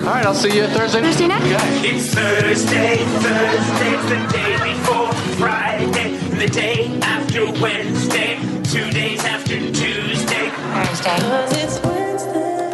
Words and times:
All 0.00 0.08
right, 0.08 0.26
I'll 0.26 0.34
see 0.34 0.54
you 0.54 0.66
Thursday. 0.66 1.00
Thursday 1.00 1.28
night. 1.28 1.40
Okay. 1.40 1.88
It's 1.88 2.12
Thursday, 2.12 2.96
Thursday's 2.98 4.04
the 4.10 4.32
day 4.32 4.74
before 4.74 5.12
Friday, 5.38 6.16
the 6.36 6.48
day 6.48 6.98
after 7.00 7.46
Wednesday, 7.62 8.36
two 8.64 8.90
days 8.90 9.24
after 9.24 9.56
Tuesday. 9.72 10.50
Thursday. 10.50 11.16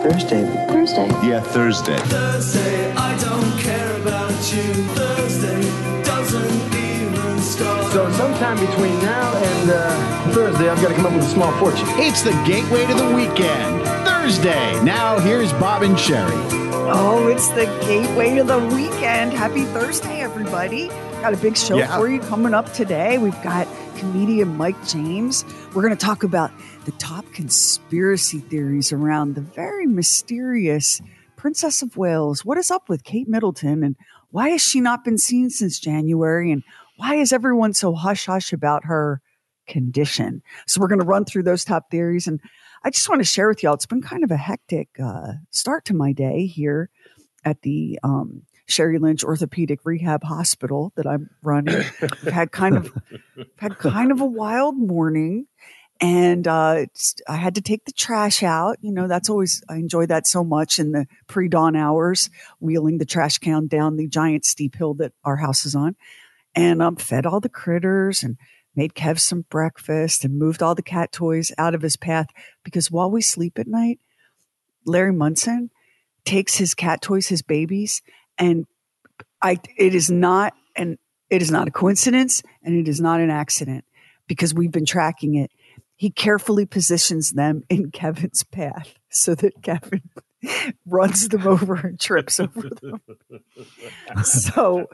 Thursday. 0.02 0.66
Thursday. 0.66 1.08
Yeah, 1.22 1.40
Thursday. 1.40 1.98
Thursday, 1.98 2.90
I 2.92 3.16
don't 3.18 3.60
care 3.60 3.96
about 4.00 4.30
you. 4.52 4.72
Thursday 4.96 6.02
doesn't 6.02 6.74
even 6.74 7.38
start. 7.40 7.92
So 7.92 8.10
sometime 8.12 8.58
between 8.58 8.98
now 9.02 9.36
and 9.36 9.70
uh, 9.70 10.32
Thursday, 10.32 10.70
I've 10.70 10.80
got 10.80 10.88
to 10.88 10.94
come 10.94 11.04
up 11.06 11.12
with 11.12 11.24
a 11.24 11.28
small 11.28 11.52
fortune. 11.58 11.86
It's 11.90 12.22
the 12.22 12.32
gateway 12.46 12.86
to 12.86 12.94
the 12.94 13.14
weekend. 13.14 14.09
Thursday. 14.20 14.78
Now 14.84 15.18
here's 15.18 15.50
Bob 15.54 15.80
and 15.82 15.98
Sherry. 15.98 16.30
Oh, 16.92 17.28
it's 17.28 17.48
the 17.48 17.64
gateway 17.86 18.34
to 18.36 18.44
the 18.44 18.58
weekend. 18.76 19.32
Happy 19.32 19.64
Thursday, 19.64 20.20
everybody. 20.20 20.88
Got 21.22 21.32
a 21.32 21.38
big 21.38 21.56
show 21.56 21.78
Yeah. 21.78 21.96
for 21.96 22.06
you 22.06 22.20
coming 22.20 22.52
up 22.52 22.70
today. 22.74 23.16
We've 23.16 23.42
got 23.42 23.66
comedian 23.96 24.58
Mike 24.58 24.76
James. 24.86 25.42
We're 25.74 25.80
going 25.80 25.96
to 25.96 26.04
talk 26.06 26.22
about 26.22 26.50
the 26.84 26.92
top 26.92 27.24
conspiracy 27.32 28.40
theories 28.40 28.92
around 28.92 29.36
the 29.36 29.40
very 29.40 29.86
mysterious 29.86 31.00
Princess 31.36 31.80
of 31.80 31.96
Wales. 31.96 32.44
What 32.44 32.58
is 32.58 32.70
up 32.70 32.90
with 32.90 33.04
Kate 33.04 33.26
Middleton 33.26 33.82
and 33.82 33.96
why 34.32 34.50
has 34.50 34.60
she 34.60 34.82
not 34.82 35.02
been 35.02 35.16
seen 35.16 35.48
since 35.48 35.80
January? 35.80 36.52
And 36.52 36.62
why 36.98 37.14
is 37.14 37.32
everyone 37.32 37.72
so 37.72 37.94
hush 37.94 38.26
hush 38.26 38.52
about 38.52 38.84
her 38.84 39.22
condition? 39.66 40.42
So, 40.66 40.78
we're 40.78 40.88
going 40.88 41.00
to 41.00 41.06
run 41.06 41.24
through 41.24 41.44
those 41.44 41.64
top 41.64 41.90
theories. 41.90 42.26
And 42.26 42.38
I 42.82 42.90
just 42.90 43.08
want 43.08 43.20
to 43.20 43.24
share 43.24 43.48
with 43.48 43.62
y'all, 43.62 43.74
it's 43.74 43.86
been 43.86 44.00
kind 44.00 44.24
of 44.24 44.30
a 44.30 44.36
hectic 44.36 44.88
uh, 45.02 45.32
start 45.50 45.84
to 45.86 45.94
my 45.94 46.12
day 46.12 46.46
here 46.46 46.88
at 47.44 47.60
the 47.62 47.98
um, 48.02 48.42
Sherry 48.66 48.98
Lynch 48.98 49.22
Orthopedic 49.22 49.80
Rehab 49.84 50.22
Hospital 50.24 50.92
that 50.96 51.06
I'm 51.06 51.28
running. 51.42 51.84
I've 52.00 52.32
had 52.32 52.52
kind 52.52 52.76
of 52.76 52.92
had 53.56 53.78
kind 53.78 54.10
of 54.12 54.20
a 54.22 54.26
wild 54.26 54.78
morning, 54.78 55.46
and 56.00 56.48
uh, 56.48 56.86
I 57.28 57.36
had 57.36 57.56
to 57.56 57.60
take 57.60 57.84
the 57.84 57.92
trash 57.92 58.42
out. 58.42 58.78
You 58.80 58.92
know, 58.92 59.08
that's 59.08 59.28
always 59.28 59.62
I 59.68 59.76
enjoy 59.76 60.06
that 60.06 60.26
so 60.26 60.42
much 60.42 60.78
in 60.78 60.92
the 60.92 61.06
pre-dawn 61.26 61.76
hours, 61.76 62.30
wheeling 62.60 62.96
the 62.96 63.04
trash 63.04 63.38
can 63.38 63.66
down 63.66 63.96
the 63.96 64.08
giant 64.08 64.46
steep 64.46 64.76
hill 64.76 64.94
that 64.94 65.12
our 65.22 65.36
house 65.36 65.66
is 65.66 65.74
on, 65.74 65.96
and 66.54 66.80
um, 66.80 66.96
fed 66.96 67.26
all 67.26 67.40
the 67.40 67.50
critters 67.50 68.22
and 68.22 68.38
made 68.74 68.94
Kev 68.94 69.18
some 69.18 69.44
breakfast 69.50 70.24
and 70.24 70.38
moved 70.38 70.62
all 70.62 70.74
the 70.74 70.82
cat 70.82 71.12
toys 71.12 71.52
out 71.58 71.74
of 71.74 71.82
his 71.82 71.96
path 71.96 72.28
because 72.64 72.90
while 72.90 73.10
we 73.10 73.20
sleep 73.20 73.58
at 73.58 73.66
night, 73.66 74.00
Larry 74.84 75.12
Munson 75.12 75.70
takes 76.24 76.56
his 76.56 76.74
cat 76.74 77.02
toys, 77.02 77.28
his 77.28 77.42
babies, 77.42 78.02
and 78.38 78.66
I 79.42 79.58
it 79.76 79.94
is 79.94 80.10
not 80.10 80.54
and 80.76 80.98
it 81.28 81.42
is 81.42 81.50
not 81.50 81.68
a 81.68 81.70
coincidence 81.70 82.42
and 82.62 82.74
it 82.74 82.88
is 82.88 83.00
not 83.00 83.20
an 83.20 83.30
accident 83.30 83.84
because 84.26 84.54
we've 84.54 84.72
been 84.72 84.86
tracking 84.86 85.34
it. 85.34 85.50
He 85.96 86.10
carefully 86.10 86.66
positions 86.66 87.32
them 87.32 87.62
in 87.68 87.90
Kevin's 87.92 88.44
path 88.44 88.94
so 89.10 89.34
that 89.34 89.62
Kevin 89.62 90.02
runs 90.86 91.28
them 91.28 91.46
over 91.46 91.74
and 91.74 92.00
trips 92.00 92.40
over 92.40 92.68
them. 92.68 93.00
so 94.24 94.86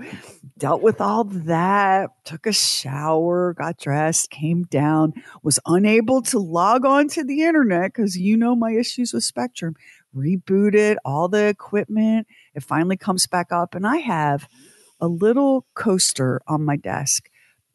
dealt 0.58 0.82
with 0.82 1.00
all 1.00 1.24
that, 1.24 2.10
took 2.24 2.46
a 2.46 2.52
shower, 2.52 3.54
got 3.54 3.78
dressed, 3.78 4.30
came 4.30 4.64
down, 4.64 5.12
was 5.42 5.58
unable 5.66 6.22
to 6.22 6.38
log 6.38 6.84
on 6.84 7.08
to 7.08 7.24
the 7.24 7.42
internet 7.42 7.92
because 7.92 8.16
you 8.16 8.36
know 8.36 8.54
my 8.54 8.72
issues 8.72 9.12
with 9.12 9.24
Spectrum. 9.24 9.74
Rebooted 10.14 10.96
all 11.04 11.28
the 11.28 11.46
equipment. 11.46 12.26
It 12.54 12.62
finally 12.62 12.96
comes 12.96 13.26
back 13.26 13.52
up, 13.52 13.74
and 13.74 13.86
I 13.86 13.98
have 13.98 14.48
a 15.00 15.08
little 15.08 15.66
coaster 15.74 16.40
on 16.46 16.64
my 16.64 16.76
desk. 16.76 17.28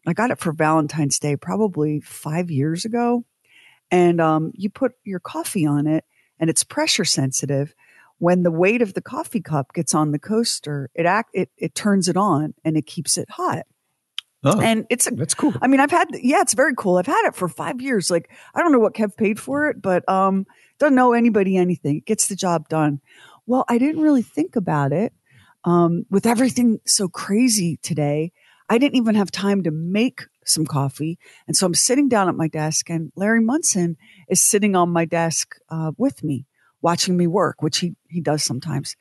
I 0.07 0.13
got 0.13 0.31
it 0.31 0.39
for 0.39 0.51
Valentine's 0.51 1.19
Day 1.19 1.35
probably 1.35 2.01
five 2.01 2.49
years 2.49 2.85
ago. 2.85 3.25
And 3.91 4.21
um, 4.21 4.51
you 4.55 4.69
put 4.69 4.93
your 5.03 5.19
coffee 5.19 5.65
on 5.65 5.85
it, 5.85 6.05
and 6.41 6.49
it's 6.49 6.63
pressure 6.65 7.05
sensitive. 7.05 7.73
When 8.17 8.43
the 8.43 8.51
weight 8.51 8.81
of 8.81 8.93
the 8.93 9.01
coffee 9.01 9.41
cup 9.41 9.73
gets 9.73 9.95
on 9.95 10.11
the 10.11 10.19
coaster, 10.19 10.89
it 10.93 11.05
act 11.05 11.29
it, 11.33 11.49
it 11.57 11.73
turns 11.73 12.09
it 12.09 12.17
on 12.17 12.53
and 12.65 12.75
it 12.75 12.85
keeps 12.85 13.17
it 13.17 13.29
hot. 13.29 13.65
Oh, 14.43 14.59
And 14.59 14.85
it's 14.89 15.07
a 15.07 15.11
that's 15.11 15.35
cool. 15.35 15.53
I 15.61 15.67
mean, 15.67 15.79
I've 15.79 15.91
had, 15.91 16.07
yeah, 16.13 16.41
it's 16.41 16.55
very 16.55 16.73
cool. 16.75 16.97
I've 16.97 17.05
had 17.05 17.27
it 17.27 17.35
for 17.35 17.47
five 17.47 17.79
years. 17.79 18.09
Like, 18.09 18.31
I 18.55 18.61
don't 18.61 18.71
know 18.71 18.79
what 18.79 18.95
Kev 18.95 19.15
paid 19.15 19.39
for 19.39 19.69
it, 19.69 19.81
but 19.81 20.07
um, 20.09 20.47
doesn't 20.79 20.95
know 20.95 21.13
anybody 21.13 21.57
anything. 21.57 21.97
It 21.97 22.05
gets 22.05 22.27
the 22.27 22.35
job 22.35 22.67
done. 22.67 23.01
Well, 23.45 23.65
I 23.69 23.77
didn't 23.77 24.01
really 24.01 24.23
think 24.23 24.55
about 24.55 24.93
it. 24.93 25.13
Um, 25.63 26.07
with 26.09 26.25
everything 26.25 26.79
so 26.87 27.07
crazy 27.07 27.77
today, 27.83 28.31
I 28.67 28.79
didn't 28.79 28.95
even 28.95 29.13
have 29.13 29.29
time 29.29 29.61
to 29.63 29.71
make 29.71 30.23
some 30.45 30.65
coffee. 30.65 31.19
And 31.47 31.55
so 31.55 31.65
I'm 31.65 31.73
sitting 31.73 32.09
down 32.09 32.29
at 32.29 32.35
my 32.35 32.47
desk, 32.47 32.89
and 32.89 33.11
Larry 33.15 33.41
Munson 33.41 33.97
is 34.27 34.41
sitting 34.41 34.75
on 34.75 34.89
my 34.89 35.05
desk 35.05 35.55
uh, 35.69 35.91
with 35.97 36.23
me, 36.23 36.45
watching 36.81 37.17
me 37.17 37.27
work, 37.27 37.61
which 37.61 37.79
he, 37.79 37.95
he 38.09 38.21
does 38.21 38.43
sometimes. 38.43 38.95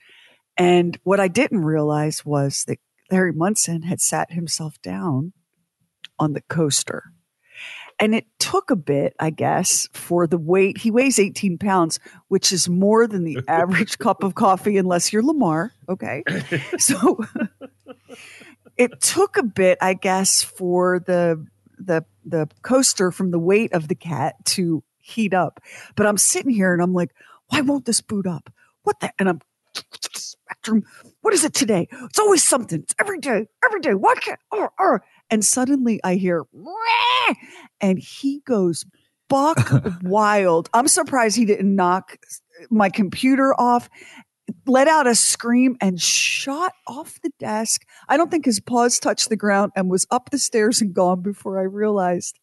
And 0.57 0.99
what 1.05 1.21
I 1.21 1.29
didn't 1.29 1.65
realize 1.65 2.25
was 2.25 2.65
that 2.67 2.79
Larry 3.11 3.33
Munson 3.33 3.83
had 3.83 4.01
sat 4.01 4.33
himself 4.33 4.81
down 4.83 5.33
on 6.19 6.33
the 6.33 6.43
coaster. 6.43 7.13
And 7.99 8.15
it 8.15 8.27
took 8.39 8.71
a 8.71 8.77
bit, 8.77 9.15
I 9.21 9.29
guess, 9.29 9.89
for 9.93 10.27
the 10.27 10.39
weight. 10.39 10.79
He 10.79 10.91
weighs 10.91 11.19
18 11.19 11.59
pounds, 11.59 12.01
which 12.29 12.51
is 12.51 12.67
more 12.67 13.07
than 13.07 13.25
the 13.25 13.41
average 13.49 13.99
cup 13.99 14.23
of 14.23 14.35
coffee, 14.35 14.79
unless 14.79 15.13
you're 15.13 15.23
Lamar. 15.23 15.73
Okay. 15.89 16.23
So 16.79 17.23
it 18.81 18.99
took 19.03 19.37
a 19.37 19.43
bit, 19.43 19.77
I 19.83 19.93
guess, 19.93 20.43
for 20.43 21.01
the 21.01 21.47
the 21.79 22.05
the 22.25 22.49
coaster 22.63 23.13
from 23.13 23.31
the 23.31 23.39
weight 23.39 23.75
of 23.75 23.89
the 23.89 23.95
cat 23.95 24.37
to 24.47 24.83
heat 24.99 25.35
up. 25.35 25.61
But 25.97 26.07
I'm 26.07 26.17
sitting 26.17 26.51
here 26.51 26.73
and 26.73 26.83
I'm 26.83 26.95
like, 26.95 27.11
why 27.49 27.61
won't 27.61 27.85
this 27.85 28.01
boot 28.01 28.27
up? 28.27 28.51
What 28.83 28.99
the 29.01 29.13
and 29.19 29.29
I'm 29.29 29.41
spectrum. 30.15 30.83
What 31.21 31.35
is 31.35 31.45
it 31.45 31.53
today? 31.53 31.89
It's 32.05 32.19
always 32.19 32.43
something. 32.43 32.81
It's 32.81 32.95
every 32.99 33.19
day, 33.19 33.49
every 33.63 33.81
day. 33.81 33.95
Why 33.95 34.15
can't 34.15 34.41
or 34.51 34.73
or 34.79 35.05
and 35.29 35.45
suddenly 35.45 36.01
I 36.03 36.15
hear 36.15 36.45
and 37.83 37.99
he 37.99 38.41
goes 38.47 38.87
buck 39.29 39.59
wild. 40.03 40.71
I'm 40.73 40.89
surprised 40.89 41.37
he 41.37 41.45
didn't 41.45 41.77
knock 41.77 42.17
my 42.71 42.89
computer 42.89 43.55
off, 43.61 43.91
let 44.67 44.89
out 44.89 45.07
a 45.07 45.15
scream 45.15 45.77
and 45.81 46.01
shot 46.01 46.73
off 46.87 47.21
the 47.23 47.31
desk. 47.39 47.83
I 48.09 48.17
don't 48.17 48.31
think 48.31 48.45
his 48.45 48.61
paws 48.61 48.99
touched 48.99 49.29
the 49.29 49.37
ground 49.37 49.73
and 49.77 49.91
was 49.91 50.07
up 50.11 50.31
the 50.31 50.39
stairs 50.39 50.81
and 50.81 50.93
gone 50.95 51.23
before 51.23 51.59
I 51.59 51.65
realized, 51.65 52.39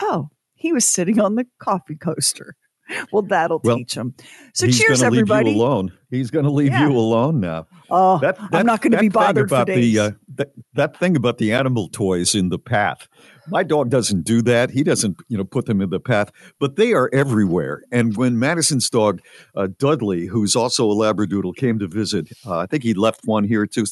oh, 0.00 0.28
he 0.54 0.72
was 0.72 0.84
sitting 0.86 1.20
on 1.20 1.34
the 1.36 1.46
coffee 1.58 1.96
coaster. 1.96 2.56
Well, 3.10 3.22
that'll 3.22 3.60
Well, 3.64 3.76
teach 3.76 3.94
him. 3.94 4.12
So 4.54 4.66
He's 4.66 4.78
cheers, 4.78 5.02
everybody. 5.02 5.46
Leave 5.46 5.56
you 5.56 5.62
alone. 5.62 5.92
He's 6.10 6.30
going 6.30 6.44
to 6.44 6.50
leave 6.50 6.72
Yeah. 6.72 6.88
you 6.88 6.94
alone 6.94 7.40
now. 7.40 7.66
Oh, 7.88 8.18
That, 8.18 8.36
I'm 8.52 8.66
not 8.66 8.82
going 8.82 8.92
to 8.92 8.98
be 8.98 9.08
bothered 9.08 9.46
about 9.46 9.66
the 9.68 9.98
uh, 9.98 10.10
that, 10.34 10.52
that 10.74 10.98
thing 10.98 11.16
about 11.16 11.38
the 11.38 11.52
animal 11.52 11.88
toys 11.88 12.34
in 12.34 12.50
the 12.50 12.58
path 12.58 13.08
My 13.52 13.62
dog 13.62 13.90
doesn't 13.90 14.22
do 14.22 14.40
that. 14.42 14.70
He 14.70 14.82
doesn't, 14.82 15.18
you 15.28 15.36
know, 15.36 15.44
put 15.44 15.66
them 15.66 15.82
in 15.82 15.90
the 15.90 16.00
path, 16.00 16.32
but 16.58 16.76
they 16.76 16.94
are 16.94 17.10
everywhere. 17.12 17.82
And 17.92 18.16
when 18.16 18.38
Madison's 18.38 18.88
dog, 18.88 19.20
uh, 19.54 19.68
Dudley, 19.78 20.24
who's 20.24 20.56
also 20.56 20.90
a 20.90 20.94
Labradoodle, 20.94 21.54
came 21.56 21.78
to 21.78 21.86
visit, 21.86 22.30
uh, 22.46 22.60
I 22.60 22.66
think 22.66 22.82
he 22.82 22.94
left 22.94 23.20
one 23.26 23.44
here 23.44 23.66
too. 23.66 23.84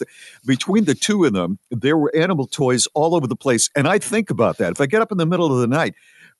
Between 0.46 0.84
the 0.84 0.94
two 0.94 1.24
of 1.24 1.34
them, 1.34 1.58
there 1.70 1.98
were 1.98 2.10
animal 2.16 2.46
toys 2.46 2.88
all 2.94 3.14
over 3.14 3.26
the 3.26 3.36
place. 3.36 3.68
And 3.76 3.86
I 3.86 3.98
think 3.98 4.30
about 4.30 4.56
that. 4.56 4.72
If 4.72 4.80
I 4.80 4.86
get 4.86 5.02
up 5.02 5.12
in 5.12 5.18
the 5.18 5.26
middle 5.26 5.52
of 5.52 5.60
the 5.60 5.66
night 5.66 5.94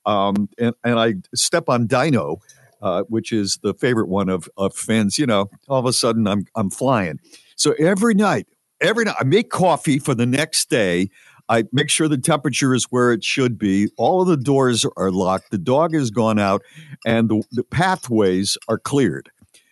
um, 0.07 0.49
and, 0.57 0.73
and 0.83 0.99
I 0.99 1.13
step 1.35 1.69
on 1.69 1.85
Dino, 1.85 2.37
uh, 2.81 3.03
which 3.03 3.31
is 3.31 3.59
the 3.61 3.75
favorite 3.75 4.07
one 4.07 4.29
of, 4.29 4.49
of 4.57 4.75
Finn's, 4.75 5.19
you 5.19 5.27
know, 5.27 5.51
all 5.69 5.79
of 5.79 5.85
a 5.85 5.93
sudden 5.93 6.27
I'm, 6.27 6.45
I'm 6.55 6.71
flying. 6.71 7.19
So 7.55 7.73
every 7.73 8.15
night, 8.15 8.47
every 8.81 9.05
night, 9.05 9.15
I 9.19 9.23
make 9.25 9.51
coffee 9.51 9.99
for 9.99 10.15
the 10.15 10.25
next 10.25 10.71
day. 10.71 11.11
I 11.51 11.65
make 11.73 11.89
sure 11.89 12.07
the 12.07 12.17
temperature 12.17 12.73
is 12.73 12.85
where 12.85 13.11
it 13.11 13.25
should 13.25 13.59
be. 13.59 13.89
All 13.97 14.21
of 14.21 14.27
the 14.29 14.37
doors 14.37 14.85
are 14.95 15.11
locked. 15.11 15.51
The 15.51 15.57
dog 15.57 15.93
has 15.93 16.09
gone 16.09 16.39
out, 16.39 16.61
and 17.05 17.27
the, 17.27 17.43
the 17.51 17.63
pathways 17.65 18.57
are 18.69 18.79
cleared 18.79 19.29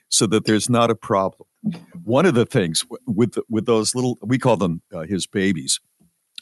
so 0.10 0.28
that 0.28 0.44
there's 0.44 0.70
not 0.70 0.92
a 0.92 0.96
problem. 0.96 1.48
One 2.04 2.26
of 2.26 2.34
the 2.34 2.46
things 2.46 2.86
with 3.08 3.38
with 3.50 3.66
those 3.66 3.96
little, 3.96 4.18
we 4.22 4.38
call 4.38 4.58
them 4.58 4.82
uh, 4.94 5.04
his 5.04 5.26
babies. 5.26 5.80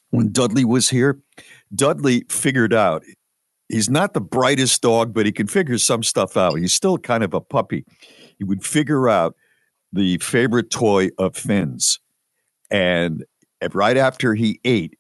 When 0.10 0.32
Dudley 0.32 0.66
was 0.66 0.90
here, 0.90 1.20
Dudley 1.74 2.26
figured 2.30 2.74
out 2.74 3.04
he's 3.70 3.90
not 3.92 4.16
the 4.16 4.22
brightest 4.22 4.82
dog, 4.82 5.14
but 5.14 5.28
he 5.28 5.32
can 5.32 5.46
figure 5.46 5.78
some 5.78 6.02
stuff 6.02 6.36
out. 6.36 6.56
He's 6.56 6.74
still 6.74 6.98
kind 6.98 7.24
of 7.24 7.36
a 7.36 7.42
puppy. 7.42 7.86
He 8.40 8.44
would 8.44 8.66
figure 8.66 9.08
out 9.08 9.36
the 9.94 10.18
favorite 10.18 10.72
toy 10.72 11.10
of 11.20 11.36
Finn's. 11.36 12.00
And 12.72 13.24
right 13.74 13.98
after 13.98 14.34
he 14.34 14.60
ate, 14.66 14.97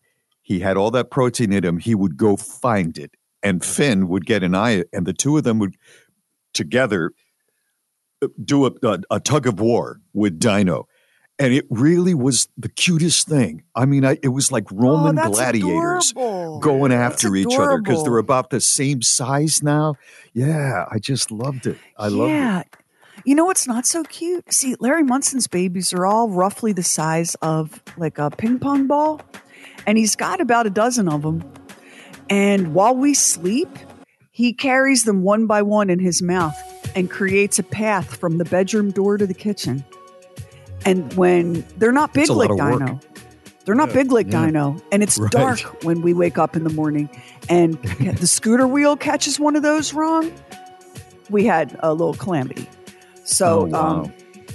he 0.48 0.62
had 0.62 0.78
all 0.78 0.92
that 0.92 1.12
protein 1.12 1.52
in 1.52 1.66
him. 1.66 1.78
He 1.78 1.94
would 1.94 2.16
go 2.16 2.38
find 2.38 2.98
it. 2.98 3.12
And 3.44 3.66
Finn 3.66 4.08
would 4.08 4.26
get 4.26 4.44
an 4.44 4.56
eye, 4.56 4.86
and 4.94 5.06
the 5.06 5.12
two 5.12 5.36
of 5.36 5.44
them 5.44 5.60
would 5.60 5.76
together 6.54 7.12
uh, 8.24 8.30
do 8.46 8.66
a, 8.66 8.72
a, 8.82 9.00
a 9.12 9.20
tug 9.20 9.46
of 9.46 9.60
war 9.60 10.00
with 10.14 10.40
Dino. 10.40 10.88
And 11.38 11.54
it 11.54 11.66
really 11.70 12.14
was 12.14 12.48
the 12.56 12.70
cutest 12.70 13.28
thing. 13.28 13.64
I 13.76 13.86
mean, 13.86 14.06
I, 14.06 14.20
it 14.24 14.30
was 14.30 14.50
like 14.50 14.64
Roman 14.72 15.20
oh, 15.20 15.30
gladiators 15.30 16.12
adorable. 16.12 16.60
going 16.60 16.94
after 16.94 17.30
That's 17.30 17.54
each 17.54 17.60
other 17.60 17.82
because 17.82 18.06
they're 18.06 18.18
about 18.18 18.50
the 18.50 18.62
same 18.62 19.02
size 19.02 19.62
now. 19.62 19.96
Yeah, 20.34 20.86
I 20.90 20.98
just 20.98 21.30
loved 21.30 21.68
it. 21.68 21.78
I 21.98 22.08
loved 22.08 22.32
it. 22.32 22.36
yeah. 22.36 22.64
You 23.26 23.36
know 23.36 23.44
what's 23.44 23.68
not 23.68 23.86
so 23.86 24.04
cute? 24.06 24.54
See, 24.54 24.78
Larry 24.80 25.04
Munson's 25.04 25.48
babies 25.48 25.92
are 25.92 26.06
all 26.06 26.30
roughly 26.30 26.72
the 26.72 26.84
size 26.84 27.36
of 27.42 27.84
like 27.98 28.18
a 28.18 28.30
ping 28.30 28.60
pong 28.60 28.88
ball, 28.88 29.20
and 29.88 29.98
he's 29.98 30.16
got 30.16 30.39
about 30.42 30.68
a 30.68 30.69
dozen 30.69 31.10
of 31.10 31.24
them. 31.24 31.44
And 32.30 32.74
while 32.75 32.95
we 32.95 33.13
sleep, 33.16 33.69
he 34.31 34.54
carries 34.54 35.06
them 35.06 35.24
one 35.24 35.48
by 35.48 35.62
one 35.63 35.89
in 35.89 35.98
his 36.00 36.22
mouth 36.22 36.56
and 36.95 37.10
creates 37.10 37.57
a 37.57 37.63
path 37.63 38.18
from 38.18 38.38
the 38.38 38.45
bedroom 38.45 38.92
door 38.92 39.18
to 39.18 39.25
the 39.25 39.34
kitchen. 39.34 39.84
And 40.86 41.12
when 41.13 41.66
they're 41.78 41.92
not 41.92 42.13
big 42.13 42.30
like 42.30 42.50
lot 42.50 42.60
of 42.60 42.80
work. 42.80 42.80
Dino, 42.86 43.00
they're 43.66 43.75
not 43.75 43.92
big 43.94 44.12
like 44.12 44.31
Yeah. 44.31 44.45
Dino, 44.45 44.78
and 44.92 45.01
it's 45.04 45.18
Right. 45.18 45.31
dark 45.31 45.60
when 45.84 46.01
we 46.01 46.13
wake 46.13 46.38
up 46.38 46.56
in 46.56 46.63
the 46.63 46.69
morning, 46.69 47.10
and 47.50 47.74
the 48.00 48.28
scooter 48.28 48.68
wheel 48.68 48.95
catches 48.95 49.40
one 49.40 49.56
of 49.56 49.63
those 49.63 49.94
wrong. 49.94 50.31
We 51.30 51.45
had 51.45 51.78
a 51.81 51.92
little 51.94 52.13
calamity. 52.13 52.69
So 53.25 53.62
Oh, 53.62 53.66
wow. 53.66 53.88
um, 54.04 54.13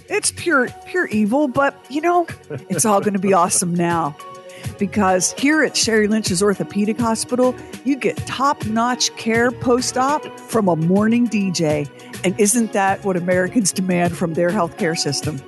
it's 0.09 0.33
pure 0.35 0.69
pure 0.87 1.07
evil, 1.09 1.49
but 1.49 1.75
you 1.91 2.01
know, 2.01 2.27
it's 2.71 2.85
all 2.87 3.01
going 3.01 3.13
to 3.15 3.19
be 3.19 3.33
awesome 3.35 3.75
now. 3.75 4.15
Because 4.83 5.33
here 5.35 5.63
at 5.63 5.77
Sherry 5.77 6.09
Lynch's 6.09 6.43
Orthopedic 6.43 6.99
Hospital, 6.99 7.55
you 7.85 7.95
get 7.95 8.17
top 8.27 8.67
notch 8.67 9.15
care 9.15 9.53
post 9.53 9.97
op 9.97 10.27
from 10.41 10.67
a 10.67 10.75
morning 10.75 11.29
DJ. 11.29 11.89
And 12.25 12.35
isn't 12.41 12.73
that 12.73 13.05
what 13.05 13.17
Americans 13.17 13.71
demand 13.71 14.17
from 14.17 14.35
their 14.35 14.51
healthcare 14.51 14.99
system? 14.99 15.41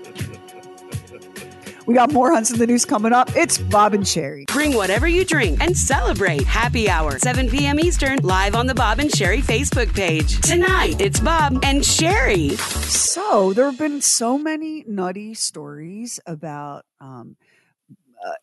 We 1.86 1.94
got 1.94 2.12
more 2.12 2.30
Hunts 2.30 2.52
in 2.52 2.60
the 2.60 2.66
News 2.68 2.84
coming 2.84 3.12
up. 3.12 3.34
It's 3.34 3.58
Bob 3.58 3.92
and 3.92 4.06
Sherry. 4.06 4.44
Bring 4.46 4.76
whatever 4.76 5.08
you 5.08 5.24
drink 5.24 5.60
and 5.60 5.76
celebrate 5.76 6.44
Happy 6.44 6.88
Hour, 6.88 7.18
7 7.18 7.50
p.m. 7.50 7.80
Eastern, 7.80 8.18
live 8.18 8.54
on 8.54 8.68
the 8.68 8.74
Bob 8.74 9.00
and 9.00 9.12
Sherry 9.12 9.42
Facebook 9.42 9.92
page. 9.94 10.40
Tonight, 10.42 11.00
it's 11.00 11.18
Bob 11.18 11.58
and 11.64 11.84
Sherry. 11.84 12.50
So 12.50 13.52
there 13.52 13.66
have 13.66 13.78
been 13.78 14.00
so 14.00 14.38
many 14.38 14.84
nutty 14.86 15.34
stories 15.34 16.20
about 16.24 16.86
um, 17.00 17.36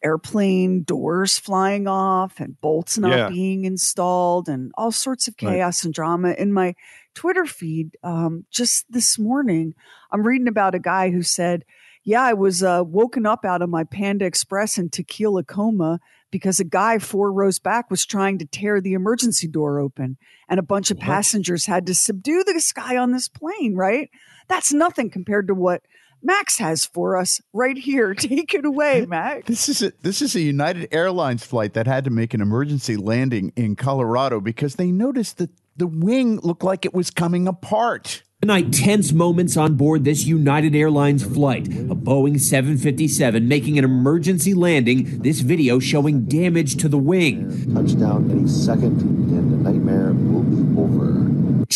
airplane 0.03 0.83
doors 0.83 1.37
flying 1.37 1.87
off 1.87 2.39
and 2.39 2.59
bolts 2.61 2.97
not 2.97 3.09
Yeah. 3.17 3.29
being 3.29 3.65
installed 3.65 4.47
and 4.47 4.71
all 4.77 4.91
sorts 4.91 5.27
of 5.27 5.35
Right. 5.41 5.55
chaos 5.55 5.83
and 5.83 5.93
drama 5.93 6.31
in 6.33 6.53
my 6.53 6.75
Twitter 7.15 7.45
feed. 7.45 7.97
Um, 8.03 8.45
just 8.51 8.85
this 8.91 9.17
morning, 9.19 9.73
I'm 10.11 10.23
reading 10.23 10.47
about 10.47 10.75
a 10.75 10.79
guy 10.79 11.09
who 11.11 11.23
said, 11.23 11.65
"Yeah, 12.03 12.21
I 12.23 12.33
was 12.33 12.63
uh, 12.63 12.83
woken 12.85 13.25
up 13.25 13.43
out 13.45 13.61
of 13.61 13.69
my 13.69 13.83
Panda 13.83 14.25
Express 14.25 14.77
in 14.77 14.89
tequila 14.89 15.43
coma." 15.43 15.99
Because 16.31 16.61
a 16.61 16.63
guy 16.63 16.97
four 16.97 17.29
rows 17.29 17.59
back 17.59 17.91
was 17.91 18.05
trying 18.05 18.37
to 18.37 18.45
tear 18.45 18.79
the 18.79 18.93
emergency 18.93 19.49
door 19.49 19.79
open, 19.81 20.15
and 20.47 20.61
a 20.61 20.63
bunch 20.63 20.89
of 20.89 20.95
What? 20.97 21.03
passengers 21.05 21.65
had 21.65 21.85
to 21.87 21.93
subdue 21.93 22.45
this 22.45 22.71
guy 22.71 22.95
on 22.95 23.11
this 23.11 23.27
plane, 23.27 23.75
right? 23.75 24.09
That's 24.47 24.71
nothing 24.71 25.09
compared 25.09 25.47
to 25.47 25.53
what 25.53 25.81
Max 26.23 26.57
has 26.59 26.85
for 26.85 27.17
us 27.17 27.41
right 27.53 27.77
here. 27.77 28.13
Take 28.15 28.53
it 28.53 28.65
away, 28.65 29.05
Max. 29.09 29.47
This 29.47 29.69
is 29.69 29.81
a, 29.81 29.93
this 30.01 30.21
is 30.21 30.35
a 30.35 30.41
United 30.41 30.87
Airlines 30.91 31.45
flight 31.45 31.73
that 31.73 31.87
had 31.87 32.03
to 32.05 32.09
make 32.09 32.33
an 32.33 32.41
emergency 32.41 32.95
landing 32.95 33.51
in 33.55 33.75
Colorado 33.75 34.39
because 34.39 34.75
they 34.75 34.91
noticed 34.91 35.37
that 35.37 35.49
the 35.75 35.87
wing 35.87 36.39
looked 36.41 36.63
like 36.63 36.85
it 36.85 36.93
was 36.93 37.09
coming 37.09 37.47
apart. 37.47 38.23
Tonight, 38.41 38.73
tense 38.73 39.11
moments 39.11 39.55
on 39.55 39.75
board 39.75 40.03
this 40.03 40.25
United 40.25 40.75
Airlines 40.75 41.23
flight. 41.23 41.67
A 41.67 41.95
Boeing 41.95 42.39
757 42.39 43.47
making 43.47 43.77
an 43.77 43.85
emergency 43.85 44.55
landing. 44.55 45.21
This 45.21 45.41
video 45.41 45.77
showing 45.77 46.25
damage 46.25 46.75
to 46.77 46.89
the 46.89 46.97
wing. 46.97 47.71
Touchdown 47.73 48.31
any 48.31 48.47
second, 48.47 48.99
and 49.01 49.51
the 49.53 49.71
nightmare 49.71 50.13
will 50.13 50.41
be 50.41 50.61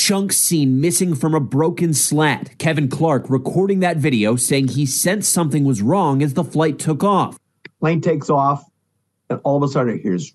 over. 0.06 0.16
Chunks 0.16 0.38
seen 0.38 0.82
missing 0.82 1.16
from 1.16 1.34
a 1.34 1.40
broken 1.40 1.94
slat. 1.94 2.58
Kevin 2.58 2.88
Clark 2.88 3.30
recording 3.30 3.80
that 3.82 3.98
video 3.98 4.36
saying 4.36 4.70
he 4.70 4.86
sensed 4.86 5.32
something 5.32 5.66
was 5.66 5.82
wrong 5.82 6.22
as 6.22 6.34
the 6.34 6.44
flight 6.44 6.80
took 6.80 7.04
off. 7.04 7.38
plane 7.80 8.02
takes 8.02 8.30
off, 8.30 8.64
and 9.30 9.40
all 9.44 9.58
of 9.58 9.64
a 9.64 9.68
sudden 9.68 9.96
it 9.96 10.02
hears 10.02 10.34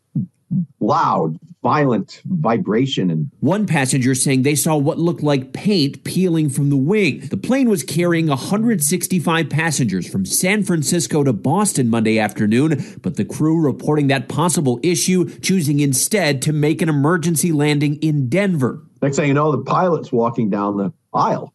loud, 0.81 1.39
violent 1.63 2.21
vibration 2.25 3.11
and 3.11 3.31
One 3.39 3.67
passenger 3.67 4.17
saying 4.17 4.43
they 4.43 4.57
saw 4.57 4.77
what 4.77 4.99
looked 4.99 5.23
like 5.23 5.53
paint 5.53 6.03
peeling 6.03 6.51
from 6.51 6.71
the 6.71 6.77
wing. 6.77 7.21
The 7.29 7.37
plane 7.37 7.71
was 7.71 7.85
carrying 7.85 8.27
165 8.27 9.49
passengers 9.49 10.11
from 10.11 10.27
San 10.27 10.65
Francisco 10.65 11.23
to 11.23 11.33
Boston 11.33 11.89
Monday 11.89 12.19
afternoon, 12.19 12.99
but 13.03 13.17
the 13.17 13.25
crew 13.25 13.61
reporting 13.61 14.09
that 14.09 14.29
possible 14.29 14.81
issue, 14.83 15.29
choosing 15.39 15.79
instead 15.79 16.43
to 16.43 16.53
make 16.53 16.83
an 16.83 16.89
emergency 16.89 17.53
landing 17.53 17.97
in 18.03 18.29
Denver. 18.29 18.83
Next 19.03 19.17
thing 19.17 19.29
you 19.29 19.35
know, 19.35 19.53
the 19.53 19.63
pilot's 19.63 20.13
walking 20.13 20.51
down 20.51 20.77
the 20.77 20.93
aisle. 21.13 21.53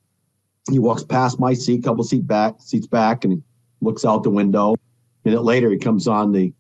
He 0.70 0.80
walks 0.80 1.04
past 1.04 1.40
my 1.40 1.54
seat, 1.54 1.84
couple 1.84 2.04
seat 2.04 2.26
back, 2.26 2.56
seats 2.60 2.88
back, 2.88 3.24
and 3.24 3.44
looks 3.82 4.04
out 4.04 4.24
the 4.24 4.30
window. 4.30 4.74
A 4.74 4.78
minute 5.30 5.44
later, 5.44 5.70
he 5.70 5.78
comes 5.78 6.08
on 6.08 6.32
the 6.32 6.54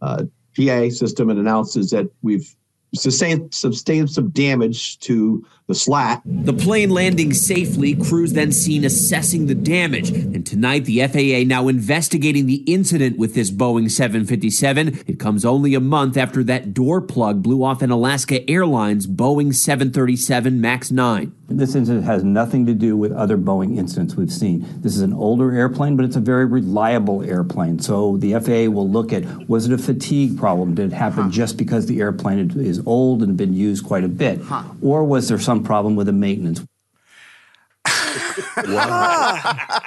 uh, 0.00 0.24
PA 0.56 0.88
system 0.90 1.30
and 1.30 1.38
announces 1.38 1.90
that 1.90 2.06
we've 2.22 2.54
sustained, 2.94 3.52
sustained 3.52 4.10
some 4.10 4.30
damage 4.30 4.98
to 5.00 5.44
the 5.72 5.78
slat. 5.78 6.20
The 6.26 6.52
plane 6.52 6.90
landing 6.90 7.32
safely, 7.32 7.94
crews 7.94 8.34
then 8.34 8.52
seen 8.52 8.84
assessing 8.84 9.46
the 9.46 9.54
damage. 9.54 10.10
And 10.10 10.44
tonight, 10.44 10.84
the 10.84 11.06
FAA 11.06 11.48
now 11.48 11.68
investigating 11.68 12.46
the 12.46 12.62
incident 12.66 13.16
with 13.16 13.34
this 13.34 13.50
Boeing 13.50 13.90
757. 13.90 15.04
It 15.06 15.18
comes 15.18 15.46
only 15.46 15.74
a 15.74 15.80
month 15.80 16.18
after 16.18 16.44
that 16.44 16.74
door 16.74 17.00
plug 17.00 17.42
blew 17.42 17.64
off 17.64 17.80
an 17.80 17.90
Alaska 17.90 18.48
Airlines 18.50 19.06
Boeing 19.06 19.54
737 19.54 20.60
MAX 20.60 20.90
9. 20.90 21.32
This 21.48 21.74
incident 21.74 22.04
has 22.04 22.24
nothing 22.24 22.64
to 22.66 22.74
do 22.74 22.96
with 22.96 23.12
other 23.12 23.36
Boeing 23.36 23.76
incidents 23.76 24.14
we've 24.14 24.32
seen. 24.32 24.66
This 24.80 24.94
is 24.94 25.02
an 25.02 25.12
older 25.12 25.52
airplane, 25.52 25.96
but 25.96 26.04
it's 26.04 26.16
a 26.16 26.20
very 26.20 26.46
reliable 26.46 27.22
airplane. 27.22 27.78
So 27.78 28.16
the 28.16 28.32
FAA 28.32 28.70
will 28.70 28.88
look 28.88 29.12
at 29.12 29.48
was 29.48 29.66
it 29.66 29.72
a 29.72 29.78
fatigue 29.78 30.38
problem? 30.38 30.74
Did 30.74 30.92
it 30.92 30.96
happen 30.96 31.30
just 31.30 31.56
because 31.56 31.86
the 31.86 32.00
airplane 32.00 32.50
is 32.58 32.82
old 32.86 33.22
and 33.22 33.36
been 33.36 33.52
used 33.52 33.84
quite 33.84 34.04
a 34.04 34.08
bit? 34.08 34.40
Or 34.80 35.04
was 35.04 35.28
there 35.28 35.38
some 35.38 35.61
problem 35.62 35.96
with 35.96 36.06
the 36.06 36.12
maintenance? 36.12 36.62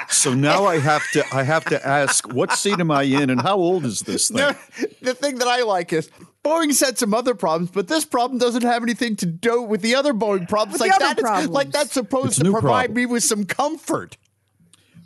So 0.09 0.33
now 0.33 0.65
I 0.65 0.79
have 0.79 1.03
to 1.11 1.23
I 1.33 1.43
have 1.43 1.65
to 1.65 1.85
ask, 1.87 2.31
what 2.33 2.51
seat 2.53 2.79
am 2.79 2.91
I 2.91 3.03
in, 3.03 3.29
and 3.29 3.41
how 3.41 3.55
old 3.57 3.85
is 3.85 4.01
this 4.01 4.29
thing? 4.29 4.37
No, 4.37 4.53
the 5.01 5.13
thing 5.13 5.35
that 5.39 5.47
I 5.47 5.61
like 5.63 5.93
is 5.93 6.09
Boeing's 6.43 6.79
had 6.79 6.97
some 6.97 7.13
other 7.13 7.35
problems, 7.35 7.71
but 7.71 7.87
this 7.87 8.05
problem 8.05 8.39
doesn't 8.39 8.63
have 8.63 8.83
anything 8.83 9.15
to 9.17 9.25
do 9.25 9.61
with 9.61 9.81
the 9.81 9.95
other 9.95 10.13
Boeing 10.13 10.47
problems. 10.47 10.79
With 10.79 10.89
like 10.89 10.95
other 10.95 11.15
that, 11.15 11.17
problems. 11.17 11.49
like 11.49 11.71
that's 11.71 11.93
supposed 11.93 12.27
It's 12.27 12.37
to 12.39 12.51
provide 12.51 12.61
problem. 12.87 12.95
me 12.95 13.05
with 13.05 13.23
some 13.23 13.45
comfort. 13.45 14.17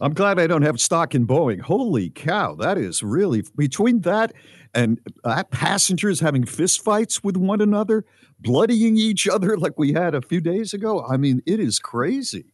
I'm 0.01 0.13
glad 0.13 0.39
I 0.39 0.47
don't 0.47 0.61
have 0.61 0.79
stock 0.79 1.13
in 1.13 1.27
Boeing. 1.27 1.59
Holy 1.61 2.09
cow, 2.09 2.55
that 2.55 2.77
is 2.77 3.03
really 3.03 3.43
between 3.57 4.01
that 4.01 4.33
and 4.73 4.99
uh, 5.23 5.43
passengers 5.45 6.19
having 6.19 6.43
fistfights 6.43 7.23
with 7.23 7.35
one 7.35 7.59
another, 7.59 8.05
bloodying 8.39 8.97
each 8.97 9.27
other 9.27 9.57
like 9.57 9.77
we 9.77 9.93
had 9.93 10.15
a 10.15 10.21
few 10.21 10.41
days 10.41 10.73
ago. 10.73 11.03
I 11.03 11.17
mean, 11.17 11.41
it 11.45 11.59
is 11.59 11.79
crazy. 11.79 12.53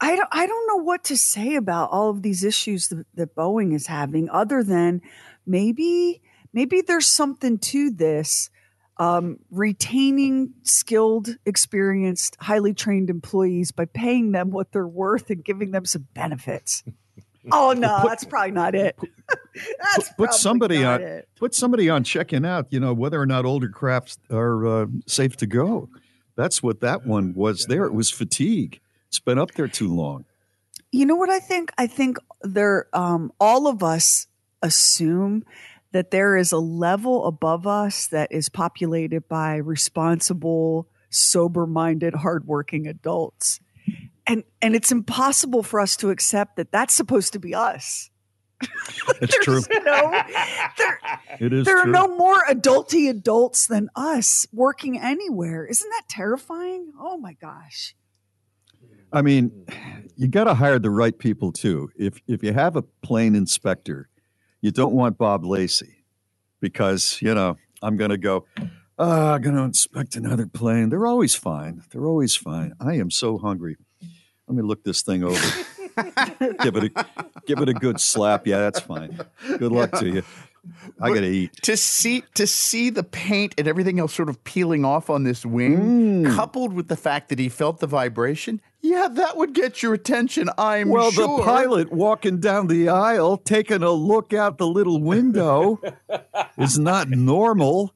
I 0.00 0.14
don't, 0.14 0.28
I 0.30 0.46
don't 0.46 0.66
know 0.68 0.82
what 0.84 1.04
to 1.04 1.16
say 1.16 1.56
about 1.56 1.90
all 1.90 2.10
of 2.10 2.22
these 2.22 2.44
issues 2.44 2.88
that, 2.88 3.04
that 3.14 3.34
Boeing 3.34 3.74
is 3.74 3.86
having, 3.88 4.28
other 4.30 4.62
than 4.62 5.00
maybe 5.46 6.22
maybe 6.52 6.82
there's 6.82 7.06
something 7.06 7.58
to 7.58 7.90
this. 7.90 8.50
Um, 9.00 9.38
retaining 9.52 10.54
skilled, 10.64 11.36
experienced, 11.46 12.36
highly 12.40 12.74
trained 12.74 13.10
employees 13.10 13.70
by 13.70 13.84
paying 13.84 14.32
them 14.32 14.50
what 14.50 14.72
they're 14.72 14.88
worth 14.88 15.30
and 15.30 15.44
giving 15.44 15.70
them 15.70 15.84
some 15.84 16.08
benefits. 16.14 16.82
Oh 17.52 17.72
no, 17.72 18.02
that's 18.06 18.24
probably 18.24 18.50
not 18.52 18.74
it. 18.74 18.98
that's 19.94 20.12
put 20.14 20.32
somebody 20.32 20.84
on 20.84 21.02
it. 21.02 21.28
put 21.36 21.54
somebody 21.54 21.90
on 21.90 22.04
checking 22.04 22.46
out 22.46 22.66
you 22.70 22.80
know 22.80 22.94
whether 22.94 23.20
or 23.20 23.26
not 23.26 23.44
older 23.44 23.68
crafts 23.68 24.16
are 24.30 24.66
uh, 24.66 24.86
safe 25.06 25.36
to 25.36 25.46
go 25.46 25.88
that's 26.36 26.62
what 26.62 26.80
that 26.80 27.04
one 27.04 27.34
was 27.34 27.66
there 27.68 27.84
it 27.84 27.92
was 27.92 28.10
fatigue 28.10 28.80
it's 29.08 29.18
been 29.20 29.38
up 29.38 29.52
there 29.52 29.68
too 29.68 29.92
long 29.92 30.24
You 30.92 31.04
know 31.04 31.16
what 31.16 31.28
I 31.28 31.40
think? 31.40 31.70
I 31.76 31.86
think 31.86 32.16
there 32.42 32.86
um 32.94 33.32
all 33.38 33.66
of 33.66 33.82
us 33.82 34.26
assume 34.62 35.44
that 35.92 36.10
there 36.10 36.36
is 36.36 36.52
a 36.52 36.58
level 36.58 37.26
above 37.26 37.66
us 37.66 38.06
that 38.08 38.30
is 38.32 38.48
populated 38.48 39.28
by 39.28 39.56
responsible, 39.56 40.88
sober-minded, 41.10 42.14
hardworking 42.14 42.86
adults. 42.86 43.60
And 44.28 44.44
and 44.60 44.76
it's 44.76 44.92
impossible 44.92 45.62
for 45.62 45.80
us 45.80 45.96
to 45.96 46.10
accept 46.10 46.56
that 46.56 46.70
that's 46.70 46.94
supposed 46.94 47.32
to 47.32 47.38
be 47.38 47.54
us. 47.54 48.10
it's 49.20 49.36
true 49.42 49.62
know? 49.84 50.22
there, 50.76 51.00
it 51.40 51.52
is 51.52 51.64
there 51.64 51.82
true. 51.82 51.84
are 51.84 51.86
no 51.86 52.08
more 52.16 52.44
adulty 52.44 53.08
adults 53.08 53.66
than 53.66 53.88
us 53.96 54.46
working 54.52 54.98
anywhere. 55.00 55.64
Isn't 55.64 55.88
that 55.90 56.02
terrifying? 56.10 56.92
Oh 57.00 57.16
my 57.16 57.32
gosh. 57.34 57.94
I 59.10 59.22
mean, 59.22 59.64
you 60.16 60.28
got 60.28 60.44
to 60.44 60.54
hire 60.54 60.78
the 60.78 60.90
right 60.90 61.18
people 61.18 61.50
too. 61.50 61.90
If 61.96 62.20
if 62.26 62.42
you 62.42 62.52
have 62.52 62.76
a 62.76 62.82
plane 62.82 63.34
inspector, 63.34 64.10
you 64.60 64.70
don't 64.70 64.92
want 64.92 65.16
Bob 65.16 65.46
Lacey 65.46 66.04
because 66.60 67.18
you 67.22 67.34
know 67.34 67.56
I'm 67.80 67.96
going 67.96 68.10
to 68.10 68.18
go. 68.18 68.44
Oh, 69.00 69.34
I'm 69.34 69.42
going 69.42 69.54
to 69.54 69.62
inspect 69.62 70.16
another 70.16 70.46
plane. 70.48 70.88
They're 70.88 71.06
always 71.06 71.36
fine. 71.36 71.84
They're 71.90 72.06
always 72.06 72.34
fine. 72.34 72.74
I 72.80 72.94
am 72.94 73.12
so 73.12 73.38
hungry. 73.38 73.76
Let 74.48 74.56
me 74.56 74.62
look 74.62 74.82
this 74.82 75.02
thing 75.02 75.22
over. 75.24 75.34
give 76.62 76.76
it 76.76 76.84
a 76.96 77.06
give 77.46 77.58
it 77.58 77.68
a 77.68 77.74
good 77.74 78.00
slap. 78.00 78.46
Yeah, 78.46 78.58
that's 78.60 78.80
fine. 78.80 79.18
Good 79.58 79.72
luck 79.72 79.92
to 79.98 80.08
you. 80.08 80.22
I 81.00 81.08
But 81.08 81.14
got 81.14 81.20
to 81.20 81.26
eat. 81.28 81.52
To 81.62 81.76
see 81.76 82.24
to 82.34 82.46
see 82.46 82.90
the 82.90 83.02
paint 83.02 83.54
and 83.58 83.66
everything 83.68 83.98
else 84.00 84.14
sort 84.14 84.28
of 84.28 84.42
peeling 84.44 84.84
off 84.84 85.08
on 85.10 85.24
this 85.24 85.44
wing, 85.46 86.24
Mm. 86.24 86.34
coupled 86.34 86.72
with 86.72 86.88
the 86.88 86.96
fact 86.96 87.28
that 87.30 87.38
he 87.38 87.48
felt 87.48 87.80
the 87.80 87.86
vibration, 87.86 88.60
yeah, 88.82 89.08
that 89.10 89.36
would 89.36 89.54
get 89.54 89.82
your 89.82 89.94
attention. 89.94 90.50
I'm 90.58 90.88
Well, 90.88 91.10
sure. 91.10 91.38
the 91.38 91.44
pilot 91.44 91.92
walking 91.92 92.38
down 92.40 92.66
the 92.66 92.88
aisle, 92.88 93.36
taking 93.38 93.82
a 93.82 93.90
look 93.92 94.32
out 94.34 94.58
the 94.58 94.66
little 94.66 95.00
window, 95.02 95.80
is 96.58 96.78
not 96.78 97.08
normal. 97.10 97.92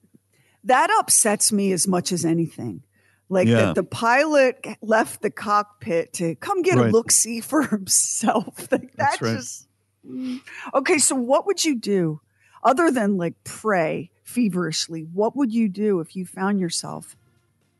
That 0.64 0.90
upsets 0.98 1.50
me 1.52 1.72
as 1.72 1.86
much 1.88 2.12
as 2.12 2.24
anything. 2.24 2.82
Like 3.28 3.48
Yeah. 3.48 3.66
that 3.66 3.74
the 3.76 3.84
pilot 3.84 4.66
left 4.82 5.22
the 5.22 5.30
cockpit 5.30 6.12
to 6.14 6.34
come 6.36 6.62
get 6.62 6.76
a 6.78 6.84
look 6.84 7.10
see 7.10 7.40
for 7.40 7.62
himself. 7.66 8.68
Like 8.72 8.92
that 8.96 8.96
That's 8.96 9.22
right. 9.22 9.36
just 9.36 9.68
Mm. 10.04 10.40
Okay, 10.74 10.98
so 10.98 11.14
what 11.14 11.46
would 11.46 11.64
you 11.64 11.76
do 11.78 12.20
other 12.64 12.90
than 12.90 13.16
like 13.16 13.34
pray 13.44 14.10
feverishly? 14.24 15.02
What 15.12 15.36
would 15.36 15.52
you 15.54 15.68
do 15.68 16.00
if 16.00 16.16
you 16.16 16.26
found 16.26 16.58
yourself 16.58 17.16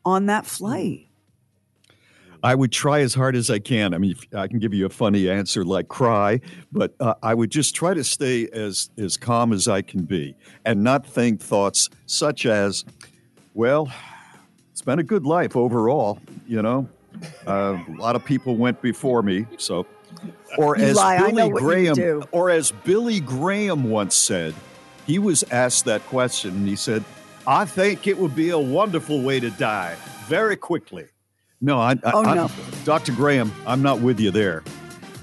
on 0.05 0.27
that 0.27 0.45
flight? 0.45 1.09
I 2.41 2.55
would 2.55 2.71
try 2.71 2.99
as 3.01 3.13
hard 3.13 3.35
as 3.35 3.49
I 3.49 3.59
can. 3.59 3.93
I 3.93 3.97
mean, 3.97 4.15
I 4.33 4.47
can 4.47 4.59
give 4.59 4.73
you 4.73 4.85
a 4.85 4.89
funny 4.89 5.29
answer 5.29 5.65
like 5.65 5.89
cry, 5.89 6.39
but 6.71 6.93
uh, 7.01 7.13
I 7.23 7.33
would 7.33 7.51
just 7.51 7.75
try 7.75 7.93
to 7.93 8.03
stay 8.05 8.47
as 8.53 8.89
as 8.97 9.17
calm 9.17 9.51
as 9.51 9.67
I 9.67 9.81
can 9.81 10.03
be 10.05 10.33
and 10.65 10.81
not 10.81 11.05
think 11.05 11.41
thoughts 11.41 11.89
such 12.05 12.45
as, 12.45 12.85
"Well, 13.53 13.91
it's 14.73 14.81
been 14.81 14.99
a 14.99 15.03
good 15.03 15.25
life 15.25 15.55
overall." 15.55 16.19
You 16.47 16.61
know, 16.61 16.89
uh, 17.47 17.77
a 17.87 17.95
lot 17.97 18.17
of 18.17 18.25
people 18.25 18.57
went 18.57 18.81
before 18.81 19.21
me, 19.23 19.45
so. 19.57 19.85
Or 20.57 20.77
You 20.77 20.83
as 20.85 20.95
lie, 20.97 21.31
Billy 21.31 21.49
Graham, 21.49 22.23
or 22.31 22.49
as 22.51 22.71
Billy 22.83 23.19
Graham 23.19 23.89
once 23.89 24.15
said, 24.15 24.53
he 25.07 25.17
was 25.17 25.43
asked 25.49 25.85
that 25.85 26.05
question 26.05 26.51
and 26.51 26.67
he 26.67 26.75
said, 26.75 27.03
"I 27.47 27.65
think 27.65 28.05
it 28.05 28.17
would 28.19 28.35
be 28.35 28.51
a 28.51 28.59
wonderful 28.59 29.21
way 29.23 29.39
to 29.39 29.49
die, 29.49 29.95
very 30.27 30.55
quickly." 30.55 31.05
No, 31.59 31.79
I, 31.79 31.91
I, 31.93 32.11
Oh, 32.13 32.23
I- 32.23 32.35
no. 32.35 32.51
Dr. 32.85 33.13
Graham, 33.13 33.51
I'm 33.65 33.81
not 33.81 34.01
with 34.01 34.19
you 34.19 34.29
there. 34.29 34.63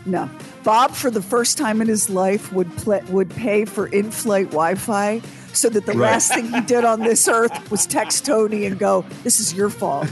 No. 0.07 0.29
Bob, 0.65 0.91
for 0.93 1.11
the 1.11 1.23
first 1.23 1.57
time 1.57 1.81
in 1.81 1.87
his 1.87 2.11
life, 2.11 2.53
would 2.53 2.75
pl- 2.79 3.01
would 3.11 3.31
pay 3.31 3.65
for 3.65 3.87
in-flight 3.87 4.47
Wi-Fi 4.51 5.21
so 5.53 5.69
that 5.71 5.87
the 5.87 5.93
Right. 5.93 6.13
last 6.13 6.33
thing 6.35 6.47
he 6.53 6.61
did 6.63 6.85
on 6.85 7.01
this 7.01 7.27
earth 7.29 7.71
was 7.71 7.87
text 7.87 8.25
Tony 8.25 8.67
and 8.67 8.79
go, 8.79 9.05
"This 9.25 9.41
is 9.41 9.53
your 9.55 9.69
fault. 9.71 10.09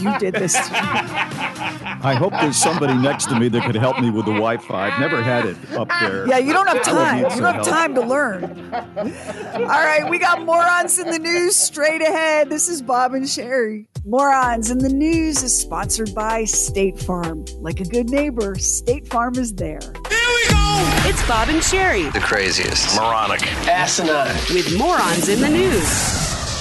You 0.00 0.18
did 0.18 0.34
this." 0.34 0.54
to 0.54 0.72
me." 0.72 0.78
I 2.02 2.14
hope 2.18 2.32
there's 2.40 2.56
somebody 2.56 2.94
next 2.94 3.26
to 3.26 3.38
me 3.38 3.48
that 3.48 3.64
could 3.64 3.74
help 3.76 4.00
me 4.00 4.10
with 4.10 4.24
the 4.24 4.32
Wi-Fi. 4.32 4.90
I've 4.90 5.00
never 5.00 5.22
had 5.22 5.46
it 5.46 5.56
up 5.76 5.88
there. 6.00 6.26
Yeah, 6.26 6.38
you 6.38 6.52
don't 6.52 6.66
have 6.68 6.82
time. 6.82 7.18
You 7.18 7.22
don't 7.24 7.42
have 7.42 7.54
help. 7.56 7.68
time 7.68 7.94
to 7.94 8.00
learn. 8.00 8.70
All 9.54 9.64
right, 9.66 10.08
we 10.08 10.18
got 10.18 10.44
morons 10.44 10.98
in 10.98 11.10
the 11.10 11.18
news 11.18 11.56
straight 11.56 12.02
ahead. 12.02 12.48
This 12.50 12.68
is 12.68 12.80
Bob 12.82 13.14
and 13.14 13.28
Sherry. 13.28 13.86
Morons 14.06 14.70
in 14.70 14.78
the 14.78 14.88
news 14.88 15.42
is 15.42 15.56
sponsored 15.58 16.14
by 16.14 16.44
State 16.44 16.98
Farm. 16.98 17.44
Like 17.60 17.80
a 17.80 17.84
good 17.84 18.08
neighbor, 18.08 18.54
State 18.56 19.06
Farm 19.08 19.34
is 19.36 19.52
there. 19.54 19.80
It's 20.82 21.26
Bob 21.28 21.50
and 21.50 21.62
Sherry 21.62 22.04
The 22.04 22.20
craziest, 22.20 22.96
moronic, 22.96 23.42
asinine. 23.68 24.34
with 24.54 24.78
morons 24.78 25.28
in 25.28 25.38
the 25.40 25.48
news. 25.50 25.84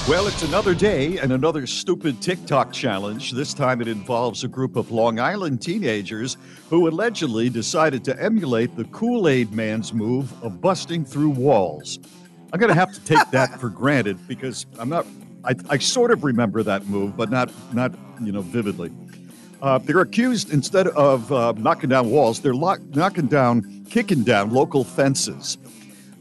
Well, 0.10 0.28
it's 0.28 0.44
another 0.44 0.74
day 0.74 1.18
and 1.20 1.32
another 1.32 1.66
stupid 1.66 2.22
TikTok 2.22 2.74
challenge. 2.74 3.32
This 3.32 3.54
time 3.54 3.80
it 3.80 3.88
involves 3.88 4.44
a 4.44 4.50
group 4.50 4.76
of 4.76 4.92
Long 4.92 5.20
Island 5.22 5.62
teenagers 5.62 6.36
who 6.70 6.90
allegedly 6.90 7.50
decided 7.50 8.04
to 8.06 8.22
emulate 8.22 8.76
the 8.76 8.84
Kool 8.86 9.30
Aid 9.30 9.54
Man's 9.54 9.94
move 9.94 10.34
of 10.44 10.60
busting 10.60 11.06
through 11.06 11.30
walls. 11.30 11.98
I'm 12.52 12.60
going 12.60 12.74
to 12.74 12.80
have 12.80 12.92
to 12.94 13.00
take 13.06 13.32
that 13.32 13.58
for 13.58 13.70
granted 13.70 14.18
because 14.28 14.66
I'm 14.80 14.90
not. 14.90 15.06
I, 15.46 15.56
I 15.70 15.78
sort 15.78 16.12
of 16.12 16.26
remember 16.26 16.62
that 16.64 16.88
move, 16.88 17.16
but 17.16 17.30
not 17.30 17.52
not 17.74 17.94
you 18.22 18.34
know 18.34 18.42
vividly. 18.42 18.92
Uh, 19.62 19.78
they're 19.78 20.02
accused 20.02 20.52
instead 20.52 20.88
of 20.90 21.32
uh, 21.32 21.54
knocking 21.58 21.90
down 21.90 22.10
walls, 22.10 22.40
they're 22.40 22.54
lock, 22.54 22.80
knocking 22.96 23.28
down, 23.28 23.79
kicking 23.90 24.24
down 24.24 24.52
local 24.52 24.84
fences. 24.84 25.58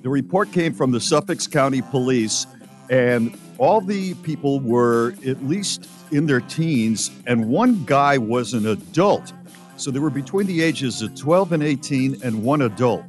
The 0.03 0.09
report 0.09 0.53
came 0.53 0.73
from 0.73 0.91
the 0.91 1.01
Suffolk 1.01 1.39
County 1.51 1.83
Police, 1.83 2.47
and 2.89 3.39
all 3.59 3.81
the 3.81 4.15
people 4.15 4.61
were 4.61 5.15
at 5.27 5.45
least 5.45 5.89
in 6.11 6.27
their 6.27 6.41
teens, 6.41 7.11
and 7.27 7.49
one 7.49 7.85
guy 7.85 8.17
was 8.17 8.55
an 8.55 8.67
adult. 8.67 9.33
So 9.77 9.91
they 9.91 9.99
were 9.99 10.11
between 10.11 10.47
the 10.47 10.63
ages 10.63 11.03
of 11.03 11.15
12 11.15 11.53
and 11.53 11.63
18, 11.63 12.23
and 12.23 12.43
one 12.43 12.63
adult. 12.63 13.05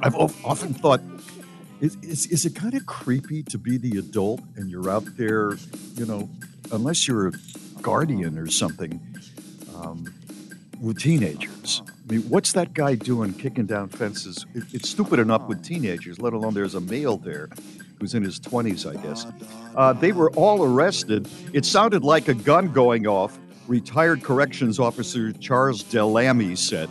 I've 0.00 0.16
often 0.16 0.74
thought, 0.74 1.00
is, 1.80 1.96
is, 2.02 2.26
is 2.26 2.44
it 2.44 2.54
kind 2.54 2.74
of 2.74 2.86
creepy 2.86 3.42
to 3.44 3.58
be 3.58 3.78
the 3.78 3.98
adult 3.98 4.40
and 4.56 4.70
you're 4.70 4.90
out 4.90 5.04
there, 5.16 5.52
you 5.94 6.06
know, 6.06 6.28
unless 6.72 7.06
you're 7.06 7.28
a 7.28 7.32
guardian 7.80 8.38
or 8.38 8.50
something, 8.50 9.00
um, 9.76 10.12
with 10.80 10.98
teenagers? 10.98 11.82
I 12.06 12.12
mean, 12.12 12.22
what's 12.28 12.52
that 12.52 12.74
guy 12.74 12.96
doing 12.96 13.32
kicking 13.32 13.64
down 13.64 13.88
fences? 13.88 14.44
It, 14.54 14.64
it's 14.72 14.90
stupid 14.90 15.18
enough 15.18 15.48
with 15.48 15.64
teenagers, 15.64 16.20
let 16.20 16.34
alone 16.34 16.52
there's 16.52 16.74
a 16.74 16.80
male 16.80 17.16
there 17.16 17.48
who's 17.98 18.12
in 18.12 18.22
his 18.22 18.38
20s, 18.38 18.86
I 18.86 19.02
guess. 19.02 19.26
Uh, 19.74 19.94
they 19.94 20.12
were 20.12 20.30
all 20.32 20.62
arrested. 20.62 21.28
It 21.54 21.64
sounded 21.64 22.04
like 22.04 22.28
a 22.28 22.34
gun 22.34 22.72
going 22.72 23.06
off, 23.06 23.38
retired 23.66 24.22
corrections 24.22 24.78
officer 24.78 25.32
Charles 25.32 25.82
Delamy 25.82 26.58
said. 26.58 26.90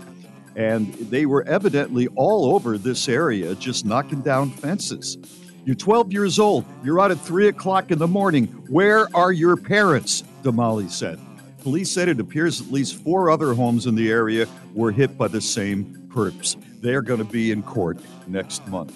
And 0.56 0.92
they 0.94 1.28
were 1.28 1.44
evidently 1.44 2.08
all 2.16 2.56
over 2.56 2.80
this 2.80 3.08
area 3.08 3.54
just 3.56 3.86
knocking 3.86 4.22
down 4.22 4.50
fences. 4.50 5.18
You're 5.66 5.76
12 5.76 6.12
years 6.12 6.40
old. 6.40 6.66
You're 6.84 7.00
out 7.00 7.12
at 7.12 7.20
3 7.20 7.50
o'clock 7.50 7.92
in 7.92 8.00
the 8.00 8.08
morning. 8.08 8.48
Where 8.68 9.16
are 9.16 9.32
your 9.32 9.58
parents? 9.58 10.24
Damali 10.42 10.90
said. 10.90 11.20
Police 11.64 11.90
said 11.92 12.10
it 12.10 12.20
appears 12.20 12.60
at 12.62 12.72
least 12.72 13.02
four 13.04 13.30
other 13.30 13.54
homes 13.54 13.86
in 13.86 13.96
the 13.96 14.12
area 14.12 14.48
were 14.74 14.92
hit 14.92 15.18
by 15.18 15.28
the 15.30 15.40
same 15.42 15.86
perps. 16.10 16.58
They're 16.82 17.02
going 17.02 17.20
to 17.20 17.26
be 17.26 17.52
in 17.52 17.64
court 17.64 17.98
next 18.28 18.68
month. 18.68 18.94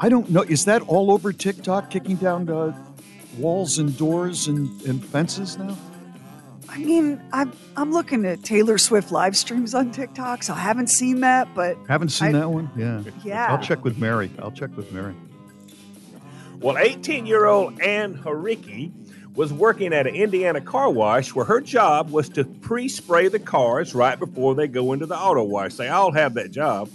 I 0.00 0.08
don't 0.08 0.30
know. 0.30 0.42
Is 0.42 0.64
that 0.64 0.82
all 0.88 1.10
over 1.10 1.32
TikTok, 1.32 1.90
kicking 1.90 2.16
down 2.16 2.48
uh, 2.48 2.74
walls 3.36 3.78
and 3.78 3.96
doors 3.98 4.46
and, 4.48 4.80
and 4.82 5.04
fences 5.04 5.58
now? 5.58 5.76
I 6.70 6.78
mean, 6.78 7.20
I'm 7.32 7.52
I'm 7.76 7.92
looking 7.92 8.24
at 8.26 8.42
Taylor 8.42 8.78
Swift 8.78 9.10
live 9.10 9.36
streams 9.36 9.74
on 9.74 9.90
TikTok, 9.90 10.42
so 10.42 10.52
I 10.52 10.58
haven't 10.58 10.88
seen 10.88 11.20
that, 11.20 11.48
but 11.54 11.76
Haven't 11.88 12.10
seen 12.10 12.28
I- 12.34 12.40
that 12.40 12.50
one? 12.50 12.70
Yeah. 12.76 13.02
Yeah. 13.24 13.46
I'll 13.52 13.62
check 13.62 13.84
with 13.84 13.98
Mary. 13.98 14.30
I'll 14.38 14.50
check 14.52 14.74
with 14.76 14.92
Mary. 14.92 15.14
Well, 16.60 16.76
18 16.78 17.24
year 17.26 17.46
old 17.46 17.80
Ann 17.80 18.16
Hariki 18.18 18.92
was 19.38 19.52
working 19.52 19.92
at 19.92 20.04
an 20.04 20.16
Indiana 20.16 20.60
car 20.60 20.90
wash 20.90 21.32
where 21.32 21.44
her 21.44 21.60
job 21.60 22.10
was 22.10 22.28
to 22.28 22.42
pre 22.44 22.88
spray 22.88 23.28
the 23.28 23.38
cars 23.38 23.94
right 23.94 24.18
before 24.18 24.56
they 24.56 24.66
go 24.66 24.92
into 24.92 25.06
the 25.06 25.16
auto 25.16 25.44
wash. 25.44 25.74
They 25.74 25.86
all 25.86 26.10
have 26.10 26.34
that 26.34 26.50
job. 26.50 26.90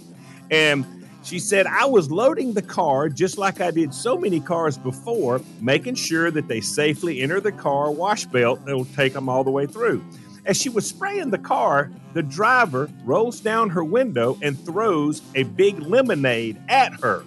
And 0.50 0.84
she 1.22 1.38
said, 1.38 1.66
I 1.66 1.86
was 1.86 2.10
loading 2.10 2.52
the 2.52 2.60
car 2.60 3.08
just 3.08 3.38
like 3.38 3.62
I 3.62 3.70
did 3.70 3.94
so 3.94 4.18
many 4.18 4.40
cars 4.40 4.76
before, 4.76 5.40
making 5.62 5.94
sure 5.94 6.30
that 6.32 6.46
they 6.46 6.60
safely 6.60 7.22
enter 7.22 7.40
the 7.40 7.50
car 7.50 7.90
wash 7.90 8.26
belt 8.26 8.62
that 8.66 8.76
will 8.76 8.84
take 8.84 9.14
them 9.14 9.30
all 9.30 9.42
the 9.42 9.50
way 9.50 9.64
through. 9.64 10.04
As 10.44 10.60
she 10.60 10.68
was 10.68 10.86
spraying 10.86 11.30
the 11.30 11.38
car, 11.38 11.90
the 12.12 12.22
driver 12.22 12.90
rolls 13.06 13.40
down 13.40 13.70
her 13.70 13.82
window 13.82 14.36
and 14.42 14.62
throws 14.66 15.22
a 15.34 15.44
big 15.44 15.80
lemonade 15.80 16.60
at 16.68 16.92
her. 17.00 17.24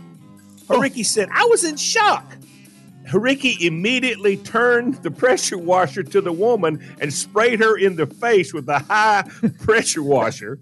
Hariki 0.67 0.99
oh. 0.99 1.03
said, 1.03 1.29
I 1.33 1.45
was 1.45 1.63
in 1.63 1.75
shock. 1.75 2.36
Hariki 3.07 3.61
immediately 3.61 4.37
turned 4.37 4.95
the 4.95 5.11
pressure 5.11 5.57
washer 5.57 6.03
to 6.03 6.21
the 6.21 6.31
woman 6.31 6.83
and 6.99 7.13
sprayed 7.13 7.59
her 7.59 7.77
in 7.77 7.95
the 7.95 8.05
face 8.05 8.53
with 8.53 8.67
a 8.67 8.79
high 8.79 9.23
pressure 9.59 10.03
washer. 10.03 10.59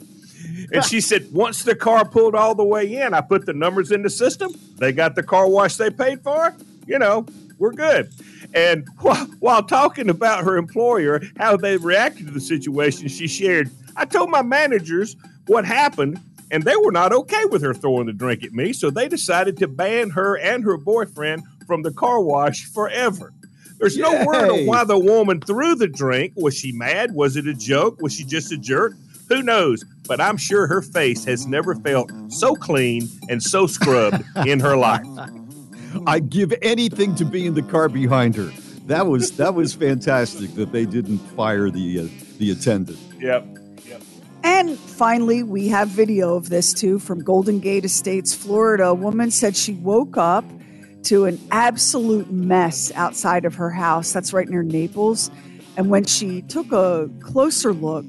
And 0.72 0.84
she 0.84 1.02
said, 1.02 1.32
once 1.32 1.64
the 1.64 1.76
car 1.76 2.08
pulled 2.08 2.36
all 2.36 2.56
the 2.56 2.64
way 2.64 3.02
in, 3.02 3.14
I 3.14 3.22
put 3.22 3.46
the 3.46 3.54
numbers 3.54 3.92
in 3.92 4.02
the 4.02 4.10
system. 4.10 4.54
They 4.78 4.92
got 4.92 5.16
the 5.16 5.24
car 5.24 5.50
wash 5.50 5.76
they 5.76 5.90
paid 5.90 6.22
for. 6.22 6.56
You 6.88 7.00
know, 7.00 7.26
we're 7.58 7.72
good. 7.72 8.12
And 8.54 8.88
while, 9.00 9.26
while 9.40 9.64
talking 9.64 10.10
about 10.10 10.44
her 10.44 10.58
employer, 10.58 11.22
how 11.38 11.58
they 11.58 11.78
reacted 11.78 12.28
to 12.28 12.34
the 12.34 12.40
situation, 12.40 13.08
she 13.08 13.28
shared, 13.28 13.70
I 13.96 14.06
told 14.06 14.30
my 14.30 14.42
managers 14.42 15.16
what 15.48 15.66
happened, 15.66 16.20
and 16.52 16.64
they 16.64 16.76
were 16.76 16.92
not 16.92 17.12
okay 17.12 17.46
with 17.46 17.62
her 17.64 17.74
throwing 17.74 18.06
the 18.06 18.14
drink 18.14 18.44
at 18.44 18.54
me. 18.54 18.72
So 18.72 18.90
they 18.90 19.08
decided 19.08 19.58
to 19.58 19.68
ban 19.68 20.12
her 20.12 20.38
and 20.38 20.64
her 20.64 20.78
boyfriend 20.78 21.44
from 21.66 21.82
the 21.82 21.92
car 21.92 22.22
wash 22.22 22.66
forever. 22.66 23.34
There's 23.80 23.98
no 23.98 24.26
word 24.26 24.50
on 24.50 24.66
why 24.66 24.84
the 24.84 24.98
woman 24.98 25.42
threw 25.42 25.76
the 25.76 25.88
drink. 25.88 26.34
Was 26.36 26.58
she 26.58 26.72
mad? 26.72 27.14
Was 27.14 27.36
it 27.36 27.48
a 27.48 27.54
joke? 27.54 28.02
Was 28.02 28.14
she 28.14 28.24
just 28.24 28.52
a 28.52 28.58
jerk? 28.58 28.94
Who 29.28 29.42
knows? 29.42 29.84
But 30.08 30.22
I'm 30.22 30.38
sure 30.38 30.68
her 30.68 30.82
face 30.82 31.26
has 31.26 31.46
never 31.46 31.76
felt 31.76 32.12
so 32.30 32.56
clean 32.56 33.10
and 33.28 33.42
so 33.42 33.68
scrubbed 33.68 34.24
in 34.46 34.60
her 34.60 34.78
life. 34.78 35.06
I'd 36.08 36.30
give 36.30 36.54
anything 36.62 37.16
to 37.16 37.26
be 37.26 37.46
in 37.46 37.54
the 37.54 37.64
car 37.64 37.90
behind 37.90 38.36
her. 38.36 38.52
That 38.86 39.08
was 39.08 39.32
that 39.38 39.56
was 39.56 39.74
fantastic 39.74 40.54
that 40.56 40.72
they 40.72 40.86
didn't 40.86 41.18
fire 41.18 41.70
the 41.70 42.02
uh, 42.02 42.08
the 42.38 42.52
attendant. 42.52 43.00
Yep. 43.20 43.46
And 44.46 44.78
finally, 44.78 45.42
we 45.42 45.70
have 45.70 45.88
video 45.88 46.36
of 46.36 46.50
this 46.50 46.72
too 46.72 47.00
from 47.00 47.24
Golden 47.24 47.60
Gate 47.60 47.84
Estates, 47.84 48.36
Florida. 48.36 48.90
A 48.90 48.94
woman 48.94 49.32
said 49.32 49.58
she 49.58 49.74
woke 49.74 50.18
up 50.18 50.46
to 51.06 51.26
an 51.26 51.40
absolute 51.52 52.32
mess 52.32 52.92
outside 52.96 53.46
of 53.46 53.56
her 53.56 53.70
house. 53.70 54.12
That's 54.12 54.34
right 54.34 54.48
near 54.48 54.64
Naples. 54.64 55.32
And 55.78 55.90
when 55.90 56.06
she 56.06 56.42
took 56.44 56.72
a 56.72 57.10
closer 57.20 57.74
look, 57.74 58.06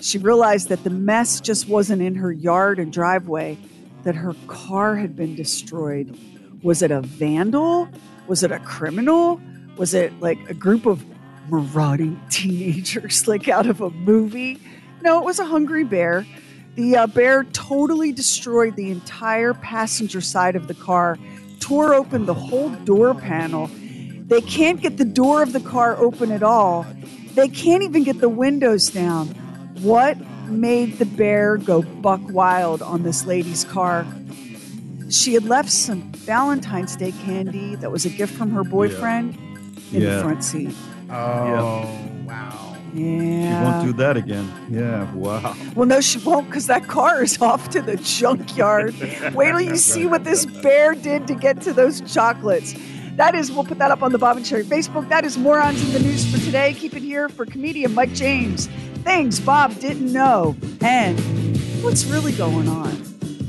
she 0.00 0.18
realized 0.18 0.68
that 0.68 0.84
the 0.84 0.90
mess 0.90 1.40
just 1.40 1.68
wasn't 1.68 2.02
in 2.02 2.14
her 2.14 2.32
yard 2.32 2.78
and 2.78 2.92
driveway, 2.92 3.58
that 4.04 4.14
her 4.14 4.34
car 4.46 4.96
had 4.96 5.16
been 5.16 5.34
destroyed. 5.34 6.16
Was 6.62 6.82
it 6.82 6.90
a 6.90 7.00
vandal? 7.00 7.88
Was 8.26 8.42
it 8.42 8.52
a 8.52 8.60
criminal? 8.60 9.40
Was 9.76 9.94
it 9.94 10.12
like 10.20 10.38
a 10.48 10.54
group 10.54 10.86
of 10.86 11.04
marauding 11.50 12.20
teenagers, 12.30 13.26
like 13.26 13.48
out 13.48 13.66
of 13.66 13.80
a 13.80 13.90
movie? 13.90 14.60
No, 15.02 15.18
it 15.18 15.24
was 15.24 15.38
a 15.38 15.46
hungry 15.46 15.84
bear. 15.84 16.26
The 16.76 16.96
uh, 16.96 17.06
bear 17.08 17.44
totally 17.44 18.12
destroyed 18.12 18.76
the 18.76 18.90
entire 18.90 19.52
passenger 19.52 20.20
side 20.20 20.54
of 20.54 20.68
the 20.68 20.74
car, 20.74 21.18
tore 21.60 21.94
open 21.94 22.26
the 22.26 22.34
whole 22.34 22.70
door 22.70 23.14
panel. 23.14 23.70
They 24.26 24.40
can't 24.40 24.80
get 24.80 24.98
the 24.98 25.04
door 25.04 25.42
of 25.42 25.52
the 25.52 25.60
car 25.60 25.96
open 25.96 26.32
at 26.32 26.42
all. 26.42 26.86
They 27.34 27.48
can't 27.48 27.82
even 27.82 28.04
get 28.04 28.20
the 28.20 28.28
windows 28.28 28.88
down. 28.88 29.28
What 29.80 30.18
made 30.48 30.98
the 30.98 31.06
bear 31.06 31.56
go 31.56 31.82
buck 31.82 32.20
wild 32.30 32.82
on 32.82 33.02
this 33.02 33.26
lady's 33.26 33.64
car? 33.64 34.06
She 35.10 35.34
had 35.34 35.44
left 35.44 35.70
some 35.70 36.12
Valentine's 36.12 36.96
Day 36.96 37.12
candy 37.12 37.74
that 37.76 37.90
was 37.90 38.04
a 38.04 38.10
gift 38.10 38.34
from 38.34 38.50
her 38.50 38.64
boyfriend 38.64 39.36
in 39.92 40.02
the 40.02 40.20
front 40.22 40.44
seat. 40.44 40.74
Oh, 41.10 41.88
wow. 42.26 42.67
She 42.94 43.64
won't 43.64 43.86
do 43.86 43.92
that 43.94 44.16
again. 44.16 44.50
Yeah, 44.70 45.12
wow. 45.14 45.56
Well, 45.74 45.86
no, 45.86 46.00
she 46.00 46.18
won't 46.18 46.46
because 46.46 46.66
that 46.66 46.86
car 46.86 47.22
is 47.22 47.40
off 47.42 47.68
to 47.70 47.82
the 47.82 47.96
junkyard. 47.96 48.94
Wait 49.34 49.50
till 49.50 49.60
you 49.60 49.76
see 49.76 50.06
what 50.06 50.24
this 50.24 50.46
bear 50.46 50.94
did 50.94 51.26
to 51.28 51.34
get 51.34 51.60
to 51.62 51.72
those 51.72 52.00
chocolates. 52.12 52.74
That 53.16 53.34
is, 53.34 53.50
we'll 53.50 53.64
put 53.64 53.78
that 53.78 53.90
up 53.90 54.02
on 54.02 54.12
the 54.12 54.18
Bob 54.18 54.36
and 54.36 54.46
Sherry 54.46 54.62
Facebook. 54.62 55.08
That 55.08 55.24
is 55.24 55.36
Morons 55.36 55.84
in 55.84 55.92
the 55.92 56.08
News 56.08 56.30
for 56.30 56.38
today. 56.38 56.74
Keep 56.74 56.94
it 56.94 57.02
here 57.02 57.28
for 57.28 57.44
comedian 57.44 57.92
Mike 57.92 58.12
James. 58.12 58.68
Things 59.02 59.40
Bob 59.40 59.76
didn't 59.80 60.12
know. 60.12 60.56
And 60.80 61.18
what's 61.82 62.04
really 62.04 62.32
going 62.32 62.68
on 62.68 62.90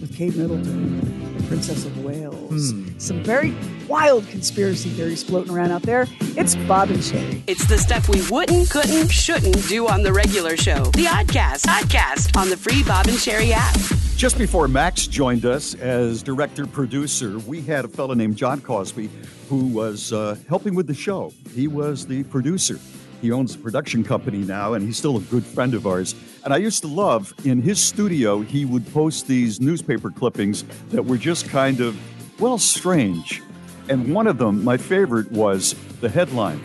with 0.01 0.15
Kate 0.15 0.35
Middleton, 0.35 1.37
the 1.37 1.43
Princess 1.43 1.85
of 1.85 2.03
Wales. 2.03 2.71
Hmm. 2.71 2.97
Some 2.97 3.23
very 3.23 3.55
wild 3.89 4.25
conspiracy 4.27 4.89
theories 4.91 5.23
floating 5.23 5.51
around 5.51 5.71
out 5.71 5.81
there. 5.81 6.05
It's 6.37 6.55
Bob 6.55 6.91
and 6.91 7.03
Sherry. 7.03 7.43
It's 7.47 7.65
the 7.65 7.77
stuff 7.77 8.07
we 8.07 8.21
wouldn't, 8.29 8.69
couldn't, 8.69 9.09
shouldn't 9.09 9.67
do 9.67 9.87
on 9.87 10.03
the 10.03 10.13
regular 10.13 10.55
show. 10.55 10.83
The 10.91 11.05
Oddcast, 11.05 11.65
Oddcast 11.65 12.37
on 12.39 12.49
the 12.49 12.55
free 12.55 12.83
Bob 12.83 13.07
and 13.07 13.17
Sherry 13.17 13.51
app. 13.51 13.75
Just 14.15 14.37
before 14.37 14.67
Max 14.67 15.07
joined 15.07 15.45
us 15.45 15.73
as 15.73 16.21
director 16.21 16.67
producer, 16.67 17.39
we 17.39 17.61
had 17.61 17.83
a 17.83 17.87
fellow 17.87 18.13
named 18.13 18.37
John 18.37 18.61
Cosby 18.61 19.09
who 19.49 19.65
was 19.67 20.13
uh, 20.13 20.37
helping 20.47 20.75
with 20.75 20.85
the 20.85 20.93
show. 20.93 21.33
He 21.55 21.67
was 21.67 22.05
the 22.05 22.23
producer. 22.25 22.79
He 23.21 23.31
owns 23.31 23.55
a 23.55 23.57
production 23.57 24.03
company 24.03 24.39
now, 24.39 24.73
and 24.73 24.85
he's 24.85 24.97
still 24.97 25.17
a 25.17 25.21
good 25.21 25.43
friend 25.43 25.73
of 25.73 25.87
ours. 25.87 26.13
And 26.45 26.53
I 26.53 26.57
used 26.57 26.81
to 26.81 26.87
love 26.87 27.33
in 27.43 27.61
his 27.61 27.81
studio, 27.81 28.41
he 28.41 28.65
would 28.65 28.85
post 28.93 29.27
these 29.27 29.59
newspaper 29.59 30.11
clippings 30.11 30.63
that 30.89 31.03
were 31.03 31.17
just 31.17 31.49
kind 31.49 31.81
of, 31.81 31.97
well, 32.39 32.57
strange. 32.59 33.41
And 33.89 34.13
one 34.13 34.27
of 34.27 34.37
them, 34.37 34.63
my 34.63 34.77
favorite, 34.77 35.31
was 35.31 35.73
the 35.99 36.09
headline 36.09 36.61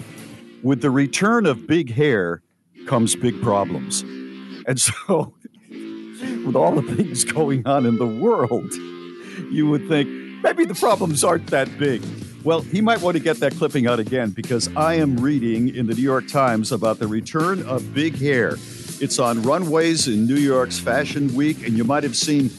With 0.63 0.83
the 0.83 0.91
return 0.91 1.47
of 1.47 1.67
big 1.67 1.91
hair 1.91 2.43
comes 2.87 3.17
big 3.17 3.41
problems. 3.43 4.03
And 4.67 4.79
so 4.79 5.35
with 5.71 6.55
all 6.55 6.73
the 6.73 6.95
things 6.95 7.25
going 7.25 7.67
on 7.67 7.87
in 7.87 7.97
the 7.97 8.07
world, 8.07 8.73
you 9.51 9.69
would 9.69 9.89
think 9.89 10.09
maybe 10.43 10.65
the 10.65 10.75
problems 10.75 11.25
aren't 11.25 11.47
that 11.49 11.79
big. 11.79 12.03
Well, 12.45 12.61
he 12.61 12.83
might 12.83 13.01
want 13.01 13.17
to 13.17 13.23
get 13.23 13.39
that 13.39 13.55
clipping 13.57 13.87
out 13.87 13.99
again 13.99 14.31
because 14.31 14.69
I 14.77 14.95
am 14.95 15.17
reading 15.17 15.75
in 15.75 15.87
the 15.87 15.95
New 15.95 16.03
York 16.03 16.29
Times 16.29 16.73
about 16.73 16.99
the 16.99 17.07
return 17.07 17.63
of 17.63 17.95
big 17.95 18.19
hair. 18.19 18.57
It's 19.01 19.19
on 19.19 19.43
runways 19.43 20.09
in 20.09 20.27
New 20.27 20.37
York's 20.37 20.79
Fashion 20.79 21.35
Week, 21.35 21.67
and 21.67 21.77
you 21.77 21.85
might 21.85 22.03
have 22.03 22.17
seen. 22.17 22.51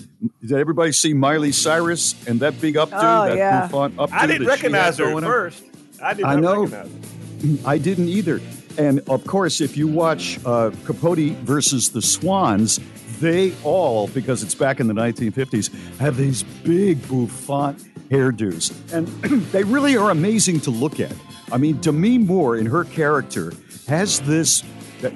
Did 0.42 0.54
everybody 0.54 0.92
see 0.92 1.14
Miley 1.14 1.52
Cyrus 1.52 2.16
and 2.28 2.40
that 2.40 2.60
big 2.62 2.76
updo? 2.76 2.92
Oh, 2.94 3.28
that 3.28 3.38
yeah. 3.38 3.68
bouffant 3.68 3.96
updo 3.96 4.12
I 4.12 4.28
didn't 4.28 4.44
that 4.44 4.50
recognize 4.50 4.98
her 4.98 5.06
at 5.06 5.12
going 5.12 5.24
first. 5.24 5.64
I 6.02 6.14
did 6.14 6.26
I 6.26 6.36
not 6.36 6.42
know. 6.42 6.66
recognize 6.66 7.12
her. 7.44 7.58
I 7.68 7.78
didn't 7.78 8.08
either. 8.08 8.42
And 8.78 9.02
of 9.10 9.26
course, 9.26 9.62
if 9.62 9.78
you 9.78 9.88
watch 9.88 10.40
uh, 10.46 10.72
Capote 10.86 11.32
versus 11.44 11.90
the 11.90 12.02
Swans, 12.02 12.80
they 13.20 13.54
all, 13.64 14.08
because 14.10 14.44
it's 14.44 14.56
back 14.56 14.80
in 14.80 14.88
the 14.88 14.94
1950s, 14.94 15.74
have 16.00 16.18
these 16.18 16.44
big 16.44 17.02
bouffant 17.08 17.80
hairdos. 18.10 18.74
And 18.94 19.08
they 19.52 19.64
really 19.64 19.96
are 19.96 20.12
amazing 20.12 20.60
to 20.62 20.72
look 20.72 21.00
at. 21.00 21.14
I 21.52 21.58
mean, 21.58 21.78
Demi 21.78 22.18
Moore 22.18 22.58
in 22.58 22.66
her 22.66 22.84
character 22.84 23.54
has 23.88 24.20
this 24.22 24.64
that 25.02 25.14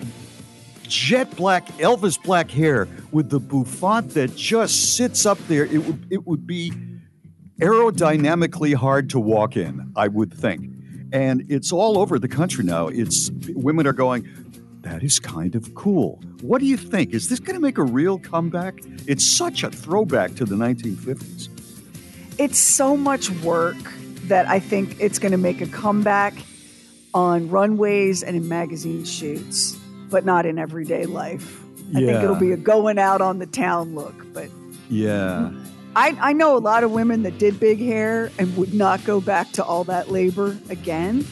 jet 0.90 1.36
black, 1.36 1.68
Elvis 1.78 2.22
black 2.22 2.52
hair 2.52 2.88
with 3.12 3.30
the 3.30 3.40
bouffant 3.40 4.14
that 4.16 4.36
just 4.36 4.96
sits 4.96 5.26
up 5.26 5.38
there. 5.48 5.66
It 5.66 5.80
would, 5.86 6.08
it 6.10 6.28
would 6.28 6.46
be 6.46 6.74
aerodynamically 7.60 8.74
hard 8.74 9.10
to 9.12 9.20
walk 9.20 9.56
in, 9.56 9.92
I 9.96 10.08
would 10.08 10.34
think. 10.34 10.74
And 11.12 11.46
it's 11.50 11.72
all 11.72 11.98
over 11.98 12.20
the 12.20 12.28
country 12.28 12.64
now. 12.64 12.88
It's 12.88 13.32
women 13.50 13.88
are 13.88 13.94
going, 13.94 14.28
that 14.82 15.04
is 15.04 15.20
kind 15.20 15.56
of 15.56 15.74
cool. 15.76 16.22
What 16.42 16.60
do 16.60 16.66
you 16.66 16.78
think? 16.78 17.14
Is 17.14 17.30
this 17.30 17.40
going 17.40 17.56
to 17.56 17.62
make 17.62 17.78
a 17.78 17.84
real 17.84 18.18
comeback? 18.18 18.80
It's 19.08 19.26
such 19.26 19.64
a 19.64 19.70
throwback 19.70 20.36
to 20.36 20.46
the 20.46 20.56
1950s. 20.56 21.50
It's 22.38 22.58
so 22.58 22.96
much 22.96 23.30
work 23.42 23.78
that 24.24 24.48
I 24.48 24.60
think 24.60 24.96
it's 25.00 25.20
going 25.20 25.34
to 25.34 25.38
make 25.38 25.60
a 25.62 25.68
comeback 25.68 26.34
on 27.14 27.50
runways 27.50 28.24
and 28.24 28.38
in 28.38 28.48
magazine 28.48 29.04
shoots, 29.04 29.78
but 30.10 30.26
not 30.26 30.46
in 30.46 30.58
everyday 30.58 31.06
life. 31.06 31.62
I 31.92 31.94
think 32.00 32.24
it'll 32.24 32.36
be 32.36 32.52
a 32.52 32.58
going 32.58 33.00
out 33.00 33.22
on 33.22 33.40
the 33.40 33.46
town 33.48 33.96
look. 33.96 34.14
But 34.34 34.50
Yeah. 34.90 35.52
I, 35.96 36.16
I 36.22 36.34
know 36.34 36.56
a 36.56 36.60
lot 36.60 36.84
of 36.84 36.92
women 36.92 37.24
that 37.24 37.40
did 37.40 37.60
big 37.60 37.80
hair 37.80 38.32
and 38.38 38.56
would 38.58 38.74
not 38.76 39.04
go 39.06 39.20
back 39.20 39.52
to 39.54 39.64
all 39.64 39.84
that 39.86 40.12
labor 40.12 40.56
again. 40.70 41.26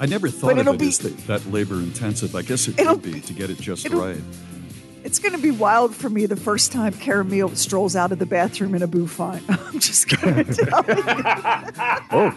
I 0.00 0.06
never 0.06 0.26
But 0.28 0.34
thought 0.34 0.52
of 0.52 0.58
it'll 0.58 0.74
it 0.74 0.80
be- 0.80 0.88
as 0.88 0.98
that, 0.98 1.16
that 1.28 1.46
labor 1.52 1.76
intensive. 1.76 2.34
I 2.34 2.42
guess 2.42 2.66
it 2.68 2.78
It'll 2.78 2.94
could 2.98 3.02
be 3.12 3.20
to 3.20 3.32
get 3.32 3.48
it 3.50 3.58
just 3.60 3.88
right. 3.90 4.20
It's 5.06 5.20
going 5.20 5.34
to 5.34 5.38
be 5.38 5.52
wild 5.52 5.94
for 5.94 6.10
me 6.10 6.26
the 6.26 6.34
first 6.34 6.72
time 6.72 6.92
Caramel 6.92 7.54
strolls 7.54 7.94
out 7.94 8.10
of 8.10 8.18
the 8.18 8.26
bathroom 8.26 8.74
in 8.74 8.82
a 8.82 8.88
bouffant. 8.88 9.40
I'm 9.48 9.78
just 9.78 10.08
going 10.08 10.44
to 10.44 10.54
tell 10.54 10.84
you. 10.84 11.02
Oh, 12.18 12.34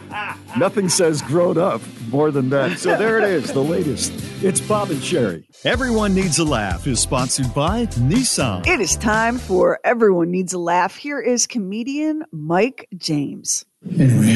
nothing 0.58 0.88
says 0.88 1.22
grown 1.24 1.58
up 1.58 1.82
more 2.10 2.30
than 2.30 2.50
that. 2.50 2.78
So 2.78 2.96
there 2.96 3.18
it 3.18 3.24
is, 3.24 3.52
the 3.54 3.64
latest. 3.64 4.12
It's 4.44 4.62
Bob 4.62 4.92
and 4.92 5.02
Sherry. 5.04 5.48
Everyone 5.66 6.14
Needs 6.14 6.38
a 6.38 6.44
Laugh 6.44 6.86
is 6.86 7.00
sponsored 7.00 7.52
by 7.56 7.88
Nissan. 7.88 8.68
It 8.68 8.80
is 8.80 8.96
time 8.98 9.40
for 9.40 9.80
Everyone 9.84 10.30
Needs 10.30 10.54
a 10.54 10.60
Laugh. 10.60 10.96
Here 10.96 11.20
is 11.20 11.48
comedian 11.48 12.24
Mike 12.32 12.88
James. 12.98 13.66
Anyway, 13.98 14.36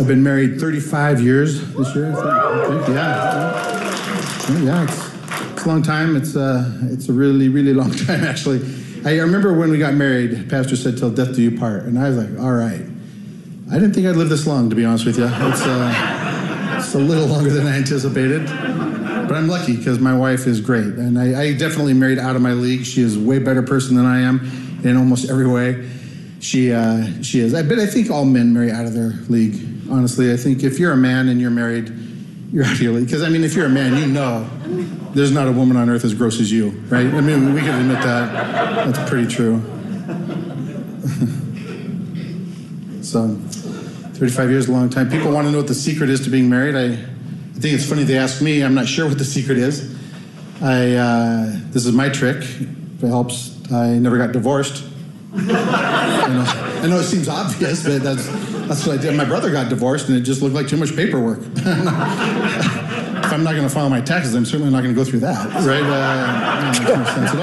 I've 0.00 0.08
been 0.08 0.24
married 0.24 0.58
35 0.60 1.20
years 1.20 1.72
this 1.74 1.94
year. 1.94 2.10
I 2.10 2.14
think. 2.14 2.26
I 2.26 2.76
think, 2.84 2.88
Yeah, 2.88 4.64
yeah, 4.64 4.64
yeah 4.64 5.09
a 5.64 5.68
long 5.68 5.82
time. 5.82 6.16
It's 6.16 6.36
uh, 6.36 6.70
it's 6.84 7.08
a 7.08 7.12
really, 7.12 7.48
really 7.48 7.74
long 7.74 7.90
time 8.06 8.24
actually. 8.24 8.60
I 9.04 9.18
remember 9.18 9.54
when 9.54 9.70
we 9.70 9.78
got 9.78 9.94
married. 9.94 10.50
Pastor 10.50 10.76
said, 10.76 10.98
"Till 10.98 11.10
death 11.10 11.34
do 11.34 11.42
you 11.42 11.58
part," 11.58 11.84
and 11.84 11.98
I 11.98 12.08
was 12.08 12.16
like, 12.16 12.38
"All 12.40 12.52
right." 12.52 12.86
I 13.70 13.74
didn't 13.74 13.94
think 13.94 14.08
I'd 14.08 14.16
live 14.16 14.28
this 14.28 14.48
long, 14.48 14.68
to 14.70 14.74
be 14.74 14.84
honest 14.84 15.06
with 15.06 15.16
you. 15.16 15.26
It's 15.26 15.62
uh, 15.62 16.76
it's 16.76 16.94
a 16.94 16.98
little 16.98 17.26
longer 17.26 17.50
than 17.50 17.68
I 17.68 17.76
anticipated, 17.76 18.46
but 18.46 19.36
I'm 19.36 19.46
lucky 19.46 19.76
because 19.76 20.00
my 20.00 20.16
wife 20.16 20.48
is 20.48 20.60
great, 20.60 20.86
and 20.86 21.16
I, 21.16 21.40
I 21.40 21.52
definitely 21.52 21.94
married 21.94 22.18
out 22.18 22.34
of 22.34 22.42
my 22.42 22.52
league. 22.52 22.84
She 22.84 23.00
is 23.00 23.16
a 23.16 23.20
way 23.20 23.38
better 23.38 23.62
person 23.62 23.94
than 23.94 24.06
I 24.06 24.22
am 24.22 24.40
in 24.82 24.96
almost 24.96 25.30
every 25.30 25.46
way. 25.46 25.88
She 26.40 26.72
uh, 26.72 27.22
she 27.22 27.38
is. 27.38 27.54
I 27.54 27.62
bet 27.62 27.78
I 27.78 27.86
think 27.86 28.10
all 28.10 28.24
men 28.24 28.52
marry 28.52 28.72
out 28.72 28.86
of 28.86 28.94
their 28.94 29.12
league. 29.28 29.88
Honestly, 29.88 30.32
I 30.32 30.36
think 30.36 30.64
if 30.64 30.80
you're 30.80 30.92
a 30.92 30.96
man 30.96 31.28
and 31.28 31.40
you're 31.40 31.50
married, 31.50 31.92
you're. 32.52 33.00
Because 33.00 33.22
I 33.22 33.28
mean, 33.28 33.44
if 33.44 33.54
you're 33.54 33.66
a 33.66 33.70
man, 33.70 33.96
you 33.96 34.06
know 34.06 34.48
there's 35.14 35.32
not 35.32 35.48
a 35.48 35.52
woman 35.52 35.76
on 35.76 35.88
earth 35.88 36.04
as 36.04 36.14
gross 36.14 36.40
as 36.40 36.52
you, 36.52 36.70
right? 36.88 37.06
I 37.06 37.20
mean, 37.20 37.54
we 37.54 37.60
can 37.60 37.80
admit 37.80 38.02
that. 38.02 38.92
That's 38.92 39.10
pretty 39.10 39.28
true. 39.28 39.60
so, 43.02 43.36
35 44.14 44.50
years 44.50 44.68
a 44.68 44.72
long 44.72 44.90
time. 44.90 45.10
People 45.10 45.32
want 45.32 45.46
to 45.46 45.50
know 45.50 45.58
what 45.58 45.68
the 45.68 45.74
secret 45.74 46.10
is 46.10 46.20
to 46.22 46.30
being 46.30 46.48
married. 46.48 46.74
I, 46.74 46.92
I 46.92 47.62
think 47.62 47.74
it's 47.74 47.88
funny 47.88 48.04
they 48.04 48.18
ask 48.18 48.42
me. 48.42 48.62
I'm 48.62 48.74
not 48.74 48.88
sure 48.88 49.06
what 49.06 49.18
the 49.18 49.24
secret 49.24 49.58
is. 49.58 49.96
I 50.62 50.94
uh, 50.94 51.46
this 51.70 51.86
is 51.86 51.92
my 51.92 52.08
trick. 52.08 52.38
If 52.38 53.04
it 53.04 53.08
helps, 53.08 53.56
I 53.72 53.98
never 53.98 54.18
got 54.18 54.32
divorced. 54.32 54.84
I 55.32 56.28
know, 56.28 56.80
I 56.82 56.86
know 56.88 56.98
it 56.98 57.04
seems 57.04 57.28
obvious, 57.28 57.84
but 57.84 58.02
that's 58.02 58.26
that's 58.70 58.86
what 58.86 58.98
I 59.00 59.02
did. 59.02 59.16
My 59.16 59.24
brother 59.24 59.50
got 59.50 59.68
divorced, 59.68 60.06
and 60.08 60.16
it 60.16 60.20
just 60.20 60.42
looked 60.42 60.54
like 60.54 60.68
too 60.68 60.76
much 60.76 60.94
paperwork. 60.94 61.40
if 61.56 63.32
I'm 63.32 63.42
not 63.42 63.56
going 63.56 63.64
to 63.64 63.68
file 63.68 63.90
my 63.90 64.00
taxes, 64.00 64.36
I'm 64.36 64.44
certainly 64.44 64.70
not 64.70 64.84
going 64.84 64.94
to 64.94 64.98
go 64.98 65.04
through 65.04 65.18
that, 65.20 65.44
right? 65.66 65.82
Uh, 65.82 66.72
no 66.84 67.04
sense 67.04 67.34
at 67.34 67.40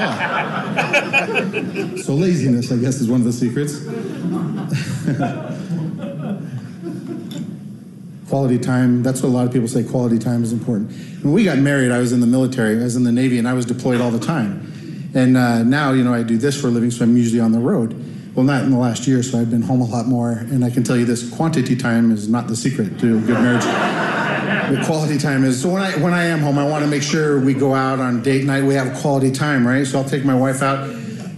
all. 1.92 1.98
So 1.98 2.14
laziness, 2.14 2.72
I 2.72 2.76
guess, 2.76 3.02
is 3.02 3.10
one 3.10 3.20
of 3.20 3.26
the 3.26 3.32
secrets. 3.34 3.78
quality 8.30 8.58
time. 8.58 9.02
That's 9.02 9.22
what 9.22 9.28
a 9.28 9.32
lot 9.32 9.46
of 9.46 9.52
people 9.52 9.68
say. 9.68 9.84
Quality 9.84 10.18
time 10.18 10.42
is 10.42 10.54
important. 10.54 10.92
When 11.22 11.34
we 11.34 11.44
got 11.44 11.58
married, 11.58 11.92
I 11.92 11.98
was 11.98 12.12
in 12.12 12.20
the 12.20 12.26
military. 12.26 12.80
I 12.80 12.84
was 12.84 12.96
in 12.96 13.04
the 13.04 13.12
Navy, 13.12 13.38
and 13.38 13.46
I 13.46 13.52
was 13.52 13.66
deployed 13.66 14.00
all 14.00 14.10
the 14.10 14.18
time. 14.18 15.12
And 15.14 15.36
uh, 15.36 15.62
now, 15.62 15.92
you 15.92 16.04
know, 16.04 16.14
I 16.14 16.22
do 16.22 16.38
this 16.38 16.58
for 16.58 16.68
a 16.68 16.70
living, 16.70 16.90
so 16.90 17.04
I'm 17.04 17.18
usually 17.18 17.40
on 17.40 17.52
the 17.52 17.58
road. 17.58 17.94
Well, 18.38 18.46
not 18.46 18.62
in 18.62 18.70
the 18.70 18.78
last 18.78 19.08
year, 19.08 19.20
so 19.24 19.40
I've 19.40 19.50
been 19.50 19.62
home 19.62 19.80
a 19.80 19.84
lot 19.84 20.06
more. 20.06 20.30
And 20.30 20.64
I 20.64 20.70
can 20.70 20.84
tell 20.84 20.96
you 20.96 21.04
this: 21.04 21.28
quantity 21.28 21.74
time 21.74 22.12
is 22.12 22.28
not 22.28 22.46
the 22.46 22.54
secret 22.54 22.96
to 23.00 23.18
a 23.18 23.20
good 23.20 23.30
marriage. 23.30 23.64
the 23.64 24.80
quality 24.86 25.18
time 25.18 25.42
is 25.42 25.60
so 25.60 25.70
when 25.70 25.82
I 25.82 25.96
when 25.96 26.14
I 26.14 26.26
am 26.26 26.38
home, 26.38 26.56
I 26.56 26.64
want 26.64 26.84
to 26.84 26.88
make 26.88 27.02
sure 27.02 27.40
we 27.40 27.52
go 27.52 27.74
out 27.74 27.98
on 27.98 28.22
date 28.22 28.44
night. 28.44 28.62
We 28.62 28.74
have 28.74 28.96
quality 28.98 29.32
time, 29.32 29.66
right? 29.66 29.84
So 29.84 29.98
I'll 29.98 30.08
take 30.08 30.24
my 30.24 30.36
wife 30.36 30.62
out. 30.62 30.88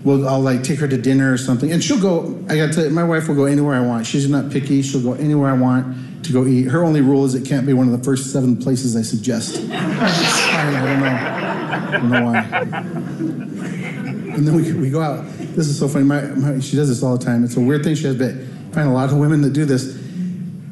Well, 0.04 0.28
I'll 0.28 0.42
like 0.42 0.62
take 0.62 0.78
her 0.80 0.88
to 0.88 0.98
dinner 0.98 1.32
or 1.32 1.38
something, 1.38 1.72
and 1.72 1.82
she'll 1.82 2.02
go. 2.02 2.38
I 2.50 2.56
got 2.56 2.66
to 2.66 2.72
tell 2.74 2.84
you, 2.84 2.90
my 2.90 3.04
wife 3.04 3.28
will 3.28 3.34
go 3.34 3.46
anywhere 3.46 3.76
I 3.76 3.80
want. 3.80 4.04
She's 4.04 4.28
not 4.28 4.50
picky. 4.52 4.82
She'll 4.82 5.02
go 5.02 5.14
anywhere 5.14 5.48
I 5.48 5.54
want 5.54 6.24
to 6.24 6.32
go 6.34 6.46
eat. 6.46 6.64
Her 6.64 6.84
only 6.84 7.00
rule 7.00 7.24
is 7.24 7.34
it 7.34 7.46
can't 7.46 7.66
be 7.66 7.72
one 7.72 7.90
of 7.90 7.96
the 7.98 8.04
first 8.04 8.30
seven 8.30 8.58
places 8.58 8.94
I 8.94 9.00
suggest. 9.00 9.56
I 9.72 10.70
don't 10.70 11.00
know. 11.00 11.06
I 11.78 11.90
don't 11.92 12.10
know 12.10 12.24
why. 12.26 13.60
And 14.34 14.46
then 14.46 14.54
we, 14.54 14.72
we 14.74 14.90
go 14.90 15.00
out. 15.00 15.24
This 15.54 15.68
is 15.68 15.78
so 15.78 15.88
funny. 15.88 16.04
My, 16.04 16.22
my, 16.22 16.60
she 16.60 16.76
does 16.76 16.88
this 16.88 17.02
all 17.02 17.16
the 17.16 17.24
time. 17.24 17.44
It's 17.44 17.56
a 17.56 17.60
weird 17.60 17.84
thing 17.84 17.94
she 17.94 18.04
does, 18.04 18.16
but 18.16 18.30
I 18.30 18.74
find 18.74 18.88
a 18.88 18.92
lot 18.92 19.10
of 19.10 19.18
women 19.18 19.40
that 19.42 19.52
do 19.52 19.64
this. 19.64 19.98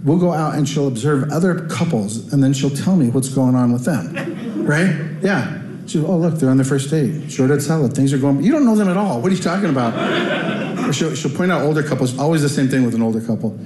We'll 0.05 0.19
go 0.19 0.33
out 0.33 0.55
and 0.55 0.69
she'll 0.69 0.89
observe 0.89 1.31
other 1.31 1.67
couples, 1.69 2.33
and 2.33 2.43
then 2.43 2.53
she'll 2.53 2.71
tell 2.71 2.97
me 2.97 3.11
what's 3.11 3.29
going 3.29 3.55
on 3.55 3.73
with 3.73 3.85
them. 3.85 4.37
Right? 4.69 4.95
Yeah. 5.23 5.63
She'll, 5.87 6.07
oh, 6.07 6.19
look, 6.19 6.35
they're 6.35 6.51
on 6.51 6.59
their 6.59 6.67
first 6.67 6.91
date. 6.91 7.23
Sure, 7.23 7.49
Shorted 7.49 7.63
salad. 7.63 7.95
Things 7.95 8.13
are 8.13 8.19
going. 8.19 8.43
You 8.43 8.53
don't 8.53 8.67
know 8.67 8.77
them 8.77 8.91
at 8.91 8.99
all. 8.99 9.23
What 9.23 9.33
are 9.33 9.35
you 9.35 9.41
talking 9.41 9.71
about? 9.71 9.95
She'll, 10.95 11.15
she'll 11.15 11.35
point 11.35 11.51
out 11.53 11.63
older 11.63 11.83
couples. 11.83 12.19
Always 12.19 12.43
the 12.43 12.49
same 12.49 12.69
thing 12.69 12.85
with 12.85 12.95
an 12.95 13.03
older 13.03 13.21
couple. 13.21 13.59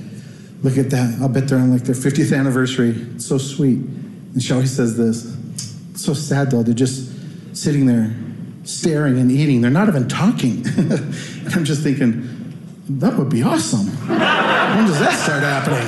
Look 0.63 0.79
at 0.79 0.91
that. 0.91 1.19
I'll 1.21 1.29
bet 1.29 1.49
they're 1.49 1.59
on 1.59 1.73
like 1.73 1.83
their 1.83 1.95
50th 1.95 2.37
anniversary. 2.37 2.91
It's 3.15 3.27
so 3.27 3.39
sweet. 3.39 3.79
And 3.79 4.43
she 4.43 4.53
always 4.53 4.75
says 4.75 4.97
this. 4.97 5.37
It's 5.91 6.05
so 6.05 6.15
sad 6.15 6.51
though. 6.51 6.63
They're 6.63 6.75
just 6.75 7.57
sitting 7.57 7.87
there 7.87 8.15
staring 8.65 9.19
and 9.19 9.31
eating. 9.31 9.61
They're 9.61 9.71
not 9.71 9.89
even 9.89 10.09
talking. 10.09 10.65
and 10.77 11.55
I'm 11.55 11.65
just 11.65 11.83
thinking, 11.83 12.29
that 12.89 13.17
would 13.17 13.29
be 13.31 13.43
awesome. 13.43 13.87
When 14.09 14.87
does 14.87 14.99
that 15.01 15.19
start 15.19 15.43
happening? 15.43 15.87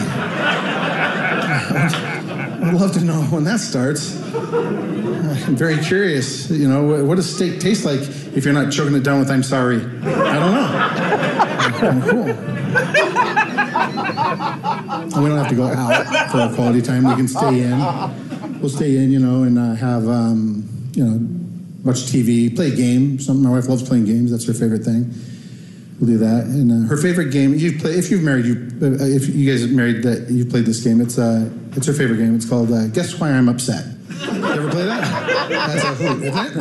I'd 2.64 2.74
love 2.74 2.92
to 2.94 3.00
know 3.04 3.22
when 3.24 3.44
that 3.44 3.60
starts. 3.60 4.16
I'm 4.34 5.56
very 5.56 5.78
curious. 5.78 6.50
You 6.50 6.68
know, 6.68 7.04
what- 7.04 7.16
does 7.16 7.32
steak 7.34 7.60
taste 7.60 7.84
like 7.84 8.00
if 8.00 8.44
you're 8.44 8.54
not 8.54 8.72
choking 8.72 8.94
it 8.94 9.02
down 9.04 9.18
with 9.20 9.30
"I'm 9.30 9.42
sorry"? 9.42 9.76
I 10.04 10.38
don't 10.38 11.98
know. 12.00 12.10
Cool. 12.10 12.24
We 15.22 15.28
don't 15.28 15.38
have 15.38 15.48
to 15.48 15.54
go 15.54 15.64
out 15.66 16.30
for 16.30 16.38
our 16.38 16.54
quality 16.54 16.80
time. 16.82 17.04
We 17.04 17.14
can 17.14 17.28
stay 17.28 17.60
in. 17.62 17.78
We'll 18.60 18.70
stay 18.70 18.96
in, 18.96 19.10
you 19.12 19.18
know, 19.18 19.42
and 19.42 19.58
uh, 19.58 19.74
have, 19.74 20.08
um, 20.08 20.64
you 20.94 21.04
know, 21.04 21.18
watch 21.84 21.98
TV, 21.98 22.54
play 22.54 22.72
a 22.72 22.76
game. 22.76 23.18
Some, 23.18 23.42
my 23.42 23.50
wife 23.50 23.68
loves 23.68 23.86
playing 23.86 24.06
games. 24.06 24.30
That's 24.30 24.46
her 24.46 24.54
favorite 24.54 24.82
thing. 24.84 25.12
We'll 26.00 26.10
do 26.10 26.18
that. 26.18 26.44
And 26.44 26.86
uh, 26.86 26.88
her 26.88 26.96
favorite 26.96 27.30
game, 27.30 27.54
you 27.54 27.78
play 27.78 27.92
if 27.92 28.10
you've 28.10 28.22
married, 28.22 28.46
you 28.46 28.68
uh, 28.82 28.96
if 29.04 29.28
you 29.28 29.50
guys 29.50 29.66
married, 29.68 30.02
that 30.02 30.28
you've 30.30 30.50
played 30.50 30.66
this 30.66 30.82
game. 30.82 31.00
It's 31.00 31.18
uh, 31.18 31.48
it's 31.72 31.86
her 31.86 31.92
favorite 31.92 32.16
game. 32.16 32.34
It's 32.34 32.48
called 32.48 32.72
uh, 32.72 32.88
Guess 32.88 33.20
Why 33.20 33.30
I'm 33.30 33.48
Upset. 33.48 33.86
You 34.08 34.44
ever 34.44 34.70
play 34.70 34.84
that? 34.86 35.48
That's 35.48 35.84
a 35.84 35.94
hoot, 35.94 36.22
isn't 36.22 36.46
it? 36.46 36.56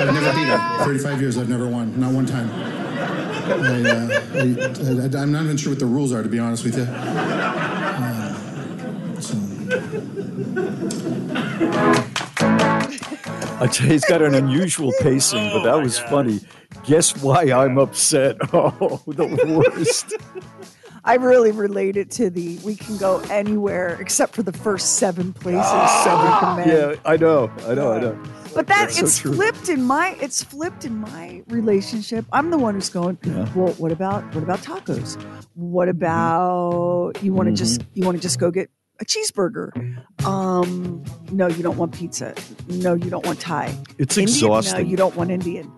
I've 0.00 0.14
never 0.14 0.32
beat 0.32 0.48
her. 0.48 0.84
35 0.84 1.20
years, 1.20 1.38
I've 1.38 1.48
never 1.48 1.66
won, 1.68 1.98
not 1.98 2.12
one 2.12 2.26
time. 2.26 2.50
I, 2.50 3.82
uh, 3.90 5.22
am 5.22 5.32
not 5.32 5.44
even 5.44 5.56
sure 5.56 5.72
what 5.72 5.78
the 5.78 5.86
rules 5.86 6.12
are, 6.12 6.22
to 6.22 6.28
be 6.28 6.38
honest 6.38 6.64
with 6.64 6.76
you. 6.76 6.84
Uh, 6.84 8.36
you, 11.94 11.99
he's 13.72 14.04
got 14.04 14.22
an 14.22 14.34
unusual 14.34 14.92
pacing, 15.00 15.48
but 15.50 15.64
that 15.64 15.82
was 15.82 15.98
funny. 15.98 16.40
Guess 16.84 17.22
why 17.22 17.52
I'm 17.52 17.78
upset? 17.78 18.36
Oh, 18.52 19.00
the 19.06 19.26
worst. 19.66 20.14
I 21.04 21.14
really 21.14 21.50
relate 21.50 21.96
it 21.96 22.10
to 22.12 22.28
the 22.28 22.58
we 22.58 22.76
can 22.76 22.98
go 22.98 23.20
anywhere 23.30 23.96
except 24.00 24.34
for 24.34 24.42
the 24.42 24.52
first 24.52 24.96
seven 24.96 25.32
places. 25.32 25.62
Ah, 25.64 26.56
we 26.58 26.66
recommend. 26.66 26.70
yeah, 27.04 27.10
I 27.10 27.16
know, 27.16 27.50
I 27.66 27.74
know, 27.74 27.92
I 27.92 28.00
know. 28.00 28.22
But 28.54 28.66
that 28.66 28.88
That's 28.88 29.00
it's 29.00 29.18
true. 29.18 29.32
flipped 29.34 29.68
in 29.70 29.82
my 29.82 30.14
it's 30.20 30.42
flipped 30.44 30.84
in 30.84 30.96
my 30.98 31.42
relationship. 31.48 32.26
I'm 32.32 32.50
the 32.50 32.58
one 32.58 32.74
who's 32.74 32.90
going, 32.90 33.16
well, 33.54 33.72
what 33.78 33.92
about 33.92 34.22
what 34.34 34.42
about 34.44 34.58
tacos? 34.60 35.16
What 35.54 35.88
Mm-hmm. 35.88 35.96
about 35.98 37.22
you 37.22 37.32
want 37.32 37.48
to 37.48 37.54
just 37.54 37.82
you 37.94 38.04
want 38.04 38.16
to 38.18 38.22
just 38.22 38.38
go 38.38 38.50
get 38.50 38.68
a 39.00 39.04
cheeseburger? 39.04 39.70
Um, 40.24 41.02
no, 41.32 41.48
you 41.48 41.62
don't 41.62 41.76
want 41.76 41.94
pizza. 41.94 42.34
No, 42.68 42.94
you 42.94 43.10
don't 43.10 43.24
want 43.24 43.40
Thai. 43.40 43.74
It's 43.98 44.16
Indian? 44.18 44.36
exhausting. 44.36 44.84
No, 44.84 44.90
you 44.90 44.96
don't 44.96 45.16
want 45.16 45.30
Indian. 45.30 45.72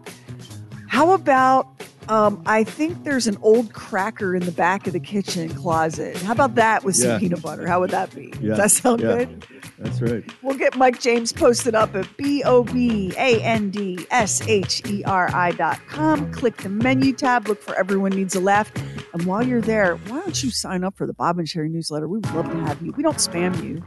How 0.93 1.13
about 1.15 1.67
um, 2.11 2.43
I 2.45 2.65
think 2.65 3.05
there's 3.05 3.27
an 3.27 3.39
old 3.41 3.73
cracker 3.73 4.35
in 4.37 4.45
the 4.45 4.53
back 4.53 4.87
of 4.87 4.93
the 4.93 5.01
kitchen 5.01 5.49
closet. 5.55 6.19
How 6.19 6.33
about 6.33 6.57
that 6.57 6.85
with 6.85 6.97
some 6.97 7.13
Yeah. 7.13 7.19
peanut 7.19 7.41
butter? 7.41 7.67
How 7.67 7.81
would 7.81 7.89
that 7.93 8.15
be? 8.15 8.31
Yeah, 8.43 8.49
Does 8.51 8.59
that 8.59 8.71
sound 8.73 9.01
yeah. 9.01 9.25
good? 9.25 9.47
That's 9.79 10.03
right. 10.03 10.23
We'll 10.43 10.59
get 10.59 10.77
Mike 10.77 11.01
James 11.01 11.33
posted 11.33 11.75
up 11.75 11.95
at 11.97 12.15
B 12.19 12.43
O 12.45 12.65
B 12.65 13.11
A 13.17 13.41
N 13.43 13.71
D 13.71 14.07
S 14.11 14.47
H 14.47 14.83
E 14.87 15.03
R 15.05 15.35
I 15.35 15.53
dot 15.53 15.81
com. 15.89 16.31
Click 16.31 16.59
the 16.59 16.69
menu 16.69 17.15
tab, 17.15 17.49
look 17.49 17.63
for 17.63 17.75
Everyone 17.77 18.13
Needs 18.13 18.35
a 18.35 18.41
Laugh. 18.41 18.71
And 19.15 19.25
while 19.25 19.43
you're 19.43 19.63
there, 19.63 19.97
why 20.09 20.21
don't 20.21 20.43
you 20.43 20.51
sign 20.51 20.85
up 20.85 20.95
for 20.99 21.07
the 21.07 21.15
Bob 21.15 21.39
and 21.39 21.49
Sherry 21.49 21.71
newsletter? 21.71 22.07
We 22.07 22.19
would 22.19 22.35
love 22.35 22.51
to 22.51 22.57
have 22.67 22.83
you. 22.83 22.93
We 22.99 23.03
don't 23.03 23.17
spam 23.17 23.65
you. 23.65 23.83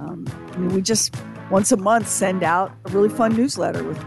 Um, 0.00 0.26
I 0.52 0.56
mean, 0.56 0.74
we 0.74 0.82
just 0.82 1.14
once 1.48 1.70
a 1.70 1.76
month 1.76 2.08
send 2.08 2.42
out 2.42 2.72
a 2.86 2.90
really 2.90 3.08
fun 3.08 3.36
newsletter 3.36 3.84
with 3.84 4.04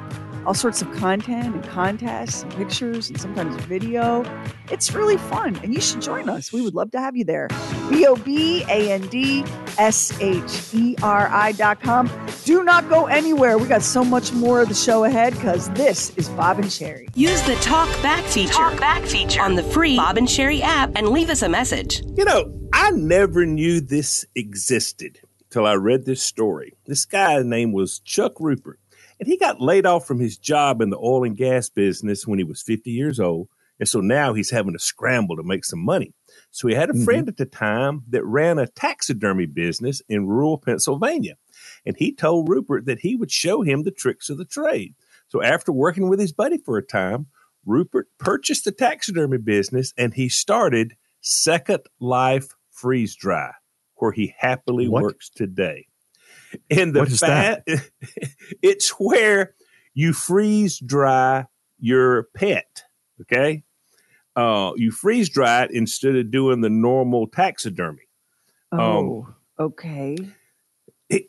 all 0.47 0.53
sorts 0.53 0.81
of 0.81 0.89
content 0.93 1.53
and 1.53 1.63
contests 1.65 2.43
and 2.43 2.55
pictures 2.55 3.09
and 3.09 3.19
sometimes 3.19 3.53
video. 3.65 4.23
It's 4.71 4.93
really 4.93 5.17
fun, 5.17 5.57
and 5.61 5.73
you 5.73 5.81
should 5.81 6.01
join 6.01 6.29
us. 6.29 6.53
We 6.53 6.61
would 6.61 6.73
love 6.73 6.89
to 6.91 7.01
have 7.01 7.17
you 7.17 7.25
there. 7.25 7.49
B 7.89 8.05
O 8.07 8.15
B 8.15 8.63
A 8.69 8.93
N 8.93 9.01
D 9.07 9.43
S 9.77 10.17
H 10.21 10.73
E 10.73 10.95
R 11.03 11.27
I 11.27 11.51
dot 11.51 11.81
com. 11.81 12.09
Do 12.45 12.63
not 12.63 12.87
go 12.87 13.07
anywhere. 13.07 13.57
We 13.57 13.67
got 13.67 13.83
so 13.83 14.05
much 14.05 14.31
more 14.31 14.61
of 14.61 14.69
the 14.69 14.73
show 14.73 15.03
ahead 15.03 15.33
because 15.33 15.69
this 15.71 16.15
is 16.15 16.29
Bob 16.29 16.59
and 16.59 16.71
Sherry. 16.71 17.09
Use 17.13 17.41
the 17.41 17.55
Talk 17.55 17.89
Back 18.01 18.23
feature. 18.23 18.53
Talk 18.53 18.79
Back 18.79 19.03
feature 19.03 19.41
on 19.41 19.55
the 19.55 19.63
free 19.63 19.97
Bob 19.97 20.17
and 20.17 20.29
Sherry 20.29 20.61
app 20.61 20.93
and 20.95 21.09
leave 21.09 21.29
us 21.29 21.41
a 21.41 21.49
message. 21.49 22.01
You 22.15 22.23
know, 22.23 22.57
I 22.71 22.91
never 22.91 23.45
knew 23.45 23.81
this 23.81 24.25
existed 24.33 25.19
till 25.49 25.65
I 25.65 25.73
read 25.73 26.05
this 26.05 26.23
story. 26.23 26.77
This 26.85 27.05
guy's 27.05 27.43
name 27.43 27.73
was 27.73 27.99
Chuck 27.99 28.39
Rupert, 28.39 28.79
and 29.19 29.27
he 29.27 29.37
got 29.37 29.61
laid 29.61 29.85
off 29.85 30.07
from 30.07 30.19
his 30.19 30.37
job 30.37 30.81
in 30.81 30.89
the 30.89 30.97
oil 30.97 31.23
and 31.25 31.37
gas 31.37 31.69
business 31.69 32.27
when 32.27 32.39
he 32.39 32.45
was 32.45 32.61
50 32.61 32.91
years 32.91 33.19
old. 33.19 33.49
And 33.79 33.87
so 33.89 34.01
now 34.01 34.33
he's 34.33 34.51
having 34.51 34.73
to 34.73 34.79
scramble 34.79 35.35
to 35.37 35.43
make 35.43 35.65
some 35.65 35.79
money. 35.83 36.13
So 36.51 36.67
he 36.67 36.75
had 36.75 36.89
a 36.89 36.93
Mhm. 36.93 37.05
friend 37.05 37.27
at 37.29 37.37
the 37.37 37.45
time 37.45 38.03
that 38.09 38.25
ran 38.25 38.59
a 38.59 38.67
taxidermy 38.67 39.45
business 39.47 40.01
in 40.09 40.27
rural 40.27 40.57
Pennsylvania. 40.57 41.35
And 41.85 41.95
he 41.97 42.13
told 42.13 42.49
Rupert 42.49 42.85
that 42.85 42.99
he 43.01 43.15
would 43.15 43.31
show 43.31 43.61
him 43.61 43.83
the 43.83 43.91
tricks 43.91 44.29
of 44.29 44.37
the 44.37 44.45
trade. 44.45 44.95
So 45.29 45.41
after 45.43 45.71
working 45.71 46.09
with 46.09 46.19
his 46.19 46.33
buddy 46.33 46.57
for 46.57 46.77
a 46.77 46.83
time, 46.85 47.27
Rupert 47.65 48.07
purchased 48.19 48.65
the 48.65 48.71
taxidermy 48.71 49.37
business 49.39 49.93
and 49.97 50.13
he 50.13 50.29
started 50.29 50.95
Second 51.21 51.81
Life 51.99 52.49
Freeze 52.71 53.15
Dry, 53.15 53.51
where 53.95 54.11
he 54.13 54.33
happily 54.37 54.87
What? 54.87 55.03
works 55.03 55.29
today. 55.29 55.86
And 56.69 56.95
the 56.95 56.99
What 56.99 57.09
is 57.11 57.19
that? 57.21 57.63
fact, 57.67 57.91
it's 58.61 58.89
where 58.91 59.53
you 59.93 60.13
freeze 60.13 60.79
dry 60.79 61.45
your 61.79 62.27
pet. 62.35 62.83
Okay. 63.21 63.63
Uh, 64.35 64.71
you 64.75 64.91
freeze 64.91 65.29
dry 65.29 65.63
it 65.63 65.71
instead 65.71 66.15
of 66.15 66.29
doing 66.31 66.61
the 66.61 66.69
normal 66.69 67.27
taxidermy. 67.27 68.03
Um, 68.71 68.79
Oh, 68.79 69.27
okay. 69.59 70.15
he, 71.09 71.25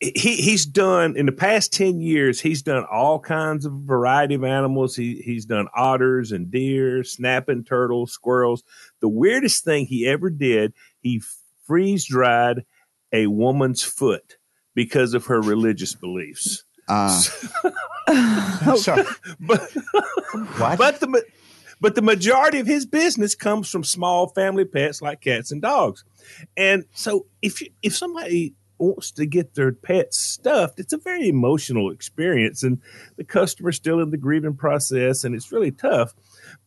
he's 0.00 0.64
done 0.66 1.16
in 1.16 1.26
the 1.26 1.32
past 1.32 1.72
10 1.72 2.00
years 2.00 2.40
he's 2.40 2.62
done 2.62 2.84
all 2.90 3.18
kinds 3.20 3.64
of 3.64 3.72
variety 3.72 4.34
of 4.34 4.44
animals 4.44 4.94
he, 4.96 5.16
he's 5.24 5.44
done 5.44 5.66
otters 5.76 6.32
and 6.32 6.50
deer 6.50 7.02
snapping 7.04 7.64
turtles 7.64 8.12
squirrels 8.12 8.62
the 9.00 9.08
weirdest 9.08 9.64
thing 9.64 9.86
he 9.86 10.06
ever 10.06 10.30
did 10.30 10.72
he 11.00 11.20
freeze 11.66 12.04
dried 12.06 12.64
a 13.12 13.26
woman's 13.26 13.82
foot 13.82 14.36
because 14.74 15.14
of 15.14 15.26
her 15.26 15.40
religious 15.40 15.94
beliefs 15.94 16.64
Uh, 18.08 18.76
sorry. 18.76 19.04
but, 19.40 19.70
but 20.76 21.00
the 21.00 21.24
but 21.80 21.94
the 21.94 22.02
majority 22.02 22.58
of 22.58 22.66
his 22.66 22.84
business 22.84 23.34
comes 23.34 23.70
from 23.70 23.84
small 23.84 24.28
family 24.28 24.64
pets 24.64 25.00
like 25.00 25.20
cats 25.20 25.52
and 25.52 25.62
dogs. 25.62 26.04
And 26.56 26.84
so 26.92 27.26
if 27.40 27.60
you, 27.60 27.68
if 27.82 27.96
somebody 27.96 28.54
wants 28.78 29.12
to 29.12 29.26
get 29.26 29.54
their 29.54 29.72
pets 29.72 30.18
stuffed, 30.18 30.80
it's 30.80 30.92
a 30.92 30.98
very 30.98 31.28
emotional 31.28 31.90
experience 31.90 32.62
and 32.62 32.80
the 33.16 33.24
customer's 33.24 33.76
still 33.76 34.00
in 34.00 34.10
the 34.10 34.16
grieving 34.16 34.54
process 34.56 35.24
and 35.24 35.34
it's 35.34 35.52
really 35.52 35.72
tough. 35.72 36.12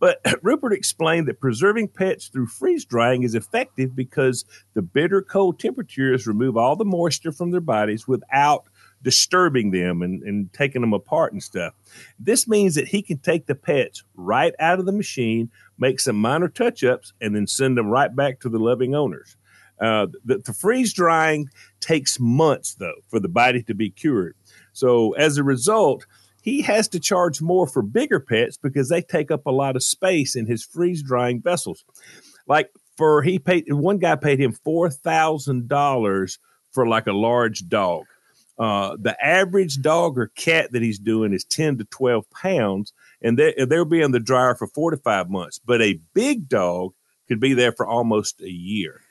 But 0.06 0.20
Rupert 0.44 0.72
explained 0.72 1.28
that 1.28 1.40
preserving 1.40 1.88
pets 1.88 2.28
through 2.28 2.46
freeze 2.46 2.86
drying 2.86 3.24
is 3.24 3.34
effective 3.34 3.96
because 3.96 4.46
the 4.76 4.84
bitter 4.84 5.24
cold 5.24 5.60
temperatures 5.60 6.28
remove 6.28 6.56
all 6.56 6.76
the 6.76 6.86
moisture 6.86 7.32
from 7.32 7.50
their 7.50 7.60
bodies 7.60 8.08
without 8.08 8.66
disturbing 9.02 9.72
them 9.72 10.04
and, 10.04 10.22
and 10.22 10.54
taking 10.54 10.82
them 10.82 10.94
apart 10.94 11.34
and 11.34 11.42
stuff. 11.42 11.74
This 12.20 12.48
means 12.48 12.76
that 12.76 12.90
he 12.90 13.02
can 13.02 13.18
take 13.18 13.48
the 13.48 13.56
pets 13.56 14.04
right 14.14 14.54
out 14.60 14.78
of 14.78 14.86
the 14.86 14.92
machine, 14.92 15.50
make 15.80 16.00
some 16.00 16.18
minor 16.18 16.50
touch 16.50 16.84
ups, 16.84 17.12
and 17.20 17.36
then 17.36 17.48
send 17.48 17.76
them 17.76 17.88
right 17.88 18.16
back 18.16 18.40
to 18.42 18.50
the 18.50 18.60
loving 18.60 18.94
owners. 18.94 19.38
Uh, 19.82 20.06
the, 20.24 20.38
the 20.38 20.54
freeze 20.54 20.94
drying 20.94 21.50
takes 21.80 22.20
months, 22.20 22.76
though, 22.76 23.02
for 23.08 23.20
the 23.20 23.28
body 23.28 23.64
to 23.64 23.74
be 23.74 23.90
cured. 23.90 24.36
So 24.72 25.14
as 25.14 25.40
a 25.40 25.44
result, 25.44 26.06
he 26.46 26.62
has 26.62 26.88
to 26.90 27.00
charge 27.00 27.42
more 27.42 27.66
for 27.66 27.82
bigger 27.82 28.20
pets 28.20 28.56
because 28.56 28.88
they 28.88 29.02
take 29.02 29.32
up 29.32 29.48
a 29.48 29.52
lot 29.52 29.76
of 29.76 29.84
space 29.84 30.36
in 30.36 30.46
his 30.46 30.64
freeze 30.64 31.02
drying 31.02 31.42
vessels. 31.42 31.84
Like 32.48 32.70
for 32.98 33.24
he 33.24 33.40
paid 33.40 33.74
one 33.74 33.98
guy 33.98 34.16
paid 34.16 34.40
him 34.40 34.52
four 34.52 34.92
thousand 34.92 35.68
dollars 35.68 36.38
for 36.72 36.88
like 36.88 37.08
a 37.08 37.14
large 37.14 37.68
dog. 37.68 38.04
Uh, 38.60 38.96
the 39.02 39.18
average 39.26 39.82
dog 39.82 40.20
or 40.20 40.28
cat 40.38 40.72
that 40.72 40.84
he's 40.84 41.00
doing 41.00 41.34
is 41.34 41.44
10 41.44 41.80
to 41.80 41.84
12 41.84 42.24
pounds, 42.30 42.94
and 43.22 43.38
they, 43.38 43.54
they'll 43.68 43.84
be 43.84 44.00
in 44.00 44.12
the 44.12 44.20
dryer 44.20 44.56
for 44.56 44.68
four 44.68 44.92
to 44.92 44.98
five 44.98 45.30
months. 45.30 45.60
But 45.60 45.82
a 45.82 46.00
big 46.14 46.48
dog 46.48 46.94
could 47.28 47.42
be 47.42 47.54
there 47.54 47.74
for 47.74 47.86
almost 47.86 48.40
a 48.40 48.50
year. 48.50 49.02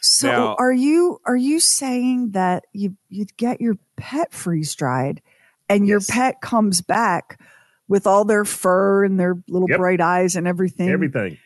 So 0.00 0.26
Now- 0.26 0.56
are 0.58 0.72
you 0.72 1.20
are 1.26 1.36
you 1.36 1.60
saying 1.60 2.30
that 2.30 2.64
you 2.72 2.96
you'd 3.10 3.36
get 3.36 3.60
your 3.60 3.76
pet 3.96 4.32
freeze 4.32 4.74
dried 4.74 5.20
and 5.68 5.86
your 5.86 6.00
pet 6.00 6.40
comes 6.40 6.80
back 6.80 7.40
with 7.88 8.06
all 8.06 8.24
their 8.24 8.44
fur 8.44 9.04
and 9.04 9.18
their 9.18 9.36
little 9.48 9.68
Yep. 9.68 9.78
bright 9.78 10.00
eyes 10.00 10.36
and 10.36 10.46
everything 10.46 10.88
Everything. 10.88 11.36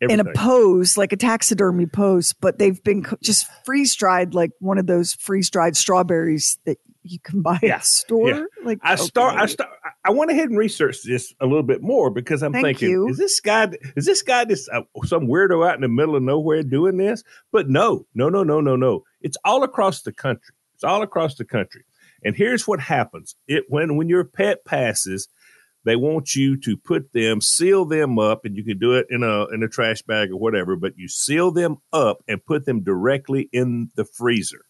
in 0.00 0.20
a 0.20 0.32
pose 0.32 0.96
like 0.98 1.12
a 1.12 1.16
taxidermy 1.16 1.86
pose 1.86 2.34
but 2.34 2.58
they've 2.58 2.82
been 2.84 3.02
co- 3.04 3.16
just 3.22 3.46
freeze 3.64 3.94
dried 3.94 4.34
like 4.34 4.50
one 4.60 4.76
of 4.78 4.86
those 4.86 5.14
freeze 5.14 5.48
dried 5.50 5.76
strawberries 5.76 6.58
that 6.66 6.78
you 7.06 7.18
can 7.20 7.42
buy 7.42 7.56
at 7.62 7.80
the 7.80 7.80
store 7.80 8.28
Yeah. 8.30 8.42
like 8.64 8.78
I 8.82 8.94
start. 8.96 9.36
I 9.38 9.44
start. 9.46 9.68
I- 10.06 10.10
went 10.10 10.30
ahead 10.30 10.48
and 10.48 10.56
researched 10.58 11.06
this 11.06 11.34
a 11.38 11.44
little 11.46 11.62
bit 11.62 11.82
more 11.82 12.08
because 12.10 12.42
I'm 12.42 12.52
Thank 12.52 12.64
thinking, 12.64 12.90
you. 12.90 13.08
is 13.08 13.18
this 13.18 13.40
guy? 13.40 13.68
Is 13.94 14.06
this 14.06 14.22
guy 14.22 14.46
just 14.46 14.70
uh, 14.70 14.82
some 15.04 15.26
weirdo 15.26 15.66
out 15.68 15.74
in 15.74 15.82
the 15.82 15.88
middle 15.88 16.16
of 16.16 16.22
nowhere 16.22 16.62
doing 16.62 16.96
this? 16.96 17.22
But 17.52 17.68
no, 17.68 18.06
no, 18.14 18.30
no, 18.30 18.42
no, 18.42 18.60
no, 18.62 18.74
no. 18.76 19.04
It's 19.20 19.36
all 19.44 19.62
across 19.64 20.00
the 20.00 20.12
country. 20.12 20.54
It's 20.76 20.84
all 20.84 21.02
across 21.02 21.34
the 21.36 21.44
country. 21.44 21.84
And 22.24 22.36
here's 22.36 22.66
what 22.66 22.80
happens: 22.80 23.36
it 23.46 23.64
when 23.68 23.96
when 23.96 24.08
your 24.08 24.24
pet 24.24 24.64
passes, 24.64 25.28
they 25.84 25.96
want 25.96 26.34
you 26.34 26.58
to 26.60 26.76
put 26.76 27.12
them, 27.12 27.40
seal 27.40 27.84
them 27.84 28.18
up, 28.18 28.44
and 28.44 28.56
you 28.56 28.64
can 28.64 28.78
do 28.78 28.94
it 28.94 29.06
in 29.10 29.22
a 29.22 29.46
in 29.48 29.62
a 29.62 29.68
trash 29.68 30.02
bag 30.02 30.30
or 30.30 30.36
whatever. 30.36 30.76
But 30.76 30.94
you 30.96 31.08
seal 31.08 31.50
them 31.50 31.76
up 31.92 32.22
and 32.28 32.44
put 32.44 32.66
them 32.66 32.82
directly 32.82 33.48
in 33.52 33.90
the 33.96 34.04
freezer 34.04 34.64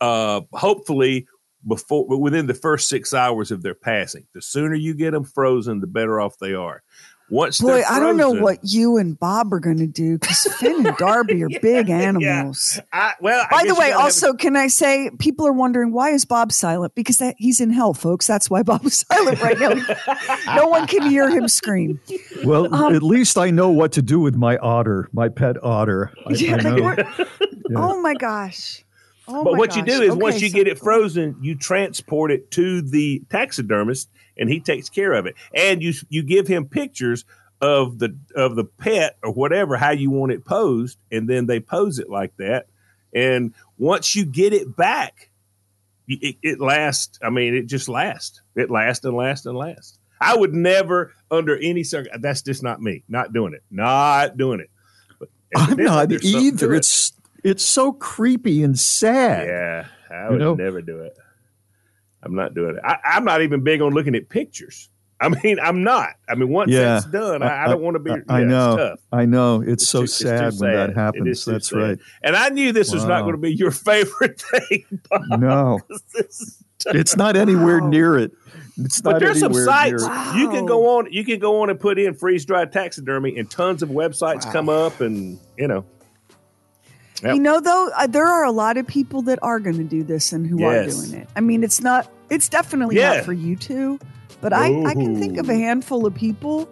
uh, 0.00 0.42
hopefully 0.52 1.26
before 1.66 2.06
within 2.18 2.46
the 2.46 2.54
first 2.54 2.88
six 2.88 3.12
hours 3.12 3.50
of 3.50 3.62
their 3.62 3.74
passing. 3.74 4.26
The 4.34 4.42
sooner 4.42 4.74
you 4.74 4.94
get 4.94 5.12
them 5.12 5.24
frozen, 5.24 5.80
the 5.80 5.86
better 5.86 6.20
off 6.20 6.38
they 6.38 6.54
are. 6.54 6.82
Once 7.30 7.60
boy 7.60 7.68
they're 7.68 7.90
i 7.90 7.98
don't 8.00 8.16
know 8.16 8.30
what 8.30 8.58
you 8.62 8.96
and 8.96 9.18
bob 9.18 9.52
are 9.52 9.60
going 9.60 9.76
to 9.76 9.86
do 9.86 10.16
because 10.18 10.44
finn 10.54 10.86
and 10.86 10.96
darby 10.96 11.42
are 11.44 11.48
big 11.62 11.90
animals 11.90 12.80
I, 12.92 13.12
well, 13.20 13.44
I 13.50 13.62
By 13.62 13.64
the 13.68 13.74
way, 13.74 13.88
gotta 13.90 13.92
have 13.92 14.00
also, 14.00 14.32
can 14.32 14.56
I 14.56 14.68
say 14.68 15.10
people 15.18 15.46
are 15.46 15.52
wondering 15.52 15.92
why 15.92 16.10
is 16.10 16.24
Bob 16.24 16.52
silent? 16.52 16.94
Because 16.94 17.18
that, 17.18 17.34
he's 17.38 17.60
in 17.60 17.70
hell, 17.70 17.92
folks. 17.94 18.26
That's 18.26 18.48
why 18.48 18.62
Bob 18.62 18.84
is 18.86 19.04
silent 19.10 19.40
right 19.42 19.58
now. 19.58 19.74
no 20.56 20.68
one 20.68 20.86
can 20.86 21.02
hear 21.02 21.28
him 21.28 21.48
scream. 21.48 22.00
Well, 22.44 22.72
Um, 22.74 22.94
at 22.94 23.02
least 23.02 23.36
I 23.36 23.50
know 23.50 23.68
what 23.68 23.92
to 23.92 24.02
do 24.02 24.20
with 24.20 24.36
my 24.36 24.56
otter, 24.58 25.08
my 25.12 25.28
pet 25.28 25.62
otter. 25.62 26.12
I, 26.26 26.30
I 26.30 26.34
Yeah, 26.34 26.56
know. 26.56 26.96
Yeah. 27.70 27.76
Oh 27.76 28.00
my 28.00 28.14
gosh! 28.14 28.82
Oh 29.28 29.44
but 29.44 29.52
my 29.52 29.58
what 29.58 29.76
you 29.76 29.82
do 29.84 30.00
is 30.00 30.10
Okay, 30.12 30.18
once 30.22 30.40
you 30.40 30.48
so- 30.48 30.56
get 30.56 30.66
it 30.68 30.78
frozen, 30.78 31.36
you 31.42 31.54
transport 31.54 32.30
it 32.30 32.50
to 32.52 32.80
the 32.80 33.22
taxidermist, 33.28 34.08
and 34.38 34.48
he 34.48 34.60
takes 34.60 34.88
care 34.88 35.12
of 35.12 35.26
it. 35.26 35.34
And 35.54 35.82
you 35.82 35.92
you 36.08 36.22
give 36.22 36.46
him 36.46 36.66
pictures 36.66 37.24
of 37.60 37.98
the 37.98 38.16
of 38.36 38.56
the 38.56 38.64
pet 38.64 39.16
or 39.22 39.32
whatever 39.32 39.76
how 39.76 39.90
you 39.90 40.10
want 40.10 40.32
it 40.32 40.44
posed, 40.44 40.98
and 41.10 41.28
then 41.28 41.46
they 41.46 41.60
pose 41.60 41.98
it 41.98 42.08
like 42.08 42.36
that. 42.36 42.66
And 43.14 43.54
once 43.78 44.14
you 44.14 44.24
get 44.24 44.52
it 44.52 44.76
back, 44.76 45.30
it, 46.06 46.36
it 46.42 46.60
lasts. 46.60 47.18
I 47.22 47.30
mean, 47.30 47.54
it 47.54 47.66
just 47.66 47.88
lasts. 47.88 48.42
It 48.54 48.70
lasts 48.70 49.04
and 49.04 49.16
lasts 49.16 49.46
and 49.46 49.56
lasts. 49.56 49.98
I 50.20 50.36
would 50.36 50.52
never, 50.52 51.14
under 51.30 51.56
any 51.56 51.84
circumstance, 51.84 52.22
that's 52.22 52.42
just 52.42 52.62
not 52.62 52.82
me. 52.82 53.04
Not 53.08 53.32
doing 53.32 53.54
it. 53.54 53.62
Not 53.70 54.36
doing 54.36 54.60
it. 54.60 54.70
But 55.18 55.28
I'm 55.56 55.76
not 55.76 56.08
there's 56.08 56.30
something 56.30 56.46
either. 56.46 56.74
it. 56.74 56.78
It's 56.78 57.12
it's 57.44 57.64
so 57.64 57.92
creepy 57.92 58.62
and 58.62 58.78
sad. 58.78 59.46
Yeah, 59.46 59.86
I 60.10 60.24
You 60.26 60.30
would 60.32 60.38
know? 60.40 60.54
never 60.54 60.82
do 60.82 61.00
it. 61.00 61.16
I'm 62.22 62.34
not 62.34 62.54
doing 62.54 62.76
it. 62.76 62.82
I, 62.84 62.98
I'm 63.04 63.24
not 63.24 63.42
even 63.42 63.62
big 63.62 63.80
on 63.80 63.92
looking 63.94 64.14
at 64.14 64.28
pictures. 64.28 64.88
I 65.20 65.28
mean, 65.30 65.58
I'm 65.62 65.82
not. 65.82 66.10
I 66.28 66.34
mean, 66.36 66.48
once 66.48 66.70
yeah, 66.70 66.82
that's 67.00 67.06
done, 67.06 67.42
I, 67.42 67.64
I 67.64 67.68
don't 67.68 67.80
want 67.82 67.94
to 67.96 67.98
be. 68.00 68.10
I, 68.10 68.14
yeah, 68.14 68.22
I 68.28 68.40
It's 68.42 68.48
know. 68.50 68.76
tough. 68.76 69.00
I 69.12 69.24
know. 69.26 69.62
It's, 69.66 69.86
so 69.88 70.00
too- 70.00 70.04
it's 70.04 70.18
too 70.18 70.24
sad 70.26 70.40
when 70.40 70.50
that 70.50 70.58
sad. 70.58 70.90
It 70.90 70.96
happens. 70.96 71.44
too 71.44 71.50
That's 71.52 71.68
sad. 71.70 71.76
right. 71.78 71.98
And 72.22 72.36
I 72.36 72.48
knew 72.50 72.72
this 72.72 72.92
was 72.92 73.04
not 73.04 73.22
going 73.22 73.32
to 73.32 73.38
be 73.38 73.54
your 73.54 73.70
favorite 73.72 74.40
thing. 74.40 74.84
Bob. 75.10 75.40
No, 75.40 75.80
This 75.88 76.02
is 76.40 76.64
tough. 76.78 76.94
it's 76.94 77.16
not 77.16 77.36
anywhere 77.36 77.80
near 77.80 78.16
it. 78.18 78.32
It's 78.76 79.00
But 79.00 79.18
there's 79.18 79.40
some 79.40 79.52
sites 79.54 80.04
near 80.06 80.12
it. 80.12 80.36
you 80.38 80.50
can 80.50 80.66
go 80.66 80.98
on. 80.98 81.10
You 81.12 81.24
can 81.24 81.40
go 81.40 81.62
on 81.62 81.70
and 81.70 81.80
put 81.80 81.98
in 81.98 82.14
freeze 82.14 82.44
dried 82.44 82.70
taxidermy, 82.72 83.36
and 83.36 83.50
tons 83.50 83.82
of 83.82 83.88
websites 83.88 84.50
come 84.52 84.68
up, 84.68 85.00
and 85.00 85.38
you 85.56 85.66
know. 85.66 85.84
You 87.22 87.38
know, 87.40 87.60
though, 87.60 87.90
uh, 87.96 88.06
there 88.06 88.26
are 88.26 88.44
a 88.44 88.52
lot 88.52 88.76
of 88.76 88.86
people 88.86 89.22
that 89.22 89.38
are 89.42 89.58
going 89.60 89.76
to 89.78 89.84
do 89.84 90.02
this 90.04 90.32
and 90.32 90.46
who 90.46 90.60
Yes. 90.60 90.96
are 90.96 91.06
doing 91.10 91.20
it. 91.22 91.28
I 91.36 91.40
mean, 91.40 91.64
it's 91.64 91.80
not, 91.80 92.10
it's 92.30 92.48
definitely 92.48 92.96
Yeah. 92.96 93.14
not 93.16 93.24
for 93.24 93.32
you 93.32 93.56
two, 93.56 93.98
but 94.40 94.52
I, 94.52 94.84
I 94.84 94.94
can 94.94 95.18
think 95.18 95.36
of 95.38 95.48
a 95.48 95.54
handful 95.54 96.06
of 96.06 96.14
people. 96.14 96.68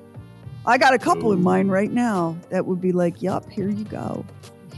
I 0.65 0.79
got 0.79 0.95
a 0.95 0.99
couple 0.99 1.33
in 1.33 1.43
mind 1.43 1.71
right 1.73 1.91
now 1.91 2.37
that 2.51 2.65
would 2.67 2.81
be 2.81 2.93
like, 2.93 3.23
yup, 3.23 3.51
here 3.51 3.69
you 3.69 3.85
go. 3.85 4.25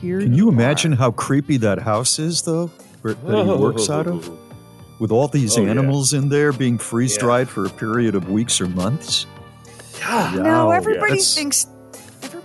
Here 0.01 0.21
Can 0.21 0.33
you 0.35 0.49
imagine 0.49 0.93
how 0.93 1.11
creepy 1.11 1.57
that 1.59 1.81
house 1.81 2.19
is, 2.19 2.43
though, 2.43 2.69
where, 3.03 3.15
that 3.15 3.45
he 3.47 3.53
works 3.53 3.91
out 3.91 4.07
of? 4.07 4.31
With 5.01 5.11
all 5.13 5.29
these 5.29 5.57
Oh, 5.57 5.63
yeah. 5.63 5.71
animals 5.71 6.13
in 6.13 6.29
there 6.29 6.53
being 6.53 6.77
freeze 6.79 7.17
dried 7.17 7.49
for 7.49 7.65
a 7.65 7.71
period 7.71 8.15
of 8.15 8.31
weeks 8.31 8.61
or 8.61 8.67
months? 8.69 9.27
Yeah. 10.01 10.35
No, 10.43 10.71
everybody 10.71 11.11
That's- 11.13 11.35
thinks 11.35 11.67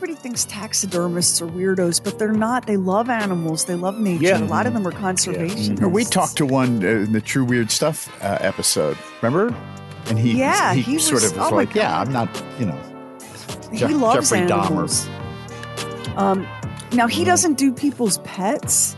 everybody 0.03 0.21
thinks 0.21 0.43
taxidermists 0.45 1.41
are 1.41 1.47
weirdos, 1.47 2.03
but 2.03 2.19
they're 2.19 2.33
not. 2.33 2.67
They 2.67 2.75
love 2.75 3.09
animals. 3.09 3.63
They 3.63 3.75
love 3.75 3.97
nature. 3.97 4.23
Yeah. 4.25 4.43
A 4.43 4.47
lot 4.47 4.67
of 4.67 4.73
them 4.73 4.85
are 4.85 4.91
conservationists. 4.91 5.81
Or 5.81 5.87
We 5.87 6.03
talked 6.03 6.35
to 6.37 6.45
one 6.45 6.83
uh, 6.83 6.89
in 6.89 7.13
the 7.13 7.21
True 7.21 7.45
Weird 7.45 7.71
Stuff 7.71 8.09
uh, 8.21 8.37
episode. 8.41 8.97
Remember? 9.21 9.55
And 10.07 10.19
he, 10.19 10.37
Yeah, 10.37 10.73
he, 10.73 10.81
he 10.81 10.99
sort 10.99 11.23
of 11.23 11.37
was 11.37 11.49
oh 11.53 11.55
like, 11.55 11.73
"Yeah, 11.73 12.01
I'm 12.01 12.11
not, 12.11 12.27
you 12.59 12.65
know, 12.65 12.77
he 13.71 13.77
Jeff- 13.77 13.91
loves 13.93 14.29
Jeffrey 14.29 14.39
animals. 14.51 15.07
Um, 16.17 16.45
now 16.91 17.07
he 17.07 17.23
doesn't 17.23 17.53
do 17.57 17.71
people's 17.71 18.17
pets, 18.25 18.97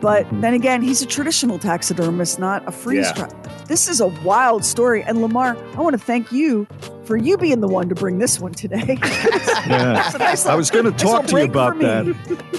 but 0.00 0.26
then 0.40 0.54
again, 0.54 0.80
he's 0.80 1.02
a 1.02 1.06
traditional 1.06 1.58
taxidermist, 1.58 2.38
not 2.38 2.66
a 2.66 2.72
freeze 2.72 3.08
Yeah. 3.14 3.26
dry. 3.26 3.64
This 3.66 3.88
is 3.90 4.00
a 4.00 4.06
wild 4.06 4.64
story, 4.64 5.02
and 5.02 5.20
Lamar, 5.20 5.54
I 5.76 5.80
want 5.82 5.92
to 5.92 6.02
thank 6.02 6.32
you 6.32 6.66
for 7.06 7.16
you 7.16 7.36
being 7.38 7.60
the 7.60 7.68
one 7.68 7.88
to 7.88 7.94
bring 7.94 8.18
this 8.18 8.38
one 8.40 8.52
today. 8.52 8.98
Yeah. 9.66 10.06
It's 10.06 10.14
a 10.14 10.18
nice 10.18 10.46
I 10.46 10.54
was 10.54 10.70
going 10.70 10.84
to 10.84 10.92
talk 10.92 11.22
little 11.24 11.38
to 11.38 11.44
you 11.44 11.50
about 11.50 11.78
that. 11.80 12.06
me. 12.06 12.14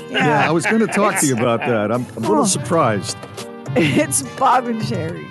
Yeah. 0.09 0.45
I 0.45 0.51
was 0.51 0.65
going 0.65 0.79
to 0.85 0.87
talk 0.87 1.17
to 1.21 1.25
you 1.25 1.37
about 1.37 1.61
that. 1.61 1.89
I'm, 1.89 2.05
I'm 2.17 2.17
a 2.17 2.19
little 2.19 2.39
Oh. 2.39 2.45
surprised. 2.45 3.15
It's 3.77 4.23
Bob 4.37 4.65
and 4.67 4.83
Sherry. 4.85 5.25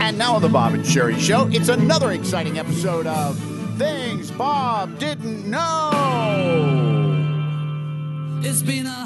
And 0.00 0.16
now 0.16 0.36
on 0.36 0.40
the 0.42 0.48
Bob 0.48 0.72
and 0.72 0.86
Sherry 0.86 1.18
Show, 1.20 1.46
it's 1.52 1.68
another 1.68 2.12
exciting 2.12 2.58
episode 2.58 3.06
of 3.06 3.38
Things 3.76 4.30
Bob 4.30 4.98
Didn't 4.98 5.44
Know. 5.50 5.90
It's 8.42 8.62
been 8.62 8.86
a 8.86 9.04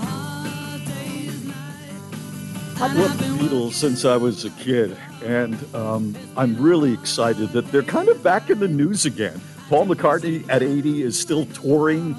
I've 2.80 2.96
loved 2.96 3.18
the 3.20 3.24
Beatles 3.44 3.72
since 3.74 4.04
I 4.04 4.16
was 4.16 4.44
a 4.44 4.50
kid, 4.50 4.96
and 5.22 5.74
um, 5.74 6.16
I'm 6.36 6.60
really 6.60 6.92
excited 6.92 7.50
that 7.50 7.70
they're 7.72 7.82
kind 7.82 8.08
of 8.08 8.22
back 8.22 8.50
in 8.50 8.58
the 8.58 8.68
news 8.68 9.06
again. 9.06 9.40
Paul 9.68 9.86
McCartney 9.86 10.48
at 10.48 10.62
80 10.62 11.02
is 11.02 11.18
still 11.18 11.46
touring, 11.46 12.16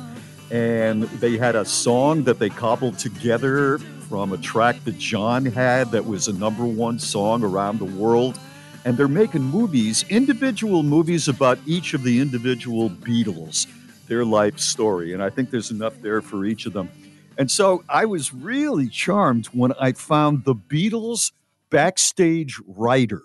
and 0.50 1.04
they 1.04 1.38
had 1.38 1.56
a 1.56 1.66
song 1.66 2.24
that 2.24 2.40
they 2.40 2.50
cobbled 2.50 2.98
together 2.98 3.78
from 4.10 4.34
a 4.34 4.38
track 4.38 4.84
that 4.86 4.98
John 4.98 5.46
had 5.46 5.92
that 5.92 6.06
was 6.06 6.28
a 6.28 6.34
number 6.34 6.66
one 6.66 7.00
song 7.00 7.44
around 7.44 7.80
the 7.80 7.86
world. 7.86 8.40
And 8.86 8.98
they're 8.98 9.08
making 9.08 9.44
movies, 9.44 10.04
individual 10.10 10.84
movies 10.84 11.28
about 11.28 11.58
each 11.66 11.94
of 11.94 12.04
the 12.04 12.20
individual 12.20 12.90
Beatles, 12.90 13.66
their 14.08 14.26
life 14.26 14.60
story. 14.60 15.14
And 15.14 15.24
I 15.24 15.30
think 15.30 15.52
there's 15.52 15.72
enough 15.72 16.02
there 16.02 16.22
for 16.22 16.46
each 16.46 16.66
of 16.66 16.74
them. 16.74 16.90
And 17.38 17.50
so 17.50 17.84
I 17.88 18.06
was 18.06 18.34
really 18.34 18.90
charmed 18.90 19.48
when 19.48 19.74
I 19.80 19.94
found 19.94 20.44
the 20.44 20.54
Beatles 20.56 21.32
backstage 21.74 22.62
rider. 22.68 23.24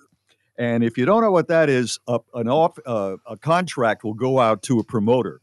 And 0.57 0.83
if 0.83 0.97
you 0.97 1.05
don't 1.05 1.21
know 1.23 1.31
what 1.31 1.49
that 1.49 1.69
is, 1.69 2.01
a, 2.09 2.19
off 2.35 2.79
uh, 2.87 3.17
a 3.27 3.37
contract 3.37 4.03
will 4.03 4.15
go 4.15 4.41
out 4.41 4.63
to 4.63 4.81
a 4.81 4.85
promoter, 4.85 5.43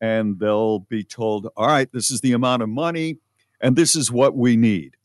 and 0.00 0.38
they'll 0.38 0.78
be 0.78 1.02
told, 1.02 1.48
"All 1.56 1.66
right, 1.66 1.90
this 1.92 2.10
is 2.10 2.20
the 2.20 2.32
amount 2.32 2.62
of 2.62 2.68
money, 2.68 3.18
and 3.60 3.74
this 3.76 3.96
is 3.96 4.10
what 4.10 4.36
we 4.36 4.56
need." 4.56 4.96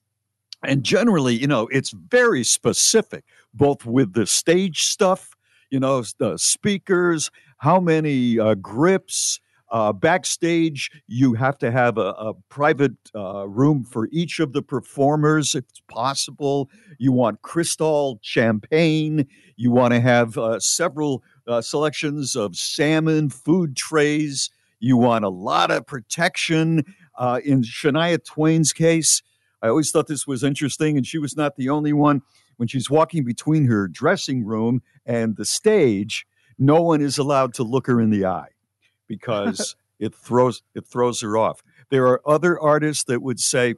And 0.64 0.84
generally, 0.84 1.36
you 1.36 1.48
know, 1.48 1.68
it's 1.72 1.92
very 1.92 2.44
specific, 2.44 3.26
both 3.54 3.84
with 3.84 4.14
the 4.14 4.28
stage 4.28 4.84
stuff, 4.84 5.32
you 5.72 5.80
know, 5.80 6.04
the 6.20 6.38
speakers, 6.38 7.32
how 7.58 7.80
many 7.80 8.40
uh, 8.40 8.54
grips, 8.56 9.40
uh, 9.72 9.94
backstage, 9.94 10.92
you 11.08 11.34
have 11.34 11.58
to 11.60 11.72
have 11.72 11.98
a, 11.98 12.10
a 12.12 12.34
private 12.50 12.94
uh, 13.16 13.48
room 13.48 13.84
for 13.84 14.08
each 14.12 14.40
of 14.40 14.54
the 14.54 14.62
performers, 14.62 15.56
if 15.56 15.66
it's 15.70 15.82
possible. 15.88 16.70
You 16.98 17.12
want 17.12 17.42
Cristal 17.42 18.20
champagne. 18.22 19.28
You 19.56 19.72
want 19.72 19.94
to 19.94 20.00
have 20.00 20.38
uh, 20.38 20.60
several 20.60 21.24
uh, 21.48 21.62
selections 21.62 22.36
of 22.36 22.56
salmon, 22.56 23.30
food 23.30 23.76
trays. 23.76 24.50
You 24.80 24.98
want 24.98 25.26
a 25.26 25.30
lot 25.30 25.72
of 25.72 25.86
protection. 25.86 26.84
Uh, 27.18 27.42
in 27.44 27.64
Shania 27.64 28.24
Twain's 28.24 28.72
case, 28.72 29.22
I 29.62 29.68
always 29.68 29.92
thought 29.92 30.08
this 30.08 30.26
was 30.26 30.44
interesting, 30.44 30.96
and 30.96 31.06
she 31.06 31.18
was 31.18 31.36
not 31.36 31.58
the 31.58 31.70
only 31.70 31.92
one. 31.92 32.22
When 32.56 32.68
she's 32.68 32.90
walking 32.90 33.24
between 33.24 33.66
her 33.66 33.88
dressing 33.88 34.46
room 34.46 34.82
and 35.06 35.36
the 35.36 35.46
stage, 35.46 36.26
no 36.58 36.82
one 36.82 37.02
is 37.02 37.18
allowed 37.18 37.54
to 37.56 37.64
look 37.64 37.88
her 37.88 38.02
in 38.02 38.10
the 38.10 38.26
eye 38.26 38.50
because 39.10 39.76
it 40.00 40.16
throws 40.16 40.64
it 40.74 40.86
throws 40.88 41.20
her 41.20 41.36
off. 41.36 41.62
There 41.90 42.08
are 42.08 42.22
other 42.26 42.58
artists 42.58 43.04
that 43.06 43.22
would 43.22 43.42
say, 43.42 43.76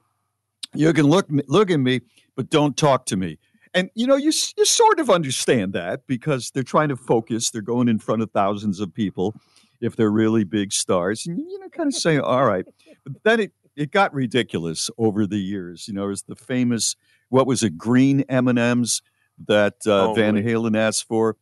"You 0.76 0.94
can 0.94 1.06
look 1.06 1.26
look 1.48 1.72
at 1.72 1.80
me, 1.80 2.02
but 2.36 2.52
don't 2.52 2.78
talk 2.78 3.08
to 3.08 3.17
me." 3.17 3.39
And 3.74 3.89
you 3.96 4.06
know, 4.06 4.17
you 4.17 4.32
you 4.58 4.65
sort 4.65 5.00
of 5.00 5.10
understand 5.10 5.74
that 5.74 6.06
because 6.06 6.52
they're 6.52 6.62
trying 6.62 6.89
to 6.89 6.96
focus. 6.96 7.50
They're 7.50 7.63
going 7.63 7.88
in 7.88 7.98
front 7.98 8.22
of 8.22 8.30
thousands 8.30 8.80
of 8.80 8.94
people 8.94 9.34
if 9.80 9.96
they're 9.96 10.12
really 10.12 10.44
big 10.44 10.72
stars, 10.72 11.26
and 11.26 11.39
you 11.39 11.60
know, 11.60 11.70
kind 11.70 11.88
of 11.88 11.96
say, 11.96 12.20
"All 12.20 12.46
right." 12.46 12.65
But 13.04 13.24
then 13.24 13.39
it 13.39 13.54
it 13.76 13.91
got 13.91 14.13
ridiculous 14.13 14.91
over 14.98 15.26
the 15.26 15.39
years. 15.39 15.88
You 15.88 15.96
know, 15.96 16.02
there's 16.04 16.24
the 16.24 16.36
famous 16.36 16.96
what 17.30 17.48
was 17.48 17.63
it, 17.63 17.78
green 17.78 18.22
M 18.28 18.48
and 18.50 18.60
M's 18.60 19.02
that 19.48 19.76
uh, 19.88 20.10
Oh, 20.10 20.13
Van? 20.13 20.36
Halen 20.36 20.78
asked 20.78 21.08
for 21.08 21.38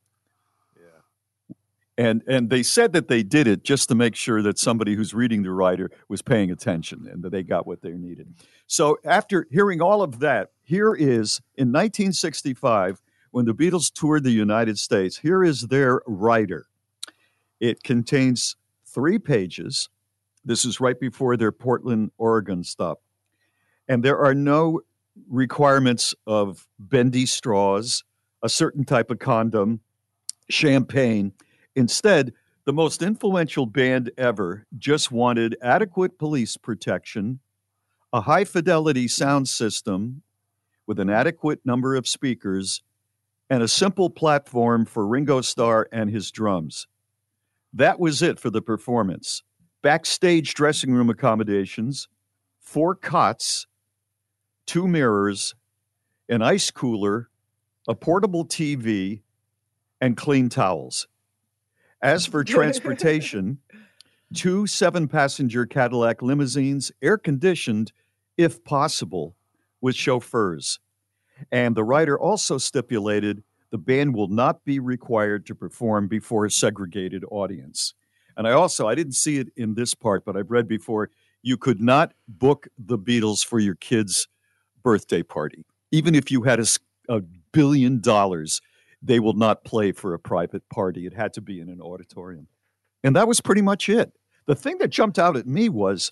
and 2.00 2.24
and 2.28 2.50
they 2.50 2.64
said 2.64 2.94
that 2.94 3.10
they 3.10 3.24
did 3.24 3.46
it 3.46 3.62
just 3.64 3.90
to 3.90 3.96
make 3.96 4.16
sure 4.16 4.42
that 4.42 4.58
somebody 4.58 4.96
who's 4.96 5.14
reading 5.14 5.44
the 5.44 5.52
rider 5.52 5.92
was 6.08 6.22
paying 6.22 6.50
attention 6.50 7.06
and 7.12 7.22
that 7.24 7.32
they 7.32 7.44
got 7.44 7.68
what 7.68 7.82
they 7.82 7.92
needed. 7.92 8.34
So 8.68 8.98
after 9.04 9.46
hearing 9.52 9.82
all 9.82 10.02
of 10.02 10.20
that, 10.20 10.52
here 10.64 10.96
is 10.96 11.42
in 11.58 11.74
1965 11.74 13.02
when 13.32 13.44
the 13.44 13.54
Beatles 13.54 13.92
toured 13.92 14.24
the 14.24 14.32
United 14.32 14.80
States. 14.80 15.18
Here 15.18 15.44
is 15.44 15.64
their 15.64 16.02
rider. 16.08 16.68
It 17.60 17.84
contains 17.84 18.56
three 18.86 19.20
pages. 19.20 19.90
This 20.46 20.64
is 20.64 20.80
right 20.80 20.98
before 20.98 21.36
their 21.36 21.52
Portland, 21.52 22.12
Oregon 22.18 22.64
stop, 22.64 23.02
and 23.90 24.04
there 24.04 24.18
are 24.18 24.34
no 24.34 24.80
requirements 25.30 26.16
of 26.26 26.66
bendy 26.80 27.26
straws, 27.26 28.06
a 28.42 28.48
certain 28.48 28.86
type 28.86 29.12
of 29.12 29.20
condom, 29.20 29.82
champagne. 30.50 31.34
Instead, 31.76 32.34
the 32.66 32.74
most 32.74 33.02
influential 33.02 33.66
band 33.66 34.12
ever 34.18 34.66
just 34.78 35.12
wanted 35.12 35.58
adequate 35.62 36.20
police 36.20 36.58
protection, 36.58 37.40
a 38.14 38.22
high 38.22 38.46
fidelity 38.46 39.08
sound 39.08 39.48
system 39.48 40.22
with 40.86 41.00
an 41.00 41.10
adequate 41.10 41.60
number 41.66 41.96
of 41.96 42.08
speakers, 42.08 42.82
and 43.50 43.64
a 43.64 43.68
simple 43.68 44.10
platform 44.10 44.86
for 44.86 45.08
Ringo 45.08 45.42
Starr 45.42 45.88
and 45.92 46.10
his 46.10 46.32
drums. 46.32 46.88
That 47.74 48.00
was 48.00 48.22
it 48.22 48.40
for 48.40 48.50
the 48.50 48.62
performance. 48.62 49.44
Backstage 49.82 50.54
dressing 50.54 50.94
room 50.94 51.10
accommodations, 51.10 52.08
four 52.60 52.96
cots, 52.96 53.68
two 54.66 54.88
mirrors, 54.88 55.56
an 56.28 56.42
ice 56.42 56.70
cooler, 56.70 57.30
a 57.88 57.96
portable 57.96 58.46
TV, 58.46 59.22
and 60.02 60.16
clean 60.16 60.50
towels. 60.50 61.08
As 62.02 62.26
for 62.26 62.44
transportation, 62.46 63.60
two 64.34 64.68
seven 64.68 65.08
passenger 65.08 65.66
Cadillac 65.66 66.22
limousines, 66.22 66.92
air 67.02 67.18
conditioned, 67.18 67.92
if 68.38 68.64
possible, 68.64 69.36
with 69.82 69.96
chauffeurs. 69.96 70.80
And 71.52 71.76
the 71.76 71.84
rider 71.84 72.20
also 72.20 72.58
stipulated 72.58 73.44
the 73.72 73.78
band 73.78 74.16
will 74.16 74.28
not 74.28 74.66
be 74.66 74.80
required 74.80 75.46
to 75.46 75.56
perform 75.56 76.08
before 76.08 76.46
a 76.46 76.52
segregated 76.52 77.24
audience. 77.30 77.94
And 78.36 78.48
I 78.48 78.52
also, 78.52 78.88
I 78.88 78.96
didn't 78.96 79.14
see 79.14 79.38
it 79.38 79.50
in 79.56 79.76
this 79.76 79.94
part, 79.94 80.26
but 80.26 80.36
I've 80.36 80.52
read 80.52 80.68
before, 80.68 81.10
you 81.42 81.58
could 81.58 81.80
not 81.80 82.14
book 82.28 82.68
the 82.78 82.98
Beatles 82.98 83.46
for 83.46 83.60
your 83.60 83.76
kid's 83.76 84.28
birthday 84.84 85.24
party. 85.24 85.66
Even 85.92 86.16
if 86.16 86.32
you 86.32 86.44
had 86.44 86.60
a 87.10 87.22
billion 87.52 88.00
dollars, 88.00 88.62
they 89.02 89.20
will 89.20 89.34
not 89.34 89.64
play 89.64 89.92
for 89.92 90.14
a 90.14 90.20
private 90.20 90.68
party. 90.70 91.06
It 91.06 91.14
had 91.14 91.34
to 91.34 91.42
be 91.42 91.60
in 91.60 91.70
an 91.70 91.82
auditorium. 91.82 92.48
And 93.04 93.16
that 93.16 93.28
was 93.28 93.42
pretty 93.42 93.62
much 93.62 93.88
it. 93.88 94.12
The 94.46 94.56
thing 94.56 94.78
that 94.80 94.90
jumped 94.90 95.20
out 95.20 95.38
at 95.38 95.48
me 95.48 95.70
was 95.70 96.12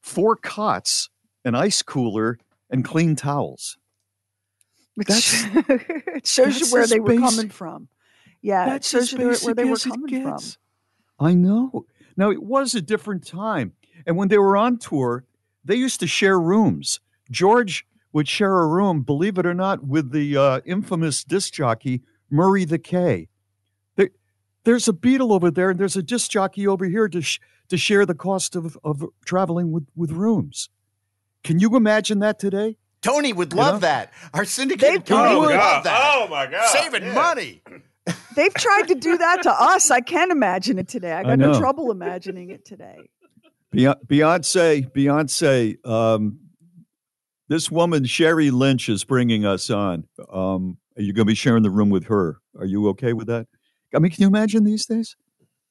four 0.00 0.36
cots, 0.36 1.08
an 1.44 1.54
ice 1.54 1.82
cooler, 1.82 2.38
and 2.70 2.84
clean 2.84 3.16
towels. 3.16 3.76
Which 4.94 5.08
it 5.10 6.26
shows 6.26 6.60
you 6.60 6.66
where 6.66 6.86
they 6.86 7.00
were 7.00 7.16
coming 7.16 7.48
from. 7.48 7.88
Yeah, 8.40 8.66
That's 8.66 8.92
it 8.92 8.98
shows 8.98 9.12
you 9.12 9.18
where, 9.18 9.36
where 9.38 9.54
they 9.54 9.64
were 9.64 9.76
coming 9.76 10.22
from. 10.22 10.40
I 11.18 11.34
know. 11.34 11.86
Now, 12.16 12.30
it 12.30 12.42
was 12.42 12.74
a 12.74 12.82
different 12.82 13.26
time. 13.26 13.72
And 14.06 14.16
when 14.16 14.28
they 14.28 14.38
were 14.38 14.56
on 14.56 14.78
tour, 14.78 15.24
they 15.64 15.76
used 15.76 16.00
to 16.00 16.06
share 16.06 16.38
rooms. 16.38 17.00
George 17.30 17.86
would 18.12 18.28
share 18.28 18.58
a 18.60 18.66
room, 18.66 19.02
believe 19.02 19.38
it 19.38 19.46
or 19.46 19.54
not, 19.54 19.84
with 19.84 20.12
the 20.12 20.36
uh, 20.36 20.60
infamous 20.66 21.24
disc 21.24 21.52
jockey 21.52 22.02
Murray 22.32 22.64
the 22.64 22.78
K. 22.78 23.28
There, 23.96 24.08
there's 24.64 24.88
a 24.88 24.92
Beatle 24.92 25.30
over 25.30 25.50
there, 25.50 25.70
and 25.70 25.78
there's 25.78 25.96
a 25.96 26.02
disc 26.02 26.30
jockey 26.30 26.66
over 26.66 26.86
here 26.86 27.08
to 27.08 27.20
sh- 27.22 27.38
to 27.68 27.76
share 27.76 28.04
the 28.06 28.14
cost 28.14 28.56
of 28.56 28.76
of 28.82 29.04
traveling 29.24 29.70
with 29.70 29.86
with 29.94 30.10
rooms. 30.10 30.68
Can 31.44 31.58
you 31.60 31.76
imagine 31.76 32.18
that 32.20 32.38
today? 32.38 32.76
Tony 33.02 33.32
would 33.32 33.52
You 33.52 33.58
love 33.58 33.74
know? 33.74 33.78
that. 33.80 34.12
Our 34.32 34.44
syndicated 34.44 35.04
They- 35.04 35.14
Tony 35.14 35.34
Oh, 35.34 35.40
would 35.40 35.54
love 35.56 35.82
that. 35.84 36.00
Oh, 36.14 36.28
my 36.28 36.46
God. 36.46 36.68
Saving 36.68 37.02
Yeah. 37.02 37.14
money. 37.14 37.62
They've 38.36 38.54
tried 38.54 38.86
to 38.88 38.94
do 38.94 39.18
that 39.18 39.42
to 39.42 39.50
us. 39.50 39.90
I 39.90 40.00
can't 40.00 40.30
imagine 40.30 40.78
it 40.78 40.86
today. 40.88 41.12
I 41.12 41.20
I 41.20 41.22
got 41.24 41.38
no 41.40 41.58
trouble 41.58 41.90
imagining 41.90 42.50
it 42.50 42.64
today. 42.64 42.98
Beyonce, 43.74 43.96
Beyonce, 44.06 44.92
Beyonce. 44.92 45.84
Um, 45.88 46.38
this 47.48 47.70
woman, 47.72 48.04
Sherry 48.04 48.50
Lynch, 48.52 48.88
is 48.88 49.02
bringing 49.04 49.44
us 49.44 49.68
on. 49.70 50.04
Um, 50.32 50.78
you're 50.96 51.14
going 51.14 51.26
to 51.26 51.30
be 51.30 51.34
sharing 51.34 51.62
the 51.62 51.70
room 51.70 51.90
with 51.90 52.04
her. 52.06 52.38
Are 52.58 52.64
you 52.66 52.88
okay 52.90 53.12
with 53.12 53.26
that? 53.28 53.46
I 53.94 53.98
mean, 53.98 54.10
can 54.12 54.22
you 54.22 54.28
imagine 54.28 54.64
these 54.64 54.86
days? 54.86 55.16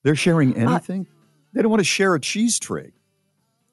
They're 0.03 0.15
sharing 0.15 0.55
anything. 0.55 1.07
they 1.53 1.61
don't 1.61 1.69
want 1.71 1.79
to 1.79 1.83
share 1.85 2.15
a 2.15 2.19
cheese 2.19 2.59
tray. 2.59 2.93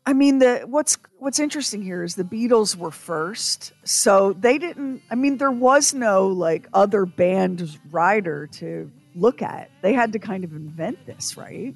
I 0.07 0.15
mean, 0.15 0.39
the 0.39 0.61
what's 0.67 0.97
what's 1.19 1.39
interesting 1.39 1.83
here 1.83 2.03
is 2.03 2.15
the 2.15 2.25
Beatles 2.25 2.75
were 2.77 2.91
first, 2.91 3.73
so 3.85 4.33
they 4.33 4.57
didn't. 4.57 5.03
I 5.11 5.15
mean, 5.15 5.37
there 5.37 5.51
was 5.51 5.93
no 5.93 6.29
like 6.29 6.67
other 6.73 7.05
band 7.05 7.79
rider 7.91 8.47
to 8.55 8.91
look 9.15 9.43
at. 9.43 9.71
They 9.83 9.93
had 9.93 10.13
to 10.15 10.19
kind 10.19 10.45
of 10.45 10.53
invent 10.53 11.05
this, 11.05 11.37
right? 11.37 11.75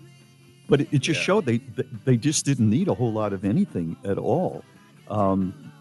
But 0.69 0.81
it, 0.83 0.89
it 0.93 0.99
just 1.01 1.21
showed 1.21 1.45
they 1.45 1.59
they- 1.59 1.89
they 2.07 2.17
just 2.17 2.47
didn't 2.47 2.71
need 2.71 2.89
a 2.89 2.95
whole 2.95 3.13
lot 3.13 3.35
of 3.35 3.45
anything 3.45 3.97
at 4.05 4.17
all. 4.17 4.65
Um, 5.09 5.72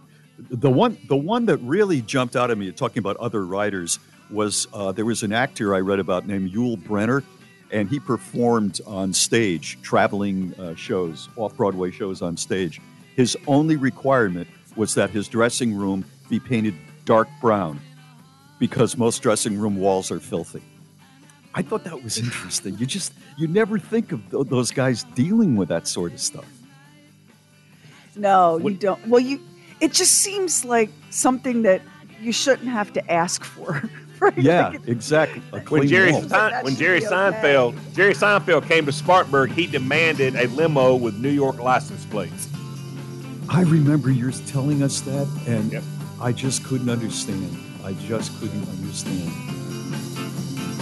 the 0.49 0.69
one 0.69 0.97
the 1.07 1.15
one 1.15 1.45
that 1.45 1.57
really 1.57 2.01
jumped 2.01 2.35
out 2.35 2.51
at 2.51 2.57
me 2.57 2.71
talking 2.71 2.99
about 2.99 3.17
other 3.17 3.45
riders 3.45 3.99
was 4.29 4.67
uh, 4.73 4.91
there 4.91 5.05
was 5.05 5.23
an 5.23 5.33
actor 5.33 5.75
I 5.75 5.79
read 5.79 5.99
about 5.99 6.27
named 6.27 6.51
Yul 6.53 6.77
Brynner, 6.77 7.23
and 7.71 7.89
he 7.89 7.99
performed 7.99 8.79
on 8.87 9.13
stage, 9.13 9.77
traveling 9.81 10.53
uh, 10.59 10.75
shows, 10.75 11.29
off 11.35 11.55
Broadway 11.55 11.91
shows 11.91 12.21
on 12.21 12.37
stage. 12.37 12.79
His 13.15 13.37
only 13.45 13.75
requirement 13.75 14.47
was 14.75 14.95
that 14.95 15.09
his 15.09 15.27
dressing 15.27 15.75
room 15.75 16.05
be 16.29 16.39
painted 16.39 16.73
dark 17.03 17.27
brown, 17.41 17.79
because 18.57 18.97
most 18.97 19.21
dressing 19.21 19.59
room 19.59 19.75
walls 19.75 20.11
are 20.11 20.19
filthy. 20.19 20.63
I 21.53 21.61
thought 21.61 21.83
that 21.83 22.01
was 22.01 22.17
interesting. 22.17 22.77
You 22.77 22.85
just 22.85 23.11
you 23.37 23.47
never 23.47 23.77
think 23.77 24.13
of 24.13 24.21
th- 24.31 24.47
those 24.47 24.71
guys 24.71 25.03
dealing 25.15 25.57
with 25.57 25.67
that 25.67 25.87
sort 25.87 26.13
of 26.13 26.21
stuff. 26.21 26.45
No, 28.15 28.57
you 28.57 28.71
don't. 28.75 29.05
Well, 29.07 29.19
you. 29.19 29.41
It 29.81 29.93
just 29.93 30.13
seems 30.13 30.63
like 30.63 30.89
something 31.09 31.63
that 31.63 31.81
you 32.21 32.31
shouldn't 32.31 32.69
have 32.69 32.93
to 32.93 33.11
ask 33.11 33.43
for. 33.43 33.89
right? 34.19 34.37
Yeah, 34.37 34.69
Like, 34.69 34.87
exactly. 34.87 35.41
A 35.51 35.59
When 35.61 35.87
Jerry. 35.87 36.13
Sein- 36.13 36.63
when 36.63 36.75
Jerry 36.75 37.01
Seinfeld 37.01 37.75
Jerry 37.95 38.13
Seinfeld 38.13 38.67
came 38.67 38.85
to 38.85 38.91
Spartanburg, 38.91 39.51
he 39.51 39.65
demanded 39.67 40.35
a 40.35 40.47
limo 40.47 40.95
with 40.95 41.17
New 41.17 41.29
York 41.29 41.57
license 41.59 42.05
plates. 42.05 42.47
I 43.49 43.63
remember 43.63 44.11
yours 44.11 44.39
telling 44.49 44.81
us 44.83 45.01
that, 45.01 45.27
and 45.47 45.81
I 46.21 46.31
just 46.31 46.63
couldn't 46.63 46.89
understand. 46.89 47.57
I 47.83 47.93
just 47.93 48.39
couldn't 48.39 48.69
understand. 48.69 49.31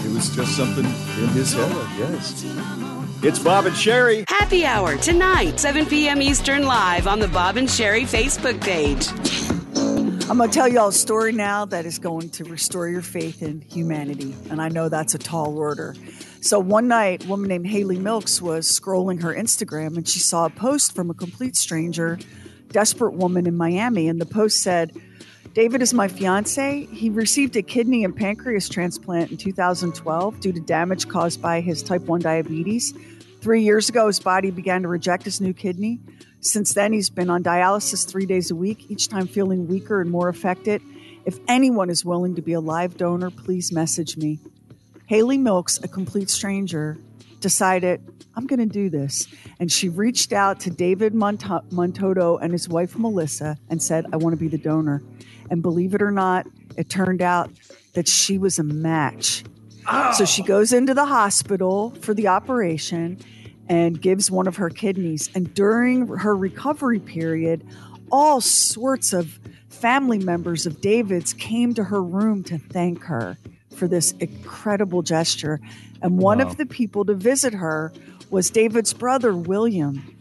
It 0.05 0.13
was 0.13 0.29
just 0.35 0.55
something 0.55 0.85
in 0.85 1.27
his 1.29 1.53
head, 1.53 1.71
I 1.71 1.97
guess. 1.97 2.43
It's 3.21 3.37
Bob 3.37 3.65
and 3.65 3.75
Sherry. 3.75 4.23
Happy 4.29 4.65
Hour 4.65 4.95
tonight, 4.95 5.59
7 5.59 5.85
p.m. 5.87 6.21
Eastern, 6.21 6.63
live 6.63 7.05
on 7.05 7.19
the 7.19 7.27
Bob 7.27 7.57
and 7.57 7.69
Sherry 7.69 8.03
Facebook 8.03 8.61
page. 8.61 9.09
I'm 10.29 10.37
going 10.37 10.49
to 10.49 10.55
tell 10.55 10.69
you 10.69 10.79
all 10.79 10.87
a 10.87 10.93
story 10.93 11.33
now 11.33 11.65
that 11.65 11.85
is 11.85 11.99
going 11.99 12.29
to 12.29 12.45
restore 12.45 12.87
your 12.87 13.01
faith 13.01 13.41
in 13.41 13.59
humanity. 13.59 14.33
And 14.49 14.61
I 14.61 14.69
know 14.69 14.87
that's 14.87 15.15
a 15.15 15.17
tall 15.17 15.57
order. 15.57 15.95
So 16.39 16.61
one 16.61 16.87
night, 16.87 17.25
a 17.25 17.27
woman 17.27 17.49
named 17.49 17.67
Haley 17.67 17.99
Milks 17.99 18.41
was 18.41 18.65
scrolling 18.65 19.21
her 19.21 19.35
Instagram 19.35 19.97
and 19.97 20.07
she 20.07 20.19
saw 20.19 20.45
a 20.45 20.49
post 20.49 20.95
from 20.95 21.09
a 21.09 21.13
complete 21.13 21.57
stranger, 21.57 22.19
desperate 22.69 23.15
woman 23.15 23.47
in 23.47 23.57
Miami. 23.57 24.07
And 24.07 24.21
the 24.21 24.25
post 24.25 24.61
said, 24.61 24.93
David 25.53 25.81
is 25.81 25.93
my 25.93 26.07
fiance. 26.07 26.85
He 26.85 27.09
received 27.09 27.55
a 27.55 27.61
kidney 27.61 28.03
and 28.03 28.15
pancreas 28.15 28.69
transplant 28.69 29.31
in 29.31 29.37
2012 29.37 30.39
due 30.39 30.53
to 30.53 30.59
damage 30.61 31.07
caused 31.09 31.41
by 31.41 31.59
his 31.59 31.81
type 31.81 32.03
1 32.03 32.21
diabetes. 32.21 32.93
Three 33.41 33.63
years 33.63 33.87
ago, 33.87 34.07
his 34.07 34.19
body 34.19 34.51
began 34.51 34.81
to 34.81 34.89
reject 34.89 35.23
his 35.23 35.39
new 35.39 35.53
kidney. 35.53 36.01
Since 36.41 36.73
then, 36.73 36.91
he's 36.91 37.09
been 37.09 37.29
on 37.29 37.41
dialysis 37.41 38.05
three 38.05 38.25
days 38.25 38.51
a 38.51 38.55
week, 38.55 38.91
each 38.91 39.07
time 39.07 39.27
feeling 39.27 39.67
weaker 39.67 40.01
and 40.01 40.11
more 40.11 40.27
affected. 40.27 40.81
If 41.25 41.39
anyone 41.47 41.89
is 41.89 42.03
willing 42.03 42.35
to 42.35 42.41
be 42.41 42.53
a 42.53 42.59
live 42.59 42.97
donor, 42.97 43.29
please 43.29 43.71
message 43.71 44.17
me. 44.17 44.39
Haley 45.05 45.37
Milks, 45.37 45.79
a 45.83 45.87
complete 45.87 46.29
stranger, 46.29 46.97
decided, 47.39 48.01
I'm 48.35 48.45
going 48.45 48.59
to 48.59 48.65
do 48.65 48.89
this. 48.89 49.27
And 49.59 49.71
she 49.71 49.89
reached 49.89 50.33
out 50.33 50.59
to 50.61 50.69
David 50.69 51.13
Monto- 51.13 51.67
Montoto 51.71 52.41
and 52.41 52.51
his 52.51 52.67
wife 52.67 52.97
Melissa 52.97 53.57
and 53.69 53.81
said, 53.81 54.05
I 54.11 54.17
want 54.17 54.33
to 54.33 54.37
be 54.37 54.49
the 54.49 54.57
donor. 54.57 55.01
And 55.49 55.61
believe 55.61 55.93
it 55.93 56.01
or 56.01 56.11
not, 56.11 56.45
it 56.77 56.89
turned 56.89 57.21
out 57.21 57.51
that 57.93 58.07
she 58.07 58.37
was 58.37 58.59
a 58.59 58.63
match. 58.63 59.43
So 60.13 60.25
she 60.25 60.43
goes 60.43 60.73
into 60.73 60.93
the 60.93 61.05
hospital 61.05 61.91
for 62.01 62.13
the 62.13 62.27
operation 62.27 63.17
and 63.67 64.01
gives 64.01 64.31
one 64.31 64.47
of 64.47 64.55
her 64.57 64.69
kidneys. 64.69 65.29
And 65.35 65.53
during 65.53 66.07
her 66.07 66.35
recovery 66.35 66.99
period, 66.99 67.65
all 68.11 68.41
sorts 68.41 69.13
of 69.13 69.39
family 69.69 70.17
members 70.19 70.65
of 70.65 70.81
David's 70.81 71.33
came 71.33 71.73
to 71.75 71.83
her 71.83 72.01
room 72.01 72.43
to 72.45 72.57
thank 72.57 73.03
her 73.03 73.37
for 73.75 73.87
this 73.87 74.11
incredible 74.13 75.01
gesture. 75.01 75.59
And 76.01 76.17
one 76.17 76.39
Wow. 76.39 76.47
of 76.47 76.57
the 76.57 76.65
people 76.65 77.05
to 77.05 77.13
visit 77.13 77.53
her 77.53 77.93
was 78.29 78.49
David's 78.49 78.93
brother, 78.93 79.35
William. 79.35 80.15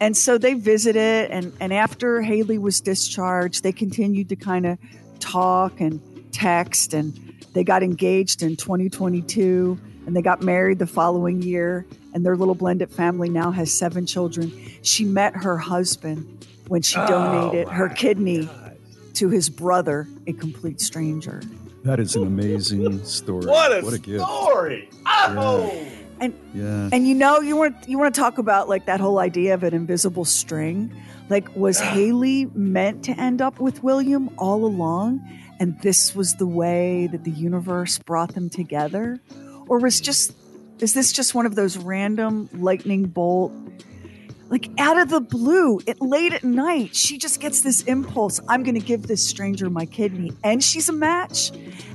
And 0.00 0.16
so 0.16 0.38
they 0.38 0.54
visited, 0.54 1.30
and, 1.30 1.52
and 1.60 1.72
after 1.72 2.22
Haley 2.22 2.58
was 2.58 2.80
discharged, 2.80 3.62
they 3.62 3.72
continued 3.72 4.28
to 4.30 4.36
kind 4.36 4.66
of 4.66 4.78
talk 5.18 5.80
and 5.80 6.00
text, 6.32 6.94
and 6.94 7.29
they 7.52 7.64
got 7.64 7.82
engaged 7.82 8.42
in 8.42 8.56
2022, 8.56 9.78
and 10.06 10.16
they 10.16 10.22
got 10.22 10.42
married 10.42 10.78
the 10.78 10.86
following 10.86 11.42
year, 11.42 11.86
and 12.14 12.24
their 12.24 12.36
little 12.36 12.54
blended 12.54 12.90
family 12.90 13.28
now 13.28 13.50
has 13.50 13.76
seven 13.76 14.06
children. 14.06 14.52
She 14.82 15.04
met 15.04 15.34
her 15.36 15.58
husband 15.58 16.46
when 16.68 16.82
she 16.82 16.98
Oh, 16.98 17.06
donated 17.06 17.68
her 17.68 17.88
kidney 17.88 18.48
to 19.14 19.28
his 19.28 19.50
brother, 19.50 20.08
a 20.26 20.32
complete 20.32 20.80
stranger. 20.80 21.42
That 21.82 21.98
is 21.98 22.14
an 22.14 22.24
amazing 22.26 23.02
story. 23.04 23.46
What 23.46 23.72
a, 23.76 23.80
what 23.82 23.94
a 23.94 23.98
gift. 23.98 24.22
story! 24.24 24.88
Oh, 25.06 25.86
And 26.20 26.34
Yeah. 26.54 26.90
And 26.92 27.08
you 27.08 27.14
know, 27.14 27.40
you 27.40 27.56
want 27.56 27.88
you 27.88 27.98
want 27.98 28.14
to 28.14 28.20
talk 28.20 28.38
about 28.38 28.68
like 28.68 28.84
that 28.86 29.00
whole 29.00 29.18
idea 29.18 29.54
of 29.54 29.62
an 29.62 29.74
invisible 29.74 30.24
string. 30.24 30.92
Like, 31.30 31.48
was 31.54 31.78
Haley 31.78 32.46
meant 32.54 33.04
to 33.04 33.12
end 33.12 33.40
up 33.40 33.60
with 33.60 33.84
William 33.84 34.30
all 34.36 34.64
along, 34.64 35.20
and 35.60 35.80
this 35.82 36.14
was 36.14 36.34
the 36.36 36.46
way 36.46 37.06
that 37.06 37.22
the 37.22 37.30
universe 37.30 37.98
brought 37.98 38.34
them 38.34 38.48
together, 38.48 39.20
or 39.68 39.78
was 39.78 40.00
just 40.00 40.32
is 40.80 40.94
this 40.94 41.12
just 41.12 41.34
one 41.34 41.44
of 41.44 41.54
those 41.54 41.76
random 41.76 42.48
lightning 42.54 43.04
bolt? 43.04 43.52
Like 44.48 44.68
out 44.78 44.98
of 44.98 45.10
the 45.10 45.20
blue, 45.20 45.78
it 45.86 46.00
late 46.00 46.32
at 46.32 46.42
night, 46.42 46.96
she 46.96 47.18
just 47.18 47.38
gets 47.38 47.60
this 47.60 47.82
impulse. 47.82 48.40
I'm 48.48 48.62
going 48.64 48.74
to 48.74 48.84
give 48.84 49.02
this 49.02 49.28
stranger 49.28 49.70
my 49.70 49.84
kidney, 49.84 50.32
and 50.42 50.64
she's 50.64 50.88
a 50.88 50.92
match. 50.92 51.52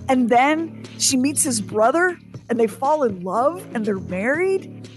And 0.08 0.30
then 0.30 0.86
she 1.00 1.18
meets 1.18 1.44
his 1.44 1.60
brother, 1.60 2.18
and 2.48 2.60
they 2.60 2.68
fall 2.68 3.04
in 3.04 3.24
love, 3.24 3.68
and 3.74 3.84
they're 3.84 4.00
married. 4.00 4.88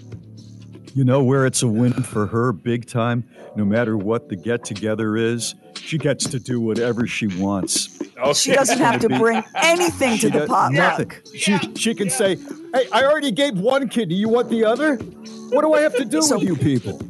You 0.94 1.04
know 1.04 1.24
where 1.24 1.46
it's 1.46 1.62
a 1.62 1.68
win 1.68 1.94
for 1.94 2.26
her 2.26 2.52
big 2.52 2.86
time? 2.86 3.24
No 3.56 3.64
matter 3.64 3.96
what 3.96 4.28
the 4.28 4.36
get 4.36 4.64
together 4.64 5.16
is, 5.16 5.54
she 5.78 5.98
gets 5.98 6.26
to 6.28 6.38
do 6.38 6.60
whatever 6.60 7.06
she 7.06 7.26
wants. 7.26 7.88
She 8.34 8.52
doesn't 8.52 8.78
have 8.78 9.00
to 9.00 9.08
bring 9.08 9.42
anything 9.54 10.16
She 10.16 10.22
to 10.22 10.30
the 10.30 10.38
does 10.40 10.48
potluck. 10.48 10.72
Nothing. 10.72 11.12
She, 11.34 11.58
she 11.76 11.94
can 11.94 12.10
say, 12.10 12.36
Hey, 12.74 12.86
I 12.92 13.04
already 13.04 13.30
gave 13.30 13.58
one 13.58 13.88
kidney. 13.88 14.16
You 14.16 14.28
want 14.28 14.50
the 14.50 14.64
other? 14.64 14.96
What 14.96 15.62
do 15.62 15.72
I 15.72 15.80
have 15.80 15.94
to 15.96 16.04
do 16.04 16.18
with 16.18 16.42
you 16.42 16.56
people? 16.56 17.00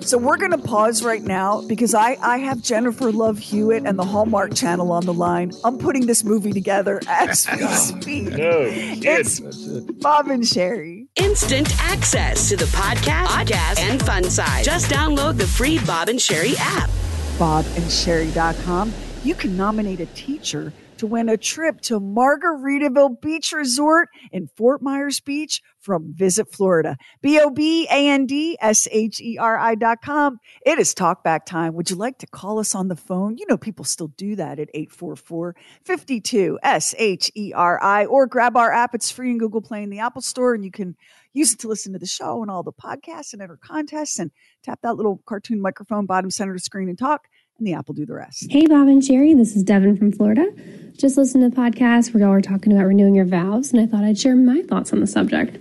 So 0.00 0.18
we're 0.18 0.36
going 0.36 0.50
to 0.50 0.58
pause 0.58 1.02
right 1.02 1.22
now 1.22 1.62
because 1.66 1.94
I, 1.94 2.18
I 2.20 2.36
have 2.38 2.62
Jennifer 2.62 3.10
Love 3.10 3.38
Hewitt 3.38 3.86
and 3.86 3.98
the 3.98 4.04
Hallmark 4.04 4.54
Channel 4.54 4.92
on 4.92 5.06
the 5.06 5.14
line. 5.14 5.52
I'm 5.64 5.78
putting 5.78 6.06
this 6.06 6.24
movie 6.24 6.52
together 6.52 7.00
as 7.08 7.48
we 7.50 7.58
oh, 7.62 7.74
speak. 7.74 8.24
No, 8.24 8.66
it's 8.68 9.40
Bob 9.40 10.28
and 10.28 10.46
Sherry. 10.46 11.08
Instant 11.16 11.74
access 11.80 12.50
to 12.50 12.56
the 12.56 12.66
podcast, 12.66 13.26
podcast, 13.26 13.78
and 13.80 14.02
fun 14.02 14.24
side. 14.24 14.64
Just 14.64 14.90
download 14.90 15.38
the 15.38 15.46
free 15.46 15.78
Bob 15.86 16.10
and 16.10 16.20
Sherry 16.20 16.52
app. 16.58 16.90
BobandSherry.com. 17.38 18.92
You 19.22 19.34
can 19.34 19.56
nominate 19.56 20.00
a 20.00 20.06
teacher 20.06 20.72
to 20.98 21.06
win 21.06 21.28
a 21.28 21.36
trip 21.36 21.80
to 21.82 22.00
Margaritaville 22.00 23.20
Beach 23.20 23.52
Resort 23.52 24.08
in 24.32 24.48
Fort 24.56 24.82
Myers 24.82 25.20
Beach 25.20 25.60
from 25.80 26.14
Visit 26.14 26.52
Florida. 26.52 26.96
B 27.20 27.38
O 27.40 27.50
B 27.50 27.86
A 27.90 28.08
N 28.08 28.26
D 28.26 28.56
S 28.60 28.88
H 28.90 29.20
E 29.20 29.36
R 29.38 29.58
I 29.58 29.74
dot 29.74 30.02
com. 30.02 30.38
It 30.64 30.78
is 30.78 30.94
talkback 30.94 31.44
time. 31.44 31.74
Would 31.74 31.90
you 31.90 31.96
like 31.96 32.18
to 32.18 32.26
call 32.26 32.58
us 32.58 32.74
on 32.74 32.88
the 32.88 32.96
phone? 32.96 33.36
You 33.38 33.46
know, 33.48 33.56
people 33.56 33.84
still 33.84 34.08
do 34.16 34.36
that 34.36 34.58
at 34.58 34.70
844 34.72 35.56
52 35.84 36.58
S 36.62 36.94
H 36.98 37.30
E 37.34 37.52
R 37.54 37.82
I 37.82 38.06
or 38.06 38.26
grab 38.26 38.56
our 38.56 38.72
app. 38.72 38.94
It's 38.94 39.10
free 39.10 39.30
in 39.30 39.38
Google 39.38 39.62
Play 39.62 39.82
in 39.82 39.90
the 39.90 40.00
Apple 40.00 40.22
Store 40.22 40.54
and 40.54 40.64
you 40.64 40.70
can 40.70 40.96
use 41.34 41.52
it 41.52 41.58
to 41.58 41.68
listen 41.68 41.92
to 41.92 41.98
the 41.98 42.06
show 42.06 42.40
and 42.40 42.50
all 42.50 42.62
the 42.62 42.72
podcasts 42.72 43.34
and 43.34 43.42
enter 43.42 43.58
contests 43.62 44.18
and 44.18 44.30
tap 44.62 44.80
that 44.82 44.96
little 44.96 45.20
cartoon 45.26 45.60
microphone 45.60 46.06
bottom 46.06 46.30
center 46.30 46.52
of 46.52 46.56
the 46.56 46.62
screen 46.62 46.88
and 46.88 46.98
talk 46.98 47.28
and 47.58 47.66
the 47.66 47.74
app 47.74 47.88
will 47.88 47.94
do 47.94 48.06
the 48.06 48.14
rest. 48.14 48.46
Hey, 48.50 48.66
Bob 48.66 48.88
and 48.88 49.04
Sherry, 49.04 49.34
this 49.34 49.54
is 49.54 49.62
Devin 49.62 49.96
from 49.96 50.12
Florida. 50.12 50.46
Just 50.96 51.16
listened 51.16 51.42
to 51.42 51.50
the 51.50 51.56
podcast 51.56 52.14
where 52.14 52.22
y'all 52.22 52.32
were 52.32 52.40
talking 52.40 52.72
about 52.72 52.86
renewing 52.86 53.14
your 53.14 53.24
vows, 53.24 53.72
and 53.72 53.80
I 53.80 53.86
thought 53.86 54.04
I'd 54.04 54.18
share 54.18 54.36
my 54.36 54.62
thoughts 54.62 54.92
on 54.92 55.00
the 55.00 55.06
subject. 55.06 55.58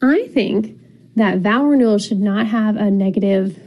I 0.00 0.28
think 0.28 0.78
that 1.16 1.38
vow 1.38 1.64
renewal 1.64 1.98
should 1.98 2.20
not 2.20 2.46
have 2.46 2.76
a 2.76 2.90
negative 2.90 3.58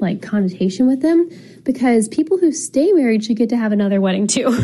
like 0.00 0.22
connotation 0.22 0.86
with 0.86 1.02
them 1.02 1.28
because 1.62 2.08
people 2.08 2.38
who 2.38 2.52
stay 2.52 2.92
married 2.92 3.24
should 3.24 3.36
get 3.36 3.48
to 3.50 3.56
have 3.56 3.72
another 3.72 4.00
wedding 4.00 4.26
too. 4.26 4.56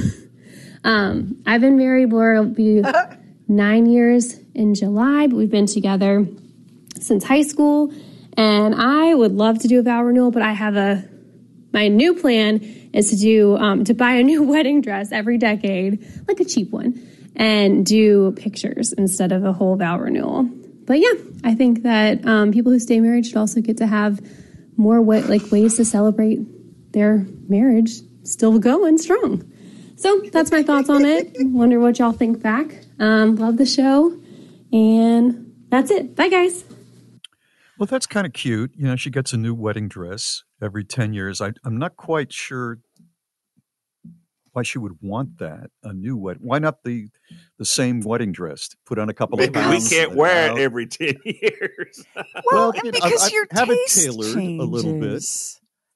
um, 0.84 1.40
I've 1.46 1.60
been 1.60 1.76
married, 1.76 2.12
Laura 2.12 2.42
will 2.42 2.50
be 2.50 2.82
nine 3.50 3.86
years 3.86 4.38
in 4.54 4.74
July, 4.74 5.26
but 5.26 5.36
we've 5.36 5.50
been 5.50 5.66
together 5.66 6.26
since 7.00 7.24
high 7.24 7.42
school. 7.42 7.92
And 8.36 8.74
I 8.74 9.12
would 9.12 9.32
love 9.32 9.58
to 9.60 9.68
do 9.68 9.80
a 9.80 9.82
vow 9.82 10.02
renewal, 10.02 10.30
but 10.30 10.42
I 10.42 10.52
have 10.52 10.76
a 10.76 11.04
my 11.72 11.86
new 11.86 12.14
plan 12.14 12.60
is 12.92 13.10
to 13.10 13.16
do 13.16 13.56
um, 13.56 13.84
to 13.84 13.94
buy 13.94 14.12
a 14.14 14.22
new 14.30 14.42
wedding 14.42 14.80
dress 14.80 15.12
every 15.12 15.36
decade, 15.36 16.06
like 16.28 16.40
a 16.40 16.44
cheap 16.44 16.70
one, 16.70 17.06
and 17.36 17.84
do 17.84 18.32
pictures 18.32 18.92
instead 18.92 19.32
of 19.32 19.44
a 19.44 19.52
whole 19.52 19.76
vow 19.76 19.98
renewal. 19.98 20.44
But 20.86 21.00
yeah, 21.00 21.12
I 21.44 21.54
think 21.54 21.82
that 21.82 22.26
um, 22.26 22.52
people 22.52 22.72
who 22.72 22.78
stay 22.78 23.00
married 23.00 23.26
should 23.26 23.36
also 23.36 23.60
get 23.60 23.76
to 23.78 23.86
have 23.86 24.20
more 24.76 25.00
wa- 25.00 25.22
like 25.26 25.50
ways 25.52 25.76
to 25.76 25.84
celebrate 25.84 26.92
their 26.92 27.26
marriage 27.48 28.00
still 28.24 28.58
going 28.58 28.98
strong. 28.98 29.44
So 29.96 30.20
that's 30.32 30.50
my 30.50 30.62
thoughts 30.62 30.88
on 30.88 31.04
it. 31.04 31.32
Wonder 31.38 31.78
what 31.78 31.98
y'all 31.98 32.12
think 32.12 32.42
back. 32.42 32.84
Um, 33.00 33.36
love 33.36 33.56
the 33.56 33.66
show, 33.66 34.16
and 34.72 35.52
that's 35.70 35.90
it. 35.90 36.14
Bye, 36.14 36.28
guys. 36.28 36.64
Well, 37.78 37.86
that's 37.86 38.06
kind 38.06 38.26
of 38.26 38.34
cute. 38.34 38.72
You 38.76 38.84
know, 38.88 38.96
she 38.96 39.08
gets 39.10 39.32
a 39.32 39.38
new 39.38 39.54
wedding 39.54 39.88
dress 39.88 40.44
every 40.62 40.84
10 40.84 41.14
years. 41.14 41.40
I, 41.40 41.52
I'm 41.64 41.78
not 41.78 41.96
quite 41.96 42.30
sure 42.32 42.78
why 44.52 44.62
she 44.64 44.78
would 44.78 44.96
want 45.00 45.38
that 45.38 45.70
a 45.82 45.94
new 45.94 46.16
wedding. 46.16 46.42
Why 46.44 46.58
not 46.58 46.82
the 46.84 47.08
the 47.58 47.64
same 47.64 48.00
wedding 48.00 48.32
dress? 48.32 48.68
Put 48.84 48.98
on 48.98 49.08
a 49.08 49.14
couple 49.14 49.38
Maybe 49.38 49.58
of 49.58 49.70
we 49.70 49.80
can't 49.80 50.10
and 50.10 50.18
wear 50.18 50.46
it 50.46 50.50
out. 50.50 50.58
every 50.58 50.86
10 50.86 51.14
years. 51.24 52.04
Well, 52.52 52.72
you 52.74 52.82
know, 52.84 52.90
because 52.92 53.22
I- 53.22 53.26
I 53.26 53.30
your 53.30 53.46
have 53.52 53.70
it 53.70 53.78
taste 53.86 54.04
tailored 54.04 54.34
changes. 54.34 54.66
a 54.66 54.70
little 54.70 55.00
bit. 55.00 55.22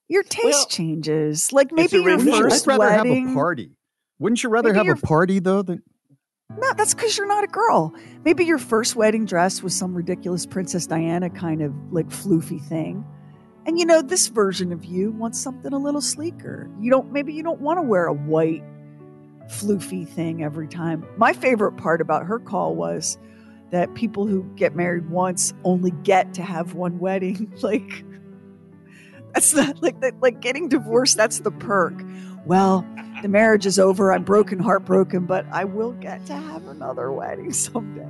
Your 0.09 0.23
taste 0.23 0.71
changes. 0.71 1.53
Like 1.53 1.71
maybe 1.73 1.97
a 1.99 2.01
your 2.03 2.19
first 2.19 2.67
I'd 2.67 2.79
rather 2.79 2.85
wedding. 2.97 3.25
have 3.27 3.33
a 3.33 3.35
party. 3.35 3.73
Wouldn't 4.21 4.43
you 4.43 4.49
rather 4.51 4.73
Maybe 4.73 4.87
have 4.89 4.99
a 4.99 5.07
party 5.07 5.39
though 5.41 5.63
than 5.63 5.83
No, 6.51 6.73
that's 6.75 6.95
because 6.95 7.17
you're 7.17 7.27
not 7.27 7.45
a 7.45 7.49
girl. 7.49 7.95
Maybe 8.25 8.45
your 8.45 8.59
first 8.59 8.97
wedding 8.97 9.25
dress 9.25 9.63
was 9.63 9.75
some 9.75 9.95
ridiculous 9.95 10.45
Princess 10.45 10.87
Diana 10.87 11.31
kind 11.31 11.63
of 11.63 11.73
like 11.91 12.09
floofy 12.09 12.63
thing. 12.63 13.05
And 13.67 13.79
you 13.79 13.87
know, 13.87 14.03
this 14.03 14.29
version 14.29 14.73
of 14.73 14.85
you 14.85 15.11
wants 15.13 15.41
something 15.41 15.73
a 15.73 15.79
little 15.79 16.03
sleeker. 16.03 16.71
You 16.81 16.91
don't, 16.91 17.11
maybe 17.13 17.33
you 17.33 17.43
don't 17.43 17.61
want 17.61 17.79
to 17.79 17.83
wear 17.83 18.07
a 18.07 18.13
white 18.13 18.63
floofy 19.49 20.07
thing 20.07 20.43
every 20.45 20.69
time. 20.69 21.07
My 21.17 21.33
favorite 21.33 21.73
part 21.73 22.03
about 22.03 22.27
her 22.27 22.39
call 22.39 22.75
was 22.75 23.17
that 23.71 23.95
people 23.95 24.27
who 24.27 24.45
get 24.55 24.77
married 24.77 25.09
once 25.09 25.55
only 25.65 25.93
get 26.03 26.35
to 26.35 26.43
have 26.43 26.75
one 26.75 26.99
wedding. 26.99 27.53
like, 27.63 28.05
that's 29.33 29.55
not 29.55 29.83
like 29.83 30.01
that, 30.03 30.21
like 30.21 30.41
getting 30.41 30.69
divorced, 30.69 31.17
that's 31.17 31.41
the 31.41 31.51
perk. 31.51 31.95
Well, 32.45 32.87
the 33.25 33.29
marriage 33.31 33.65
is 33.65 33.79
over. 33.79 34.13
I'm 34.13 34.23
broken, 34.23 34.59
heartbroken, 34.59 35.25
but 35.25 35.47
I 35.51 35.65
will 35.65 35.93
get 35.93 36.27
to 36.27 36.35
have 36.35 36.67
another 36.67 37.11
wedding 37.11 37.53
someday. 37.55 38.07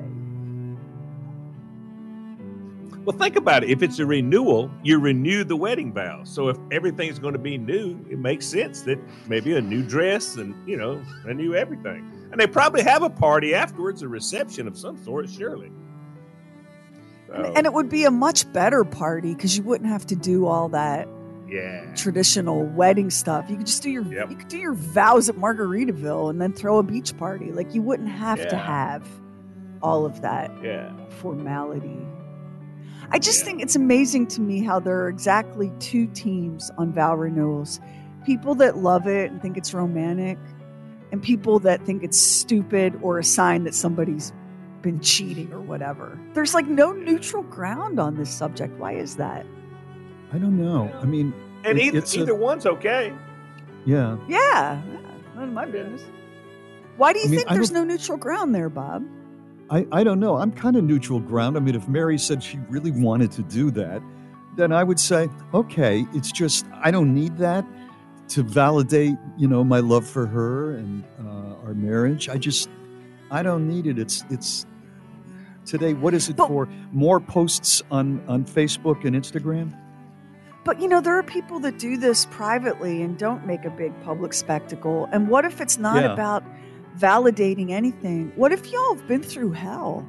Well, 3.05 3.17
think 3.17 3.37
about 3.37 3.63
it. 3.63 3.71
If 3.71 3.85
it's 3.85 4.01
a 4.01 4.07
renewal, 4.07 4.73
you 4.83 4.99
renew 4.99 5.45
the 5.45 5.55
wedding 5.55 5.93
vows. 5.93 6.29
So 6.29 6.49
if 6.49 6.59
everything's 6.73 7.21
going 7.21 7.35
to 7.35 7.39
be 7.39 7.57
new, 7.57 8.05
it 8.11 8.19
makes 8.19 8.45
sense 8.45 8.83
that 8.83 8.99
maybe 9.29 9.55
a 9.55 9.61
new 9.61 9.85
dress 9.85 10.35
and, 10.35 10.53
you 10.69 10.77
know, 10.77 11.01
a 11.27 11.33
new 11.33 11.55
everything. 11.55 12.11
And 12.33 12.41
they 12.41 12.49
probably 12.49 12.83
have 12.83 13.05
a 13.05 13.11
party 13.11 13.55
afterwards, 13.55 14.03
a 14.03 14.09
reception 14.09 14.67
of 14.67 14.77
some 14.77 14.97
sort, 15.05 15.31
surely. 15.31 15.71
So, 17.29 17.35
And 17.55 17.67
it 17.67 17.73
would 17.73 17.89
be 17.89 18.05
a 18.05 18.11
much 18.11 18.53
better 18.53 18.83
party 18.83 19.33
because 19.33 19.57
you 19.57 19.63
wouldn't 19.63 19.91
have 19.91 20.07
to 20.07 20.17
do 20.17 20.47
all 20.47 20.71
that 20.71 21.07
yeah. 21.55 21.95
traditional 21.95 22.65
wedding 22.65 23.11
stuff. 23.11 23.49
You 23.49 23.57
could 23.57 23.67
just 23.67 23.83
do 23.83 23.91
your 23.91 24.03
you 24.05 24.37
could 24.37 24.49
do 24.49 24.59
your 24.59 24.75
vows 24.75 25.29
at 25.29 25.37
Margaritaville 25.37 26.31
and 26.31 26.41
then 26.41 26.53
throw 26.53 26.79
a 26.79 26.83
beach 26.83 27.17
party. 27.17 27.53
Like 27.53 27.75
you 27.75 27.83
wouldn't 27.83 28.09
have 28.09 28.47
to 28.49 28.57
have 28.57 29.09
all 29.83 30.05
of 30.05 30.21
that 30.23 30.51
Yeah. 30.63 30.93
formality. 31.09 31.99
I 33.11 33.19
just 33.19 33.45
think 33.45 33.63
it's 33.63 33.77
amazing 33.77 34.27
to 34.29 34.41
me 34.41 34.63
how 34.65 34.81
there 34.81 34.99
are 35.03 35.09
exactly 35.09 35.71
two 35.79 36.07
teams 36.09 36.71
on 36.79 36.93
vow 36.93 37.15
renewals 37.15 37.81
people 38.25 38.55
that 38.57 38.79
love 38.79 39.07
it 39.07 39.31
and 39.31 39.41
think 39.43 39.57
it's 39.57 39.75
romantic, 39.75 40.39
and 41.13 41.23
people 41.23 41.59
that 41.61 41.85
think 41.85 42.03
it's 42.03 42.21
stupid 42.21 42.99
or 43.03 43.19
a 43.19 43.25
sign 43.25 43.65
that 43.65 43.75
somebody's 43.75 44.33
been 44.83 44.99
cheating 45.01 45.53
or 45.53 45.61
whatever. 45.61 46.19
There's 46.33 46.55
like 46.55 46.67
no 46.67 46.93
neutral 46.93 47.43
ground 47.43 48.01
on 48.01 48.17
this 48.17 48.31
subject. 48.31 48.79
Why 48.79 48.93
is 48.93 49.17
that? 49.17 49.47
I 50.33 50.39
don't 50.39 50.59
know. 50.59 50.91
I 51.01 51.05
mean, 51.05 51.33
And 51.65 51.79
it- 51.79 51.85
either, 51.87 51.99
it's 51.99 52.17
a- 52.17 52.35
one's 52.35 52.67
okay. 52.67 53.13
yeah. 53.85 54.17
Yeah, 54.29 54.81
none 55.35 55.49
of 55.49 55.53
my 55.55 55.65
business. 55.67 56.03
Why 56.97 57.13
do 57.13 57.19
you 57.19 57.25
I 57.27 57.29
mean, 57.29 57.39
think 57.41 57.51
I 57.51 57.55
there's 57.55 57.73
no 57.73 57.83
neutral 57.85 58.19
ground 58.19 58.55
there, 58.55 58.69
Bob? 58.69 59.05
I, 59.71 59.87
I 59.91 60.05
don't 60.05 60.21
know. 60.21 60.37
I'm 60.37 60.53
kind 60.53 60.77
of 60.77 60.85
neutral 60.85 61.19
ground. 61.21 61.57
I 61.57 61.61
mean, 61.61 61.75
if 61.75 61.89
Mary 61.89 62.19
said 62.19 62.43
she 62.43 62.59
really 62.69 62.91
wanted 62.93 63.33
to 63.33 63.43
do 63.43 63.71
that, 63.73 64.03
then 64.57 64.73
I 64.73 64.85
would 64.85 65.01
say, 65.01 65.29
okay, 65.53 66.07
it's 66.13 66.31
just, 66.31 66.67
I 66.83 66.91
don't 66.93 67.13
need 67.15 67.39
that 67.39 67.65
to 68.29 68.43
validate, 68.43 69.17
you 69.37 69.49
know, 69.49 69.65
my 69.65 69.81
love 69.81 70.07
for 70.07 70.27
her 70.27 70.77
and 70.77 71.03
uh, 71.19 71.67
our 71.67 71.75
marriage. 71.75 72.29
I 72.29 72.37
just, 72.37 72.69
I 73.31 73.43
don't 73.43 73.67
need 73.67 73.87
it. 73.87 73.99
It's, 73.99 74.25
it's, 74.31 74.67
today, 75.67 75.95
what 75.95 76.15
is 76.15 76.29
it 76.29 76.37
for? 76.37 76.69
More 76.93 77.19
posts 77.19 77.83
on, 77.91 78.23
on 78.29 78.45
Facebook 78.45 79.05
and 79.05 79.17
Instagram? 79.17 79.77
But 80.65 80.81
you 80.81 80.89
know, 80.89 81.01
there 81.01 81.17
are 81.19 81.23
people 81.23 81.61
that 81.61 81.79
do 81.79 81.97
this 81.97 82.27
privately 82.27 83.03
and 83.03 83.19
don't 83.19 83.47
make 83.47 83.65
a 83.65 83.71
big 83.71 83.93
public 84.03 84.33
spectacle. 84.33 85.09
And 85.13 85.29
what 85.29 85.45
if 85.45 85.61
it's 85.61 85.79
not 85.79 86.05
Yeah. 86.05 86.13
about 86.13 86.43
validating 86.99 87.71
anything? 87.71 88.33
What 88.37 88.53
if 88.53 88.71
y'all 88.73 88.95
have 88.95 89.07
been 89.07 89.23
through 89.23 89.53
hell? 89.53 90.07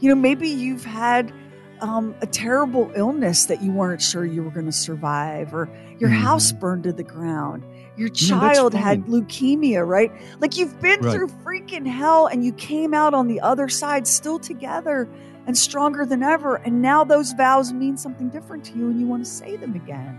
You 0.00 0.08
know, 0.10 0.14
maybe 0.14 0.48
you've 0.48 0.84
had 0.84 1.32
um, 1.80 2.14
a 2.20 2.26
terrible 2.26 2.92
illness 2.94 3.46
that 3.46 3.62
you 3.62 3.72
weren't 3.72 4.02
sure 4.02 4.24
you 4.26 4.42
were 4.42 4.50
going 4.50 4.66
to 4.66 4.72
survive, 4.72 5.54
or 5.54 5.70
your 5.98 6.10
house 6.10 6.52
burned 6.52 6.84
to 6.84 6.92
the 6.92 7.02
ground. 7.02 7.64
Your 7.96 8.10
child 8.10 8.74
had 8.74 9.06
leukemia, 9.06 9.86
right? 9.86 10.12
Like 10.40 10.58
you've 10.58 10.78
been 10.80 11.00
Right. 11.00 11.12
through 11.12 11.28
freaking 11.42 11.86
hell 11.86 12.26
and 12.26 12.44
you 12.44 12.52
came 12.52 12.92
out 12.92 13.14
on 13.14 13.28
the 13.28 13.40
other 13.40 13.68
side 13.70 14.06
still 14.06 14.38
together 14.38 15.08
and 15.50 15.58
stronger 15.58 16.06
than 16.06 16.22
ever. 16.22 16.54
And 16.56 16.80
now 16.80 17.02
those 17.02 17.32
vows 17.32 17.72
mean 17.72 17.96
something 17.96 18.28
different 18.28 18.64
to 18.66 18.78
you 18.78 18.88
and 18.88 19.00
you 19.00 19.06
want 19.08 19.24
to 19.24 19.28
say 19.30 19.56
them 19.56 19.74
again. 19.74 20.16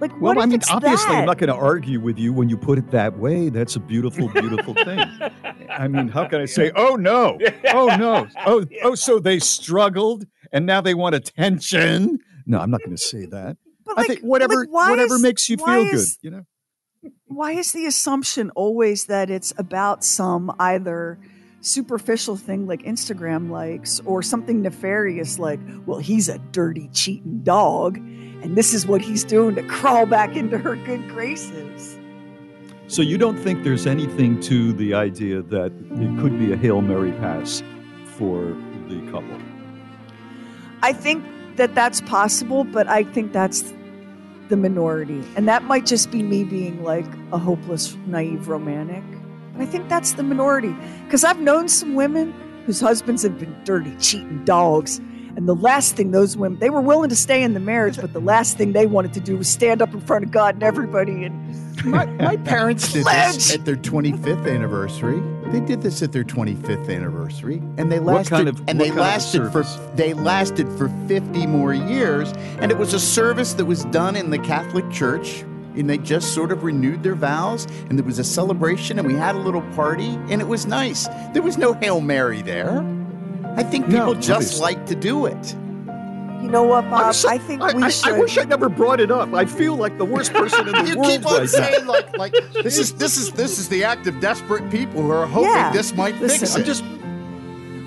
Like, 0.00 0.10
Well, 0.20 0.34
what 0.34 0.38
I 0.38 0.42
if 0.42 0.48
mean, 0.48 0.56
it's 0.56 0.68
obviously, 0.68 1.12
that? 1.12 1.18
I'm 1.20 1.26
not 1.26 1.38
going 1.38 1.48
to 1.48 1.54
argue 1.54 2.00
with 2.00 2.18
you 2.18 2.32
when 2.32 2.48
you 2.48 2.56
put 2.56 2.76
it 2.78 2.90
that 2.90 3.16
way. 3.16 3.50
That's 3.50 3.76
a 3.76 3.80
beautiful, 3.80 4.28
beautiful 4.30 4.74
thing. 4.74 4.98
I 5.70 5.86
mean, 5.86 6.08
how 6.08 6.26
can 6.26 6.40
I 6.40 6.46
say, 6.46 6.72
oh 6.74 6.96
no, 6.96 7.38
oh 7.72 7.94
no, 7.96 8.26
oh 8.46 8.64
oh, 8.82 8.94
so 8.96 9.20
they 9.20 9.38
struggled 9.38 10.24
and 10.50 10.66
now 10.66 10.80
they 10.80 10.94
want 10.94 11.14
attention? 11.14 12.18
No, 12.46 12.58
I'm 12.58 12.72
not 12.72 12.80
going 12.80 12.96
to 12.96 13.02
say 13.02 13.26
that. 13.26 13.56
But 13.86 13.92
I 13.92 14.00
like- 14.00 14.08
think 14.08 14.20
whatever 14.22 14.66
like, 14.66 14.90
whatever 14.90 15.14
is- 15.14 15.22
makes 15.22 15.48
you 15.48 15.56
why 15.58 15.84
feel 15.84 15.92
good, 15.92 16.06
you 16.22 16.30
know. 16.32 16.42
why 17.26 17.52
is 17.52 17.70
the 17.70 17.86
assumption 17.86 18.50
always 18.56 19.06
that 19.06 19.30
it's 19.30 19.52
about 19.56 20.02
some 20.02 20.52
either 20.58 21.20
superficial 21.64 22.36
thing 22.36 22.66
like 22.66 22.82
Instagram 22.82 23.50
likes 23.50 24.00
or 24.04 24.22
something 24.22 24.60
nefarious 24.62 25.38
like, 25.38 25.58
well, 25.86 25.98
he's 25.98 26.28
a 26.28 26.38
dirty, 26.52 26.88
cheating 26.92 27.40
dog, 27.42 27.96
and 27.96 28.56
this 28.56 28.74
is 28.74 28.86
what 28.86 29.00
he's 29.00 29.24
doing 29.24 29.54
to 29.54 29.62
crawl 29.62 30.04
back 30.06 30.36
into 30.36 30.58
her 30.58 30.76
good 30.76 31.08
graces? 31.08 31.98
So 32.86 33.00
you 33.00 33.16
don't 33.16 33.38
think 33.38 33.64
there's 33.64 33.86
anything 33.86 34.40
to 34.42 34.74
the 34.74 34.92
idea 34.92 35.40
that 35.40 35.72
it 35.92 36.20
could 36.20 36.38
be 36.38 36.52
a 36.52 36.56
hail 36.56 36.82
mary 36.82 37.12
pass 37.12 37.62
for 38.04 38.54
the 38.88 39.00
couple? 39.10 39.38
I 40.82 40.92
think 40.92 41.24
that 41.56 41.74
that's 41.74 42.02
possible, 42.02 42.64
but 42.64 42.86
I 42.88 43.04
think 43.04 43.32
that's 43.32 43.72
the 44.48 44.56
minority. 44.56 45.24
And 45.34 45.48
that 45.48 45.64
might 45.64 45.86
just 45.86 46.10
be 46.10 46.22
me 46.22 46.44
being 46.44 46.84
like 46.84 47.06
a 47.32 47.38
hopeless, 47.38 47.96
naive 48.06 48.48
romantic. 48.48 49.02
But 49.54 49.62
I 49.62 49.66
think 49.66 49.88
that's 49.88 50.12
the 50.14 50.22
minority 50.22 50.74
because 51.04 51.24
I've 51.24 51.40
known 51.40 51.68
some 51.68 51.94
women 51.94 52.34
whose 52.66 52.80
husbands 52.80 53.22
have 53.22 53.38
been 53.38 53.54
dirty, 53.64 53.94
cheating 53.98 54.44
dogs. 54.44 55.00
And 55.36 55.48
the 55.48 55.54
last 55.56 55.96
thing 55.96 56.12
those 56.12 56.36
women, 56.36 56.60
they 56.60 56.70
were 56.70 56.80
willing 56.80 57.08
to 57.08 57.16
stay 57.16 57.42
in 57.42 57.54
the 57.54 57.60
marriage, 57.60 57.96
but 58.00 58.12
the 58.12 58.20
last 58.20 58.56
thing 58.56 58.72
they 58.72 58.86
wanted 58.86 59.12
to 59.14 59.20
do 59.20 59.36
was 59.36 59.48
stand 59.48 59.82
up 59.82 59.92
in 59.92 60.00
front 60.00 60.24
of 60.24 60.30
God 60.30 60.54
and 60.54 60.62
everybody 60.62 61.24
and 61.24 61.84
My, 61.84 62.06
my 62.06 62.36
parents 62.44 62.92
did 62.92 63.02
Pledge. 63.02 63.34
this 63.34 63.54
at 63.54 63.64
their 63.64 63.74
25th 63.76 64.48
anniversary. 64.48 65.20
They 65.50 65.58
did 65.60 65.82
this 65.82 66.02
at 66.02 66.12
their 66.12 66.22
25th 66.24 66.88
anniversary, 66.88 67.56
and 67.78 67.90
they 67.90 67.98
What 68.00 68.14
lasted. 68.14 68.30
kind 68.30 68.48
of- 68.48 68.58
and 68.68 68.78
what 68.78 68.84
they 68.84 68.88
kind 68.90 69.00
of 69.00 69.04
lasted 69.06 69.42
for 69.52 69.64
service? 69.64 69.78
they 69.96 70.14
lasted 70.14 70.68
for 70.78 70.88
50 71.08 71.46
more 71.48 71.74
years, 71.74 72.32
and 72.60 72.70
it 72.70 72.78
was 72.78 72.94
a 72.94 73.00
service 73.00 73.54
that 73.54 73.64
was 73.64 73.84
done 73.86 74.14
in 74.16 74.30
the 74.30 74.38
Catholic 74.38 74.88
Church. 74.90 75.44
And 75.76 75.90
they 75.90 75.98
just 75.98 76.34
sort 76.34 76.52
of 76.52 76.62
renewed 76.62 77.02
their 77.02 77.14
vows, 77.16 77.66
and 77.88 77.98
there 77.98 78.04
was 78.04 78.18
a 78.20 78.24
celebration, 78.24 78.98
and 78.98 79.08
we 79.08 79.14
had 79.14 79.34
a 79.34 79.38
little 79.38 79.62
party, 79.72 80.10
and 80.30 80.40
it 80.40 80.46
was 80.46 80.66
nice. 80.66 81.08
There 81.32 81.42
was 81.42 81.58
no 81.58 81.72
Hail 81.72 82.00
Mary 82.00 82.42
there. 82.42 82.78
I 83.56 83.62
think 83.64 83.86
people 83.86 84.14
just 84.14 84.30
obviously. 84.30 84.60
like 84.62 84.86
to 84.86 84.94
do 84.94 85.26
it. 85.26 85.54
you 86.42 86.48
know 86.50 86.62
what, 86.62 86.82
Bob? 86.90 87.06
I'm 87.06 87.12
so- 87.12 87.28
I 87.28 87.38
think 87.38 87.60
I, 87.62 87.74
we 87.74 87.82
I- 87.84 87.88
should. 87.90 88.12
I 88.14 88.18
wish 88.20 88.38
I 88.38 88.44
never 88.44 88.68
brought 88.68 89.00
it 89.00 89.10
up. 89.10 89.32
I 89.34 89.46
feel 89.46 89.74
like 89.76 89.98
the 89.98 90.04
worst 90.04 90.32
person 90.32 90.68
in 90.68 90.72
the 90.72 90.84
You 90.90 90.96
world 90.98 91.10
You 91.12 91.18
keep 91.18 91.26
on 91.26 91.38
right 91.40 91.48
saying 91.48 91.84
now. 91.86 91.92
like 91.92 92.16
like 92.18 92.32
this 92.62 92.78
is 92.78 92.92
this 92.94 93.16
is 93.16 93.30
this 93.32 93.58
is 93.58 93.68
the 93.68 93.82
act 93.84 94.06
of 94.06 94.20
desperate 94.20 94.70
people 94.70 95.02
who 95.02 95.10
are 95.10 95.26
hoping 95.26 95.50
Yeah, 95.50 95.72
this 95.72 95.92
might 95.94 96.20
listen, 96.20 96.40
fix 96.40 96.54
I'm 96.54 96.62
it. 96.62 96.66
just 96.66 96.84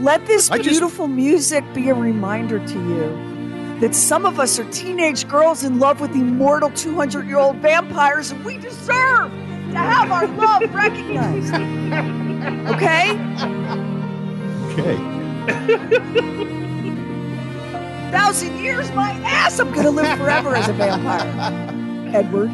Let 0.01 0.25
this 0.25 0.49
I 0.51 0.57
just- 0.57 0.69
beautiful 0.69 1.07
music 1.07 1.63
be 1.73 1.89
a 1.89 1.93
reminder 1.93 2.65
to 2.65 2.73
you 2.73 3.26
that 3.79 3.93
some 3.93 4.25
of 4.25 4.39
us 4.39 4.57
are 4.57 4.69
teenage 4.71 5.27
girls 5.27 5.63
in 5.63 5.79
love 5.79 6.01
with 6.01 6.11
immortal 6.11 6.69
200 6.71 7.27
year 7.27 7.37
old 7.37 7.57
vampires 7.57 8.31
and 8.31 8.43
we 8.43 8.57
deserve 8.57 9.31
to 9.31 9.77
have 9.77 10.11
our 10.11 10.27
love 10.27 10.63
recognized. 10.73 11.53
Okay? 12.67 13.11
Okay. 14.71 14.95
Thousand 18.11 18.57
years, 18.59 18.89
my 18.91 19.11
ass, 19.25 19.59
I'm 19.59 19.71
gonna 19.73 19.89
live 19.89 20.17
forever 20.17 20.55
as 20.55 20.69
a 20.69 20.73
vampire. 20.73 21.27
Edward. 22.15 22.51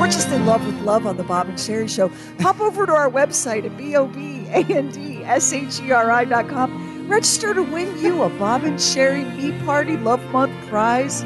We're 0.00 0.06
just 0.06 0.28
in 0.30 0.46
love 0.46 0.66
with 0.66 0.80
love 0.82 1.06
on 1.06 1.16
the 1.16 1.22
Bob 1.22 1.48
and 1.48 1.60
Sherry 1.60 1.86
Show. 1.86 2.10
Pop 2.38 2.60
over 2.60 2.86
to 2.86 2.92
our 2.92 3.08
website 3.08 3.64
at 3.64 3.76
B-O-B-A-N-D-S-H-E-R-I 5.22 6.24
dot 6.26 6.48
com. 6.48 7.08
Register 7.08 7.54
to 7.54 7.62
win 7.62 7.98
you 7.98 8.22
a 8.22 8.28
Bob 8.30 8.64
and 8.64 8.80
Sherry 8.80 9.24
Me 9.24 9.52
Party 9.64 9.96
Love 9.96 10.24
Month 10.30 10.52
prize 10.68 11.24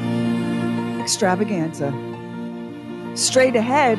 extravaganza. 0.99 1.93
Straight 3.15 3.55
ahead, 3.55 3.97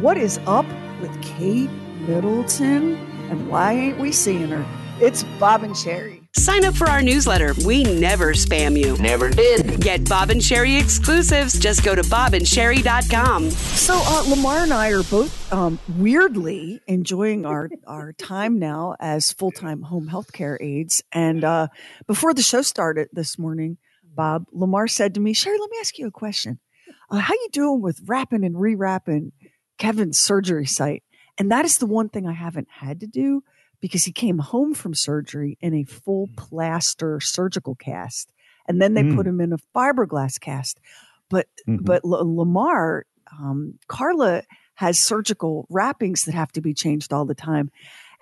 what 0.00 0.16
is 0.16 0.38
up 0.46 0.66
with 1.00 1.22
Kate 1.22 1.70
Middleton 2.06 2.96
and 3.30 3.48
why 3.48 3.72
ain't 3.72 3.98
we 3.98 4.12
seeing 4.12 4.48
her? 4.48 4.66
It's 5.00 5.24
Bob 5.38 5.62
and 5.62 5.76
Sherry. 5.76 6.21
Sign 6.36 6.64
up 6.64 6.74
for 6.74 6.88
our 6.88 7.02
newsletter. 7.02 7.54
We 7.66 7.84
never 7.84 8.32
spam 8.32 8.78
you. 8.78 8.96
Never 8.96 9.28
did. 9.28 9.82
Get 9.82 10.08
Bob 10.08 10.30
and 10.30 10.42
Sherry 10.42 10.76
exclusives. 10.76 11.58
Just 11.58 11.84
go 11.84 11.94
to 11.94 12.00
bobandsherry.com. 12.00 13.50
So 13.50 14.00
uh, 14.02 14.22
Lamar 14.30 14.62
and 14.62 14.72
I 14.72 14.92
are 14.92 15.02
both 15.02 15.52
um, 15.52 15.78
weirdly 15.98 16.80
enjoying 16.86 17.44
our 17.44 17.68
our 17.86 18.14
time 18.14 18.58
now 18.58 18.96
as 18.98 19.30
full 19.30 19.50
time 19.50 19.82
home 19.82 20.08
health 20.08 20.32
care 20.32 20.58
aides. 20.62 21.02
And 21.12 21.44
uh, 21.44 21.68
before 22.06 22.32
the 22.32 22.42
show 22.42 22.62
started 22.62 23.08
this 23.12 23.38
morning, 23.38 23.76
Bob 24.02 24.46
Lamar 24.52 24.88
said 24.88 25.12
to 25.14 25.20
me, 25.20 25.34
"Sherry, 25.34 25.58
let 25.58 25.70
me 25.70 25.76
ask 25.80 25.98
you 25.98 26.06
a 26.06 26.10
question. 26.10 26.60
Uh, 27.10 27.18
how 27.18 27.34
you 27.34 27.48
doing 27.52 27.82
with 27.82 28.00
wrapping 28.06 28.42
and 28.42 28.54
rewrapping 28.54 29.32
Kevin's 29.76 30.18
surgery 30.18 30.66
site?" 30.66 31.02
And 31.36 31.50
that 31.50 31.66
is 31.66 31.76
the 31.76 31.86
one 31.86 32.08
thing 32.08 32.26
I 32.26 32.32
haven't 32.32 32.68
had 32.70 33.00
to 33.00 33.06
do 33.06 33.42
because 33.82 34.04
he 34.04 34.12
came 34.12 34.38
home 34.38 34.72
from 34.72 34.94
surgery 34.94 35.58
in 35.60 35.74
a 35.74 35.84
full 35.84 36.30
plaster 36.36 37.20
surgical 37.20 37.74
cast, 37.74 38.32
and 38.66 38.80
then 38.80 38.94
they 38.94 39.02
Mm. 39.02 39.14
put 39.16 39.26
him 39.26 39.42
in 39.42 39.52
a 39.52 39.58
fiberglass 39.74 40.40
cast. 40.40 40.80
But 41.28 41.48
Mhm. 41.68 41.84
but 41.84 42.02
L- 42.04 42.36
Lamar, 42.36 43.04
um, 43.38 43.78
Carla 43.88 44.44
has 44.76 44.98
surgical 44.98 45.66
wrappings 45.68 46.24
that 46.24 46.34
have 46.34 46.52
to 46.52 46.60
be 46.62 46.72
changed 46.72 47.12
all 47.12 47.26
the 47.26 47.34
time. 47.34 47.70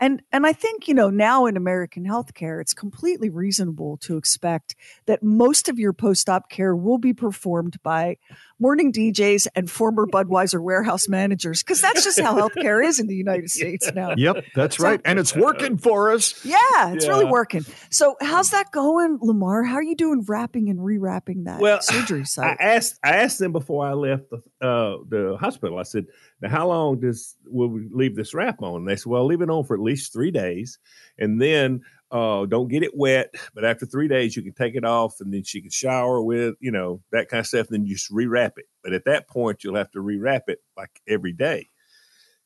And 0.01 0.23
and 0.33 0.47
I 0.47 0.55
think, 0.55 0.89
you 0.89 0.95
know, 0.95 1.11
now 1.11 1.45
in 1.47 1.57
American 1.59 2.05
healthcare, 2.05 2.61
it's 2.61 2.73
completely 2.73 3.29
reasonable 3.29 3.99
to 3.99 4.17
expect 4.17 4.75
that 5.05 5.23
most 5.23 5.69
of 5.69 5.79
your 5.79 5.93
post-op 5.93 6.49
care 6.49 6.75
will 6.75 6.99
be 6.99 7.13
performed 7.13 7.77
by 7.83 8.17
morning 8.61 8.93
DJs 8.93 9.49
and 9.57 9.69
former 9.71 10.07
Budweiser 10.13 10.63
warehouse 10.63 11.09
managers, 11.09 11.63
because 11.63 11.81
that's 11.81 12.05
just 12.05 12.21
how 12.21 12.37
healthcare 12.37 12.85
is 12.85 13.01
in 13.01 13.07
the 13.09 13.15
United 13.17 13.51
States 13.59 13.91
now. 13.95 14.15
Yep, 14.17 14.45
that's 14.55 14.77
So- 14.77 14.85
right. 14.85 15.01
And 15.05 15.19
it's 15.19 15.35
working 15.35 15.79
for 15.79 16.13
us. 16.13 16.45
Yeah, 16.45 16.93
it's 16.93 17.09
really 17.09 17.25
working. 17.25 17.65
So 17.91 18.17
how's 18.21 18.51
that 18.51 18.71
going, 18.71 19.19
Lamar? 19.23 19.65
How 19.65 19.77
are 19.77 19.83
you 19.83 19.97
doing 19.97 20.25
wrapping 20.29 20.69
and 20.69 20.79
rewrapping 20.79 21.45
that 21.47 21.61
Well, 21.61 21.81
surgery 21.81 22.21
I 22.21 22.25
site? 22.25 22.57
asked 22.61 22.99
I 23.03 23.17
asked 23.17 23.39
them 23.39 23.53
before 23.53 23.87
I 23.87 23.93
left 23.95 24.25
the 24.31 24.37
uh, 24.67 24.99
the 25.09 25.37
hospital. 25.41 25.79
I 25.79 25.85
said, 25.85 26.07
"Now, 26.43 26.51
how 26.51 26.69
long 26.69 27.01
does 27.01 27.35
will 27.47 27.69
we 27.69 27.89
leave 27.91 28.15
this 28.15 28.35
wrap 28.35 28.63
on?" 28.63 28.81
And 28.83 28.89
they 28.89 28.97
said, 28.97 29.07
"Well, 29.07 29.25
leave 29.27 29.41
it 29.41 29.49
on 29.51 29.65
for 29.65 29.75
at 29.75 29.81
least 29.81 30.13
three 30.13 30.31
days, 30.31 30.79
and 31.19 31.41
then 31.41 31.81
uh, 32.11 32.47
don't 32.47 32.69
get 32.69 32.83
it 32.83 32.97
wet. 32.97 33.35
But 33.55 33.65
after 33.65 33.87
three 33.87 34.09
days, 34.09 34.37
you 34.37 34.43
can 34.43 34.53
take 34.53 34.75
it 34.75 34.85
off, 34.85 35.15
and 35.21 35.33
then 35.33 35.45
she 35.45 35.61
can 35.61 35.71
shower 35.71 36.23
with 36.23 36.55
you 36.61 36.71
know 36.71 37.03
that 37.13 37.29
kind 37.29 37.41
of 37.41 37.47
stuff. 37.47 37.69
And 37.69 37.81
then 37.81 37.87
you 37.87 37.95
just 37.95 38.13
rewrap 38.13 38.53
it. 38.57 38.67
But 38.83 38.93
at 38.93 39.05
that 39.05 39.29
point, 39.29 39.65
you'll 39.65 39.77
have 39.77 39.91
to 39.93 40.01
rewrap 40.01 40.43
it 40.49 40.59
like 40.77 41.01
every 41.09 41.33
day. 41.33 41.69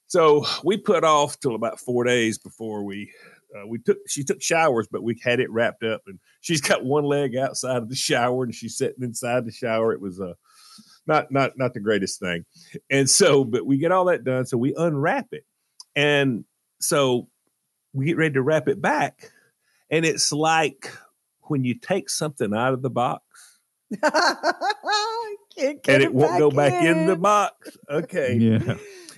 So 0.06 0.44
we 0.62 0.76
put 0.76 1.04
off 1.04 1.40
till 1.40 1.54
about 1.54 1.80
four 1.80 2.04
days 2.04 2.38
before 2.38 2.84
we 2.84 3.10
uh, 3.54 3.66
we 3.66 3.78
took 3.78 3.98
she 4.08 4.24
took 4.24 4.42
showers, 4.42 4.88
but 4.90 5.02
we 5.02 5.18
had 5.22 5.40
it 5.40 5.50
wrapped 5.50 5.84
up, 5.84 6.02
and 6.06 6.18
she's 6.40 6.60
got 6.60 6.84
one 6.84 7.04
leg 7.04 7.36
outside 7.36 7.78
of 7.78 7.88
the 7.88 7.94
shower, 7.96 8.44
and 8.44 8.54
she's 8.54 8.76
sitting 8.76 9.02
inside 9.02 9.44
the 9.44 9.52
shower. 9.52 9.92
It 9.92 10.00
was 10.00 10.20
uh, 10.20 10.34
not 11.06 11.30
not 11.30 11.56
not 11.56 11.74
the 11.74 11.80
greatest 11.80 12.20
thing, 12.20 12.44
and 12.90 13.08
so 13.08 13.44
but 13.44 13.66
we 13.66 13.78
get 13.78 13.92
all 13.92 14.06
that 14.06 14.24
done, 14.24 14.46
so 14.46 14.56
we 14.56 14.74
unwrap 14.76 15.28
it, 15.32 15.44
and 15.94 16.44
so 16.80 17.28
we 17.92 18.06
get 18.06 18.16
ready 18.16 18.34
to 18.34 18.42
wrap 18.42 18.68
it 18.68 18.82
back, 18.82 19.30
and 19.94 20.04
it's 20.04 20.32
like 20.32 20.92
when 21.42 21.64
you 21.64 21.74
take 21.78 22.10
something 22.10 22.52
out 22.54 22.74
of 22.74 22.82
the 22.82 22.90
box 22.90 23.22
Can't 25.56 25.78
and 25.88 26.02
it 26.02 26.12
won't 26.12 26.38
go 26.38 26.50
back 26.50 26.82
in 26.84 27.06
the 27.06 27.16
box. 27.16 27.76
Okay, 27.90 28.36
Yeah. 28.40 28.74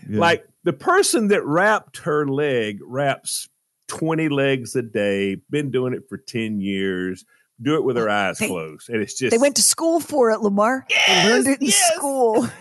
yeah. 0.08 0.20
like 0.20 0.46
the 0.64 0.72
person 0.74 1.28
that 1.28 1.44
wrapped 1.46 1.98
her 1.98 2.26
leg 2.26 2.80
wraps 2.82 3.48
20 3.88 4.28
legs 4.28 4.74
a 4.76 4.82
day, 4.82 5.36
been 5.48 5.70
doing 5.70 5.94
it 5.94 6.02
for 6.08 6.18
10 6.18 6.60
years, 6.60 7.24
do 7.62 7.76
it 7.76 7.84
with 7.84 7.96
her 7.96 8.10
eyes 8.10 8.38
They- 8.38 8.48
closed. 8.48 8.90
And 8.90 9.00
it's 9.00 9.14
just 9.14 9.30
They 9.30 9.38
went 9.38 9.56
to 9.56 9.62
school 9.62 10.00
for 10.00 10.30
it, 10.30 10.40
Lamar. 10.40 10.84
they 11.06 11.30
learned 11.30 11.46
it 11.46 11.60
in 11.60 11.66
yes. 11.68 11.94
school. 11.94 12.46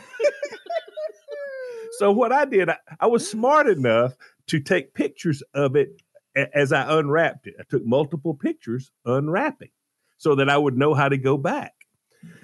so 2.00 2.12
what 2.12 2.32
I 2.32 2.46
did, 2.46 2.70
I, 2.70 2.78
I 3.00 3.08
was 3.08 3.30
smart 3.30 3.68
enough 3.68 4.14
to 4.48 4.60
take 4.60 4.94
pictures 4.94 5.42
of 5.54 5.76
it 5.76 5.90
a- 5.90 6.02
as 6.36 6.74
I 6.74 6.98
unwrapped 7.00 7.48
it. 7.48 7.56
I 7.60 7.64
took 7.70 7.86
multiple 7.86 8.34
pictures 8.34 8.92
unwrapping 9.06 9.70
so 10.18 10.36
that 10.36 10.50
I 10.50 10.58
would 10.58 10.78
know 10.78 10.94
how 10.94 11.10
to 11.10 11.18
go 11.18 11.38
back. 11.38 11.74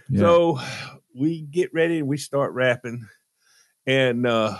Yeah. 0.10 0.22
So 0.22 0.60
we 1.16 1.42
get 1.42 1.74
ready 1.74 2.00
and 2.00 2.08
we 2.08 2.18
start 2.18 2.54
rapping. 2.54 3.08
And 3.86 4.26
uh, 4.26 4.58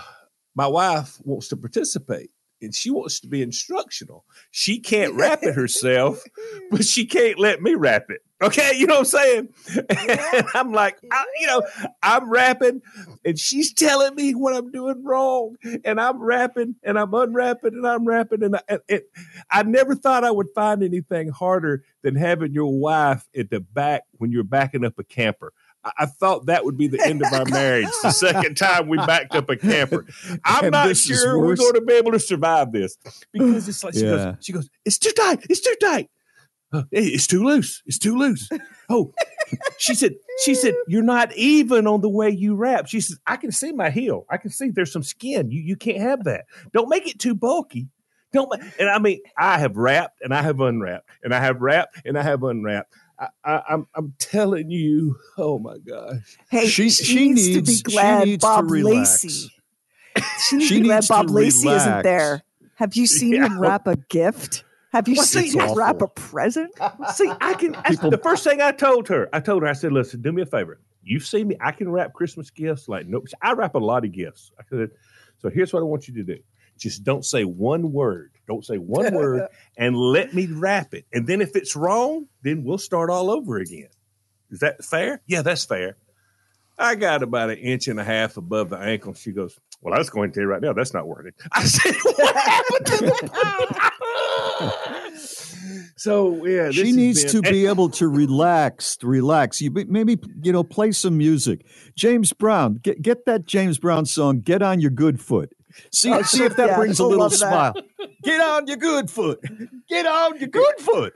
my 0.54 0.66
wife 0.66 1.18
wants 1.24 1.48
to 1.48 1.56
participate 1.56 2.30
and 2.60 2.74
she 2.74 2.90
wants 2.90 3.20
to 3.20 3.28
be 3.28 3.42
instructional. 3.42 4.24
She 4.50 4.80
can't 4.80 5.14
wrap 5.14 5.42
it 5.42 5.54
herself, 5.54 6.22
but 6.70 6.84
she 6.84 7.06
can't 7.06 7.38
let 7.38 7.60
me 7.60 7.74
wrap 7.74 8.06
it. 8.08 8.20
Okay, 8.42 8.72
you 8.76 8.86
know 8.86 8.94
what 8.94 9.00
I'm 9.00 9.04
saying? 9.06 9.48
And 9.88 10.46
I'm 10.54 10.72
like, 10.72 10.98
I, 11.10 11.24
you 11.40 11.46
know, 11.46 11.62
I'm 12.02 12.28
rapping 12.28 12.82
and 13.24 13.38
she's 13.38 13.72
telling 13.72 14.14
me 14.14 14.34
what 14.34 14.54
I'm 14.54 14.70
doing 14.72 15.04
wrong. 15.04 15.56
And 15.84 16.00
I'm 16.00 16.20
rapping 16.20 16.74
and 16.82 16.98
I'm 16.98 17.14
unwrapping 17.14 17.74
and 17.74 17.86
I'm 17.86 18.04
rapping. 18.04 18.42
And 18.42 18.56
I, 18.56 18.60
and 18.68 18.80
it, 18.88 19.04
I 19.50 19.62
never 19.62 19.94
thought 19.94 20.24
I 20.24 20.30
would 20.30 20.48
find 20.54 20.82
anything 20.82 21.28
harder 21.28 21.84
than 22.02 22.16
having 22.16 22.52
your 22.52 22.76
wife 22.76 23.28
at 23.36 23.50
the 23.50 23.60
back 23.60 24.02
when 24.18 24.32
you're 24.32 24.44
backing 24.44 24.84
up 24.84 24.98
a 24.98 25.04
camper. 25.04 25.52
I, 25.84 25.92
I 26.00 26.06
thought 26.06 26.46
that 26.46 26.64
would 26.64 26.76
be 26.76 26.88
the 26.88 27.00
end 27.04 27.22
of 27.22 27.32
our 27.32 27.44
marriage. 27.46 27.88
The 28.02 28.10
second 28.10 28.56
time 28.56 28.88
we 28.88 28.96
backed 28.98 29.34
up 29.34 29.48
a 29.50 29.56
camper, 29.56 30.04
I'm 30.44 30.64
And 30.66 30.72
not 30.72 30.96
sure 30.96 31.38
we're 31.38 31.56
going 31.56 31.74
to 31.74 31.80
be 31.80 31.94
able 31.94 32.12
to 32.12 32.20
survive 32.20 32.72
this 32.72 32.96
because 33.32 33.68
it's 33.68 33.84
like 33.84 33.94
she 33.94 34.00
Yeah. 34.00 34.10
goes, 34.10 34.34
she 34.40 34.52
goes, 34.52 34.70
it's 34.84 34.98
too 34.98 35.12
tight, 35.12 35.46
it's 35.48 35.60
too 35.60 35.76
tight. 35.80 36.10
Hey, 36.72 37.04
it's 37.04 37.26
too 37.26 37.44
loose. 37.44 37.82
It's 37.86 37.98
too 37.98 38.16
loose. 38.16 38.48
Oh, 38.88 39.12
she 39.78 39.94
said. 39.94 40.14
She 40.44 40.54
said 40.54 40.74
you're 40.88 41.02
not 41.02 41.34
even 41.36 41.86
on 41.86 42.00
the 42.00 42.08
way 42.08 42.30
you 42.30 42.54
wrap. 42.54 42.86
She 42.88 43.00
says 43.00 43.18
I 43.26 43.36
can 43.36 43.52
see 43.52 43.72
my 43.72 43.90
heel. 43.90 44.24
I 44.30 44.38
can 44.38 44.50
see 44.50 44.70
there's 44.70 44.92
some 44.92 45.02
skin. 45.02 45.50
You 45.50 45.60
you 45.60 45.76
can't 45.76 45.98
have 46.00 46.24
that. 46.24 46.46
Don't 46.72 46.88
make 46.88 47.06
it 47.06 47.18
too 47.18 47.34
bulky. 47.34 47.88
Don't. 48.32 48.48
ma-" 48.48 48.64
And 48.78 48.88
I 48.88 48.98
mean, 48.98 49.20
I 49.36 49.58
have 49.58 49.76
wrapped 49.76 50.20
and 50.22 50.32
I 50.34 50.40
have 50.42 50.60
unwrapped 50.60 51.08
and 51.22 51.34
I 51.34 51.40
have 51.40 51.60
wrapped 51.60 52.00
and 52.06 52.18
I 52.18 52.22
have 52.22 52.42
unwrapped. 52.42 52.92
I, 53.18 53.28
I, 53.44 53.62
I'm 53.70 53.86
I'm 53.94 54.14
telling 54.18 54.70
you, 54.70 55.16
oh 55.36 55.58
my 55.58 55.76
gosh. 55.78 56.38
Hey, 56.50 56.66
She- 56.66 56.88
she, 56.88 57.04
she 57.04 57.28
needs, 57.28 57.48
needs- 57.48 57.82
to 57.82 57.84
be 57.90 57.94
glad 57.94 58.24
needs 58.26 58.42
Bob. 58.42 58.70
Lacey. 58.70 59.28
She 60.48 60.56
needs 60.56 60.68
She 60.68 60.76
to 60.76 60.80
be 60.82 60.88
glad 60.88 61.04
Bob 61.08 61.30
Lacey 61.30 61.68
isn't 61.68 62.02
there. 62.02 62.42
Have 62.76 62.96
you 62.96 63.06
seen 63.06 63.34
Yeah. 63.34 63.46
him 63.46 63.60
wrap 63.60 63.86
a 63.86 63.96
gift? 63.96 64.64
Have 64.92 65.08
you 65.08 65.16
Well, 65.16 65.24
seen 65.24 65.50
see, 65.50 65.58
him 65.58 65.66
that's 65.66 65.76
wrap 65.76 66.02
a 66.02 66.08
present? 66.08 66.70
See, 67.14 67.30
I 67.40 67.54
can. 67.54 67.74
I, 67.84 67.94
the 67.94 68.20
first 68.22 68.44
thing 68.44 68.60
I 68.60 68.72
told 68.72 69.08
her, 69.08 69.28
I 69.32 69.40
told 69.40 69.62
her, 69.62 69.68
I 69.68 69.72
said, 69.72 69.92
"Listen, 69.92 70.20
do 70.20 70.32
me 70.32 70.42
a 70.42 70.46
favor. 70.46 70.80
You've 71.02 71.24
seen 71.26 71.48
me. 71.48 71.56
I 71.60 71.72
can 71.72 71.90
wrap 71.90 72.12
Christmas 72.12 72.50
gifts 72.50 72.88
like 72.88 73.06
nope. 73.06 73.26
I 73.40 73.52
wrap 73.54 73.74
a 73.74 73.78
lot 73.78 74.04
of 74.04 74.12
gifts. 74.12 74.52
I 74.58 74.64
said, 74.68 74.90
so 75.38 75.48
here's 75.50 75.72
what 75.72 75.80
I 75.80 75.84
want 75.84 76.08
you 76.08 76.14
to 76.14 76.22
do. 76.22 76.38
Just 76.78 77.04
don't 77.04 77.24
say 77.24 77.44
one 77.44 77.92
word. 77.92 78.32
Don't 78.46 78.64
say 78.64 78.76
one 78.76 79.14
word, 79.14 79.48
and 79.76 79.96
let 79.96 80.34
me 80.34 80.46
wrap 80.46 80.94
it. 80.94 81.06
And 81.12 81.26
then 81.26 81.40
if 81.40 81.56
it's 81.56 81.74
wrong, 81.74 82.26
then 82.42 82.62
we'll 82.62 82.78
start 82.78 83.08
all 83.10 83.30
over 83.30 83.56
again. 83.58 83.88
Is 84.50 84.60
that 84.60 84.84
fair? 84.84 85.22
Yeah, 85.26 85.42
that's 85.42 85.64
fair. 85.64 85.96
I 86.78 86.94
got 86.96 87.22
about 87.22 87.50
an 87.50 87.58
inch 87.58 87.88
and 87.88 87.98
a 87.98 88.04
half 88.04 88.36
above 88.36 88.70
the 88.70 88.78
ankle. 88.78 89.14
She 89.14 89.32
goes, 89.32 89.58
Well, 89.82 89.92
I 89.94 89.98
was 89.98 90.10
going 90.10 90.30
to 90.30 90.34
tell 90.34 90.42
you 90.44 90.48
right 90.48 90.62
now, 90.62 90.72
that's 90.72 90.94
not 90.94 91.06
working. 91.08 91.32
I 91.52 91.64
said, 91.64 91.94
What 92.04 92.36
happened 92.36 92.86
to 92.86 92.96
the 92.98 94.32
So, 95.96 96.44
yeah, 96.46 96.66
this 96.66 96.76
she 96.76 96.92
needs 96.92 97.24
been- 97.24 97.42
to 97.42 97.50
be 97.50 97.66
able 97.66 97.88
to 97.90 98.08
relax, 98.22 98.96
relax. 99.02 99.60
You 99.60 99.70
be- 99.70 99.84
maybe 99.84 100.18
you 100.42 100.52
know 100.52 100.64
play 100.64 100.92
some 100.92 101.16
music. 101.18 101.64
James 101.96 102.32
Brown, 102.32 102.74
get 102.82 103.02
get 103.02 103.24
that 103.26 103.46
James 103.46 103.78
Brown 103.78 104.06
song. 104.06 104.40
Get 104.40 104.62
on 104.62 104.80
your 104.80 104.90
good 104.90 105.20
foot. 105.20 105.52
See 105.90 106.12
Oh, 106.12 106.22
see 106.22 106.44
if 106.44 106.56
that 106.56 106.68
yeah, 106.70 106.76
brings 106.76 106.98
a 106.98 107.06
little 107.06 107.30
smile. 107.30 107.74
Get 108.22 108.40
on 108.40 108.66
your 108.66 108.76
good 108.76 109.10
foot. 109.10 109.40
Get 109.88 110.06
on 110.06 110.38
your 110.38 110.48
good 110.48 110.78
foot. 110.80 111.12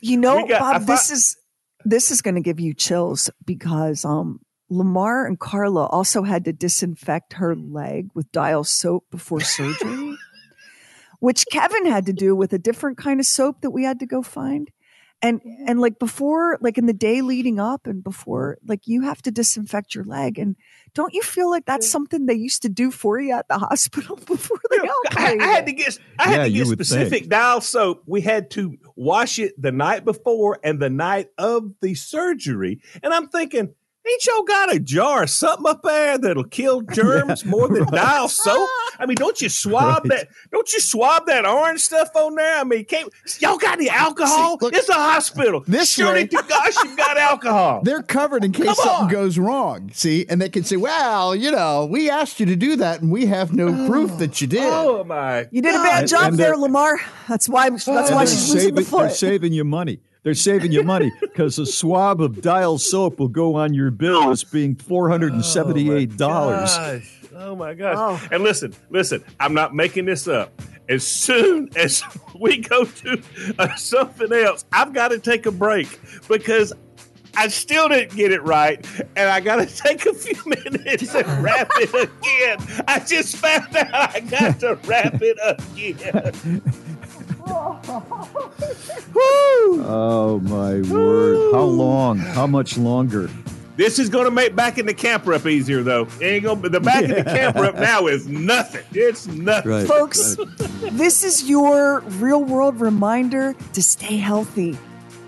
You 0.00 0.16
know, 0.16 0.46
got- 0.46 0.60
Bob, 0.60 0.82
fi- 0.82 0.92
this 0.94 1.10
is 1.10 1.36
this 1.84 2.10
is 2.10 2.20
going 2.22 2.34
to 2.34 2.40
give 2.42 2.60
you 2.60 2.74
chills 2.74 3.30
because 3.46 4.04
um, 4.04 4.40
Lamar 4.70 5.26
and 5.26 5.38
Carla 5.38 5.86
also 5.86 6.22
had 6.22 6.44
to 6.44 6.52
disinfect 6.52 7.34
her 7.34 7.54
leg 7.56 8.08
with 8.14 8.30
dial 8.32 8.64
soap 8.64 9.04
before 9.10 9.40
surgery, 9.40 10.16
which 11.20 11.44
Kevin 11.50 11.86
had 11.86 12.06
to 12.06 12.12
do 12.12 12.34
with 12.36 12.52
a 12.52 12.58
different 12.58 12.96
kind 12.96 13.20
of 13.20 13.26
soap 13.26 13.60
that 13.62 13.70
we 13.70 13.84
had 13.84 13.98
to 14.00 14.06
go 14.06 14.22
find. 14.22 14.70
And 15.22 15.42
and 15.66 15.80
like 15.82 15.98
before, 15.98 16.56
like 16.62 16.78
in 16.78 16.86
the 16.86 16.94
day 16.94 17.20
leading 17.20 17.60
up 17.60 17.86
and 17.86 18.02
before, 18.02 18.56
like 18.66 18.86
you 18.88 19.02
have 19.02 19.20
to 19.22 19.30
disinfect 19.30 19.94
your 19.94 20.04
leg. 20.04 20.38
And 20.38 20.56
don't 20.94 21.12
you 21.12 21.20
feel 21.20 21.50
like 21.50 21.66
that's 21.66 21.86
something 21.90 22.24
they 22.24 22.32
used 22.32 22.62
to 22.62 22.70
do 22.70 22.90
for 22.90 23.20
you 23.20 23.34
at 23.34 23.46
the 23.48 23.58
hospital 23.58 24.16
before 24.26 24.60
they 24.70 24.78
I, 24.78 24.88
operated? 25.08 25.42
I 25.42 25.46
had 25.48 25.66
to 25.66 25.72
get 25.72 25.98
I 26.18 26.22
had 26.24 26.36
Yeah, 26.36 26.44
to 26.44 26.50
you 26.50 26.64
get 26.64 26.72
specific 26.72 27.18
think. 27.18 27.28
dial 27.28 27.60
soap. 27.60 28.02
We 28.06 28.22
had 28.22 28.50
to 28.52 28.78
wash 28.96 29.38
it 29.38 29.60
the 29.60 29.72
night 29.72 30.06
before 30.06 30.58
and 30.64 30.80
the 30.80 30.88
night 30.88 31.28
of 31.36 31.70
the 31.82 31.94
surgery. 31.94 32.80
And 33.02 33.12
I'm 33.12 33.28
thinking, 33.28 33.74
ain't 34.10 34.26
y'all 34.26 34.42
got 34.42 34.74
a 34.74 34.78
jar 34.80 35.22
of 35.24 35.30
something 35.30 35.66
up 35.70 35.82
there 35.82 36.18
that'll 36.18 36.44
kill 36.44 36.80
germs 36.94 37.44
more 37.44 37.68
than 37.68 37.86
dial 37.86 38.28
soap? 38.28 38.68
I 38.98 39.06
mean, 39.06 39.16
don't 39.16 39.40
you 39.40 39.48
swab 39.48 40.04
Right. 40.04 40.18
that? 40.20 40.28
Don't 40.52 40.72
you 40.72 40.80
swab 40.80 41.26
that 41.26 41.46
orange 41.46 41.80
stuff 41.80 42.10
on 42.14 42.34
there? 42.34 42.58
I 42.58 42.64
mean, 42.64 42.84
can't 42.84 43.10
y'all 43.38 43.56
got 43.58 43.78
any 43.78 43.88
alcohol? 43.88 44.58
See, 44.58 44.64
look, 44.66 44.74
it's 44.74 44.88
a 44.88 44.94
hospital. 44.94 45.62
this 45.66 45.90
surely 45.92 46.22
way- 46.22 46.26
to 46.26 46.44
gosh 46.48 46.74
you've 46.84 46.96
got 46.96 47.16
alcohol. 47.16 47.80
They're 47.84 48.02
covered 48.02 48.44
in 48.44 48.52
case 48.52 48.66
Come 48.66 48.74
something 48.74 49.04
on. 49.06 49.10
goes 49.10 49.38
wrong. 49.38 49.90
See, 49.92 50.26
and 50.28 50.40
they 50.40 50.48
can 50.48 50.64
say, 50.64 50.76
"Well, 50.76 51.34
you 51.34 51.50
know, 51.50 51.86
we 51.86 52.10
asked 52.10 52.40
you 52.40 52.46
to 52.46 52.56
do 52.56 52.76
that, 52.76 53.00
and 53.02 53.10
we 53.10 53.26
have 53.26 53.52
no 53.54 53.68
oh. 53.68 53.86
proof 53.88 54.18
that 54.18 54.40
you 54.40 54.46
did." 54.46 54.62
Oh 54.64 55.04
my! 55.04 55.48
You 55.50 55.62
did 55.62 55.74
a 55.74 55.78
bad 55.82 56.00
And- 56.00 56.08
job 56.08 56.24
and 56.28 56.36
there, 56.38 56.56
Lamar. 56.56 57.00
That's 57.28 57.48
why. 57.48 57.70
That's 57.70 57.86
And 57.86 57.96
why 57.96 58.04
they're 58.06 58.26
she's 58.26 58.52
losing 58.54 58.74
the 58.74 58.82
saving, 58.84 58.98
they're 59.00 59.10
saving 59.10 59.52
you 59.52 59.64
money. 59.64 60.00
They're 60.22 60.34
saving 60.34 60.72
you 60.72 60.82
money 60.82 61.10
because 61.20 61.58
a 61.58 61.64
swab 61.64 62.20
of 62.20 62.42
dial 62.42 62.78
soap 62.78 63.18
will 63.18 63.28
go 63.28 63.54
on 63.56 63.72
your 63.72 63.90
bill 63.90 64.30
as 64.30 64.44
being 64.44 64.74
four 64.74 65.08
hundred 65.08 65.32
and 65.32 65.44
seventy-eight 65.44 66.16
dollars. 66.16 66.76
Gosh. 66.76 67.20
Oh 67.34 67.56
my 67.56 67.72
gosh. 67.72 67.96
Oh. 67.98 68.28
And 68.30 68.42
listen, 68.42 68.74
listen, 68.90 69.24
I'm 69.38 69.54
not 69.54 69.74
making 69.74 70.04
this 70.04 70.28
up. 70.28 70.60
As 70.90 71.06
soon 71.06 71.70
as 71.76 72.02
we 72.38 72.58
go 72.58 72.84
to 72.84 73.22
uh, 73.58 73.74
something 73.76 74.30
else, 74.32 74.64
I've 74.72 74.92
got 74.92 75.08
to 75.08 75.18
take 75.18 75.46
a 75.46 75.52
break 75.52 75.98
because 76.28 76.74
I 77.36 77.48
still 77.48 77.88
didn't 77.88 78.14
get 78.14 78.32
it 78.32 78.42
right. 78.42 78.84
And 79.16 79.30
I 79.30 79.40
got 79.40 79.56
to 79.56 79.66
take 79.84 80.04
a 80.04 80.12
few 80.12 80.34
minutes 80.46 81.14
and 81.14 81.42
wrap 81.42 81.70
it 81.76 81.94
again. 81.94 82.84
I 82.86 82.98
just 83.00 83.36
found 83.36 83.74
out 83.74 84.14
I 84.14 84.20
got 84.20 84.60
to 84.60 84.74
wrap 84.86 85.18
it 85.22 85.38
again. 85.72 86.62
Oh 89.82 90.40
my 90.44 90.80
word! 90.92 91.52
How 91.54 91.62
long? 91.62 92.18
How 92.18 92.46
much 92.46 92.78
longer? 92.78 93.28
This 93.76 93.98
is 93.98 94.08
going 94.08 94.26
to 94.26 94.30
make 94.30 94.54
back 94.54 94.78
in 94.78 94.86
the 94.86 94.94
camper 94.94 95.32
up 95.32 95.46
easier, 95.46 95.82
though. 95.82 96.06
It 96.20 96.24
ain't 96.24 96.44
gonna, 96.44 96.68
the 96.68 96.80
backing 96.80 97.14
the 97.14 97.24
camper 97.24 97.64
up 97.64 97.74
now 97.76 98.06
is 98.08 98.28
nothing. 98.28 98.84
It's 98.92 99.26
nothing. 99.26 99.70
Right, 99.70 99.86
Folks, 99.86 100.36
this 100.92 101.24
is 101.24 101.48
your 101.48 102.00
real 102.00 102.44
world 102.44 102.80
reminder 102.80 103.54
to 103.72 103.82
stay 103.82 104.16
healthy 104.16 104.78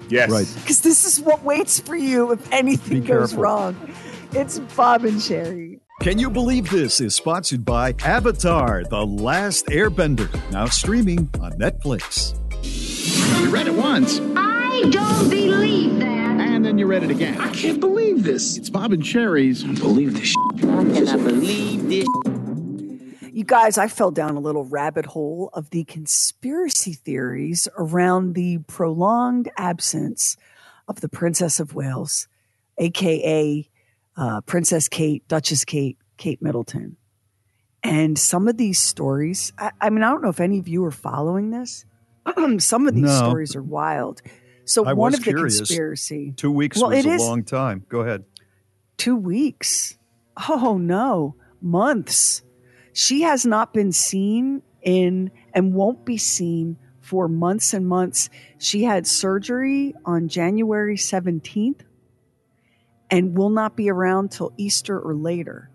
Yes. 0.08 0.30
Right. 0.30 0.46
because 0.60 0.82
this 0.82 1.04
is 1.06 1.20
what 1.24 1.42
waits 1.42 1.80
for 1.80 1.96
you 1.96 2.32
if 2.32 2.52
anything 2.52 3.00
Be 3.00 3.06
goes 3.06 3.30
careful. 3.30 3.42
wrong. 3.42 3.76
It's 4.32 4.58
Bob 4.76 5.04
and 5.04 5.20
Sherry. 5.22 5.80
Can 6.02 6.18
you 6.18 6.30
believe 6.30 6.68
this 6.68 7.00
is 7.00 7.14
sponsored 7.14 7.64
by 7.64 7.94
Avatar: 8.02 8.82
The 8.82 9.06
Last 9.06 9.66
Airbender, 9.66 10.28
now 10.50 10.66
streaming 10.66 11.30
on 11.40 11.52
Netflix. 11.52 12.34
You 12.64 13.48
read 13.50 13.68
it 13.68 13.74
once, 13.74 14.18
I 14.34 14.82
don't 14.90 15.30
believe 15.30 16.00
that. 16.00 16.40
and 16.40 16.64
then 16.64 16.76
you 16.76 16.86
read 16.86 17.04
it 17.04 17.10
again. 17.10 17.40
I 17.40 17.52
can't 17.52 17.78
believe 17.78 18.24
this. 18.24 18.56
It's 18.56 18.68
Bob 18.68 18.92
and 18.92 19.06
Sherry's. 19.06 19.64
I 19.64 19.74
believe 19.74 20.14
this. 20.14 20.34
cannot 20.58 21.22
believe 21.24 21.88
this. 21.88 22.08
You 23.32 23.44
guys, 23.44 23.78
I 23.78 23.86
fell 23.86 24.10
down 24.10 24.34
a 24.34 24.40
little 24.40 24.64
rabbit 24.64 25.06
hole 25.06 25.50
of 25.52 25.70
the 25.70 25.84
conspiracy 25.84 26.94
theories 26.94 27.68
around 27.78 28.34
the 28.34 28.58
prolonged 28.66 29.52
absence 29.56 30.36
of 30.88 31.00
the 31.00 31.08
Princess 31.08 31.60
of 31.60 31.76
Wales, 31.76 32.26
aka 32.78 33.68
uh, 34.16 34.40
Princess 34.42 34.88
Kate, 34.88 35.26
Duchess 35.28 35.64
Kate, 35.64 35.98
Kate 36.16 36.40
Middleton. 36.42 36.96
And 37.82 38.18
some 38.18 38.46
of 38.48 38.56
these 38.56 38.78
stories, 38.78 39.52
I, 39.58 39.72
I 39.80 39.90
mean, 39.90 40.02
I 40.04 40.10
don't 40.10 40.22
know 40.22 40.28
if 40.28 40.40
any 40.40 40.58
of 40.58 40.68
you 40.68 40.84
are 40.84 40.90
following 40.92 41.50
this. 41.50 41.84
some 42.58 42.86
of 42.86 42.94
these 42.94 43.04
No. 43.04 43.16
stories 43.18 43.56
are 43.56 43.62
wild. 43.62 44.22
So 44.64 44.84
I 44.84 44.92
one 44.92 45.12
of 45.14 45.20
the 45.24 45.32
curious. 45.32 45.58
conspiracy, 45.58 46.32
Two 46.36 46.52
weeks 46.52 46.78
Well, 46.80 46.90
was 46.90 47.04
a 47.04 47.08
is- 47.10 47.20
long 47.20 47.42
time. 47.42 47.84
Go 47.88 48.00
ahead. 48.00 48.24
two 48.96 49.16
weeks. 49.16 49.98
Oh 50.48 50.78
no, 50.78 51.34
months. 51.60 52.42
She 52.92 53.22
has 53.22 53.44
not 53.44 53.74
been 53.74 53.90
seen 53.90 54.62
in 54.82 55.30
and 55.52 55.74
won't 55.74 56.04
be 56.04 56.16
seen 56.16 56.76
for 57.00 57.26
months 57.26 57.74
and 57.74 57.88
months. 57.88 58.30
She 58.58 58.84
had 58.84 59.06
surgery 59.06 59.94
on 60.04 60.28
January 60.28 60.96
17th 60.96 61.80
and 63.12 63.36
will 63.36 63.50
not 63.50 63.76
be 63.76 63.90
around 63.90 64.32
till 64.32 64.52
Easter 64.56 64.98
or 64.98 65.14
later. 65.14 65.68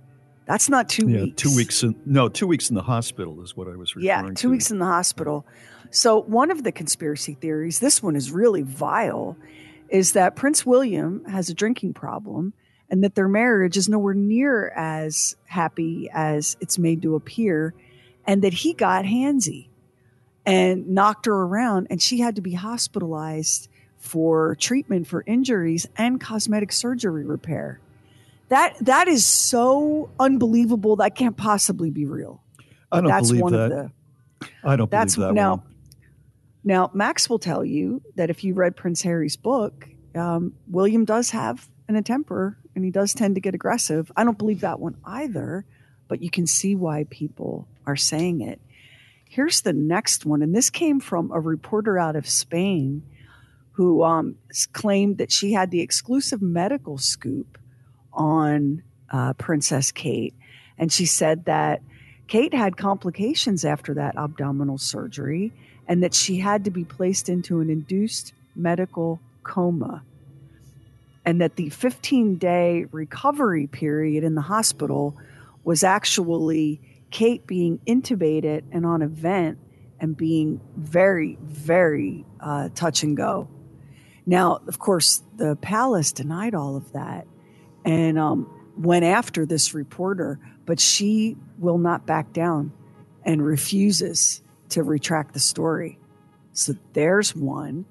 That's 0.47 0.69
not 0.69 0.89
two 0.89 1.07
yeah, 1.07 1.21
weeks. 1.23 1.41
two 1.41 1.55
weeks. 1.55 1.83
In, 1.83 1.95
no, 2.05 2.29
two 2.29 2.47
weeks 2.47 2.69
in 2.69 2.75
the 2.75 2.81
hospital 2.81 3.41
is 3.43 3.55
what 3.55 3.67
I 3.67 3.75
was 3.75 3.95
referring 3.95 4.07
Yeah, 4.07 4.21
to. 4.23 4.33
two 4.33 4.49
weeks 4.49 4.71
in 4.71 4.79
the 4.79 4.85
hospital. 4.85 5.45
So, 5.91 6.21
one 6.21 6.51
of 6.51 6.63
the 6.63 6.71
conspiracy 6.71 7.35
theories, 7.35 7.79
this 7.79 8.01
one 8.01 8.15
is 8.15 8.31
really 8.31 8.63
vile, 8.63 9.37
is 9.89 10.13
that 10.13 10.35
Prince 10.35 10.65
William 10.65 11.23
has 11.25 11.49
a 11.49 11.53
drinking 11.53 11.93
problem 11.93 12.53
and 12.89 13.03
that 13.03 13.15
their 13.15 13.27
marriage 13.27 13.77
is 13.77 13.87
nowhere 13.87 14.13
near 14.13 14.69
as 14.69 15.35
happy 15.45 16.09
as 16.11 16.57
it's 16.59 16.79
made 16.79 17.01
to 17.01 17.15
appear, 17.15 17.73
and 18.25 18.41
that 18.41 18.53
he 18.53 18.73
got 18.73 19.03
handsy 19.05 19.67
and 20.45 20.87
knocked 20.87 21.25
her 21.25 21.33
around, 21.35 21.87
and 21.89 22.01
she 22.01 22.19
had 22.21 22.37
to 22.37 22.41
be 22.41 22.53
hospitalized 22.53 23.67
for 24.07 24.55
treatment 24.55 25.07
for 25.07 25.23
injuries 25.25 25.87
and 25.97 26.19
cosmetic 26.19 26.71
surgery 26.71 27.25
repair. 27.25 27.79
That 28.49 28.77
that 28.81 29.07
is 29.07 29.25
so 29.25 30.09
unbelievable 30.19 30.95
that 30.97 31.15
can't 31.15 31.35
possibly 31.35 31.89
be 31.89 32.05
real. 32.05 32.41
I 32.91 33.01
don't 33.01 33.09
That's 33.09 33.27
believe 33.27 33.43
one 33.43 33.53
that. 33.53 33.59
of 33.63 33.69
the 33.69 33.91
I 34.63 34.75
don't 34.75 34.89
that's 34.89 35.15
believe 35.15 35.29
that 35.29 35.33
now. 35.33 35.55
one. 35.55 35.61
Now, 36.63 36.91
Max 36.93 37.29
will 37.29 37.39
tell 37.39 37.63
you 37.63 38.01
that 38.15 38.29
if 38.29 38.43
you 38.43 38.53
read 38.53 38.75
Prince 38.75 39.01
Harry's 39.01 39.35
book, 39.35 39.87
um, 40.15 40.53
William 40.67 41.05
does 41.05 41.29
have 41.31 41.67
an 41.87 42.01
temper 42.03 42.57
and 42.75 42.83
he 42.83 42.91
does 42.91 43.13
tend 43.13 43.35
to 43.35 43.41
get 43.41 43.55
aggressive. 43.55 44.11
I 44.15 44.23
don't 44.23 44.37
believe 44.37 44.61
that 44.61 44.79
one 44.79 44.97
either, 45.05 45.65
but 46.07 46.21
you 46.21 46.29
can 46.29 46.45
see 46.45 46.75
why 46.75 47.05
people 47.09 47.67
are 47.85 47.95
saying 47.95 48.41
it. 48.41 48.61
Here's 49.29 49.61
the 49.61 49.73
next 49.73 50.25
one, 50.25 50.41
and 50.41 50.55
this 50.55 50.69
came 50.69 50.99
from 50.99 51.31
a 51.31 51.39
reporter 51.39 51.97
out 51.99 52.15
of 52.15 52.29
Spain 52.29 53.03
who 53.77 54.03
um, 54.03 54.35
claimed 54.73 55.19
that 55.19 55.31
she 55.31 55.53
had 55.53 55.69
the 55.69 55.81
exclusive 55.81 56.41
medical 56.41 56.97
scoop 56.97 57.59
on 58.11 58.81
uh, 59.11 59.33
Princess 59.33 59.91
Kate. 59.91 60.33
And 60.79 60.91
she 60.91 61.05
said 61.05 61.45
that 61.45 61.83
Kate 62.27 62.55
had 62.55 62.75
complications 62.75 63.63
after 63.63 63.93
that 63.93 64.17
abdominal 64.17 64.79
surgery 64.79 65.53
and 65.87 66.01
that 66.01 66.15
she 66.15 66.39
had 66.39 66.63
to 66.63 66.71
be 66.71 66.85
placed 66.85 67.29
into 67.29 67.59
an 67.59 67.69
induced 67.69 68.33
medical 68.55 69.19
coma. 69.43 70.01
and 71.23 71.39
that 71.39 71.55
the 71.55 71.69
15 71.69 72.37
day 72.37 72.87
recovery 72.91 73.67
period 73.67 74.23
in 74.23 74.33
the 74.33 74.41
hospital 74.41 75.15
was 75.63 75.83
actually 75.83 76.81
Kate 77.11 77.45
being 77.45 77.77
intubated 77.85 78.63
and 78.71 78.87
on 78.87 79.03
a 79.03 79.07
vent 79.07 79.59
and 79.99 80.17
being 80.17 80.59
very, 80.75 81.37
very 81.43 82.25
uh, 82.39 82.69
touch 82.73 83.03
and 83.03 83.15
go. 83.15 83.47
Now, 84.27 84.59
of 84.67 84.77
course, 84.77 85.23
the 85.37 85.55
palace 85.55 86.11
denied 86.11 86.53
all 86.53 86.75
of 86.75 86.91
that 86.91 87.25
and 87.85 88.19
um, 88.19 88.47
went 88.77 89.05
after 89.05 89.45
this 89.45 89.73
reporter, 89.73 90.37
but 90.65 90.81
she 90.81 91.37
will 91.57 91.77
not 91.77 92.05
back 92.05 92.33
down 92.33 92.73
and 93.23 93.43
refuses 93.43 94.41
to 94.69 94.83
retract 94.83 95.33
the 95.33 95.39
story. 95.39 95.97
So 96.51 96.73
there's 96.91 97.33
one. 97.33 97.85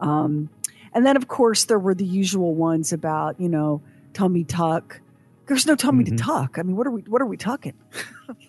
Um, 0.00 0.48
and 0.94 1.04
then, 1.04 1.16
of 1.16 1.28
course, 1.28 1.66
there 1.66 1.78
were 1.78 1.94
the 1.94 2.04
usual 2.04 2.54
ones 2.54 2.92
about, 2.94 3.38
you 3.38 3.48
know, 3.50 3.82
tummy 4.14 4.44
tuck. 4.44 5.02
There's 5.46 5.66
no 5.66 5.74
tummy 5.74 6.04
to 6.04 6.16
tuck. 6.16 6.58
I 6.58 6.62
mean, 6.62 6.76
what 6.76 6.86
are 6.86 6.90
we? 6.90 7.02
What 7.02 7.20
are 7.20 7.26
we 7.26 7.36
tucking? 7.36 7.74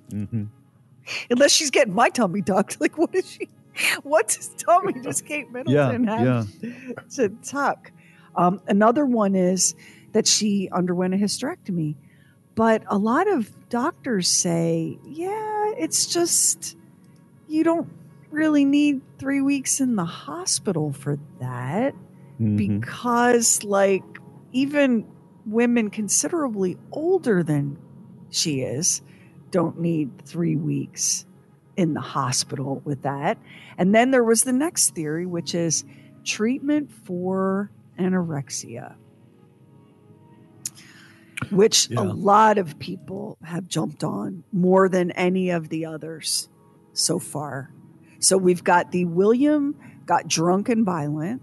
Mm-hmm. 0.10 0.44
Unless 1.30 1.52
she's 1.52 1.70
getting 1.72 1.94
my 1.94 2.10
tummy 2.10 2.42
tucked. 2.42 2.78
Like, 2.82 2.98
what 2.98 3.14
is 3.14 3.30
she? 3.30 3.50
What's 4.04 4.50
Tommy 4.58 4.94
just 5.02 5.26
Kate 5.26 5.52
Middleton 5.52 6.08
have 6.08 6.48
to 7.16 7.30
tuck? 7.44 7.92
Um, 8.36 8.62
another 8.68 9.06
one 9.06 9.36
is 9.36 9.76
that 10.14 10.28
she 10.28 10.70
underwent 10.72 11.14
a 11.14 11.18
hysterectomy, 11.18 11.96
but 12.56 12.84
a 12.88 12.98
lot 12.98 13.28
of 13.28 13.70
doctors 13.70 14.28
say, 14.28 14.98
yeah, 15.06 15.74
it's 15.78 16.08
just 16.08 16.78
you 17.48 17.64
don't 17.64 17.90
really 18.32 18.66
need 18.66 19.02
three 19.18 19.42
weeks 19.42 19.80
in 19.80 19.96
the 19.96 20.06
hospital 20.06 20.94
for 20.94 21.18
that 21.40 21.94
Mm-hmm. 22.40 22.56
because, 22.56 23.64
like, 23.66 24.04
even 24.54 25.06
women 25.46 25.90
considerably 25.90 26.78
older 26.92 27.44
than 27.44 27.78
she 28.30 28.62
is 28.62 29.02
don't 29.52 29.80
need 29.80 30.26
three 30.26 30.56
weeks 30.56 31.26
in 31.80 31.94
the 31.94 32.02
hospital 32.02 32.82
with 32.84 33.04
that. 33.04 33.38
And 33.78 33.96
then 33.96 34.12
there 34.12 34.24
was 34.24 34.44
the 34.44 34.52
next 34.52 34.94
theory, 34.96 35.26
which 35.26 35.56
is 35.56 35.86
treatment 36.26 36.92
for 36.92 37.72
anorexia, 37.98 38.96
which 41.50 41.90
Yeah. 41.90 42.02
a 42.02 42.04
lot 42.04 42.58
of 42.58 42.78
people 42.80 43.38
have 43.44 43.70
jumped 43.70 44.04
on 44.04 44.44
more 44.52 44.90
than 44.90 45.12
any 45.12 45.52
of 45.52 45.70
the 45.70 45.86
others 45.86 46.50
so 46.92 47.18
far. 47.18 47.72
So 48.20 48.38
we've 48.38 48.64
got 48.64 48.92
the 48.92 49.06
William 49.06 49.76
got 50.06 50.28
drunk 50.28 50.68
and 50.68 50.84
violent. 50.86 51.42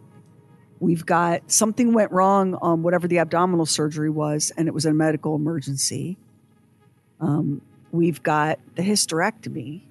We've 0.81 1.07
got 1.07 1.51
something 1.51 1.95
went 1.95 2.13
wrong 2.13 2.57
on 2.57 2.83
whatever 2.83 3.09
the 3.09 3.21
abdominal 3.21 3.65
surgery 3.65 4.11
was, 4.11 4.53
and 4.59 4.69
it 4.69 4.75
was 4.75 4.85
a 4.85 4.93
medical 4.93 5.35
emergency. 5.35 6.19
Um, 7.21 7.63
we've 7.91 8.23
got 8.23 8.59
the 8.75 8.83
hysterectomy. 8.83 9.85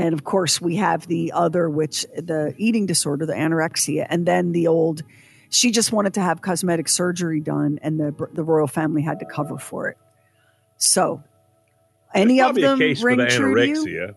And 0.00 0.14
of 0.14 0.24
course, 0.24 0.62
we 0.62 0.76
have 0.76 1.06
the 1.08 1.30
other, 1.32 1.68
which 1.68 2.06
the 2.16 2.54
eating 2.56 2.86
disorder, 2.86 3.26
the 3.26 3.34
anorexia, 3.34 4.06
and 4.08 4.24
then 4.24 4.52
the 4.52 4.66
old, 4.66 5.02
she 5.50 5.70
just 5.70 5.92
wanted 5.92 6.14
to 6.14 6.22
have 6.22 6.40
cosmetic 6.40 6.88
surgery 6.88 7.38
done, 7.38 7.78
and 7.82 8.00
the, 8.00 8.28
the 8.32 8.42
royal 8.42 8.66
family 8.66 9.02
had 9.02 9.18
to 9.18 9.26
cover 9.26 9.58
for 9.58 9.88
it. 9.88 9.98
So, 10.78 11.22
any 12.14 12.38
There's 12.38 12.48
of 12.48 12.56
them 12.56 12.78
ring 12.78 12.96
for 12.96 13.14
the 13.14 13.26
true 13.26 13.54
to 13.54 13.66
you? 13.66 13.74
anorexia. 13.74 14.14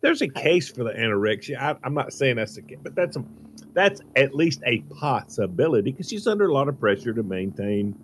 There's 0.00 0.20
a 0.20 0.28
case 0.28 0.68
for 0.68 0.82
the 0.82 0.90
anorexia. 0.90 1.60
I, 1.60 1.76
I'm 1.84 1.94
not 1.94 2.12
saying 2.12 2.34
that's 2.34 2.56
the 2.56 2.62
case, 2.62 2.78
but 2.82 2.96
that's 2.96 3.16
a, 3.16 3.24
that's 3.72 4.00
at 4.16 4.34
least 4.34 4.62
a 4.66 4.80
possibility 4.98 5.92
because 5.92 6.08
she's 6.08 6.26
under 6.26 6.46
a 6.46 6.52
lot 6.52 6.66
of 6.66 6.80
pressure 6.80 7.14
to 7.14 7.22
maintain, 7.22 7.94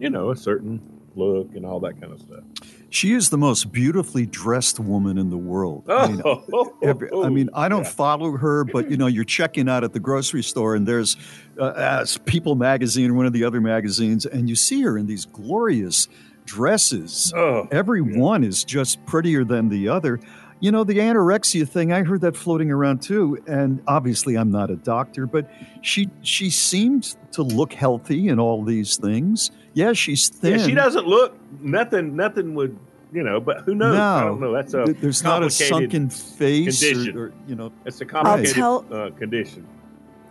you 0.00 0.10
know, 0.10 0.30
a 0.30 0.36
certain 0.36 0.80
look 1.14 1.54
and 1.54 1.64
all 1.64 1.78
that 1.78 2.00
kind 2.00 2.12
of 2.12 2.20
stuff. 2.20 2.42
She 2.90 3.12
is 3.12 3.28
the 3.30 3.36
most 3.36 3.70
beautifully 3.70 4.24
dressed 4.24 4.80
woman 4.80 5.18
in 5.18 5.28
the 5.30 5.36
world. 5.36 5.84
I 5.90 6.08
mean, 6.08 6.22
Oh, 6.24 6.74
every- 6.82 7.10
I, 7.12 7.28
mean, 7.28 7.50
I 7.52 7.68
don't 7.68 7.86
follow 7.86 8.32
her, 8.32 8.64
but 8.64 8.90
you 8.90 8.96
know, 8.96 9.06
you're 9.06 9.24
checking 9.24 9.68
out 9.68 9.84
at 9.84 9.92
the 9.92 10.00
grocery 10.00 10.42
store, 10.42 10.74
and 10.74 10.86
there's 10.86 11.16
uh, 11.58 11.64
uh, 11.64 12.06
People 12.24 12.54
magazine, 12.54 13.10
or 13.10 13.14
one 13.14 13.26
of 13.26 13.32
the 13.34 13.44
other 13.44 13.60
magazines, 13.60 14.24
and 14.24 14.48
you 14.48 14.56
see 14.56 14.80
her 14.82 14.96
in 14.96 15.06
these 15.06 15.26
glorious 15.26 16.08
dresses. 16.46 17.32
Oh, 17.36 17.68
Every 17.70 18.00
one 18.00 18.42
is 18.42 18.64
just 18.64 19.04
prettier 19.06 19.44
than 19.44 19.68
the 19.68 19.88
other. 19.88 20.18
You 20.60 20.72
know, 20.72 20.82
the 20.82 20.94
anorexia 20.94 21.68
thing, 21.68 21.92
I 21.92 22.02
heard 22.02 22.22
that 22.22 22.36
floating 22.36 22.70
around 22.72 23.00
too. 23.00 23.38
And 23.46 23.80
obviously, 23.86 24.36
I'm 24.36 24.50
not 24.50 24.70
a 24.70 24.76
doctor, 24.76 25.24
but 25.26 25.48
she 25.82 26.08
she 26.22 26.50
seemed 26.50 27.16
to 27.32 27.42
look 27.42 27.72
healthy 27.72 28.28
in 28.28 28.40
all 28.40 28.64
these 28.64 28.96
things. 28.96 29.52
Yeah, 29.78 29.92
she's 29.92 30.28
thin. 30.28 30.58
Yeah, 30.58 30.66
she 30.66 30.74
doesn't 30.74 31.06
look 31.06 31.38
nothing. 31.60 32.16
Nothing 32.16 32.56
would 32.56 32.76
you 33.12 33.22
know, 33.22 33.38
but 33.38 33.60
who 33.60 33.76
knows? 33.76 33.96
I 33.96 34.24
don't 34.24 34.40
know. 34.40 34.52
That's 34.52 34.74
a 34.74 34.86
there's 34.86 35.22
not 35.22 35.44
a 35.44 35.50
sunken 35.50 36.10
face 36.10 36.82
or- 36.82 36.88
condition. 36.88 37.16
or, 37.16 37.32
you 37.46 37.54
know. 37.54 37.70
it's 37.84 38.00
a 38.00 38.04
complicated 38.04 38.56
tell- 38.56 38.84
uh, 38.90 39.10
condition. 39.10 39.64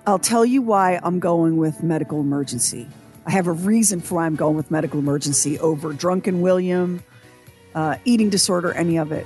I'll 0.06 0.20
tell 0.20 0.46
you 0.46 0.62
why 0.62 1.00
I'm 1.02 1.20
going 1.20 1.56
with 1.56 1.82
medical 1.82 2.20
emergency. 2.20 2.90
I 3.26 3.32
have 3.32 3.48
a 3.48 3.54
reason 3.54 4.02
for 4.02 4.16
why 4.16 4.26
I'm 4.26 4.36
going 4.36 4.58
with 4.58 4.70
medical 4.70 5.00
emergency 5.00 5.58
over 5.60 5.94
drunken 5.94 6.42
William, 6.42 7.02
uh, 7.74 7.96
eating 8.04 8.30
disorder, 8.30 8.74
any 8.74 8.98
of 8.98 9.14
it. 9.14 9.26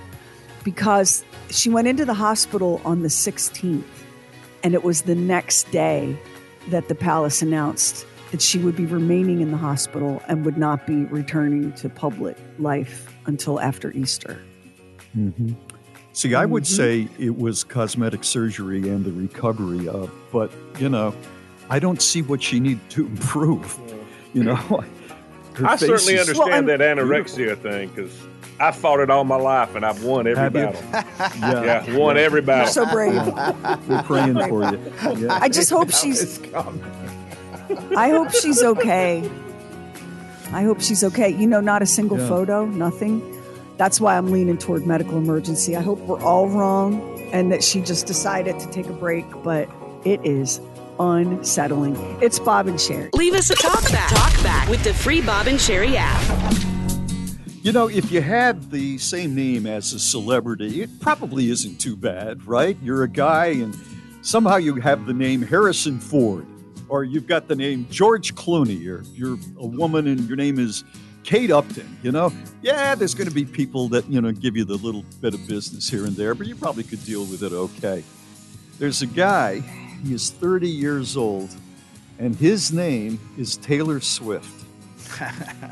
Because 0.63 1.23
she 1.49 1.71
went 1.71 1.87
into 1.87 2.05
the 2.05 2.13
hospital 2.13 2.79
on 2.85 3.01
the 3.01 3.09
16th, 3.09 3.83
and 4.63 4.75
it 4.75 4.83
was 4.83 5.01
the 5.01 5.15
next 5.15 5.71
day 5.71 6.15
that 6.69 6.89
the 6.89 6.95
palace 6.95 7.41
announced 7.41 8.05
that 8.31 8.41
she 8.41 8.57
would 8.57 8.75
be 8.75 8.85
remaining 8.85 9.41
in 9.41 9.51
the 9.51 9.57
hospital 9.57 10.21
and 10.27 10.45
would 10.45 10.57
not 10.57 10.87
be 10.87 11.03
returning 11.05 11.71
to 11.73 11.89
public 11.89 12.37
life 12.59 13.13
until 13.25 13.59
after 13.59 13.91
Easter. 13.91 14.37
Mhm. 15.17 15.55
See, 16.13 16.33
I 16.35 16.45
would 16.45 16.63
Mhm. 16.63 16.67
say 16.75 17.07
it 17.19 17.37
was 17.37 17.63
cosmetic 17.63 18.23
surgery 18.23 18.87
and 18.89 19.03
the 19.05 19.11
recovery 19.11 19.87
of, 19.87 20.09
but 20.31 20.51
you 20.79 20.89
know, 20.89 21.13
I 21.69 21.79
don't 21.79 22.01
see 22.01 22.21
what 22.21 22.41
she 22.41 22.59
needed 22.59 22.89
to 22.91 23.05
improve. 23.07 23.77
You 24.33 24.43
know, 24.45 24.59
I 25.65 25.75
certainly 25.75 26.15
is 26.15 26.29
understand 26.29 26.69
that 26.69 26.79
beautiful. 26.79 27.05
anorexia 27.05 27.57
thing 27.57 27.89
because 27.93 28.11
I 28.59 28.71
fought 28.71 28.99
it 29.01 29.09
all 29.09 29.23
my 29.25 29.35
life 29.35 29.75
and 29.75 29.85
I've 29.85 30.03
won 30.03 30.27
every 30.27 30.41
Have 30.41 30.53
battle. 30.53 30.81
Yeah. 31.39 31.83
yeah, 31.87 31.97
won 31.97 32.15
every 32.17 32.41
battle. 32.41 32.67
so 32.71 32.85
brave. 32.85 33.15
We're 33.89 34.03
praying 34.03 34.35
for 34.47 34.63
you. 34.71 34.79
Yeah. 35.17 35.37
I 35.41 35.49
just 35.49 35.69
hope 35.69 35.91
she's. 35.91 36.39
I 37.95 38.09
hope 38.09 38.31
she's 38.31 38.61
okay. 38.63 39.29
I 40.53 40.63
hope 40.63 40.81
she's 40.81 41.03
okay. 41.03 41.29
You 41.29 41.47
know, 41.47 41.61
not 41.61 41.81
a 41.81 41.85
single 41.85 42.17
Yeah. 42.19 42.27
photo, 42.27 42.65
nothing. 42.65 43.21
That's 43.77 43.99
why 44.01 44.17
I'm 44.17 44.31
leaning 44.31 44.57
toward 44.57 44.85
medical 44.85 45.17
emergency. 45.17 45.75
I 45.75 45.81
hope 45.81 45.99
we're 46.01 46.21
all 46.21 46.47
wrong 46.49 47.01
and 47.31 47.51
that 47.51 47.63
she 47.63 47.81
just 47.81 48.05
decided 48.05 48.59
to 48.59 48.69
take 48.71 48.87
a 48.87 48.93
break, 48.93 49.25
but 49.43 49.69
it 50.03 50.19
is 50.25 50.59
unsettling. 50.99 51.95
It's 52.21 52.37
Bob 52.37 52.67
and 52.67 52.79
Sherry. 52.79 53.09
Leave 53.13 53.33
us 53.33 53.49
a 53.49 53.55
talk 53.55 53.81
back. 53.91 54.09
Talk 54.09 54.43
back 54.43 54.69
with 54.69 54.83
the 54.83 54.93
free 54.93 55.21
Bob 55.21 55.47
and 55.47 55.59
Sherry 55.59 55.95
app. 55.97 56.21
You 57.63 57.71
know, 57.71 57.87
if 57.87 58.11
you 58.11 58.21
had 58.21 58.71
the 58.71 58.97
same 58.97 59.35
name 59.35 59.65
as 59.67 59.93
a 59.93 59.99
celebrity, 59.99 60.81
it 60.81 60.89
probably 60.99 61.49
isn't 61.51 61.79
too 61.79 61.95
bad, 61.95 62.45
right? 62.47 62.75
You're 62.83 63.03
a 63.03 63.07
guy 63.07 63.47
and 63.47 63.75
somehow 64.21 64.55
you 64.57 64.75
have 64.75 65.05
the 65.05 65.13
name 65.13 65.43
Harrison 65.43 65.99
Ford, 65.99 66.45
or 66.91 67.05
you've 67.05 67.25
got 67.25 67.47
the 67.47 67.55
name 67.55 67.87
George 67.89 68.35
Clooney, 68.35 68.85
or 68.85 69.01
you're 69.13 69.37
a 69.57 69.65
woman 69.65 70.07
and 70.07 70.27
your 70.27 70.35
name 70.35 70.59
is 70.59 70.83
Kate 71.23 71.49
Upton, 71.49 71.97
you 72.03 72.11
know? 72.11 72.33
Yeah, 72.61 72.95
there's 72.95 73.15
going 73.15 73.29
to 73.29 73.33
be 73.33 73.45
people 73.45 73.87
that, 73.89 74.05
you 74.09 74.19
know, 74.19 74.33
give 74.33 74.57
you 74.57 74.65
the 74.65 74.75
little 74.75 75.05
bit 75.21 75.33
of 75.33 75.47
business 75.47 75.89
here 75.89 76.05
and 76.05 76.17
there, 76.17 76.35
but 76.35 76.47
you 76.47 76.55
probably 76.55 76.83
could 76.83 77.03
deal 77.05 77.21
with 77.21 77.43
it 77.43 77.53
okay. 77.53 78.03
There's 78.77 79.01
a 79.01 79.05
guy, 79.05 79.61
he 80.03 80.13
is 80.13 80.31
30 80.31 80.67
years 80.67 81.15
old, 81.15 81.55
and 82.19 82.35
his 82.35 82.73
name 82.73 83.21
is 83.37 83.55
Taylor 83.55 84.01
Swift. 84.01 84.65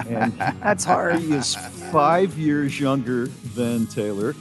And 0.08 0.32
That's 0.62 0.86
hard. 0.86 1.20
He 1.20 1.34
is 1.34 1.54
five 1.92 2.38
years 2.38 2.80
younger 2.80 3.28
than 3.56 3.88
Taylor, 3.88 4.36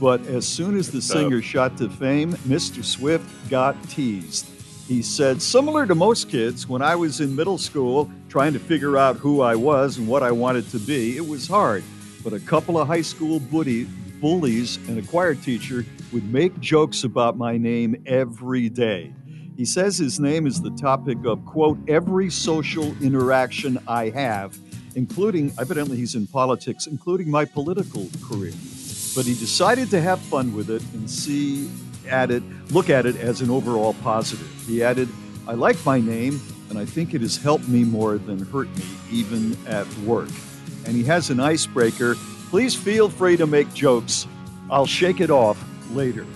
but 0.00 0.26
as 0.26 0.44
soon 0.46 0.76
as 0.76 0.90
the 0.90 1.00
singer 1.00 1.40
shot 1.40 1.76
to 1.78 1.88
fame, 1.88 2.32
Mr. 2.48 2.84
Swift 2.84 3.48
got 3.48 3.80
teased. 3.88 4.55
He 4.88 5.02
said, 5.02 5.42
similar 5.42 5.84
to 5.84 5.96
most 5.96 6.30
kids, 6.30 6.68
when 6.68 6.80
I 6.80 6.94
was 6.94 7.20
in 7.20 7.34
middle 7.34 7.58
school 7.58 8.08
trying 8.28 8.52
to 8.52 8.60
figure 8.60 8.96
out 8.96 9.16
who 9.16 9.40
I 9.40 9.56
was 9.56 9.98
and 9.98 10.06
what 10.06 10.22
I 10.22 10.30
wanted 10.30 10.70
to 10.70 10.78
be, 10.78 11.16
it 11.16 11.26
was 11.26 11.48
hard. 11.48 11.82
But 12.22 12.32
a 12.32 12.40
couple 12.40 12.78
of 12.78 12.86
high 12.86 13.02
school 13.02 13.40
bully, 13.40 13.88
bullies 14.20 14.76
and 14.88 14.96
a 14.96 15.02
choir 15.02 15.34
teacher 15.34 15.84
would 16.12 16.32
make 16.32 16.58
jokes 16.60 17.02
about 17.02 17.36
my 17.36 17.56
name 17.56 18.00
every 18.06 18.68
day. 18.68 19.12
He 19.56 19.64
says 19.64 19.98
his 19.98 20.20
name 20.20 20.46
is 20.46 20.60
the 20.60 20.70
topic 20.70 21.18
of, 21.24 21.44
quote, 21.46 21.78
every 21.88 22.30
social 22.30 22.94
interaction 23.02 23.78
I 23.88 24.10
have, 24.10 24.56
including, 24.94 25.52
evidently, 25.58 25.96
he's 25.96 26.14
in 26.14 26.28
politics, 26.28 26.86
including 26.86 27.28
my 27.28 27.44
political 27.44 28.06
career. 28.22 28.52
But 29.16 29.24
he 29.24 29.34
decided 29.34 29.90
to 29.90 30.00
have 30.00 30.20
fun 30.20 30.54
with 30.54 30.70
it 30.70 30.82
and 30.92 31.10
see 31.10 31.70
at 32.08 32.30
it, 32.30 32.42
look 32.70 32.90
at 32.90 33.06
it 33.06 33.16
as 33.16 33.40
an 33.40 33.50
overall 33.50 33.94
positive. 33.94 34.48
He 34.66 34.82
added, 34.82 35.08
I 35.46 35.54
like 35.54 35.76
my 35.84 36.00
name, 36.00 36.40
and 36.70 36.78
I 36.78 36.84
think 36.84 37.14
it 37.14 37.20
has 37.20 37.36
helped 37.36 37.68
me 37.68 37.84
more 37.84 38.18
than 38.18 38.44
hurt 38.46 38.68
me, 38.76 38.84
even 39.10 39.56
at 39.66 39.86
work. 39.98 40.28
And 40.84 40.94
he 40.94 41.04
has 41.04 41.30
an 41.30 41.40
icebreaker. 41.40 42.16
Please 42.50 42.74
feel 42.74 43.08
free 43.08 43.36
to 43.36 43.46
make 43.46 43.72
jokes. 43.74 44.26
I'll 44.70 44.86
shake 44.86 45.20
it 45.20 45.30
off 45.30 45.62
later. 45.92 46.26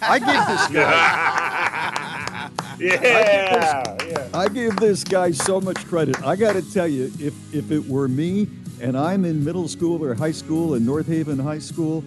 I 0.00 0.18
give 0.18 0.28
this 0.28 0.68
guy. 0.72 2.50
Yeah, 2.78 3.96
yeah. 4.06 4.28
I 4.34 4.48
give 4.48 4.76
this 4.76 5.04
guy 5.04 5.30
so 5.30 5.60
much 5.60 5.86
credit. 5.86 6.22
I 6.22 6.36
got 6.36 6.54
to 6.54 6.72
tell 6.72 6.88
you, 6.88 7.04
if 7.18 7.34
if 7.54 7.70
it 7.70 7.86
were 7.86 8.08
me 8.08 8.48
and 8.80 8.98
I'm 8.98 9.24
in 9.24 9.44
middle 9.44 9.68
school 9.68 10.04
or 10.04 10.14
high 10.14 10.32
school 10.32 10.74
in 10.74 10.84
North 10.84 11.06
Haven 11.06 11.38
High 11.38 11.60
School, 11.60 12.04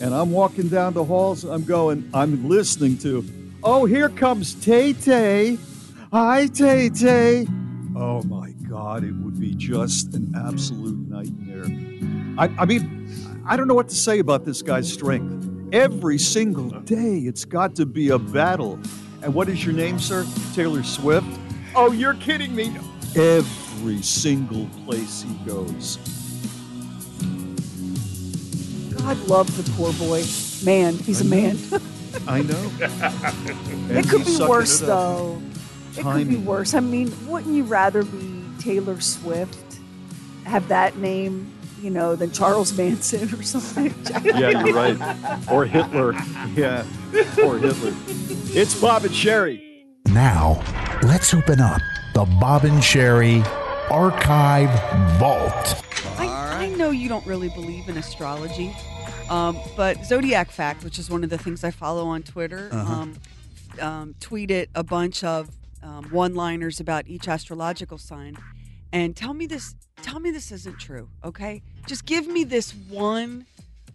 and 0.00 0.14
I'm 0.14 0.30
walking 0.30 0.68
down 0.68 0.94
the 0.94 1.04
halls, 1.04 1.44
I'm 1.44 1.64
going, 1.64 2.08
I'm 2.12 2.48
listening 2.48 2.98
to, 2.98 3.24
oh, 3.62 3.84
here 3.84 4.08
comes 4.08 4.54
Tay 4.54 4.92
Tay. 4.92 5.58
Hi, 6.12 6.46
Tay 6.46 6.90
Tay. 6.90 7.46
Oh 7.96 8.22
my 8.24 8.50
God, 8.68 9.04
it 9.04 9.12
would 9.12 9.38
be 9.38 9.54
just 9.54 10.14
an 10.14 10.32
absolute 10.36 11.08
nightmare. 11.08 11.64
I, 12.38 12.62
I 12.62 12.64
mean, 12.64 13.08
I 13.46 13.56
don't 13.56 13.68
know 13.68 13.74
what 13.74 13.88
to 13.88 13.94
say 13.94 14.18
about 14.18 14.44
this 14.44 14.62
guy's 14.62 14.92
strength. 14.92 15.48
Every 15.72 16.18
single 16.18 16.70
day, 16.80 17.18
it's 17.18 17.44
got 17.44 17.74
to 17.76 17.86
be 17.86 18.10
a 18.10 18.18
battle. 18.18 18.78
And 19.22 19.34
what 19.34 19.48
is 19.48 19.64
your 19.64 19.74
name, 19.74 19.98
sir? 19.98 20.26
Taylor 20.54 20.82
Swift? 20.82 21.26
Oh, 21.74 21.92
you're 21.92 22.14
kidding 22.14 22.54
me. 22.54 22.76
Every 23.16 24.02
single 24.02 24.66
place 24.84 25.22
he 25.22 25.34
goes. 25.46 25.98
God 29.04 29.28
love 29.28 29.56
the 29.62 29.70
poor 29.72 29.92
boy. 29.92 30.24
Man, 30.64 30.94
he's 30.94 31.20
a 31.20 31.26
man. 31.26 31.58
I 32.26 32.40
know. 32.40 32.70
it 33.90 34.08
could 34.08 34.24
be 34.24 34.38
worse, 34.38 34.80
it 34.80 34.88
up. 34.88 34.88
though. 34.88 35.42
It 35.94 36.02
could 36.04 36.26
be 36.26 36.36
worse. 36.36 36.72
I 36.72 36.80
mean, 36.80 37.12
wouldn't 37.28 37.54
you 37.54 37.64
rather 37.64 38.02
be 38.02 38.42
Taylor 38.58 38.98
Swift, 39.02 39.78
have 40.44 40.68
that 40.68 40.96
name, 40.96 41.52
you 41.82 41.90
know, 41.90 42.16
than 42.16 42.30
Charles 42.30 42.72
Manson 42.78 43.24
or 43.38 43.42
something? 43.42 43.94
Yeah, 44.24 44.64
you're 44.64 44.74
right. 44.74 45.52
Or 45.52 45.66
Hitler. 45.66 46.12
Yeah. 46.56 46.86
Or 47.44 47.58
Hitler. 47.58 47.92
It's 48.58 48.80
Bob 48.80 49.04
and 49.04 49.14
Sherry. 49.14 49.84
Now, 50.06 50.62
let's 51.02 51.34
open 51.34 51.60
up 51.60 51.82
the 52.14 52.24
Bob 52.40 52.64
and 52.64 52.82
Sherry 52.82 53.42
Archive 53.90 54.70
Vault. 55.18 55.83
I, 56.74 56.76
I 56.76 56.78
know 56.78 56.90
you 56.90 57.08
don't 57.08 57.24
really 57.26 57.48
believe 57.50 57.88
in 57.88 57.96
astrology, 57.96 58.74
um, 59.30 59.56
but 59.76 60.04
Zodiac 60.04 60.50
Fact, 60.50 60.82
which 60.84 60.98
is 60.98 61.08
one 61.08 61.22
of 61.22 61.30
the 61.30 61.38
things 61.38 61.62
I 61.62 61.70
follow 61.70 62.06
on 62.06 62.22
Twitter, 62.24 62.68
Uh-huh. 62.72 62.92
um, 62.92 63.14
um, 63.80 64.14
tweeted 64.20 64.66
a 64.74 64.82
bunch 64.82 65.22
of 65.24 65.50
um, 65.82 66.04
one-liners 66.10 66.80
about 66.80 67.06
each 67.06 67.28
astrological 67.28 67.98
sign, 67.98 68.36
and 68.92 69.14
tell 69.16 69.34
me 69.34 69.46
this. 69.46 69.74
Tell 70.02 70.18
me 70.20 70.30
this 70.30 70.50
isn't 70.52 70.78
true, 70.78 71.08
okay? 71.24 71.62
Just 71.86 72.04
give 72.04 72.26
me 72.26 72.44
this 72.44 72.72
one 72.90 73.46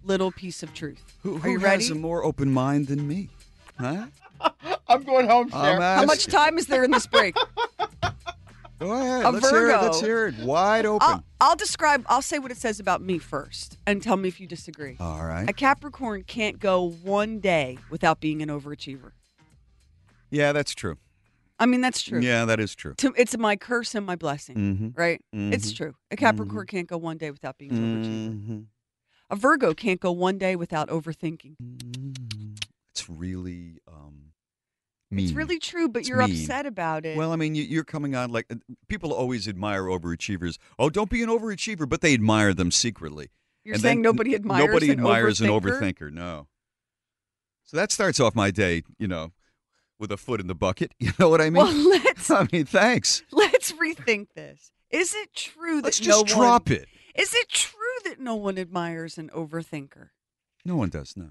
little 0.04 0.32
piece 0.32 0.64
of 0.64 0.74
truth. 0.74 1.04
Who, 1.22 1.36
Are 1.36 1.40
who 1.40 1.52
you 1.52 1.60
ready? 1.60 1.84
has 1.84 1.92
a 1.92 1.96
more 1.96 2.24
open 2.24 2.52
mind 2.52 2.88
than 2.88 3.08
me? 3.08 3.30
Huh? 3.80 4.08
I'm 4.88 5.04
going 5.04 5.28
home, 5.28 5.50
I'm 5.54 5.78
Cher. 5.78 5.82
How 5.82 6.06
much 6.06 6.26
time 6.28 6.58
is 6.58 6.66
there 6.68 6.84
in 6.84 6.92
this 6.92 7.06
break? 7.06 7.36
Go 8.80 8.94
ahead. 8.94 9.26
A 9.26 9.30
let's 9.32 9.50
hear 9.50 9.70
it. 9.70 9.82
Let's 9.82 10.02
hear 10.02 10.28
it. 10.28 10.40
Wide 10.40 10.86
open. 10.86 11.08
I'll, 11.08 11.24
I'll 11.42 11.56
describe. 11.56 12.06
I'll 12.08 12.22
say 12.22 12.38
what 12.40 12.52
it 12.52 12.58
says 12.58 12.80
about 12.80 13.02
me 13.02 13.18
first, 13.18 13.78
and 13.88 14.02
tell 14.04 14.18
me 14.18 14.28
if 14.28 14.40
you 14.40 14.48
disagree. 14.48 14.98
All 15.00 15.24
right. 15.24 15.50
A 15.50 15.54
Capricorn 15.54 16.24
can't 16.24 16.60
go 16.60 16.90
one 16.90 17.40
day 17.40 17.78
without 17.90 18.20
being 18.20 18.42
an 18.42 18.50
overachiever. 18.50 19.12
Yeah, 20.30 20.52
that's 20.52 20.74
true. 20.76 20.98
I 21.62 21.66
mean, 21.66 21.82
that's 21.82 22.02
true. 22.02 22.20
Yeah, 22.22 22.46
that 22.46 22.60
is 22.60 22.76
true. 22.76 22.94
To, 23.00 23.14
it's 23.18 23.38
my 23.38 23.56
curse 23.56 23.94
and 23.96 24.06
my 24.06 24.16
blessing, 24.16 24.56
Mhm. 24.56 24.98
right? 24.98 25.22
It's 25.34 25.72
Mhm. 25.74 25.78
true. 25.78 25.96
A 26.12 26.16
Capricorn 26.16 26.68
can't 26.68 26.88
go 26.88 26.98
one 26.98 27.18
day 27.18 27.32
without 27.32 27.58
being 27.58 27.72
an 27.72 27.78
overachiever. 27.78 28.46
Mhm. 28.48 28.66
A 29.32 29.36
Virgo 29.36 29.74
can't 29.74 30.00
go 30.00 30.12
one 30.12 30.38
day 30.38 30.56
without 30.56 30.88
overthinking. 30.90 31.56
It's 32.92 33.10
really 33.10 33.80
mean. 35.16 35.26
It's 35.26 35.34
really 35.34 35.60
true, 35.60 35.88
but 35.90 36.00
It's 36.02 36.10
you're 36.10 36.20
mean. 36.20 36.32
upset 36.32 36.66
about 36.66 37.06
it. 37.06 37.18
Well, 37.18 37.32
I 37.32 37.36
mean, 37.36 37.56
you, 37.56 37.64
you're 37.64 37.84
coming 37.84 38.16
on 38.16 38.32
like 38.32 38.48
people 38.88 39.12
always 39.12 39.48
admire 39.48 39.84
overachievers. 39.84 40.58
Oh, 40.78 40.90
don't 40.90 41.10
be 41.10 41.24
an 41.24 41.30
overachiever, 41.30 41.88
but 41.90 42.02
they 42.02 42.14
admire 42.14 42.54
them 42.54 42.72
secretly. 42.72 43.30
You're 43.64 43.74
And 43.76 43.82
saying 43.82 44.02
nobody 44.02 44.36
admires 44.36 44.66
nobody 44.68 44.86
an 44.88 44.92
admires 45.00 45.42
an 45.42 45.50
overthinker? 45.50 45.80
overthinker. 46.10 46.12
No. 46.14 46.48
So 47.66 47.78
that 47.78 47.92
starts 47.92 48.20
off 48.20 48.34
my 48.36 48.52
day, 48.52 48.84
you 48.98 49.08
know, 49.08 49.32
with 50.00 50.12
a 50.12 50.18
foot 50.18 50.40
in 50.40 50.48
the 50.48 50.56
bucket. 50.56 50.94
You 51.00 51.12
know 51.20 51.30
what 51.30 51.42
I 51.42 51.46
mean? 51.50 51.56
Well, 51.64 51.74
let's 51.74 52.30
I 52.32 52.48
mean, 52.52 52.66
thanks. 52.66 53.24
let's 53.32 53.72
rethink 53.74 54.28
this. 54.36 54.72
Is 54.90 55.14
it 55.14 55.34
true 55.36 55.78
that 55.78 55.86
Let's 55.86 56.02
no 56.02 56.24
just 56.24 56.28
drop 56.28 56.70
one, 56.70 56.78
it. 56.78 56.88
Is 57.16 57.34
it 57.36 57.50
true 57.50 57.78
that 58.06 58.20
no 58.20 58.36
one 58.36 58.58
admires 58.58 59.18
an 59.20 59.30
overthinker? 59.36 60.10
No 60.66 60.76
one 60.78 60.90
does. 60.90 61.16
No. 61.16 61.30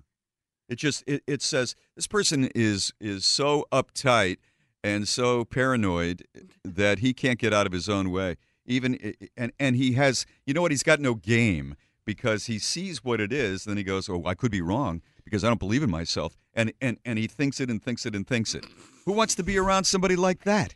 It 0.69 0.77
just 0.77 1.05
it, 1.07 1.23
it 1.27 1.43
says 1.43 1.75
this 1.97 2.07
person 2.07 2.51
is 2.55 2.93
is 3.01 3.25
so 3.25 3.67
uptight 3.73 4.39
and 4.85 5.09
so 5.09 5.45
paranoid 5.45 6.25
that 6.65 6.99
he 7.01 7.13
can't 7.13 7.39
get 7.39 7.53
out 7.53 7.67
of 7.67 7.73
his 7.73 7.89
own 7.89 8.11
way. 8.11 8.37
Even 8.67 9.15
and 9.37 9.53
and 9.59 9.77
he 9.77 9.93
has 9.95 10.27
you 10.47 10.55
know 10.55 10.63
what 10.63 10.71
he's 10.71 10.83
got 10.83 11.01
no 11.01 11.15
game 11.15 11.75
because 12.05 12.47
he 12.47 12.59
sees 12.59 13.05
what 13.05 13.21
it 13.21 13.33
is 13.33 13.65
then 13.65 13.77
he 13.77 13.83
goes 13.83 14.09
oh 14.09 14.23
I 14.25 14.35
could 14.35 14.51
be 14.51 14.63
wrong 14.63 15.03
because 15.25 15.45
I 15.45 15.49
don't 15.49 15.61
believe 15.61 15.83
in 15.83 15.91
myself 15.91 16.37
and 16.55 16.73
and 16.81 16.99
and 17.05 17.19
he 17.19 17.27
thinks 17.27 17.61
it 17.61 17.71
and 17.71 17.83
thinks 17.83 18.05
it 18.05 18.15
and 18.15 18.27
thinks 18.27 18.55
it. 18.55 18.67
Who 19.07 19.13
wants 19.13 19.35
to 19.37 19.43
be 19.43 19.57
around 19.57 19.85
somebody 19.85 20.17
like 20.17 20.45
that? 20.45 20.75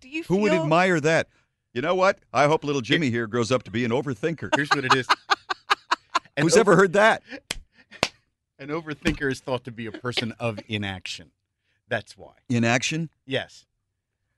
Do 0.00 0.08
you 0.08 0.24
Who 0.24 0.38
would 0.38 0.52
admire 0.52 0.98
that? 1.00 1.28
You 1.74 1.80
know 1.80 1.94
what? 1.94 2.18
I 2.32 2.46
hope 2.46 2.64
little 2.64 2.82
Jimmy 2.82 3.10
here 3.10 3.26
grows 3.26 3.52
up 3.52 3.62
to 3.62 3.70
be 3.70 3.84
an 3.84 3.92
overthinker. 3.92 4.50
Here's 4.56 4.68
what 4.70 4.84
it 4.84 4.94
is. 4.94 5.06
An 6.36 6.44
Who's 6.44 6.56
ever 6.56 6.76
heard 6.76 6.94
that? 6.94 7.22
An 8.62 8.68
overthinker 8.68 9.30
is 9.30 9.40
thought 9.40 9.64
to 9.64 9.72
be 9.72 9.86
a 9.86 9.92
person 9.92 10.32
of 10.38 10.60
inaction. 10.68 11.32
That's 11.88 12.16
why. 12.16 12.34
Inaction? 12.48 13.10
Yes. 13.26 13.66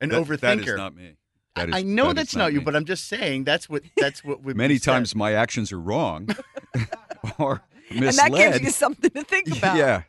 An 0.00 0.08
That- 0.08 0.24
overthinker. 0.24 0.40
That 0.40 0.58
is 0.60 0.76
not 0.76 0.96
me. 0.96 1.16
That 1.54 1.68
is- 1.68 1.74
I 1.74 1.82
know 1.82 2.04
that 2.06 2.10
is 2.12 2.14
that's 2.16 2.36
not, 2.36 2.52
you, 2.54 2.62
but 2.62 2.74
I'm 2.74 2.86
just 2.86 3.06
saying 3.06 3.44
that's 3.44 3.68
what 3.68 3.82
that's 3.98 4.24
what 4.24 4.42
would 4.42 4.56
Many 4.56 4.74
be 4.74 4.78
said. 4.78 4.92
times 4.92 5.14
my 5.14 5.32
actions 5.34 5.70
are 5.72 5.78
wrong 5.80 6.28
or 7.38 7.60
misled. 7.90 8.00
And 8.00 8.18
that 8.18 8.32
gives 8.32 8.60
you 8.62 8.70
something 8.70 9.10
to 9.10 9.22
think 9.24 9.54
about. 9.58 9.76
Yeah. 9.76 10.02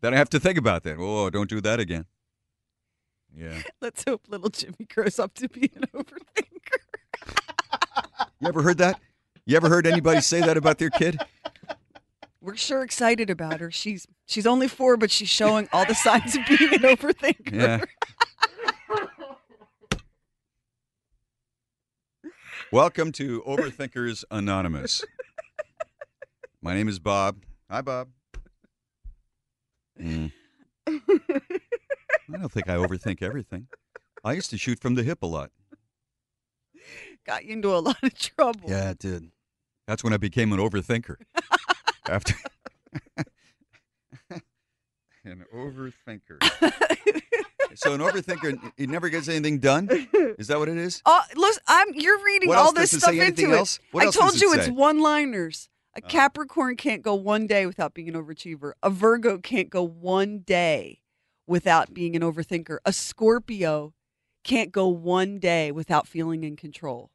Then 0.00 0.14
I 0.14 0.16
have 0.16 0.30
to 0.30 0.40
think 0.40 0.58
about 0.58 0.82
that. 0.82 0.96
Oh, 0.98 1.30
don't 1.30 1.48
do 1.48 1.60
that 1.60 1.78
again. 1.78 2.06
Yeah. 3.34 3.62
Let's 3.80 4.02
hope 4.04 4.22
little 4.28 4.50
Jimmy 4.50 4.86
grows 4.92 5.20
up 5.20 5.32
to 5.34 5.48
be 5.48 5.70
an 5.76 5.84
overthinker. 5.94 6.80
You 8.40 8.48
ever 8.48 8.62
heard 8.62 8.78
that? 8.78 9.00
You 9.46 9.56
ever 9.56 9.68
heard 9.68 9.86
anybody 9.86 10.20
say 10.22 10.40
that 10.40 10.56
about 10.56 10.78
their 10.78 10.90
kid? 10.90 11.20
We're 12.42 12.56
sure 12.56 12.82
excited 12.82 13.28
about 13.28 13.60
her. 13.60 13.70
She's 13.70 14.06
she's 14.26 14.46
only 14.46 14.66
four, 14.66 14.96
but 14.96 15.10
she's 15.10 15.28
showing 15.28 15.68
all 15.74 15.84
the 15.84 15.94
signs 15.94 16.34
of 16.36 16.40
being 16.46 16.72
an 16.72 16.80
overthinker. 16.80 17.52
Yeah. 17.52 17.84
Welcome 22.72 23.12
to 23.12 23.42
Overthinkers 23.42 24.24
Anonymous. 24.30 25.04
My 26.62 26.72
name 26.72 26.88
is 26.88 26.98
Bob. 26.98 27.42
Hi, 27.68 27.82
Bob. 27.82 28.08
Mm. 30.00 30.32
I 30.86 31.00
don't 32.32 32.50
think 32.50 32.70
I 32.70 32.76
overthink 32.76 33.22
everything. 33.22 33.66
I 34.24 34.32
used 34.32 34.48
to 34.50 34.56
shoot 34.56 34.80
from 34.80 34.94
the 34.94 35.02
hip 35.02 35.22
a 35.22 35.26
lot. 35.26 35.50
Got 37.26 37.44
you 37.44 37.52
into 37.52 37.74
a 37.74 37.80
lot 37.80 38.02
of 38.02 38.14
trouble. 38.16 38.70
Yeah, 38.70 38.90
it 38.90 38.98
did. 38.98 39.30
That's 39.86 40.02
when 40.02 40.14
I 40.14 40.16
became 40.16 40.52
an 40.52 40.58
overthinker. 40.58 41.16
After 42.10 42.34
an 45.24 45.44
overthinker. 45.54 46.38
so 47.74 47.92
an 47.94 48.00
overthinker, 48.00 48.72
he 48.76 48.86
never 48.86 49.08
gets 49.08 49.28
anything 49.28 49.58
done. 49.60 49.88
Is 50.38 50.48
that 50.48 50.58
what 50.58 50.68
it 50.68 50.76
is? 50.76 51.02
Uh, 51.06 51.20
oh, 51.20 51.40
listen, 51.40 51.62
I'm 51.68 51.94
you're 51.94 52.22
reading 52.24 52.48
What 52.48 52.58
all 52.58 52.72
this 52.72 52.90
stuff 52.90 53.10
say? 53.10 53.24
Into 53.26 53.52
else? 53.52 53.76
it. 53.76 53.82
What 53.92 54.06
I 54.08 54.10
told 54.10 54.34
it 54.34 54.40
you 54.42 54.52
it's 54.54 54.68
one-liners. 54.68 55.68
A 55.96 56.00
Oh. 56.02 56.08
Capricorn 56.08 56.76
can't 56.76 57.02
go 57.02 57.14
one 57.14 57.46
day 57.46 57.66
without 57.66 57.94
being 57.94 58.08
an 58.08 58.14
overachiever. 58.14 58.72
A 58.82 58.90
Virgo 58.90 59.38
can't 59.38 59.70
go 59.70 59.82
one 59.82 60.38
day 60.40 61.00
without 61.46 61.92
being 61.92 62.14
an 62.16 62.22
overthinker. 62.22 62.78
A 62.84 62.92
Scorpio 62.92 63.92
can't 64.44 64.70
go 64.72 64.86
one 64.88 65.38
day 65.38 65.70
without 65.72 66.06
feeling 66.08 66.44
in 66.44 66.54
control. 66.56 67.10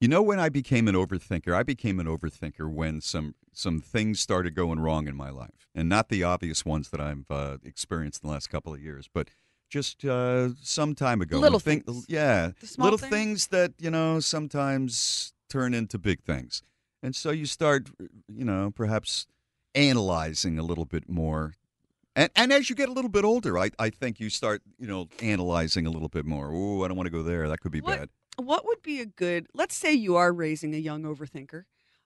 You 0.00 0.06
know 0.08 0.22
when 0.22 0.38
I 0.38 0.48
became 0.48 0.86
an 0.86 0.94
overthinker? 0.94 1.52
I 1.52 1.62
became 1.64 1.98
an 1.98 2.06
overthinker 2.06 2.70
when 2.70 3.00
some 3.00 3.34
some 3.52 3.80
things 3.80 4.20
started 4.20 4.54
going 4.54 4.78
wrong 4.78 5.08
in 5.08 5.16
my 5.16 5.30
life, 5.30 5.68
and 5.74 5.88
not 5.88 6.08
the 6.08 6.22
obvious 6.22 6.64
ones 6.64 6.90
that 6.90 7.00
I've 7.00 7.28
uh, 7.30 7.58
experienced 7.64 8.22
in 8.22 8.28
the 8.28 8.32
last 8.32 8.48
couple 8.48 8.72
of 8.72 8.80
years, 8.80 9.08
but 9.12 9.28
just 9.68 10.04
uh, 10.04 10.50
some 10.62 10.94
time 10.94 11.20
ago. 11.20 11.38
Little 11.38 11.58
when 11.58 11.80
things. 11.80 12.06
yeah, 12.08 12.52
little 12.78 12.96
things. 12.98 13.10
things 13.10 13.46
that 13.48 13.72
you 13.78 13.90
know 13.90 14.20
sometimes 14.20 15.32
turn 15.50 15.74
into 15.74 15.98
big 15.98 16.22
things, 16.22 16.62
and 17.02 17.16
so 17.16 17.30
you 17.30 17.46
start, 17.46 17.90
you 18.28 18.44
know, 18.44 18.70
perhaps 18.74 19.26
analyzing 19.74 20.58
a 20.58 20.62
little 20.62 20.84
bit 20.84 21.08
more 21.08 21.54
And, 22.16 22.30
and 22.34 22.52
as 22.52 22.68
you 22.70 22.76
get 22.76 22.88
a 22.88 22.92
little 22.92 23.10
bit 23.10 23.24
older, 23.24 23.58
I, 23.58 23.70
I 23.78 23.90
think 23.90 24.18
you 24.18 24.30
start, 24.30 24.62
you 24.78 24.86
know, 24.88 25.08
analyzing 25.22 25.86
a 25.86 25.90
little 25.90 26.08
bit 26.08 26.24
more. 26.24 26.50
Oh, 26.52 26.82
I 26.84 26.88
don't 26.88 26.96
want 26.96 27.06
to 27.06 27.12
go 27.12 27.22
there. 27.22 27.48
That 27.48 27.60
could 27.60 27.72
be 27.72 27.80
What- 27.80 27.98
bad. 27.98 28.08
What 28.38 28.64
would 28.66 28.82
be 28.82 29.00
a 29.00 29.06
good? 29.06 29.48
Let's 29.52 29.76
say 29.76 29.92
you 29.92 30.14
are 30.14 30.32
raising 30.32 30.72
a 30.74 30.78
young 30.78 31.02
overthinker. 31.02 31.64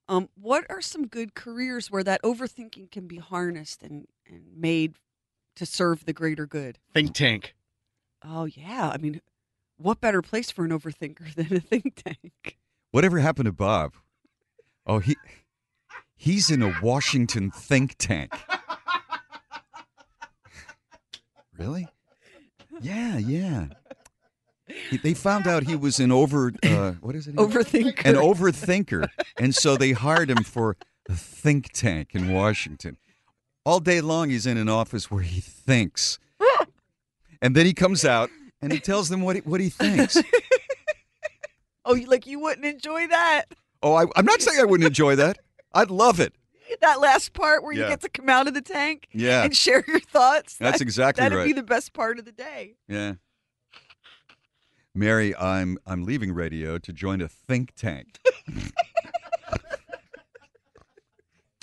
Um, 0.08 0.30
what 0.34 0.64
are 0.70 0.80
some 0.80 1.06
good 1.06 1.34
careers 1.34 1.90
where 1.90 2.02
that 2.02 2.22
overthinking 2.22 2.90
can 2.90 3.06
be 3.06 3.18
harnessed 3.18 3.82
and, 3.82 4.06
and 4.26 4.42
made 4.56 4.96
to 5.56 5.66
serve 5.66 6.06
the 6.06 6.14
greater 6.14 6.46
good? 6.46 6.78
Think 6.94 7.12
tank. 7.14 7.54
Oh 8.24 8.46
yeah, 8.46 8.90
I 8.92 8.96
mean, 8.96 9.20
what 9.76 10.00
better 10.00 10.22
place 10.22 10.50
for 10.50 10.64
an 10.64 10.70
overthinker 10.70 11.34
than 11.36 11.54
a 11.54 11.60
think 11.60 12.02
tank? 12.02 12.58
Whatever 12.90 13.18
happened 13.18 13.46
to 13.46 13.52
Bob? 13.52 13.92
Oh, 14.86 14.98
he 14.98 15.16
he's 16.16 16.50
in 16.50 16.62
a 16.62 16.74
Washington 16.82 17.50
think 17.50 17.96
tank. 17.98 18.32
Really? 21.58 21.86
Yeah, 22.80 23.18
yeah. 23.18 23.66
He- 24.90 24.96
They 24.98 25.14
found 25.14 25.46
out 25.46 25.64
he 25.64 25.76
was 25.76 25.98
an 26.00 26.10
over 26.12 26.52
uh, 26.62 26.92
what 27.00 27.14
is 27.14 27.26
it? 27.26 27.36
Overthinker. 27.36 28.04
An 28.04 28.14
overthinker, 28.16 29.08
and 29.38 29.54
so 29.54 29.76
they 29.76 29.92
hired 29.92 30.30
him 30.30 30.42
for 30.44 30.76
a 31.08 31.14
think 31.14 31.72
tank 31.72 32.10
in 32.14 32.32
Washington. 32.32 32.96
All 33.64 33.80
day 33.80 34.00
long, 34.00 34.30
he's 34.30 34.46
in 34.46 34.56
an 34.56 34.68
office 34.68 35.10
where 35.10 35.22
he 35.22 35.40
thinks, 35.40 36.18
and 37.42 37.54
then 37.54 37.64
he 37.66 37.72
comes 37.74 38.04
out 38.04 38.28
and 38.60 38.72
he 38.72 38.80
tells 38.80 39.08
them 39.08 39.22
what 39.22 39.36
he, 39.36 39.42
what 39.42 39.60
he 39.60 39.68
thinks. 39.68 40.16
Oh, 41.84 41.98
like 42.06 42.26
you 42.28 42.38
wouldn't 42.38 42.64
enjoy 42.64 43.08
that? 43.08 43.46
Oh, 43.82 43.94
I, 43.94 44.04
I'm 44.14 44.24
not 44.24 44.40
saying 44.40 44.60
I 44.60 44.64
wouldn't 44.64 44.86
enjoy 44.86 45.16
that. 45.16 45.38
I'd 45.74 45.90
love 45.90 46.20
it. 46.20 46.32
That 46.80 47.00
last 47.00 47.32
part 47.32 47.64
where 47.64 47.72
you 47.72 47.80
get 47.80 48.00
to 48.02 48.08
come 48.08 48.28
out 48.28 48.46
of 48.46 48.54
the 48.54 48.60
tank 48.62 49.08
Yeah. 49.12 49.42
and 49.42 49.54
share 49.56 49.82
your 49.88 49.98
thoughts. 49.98 50.56
That's 50.58 50.78
That- 50.78 50.82
exactly 50.82 51.22
That'd 51.28 51.44
be 51.44 51.52
the 51.52 51.64
best 51.64 51.92
part 51.92 52.20
of 52.20 52.24
the 52.24 52.30
day. 52.30 52.76
Yeah. 52.88 53.14
Mary, 54.94 55.34
I'm 55.36 55.78
I'm 55.86 56.04
leaving 56.04 56.32
radio 56.32 56.78
to 56.78 56.92
join 56.92 57.20
a 57.20 57.28
think 57.28 57.74
tank. 57.74 58.18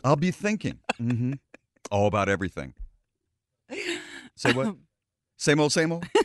I'll 0.04 0.16
be 0.16 0.32
thinking 0.32 0.80
hmm 0.98 1.34
all 1.92 2.08
about 2.08 2.30
everything. 2.30 2.74
Say 4.36 4.54
what? 4.54 4.76
Same 5.38 5.60
old, 5.60 5.72
same 5.72 5.92
old. 5.92 6.06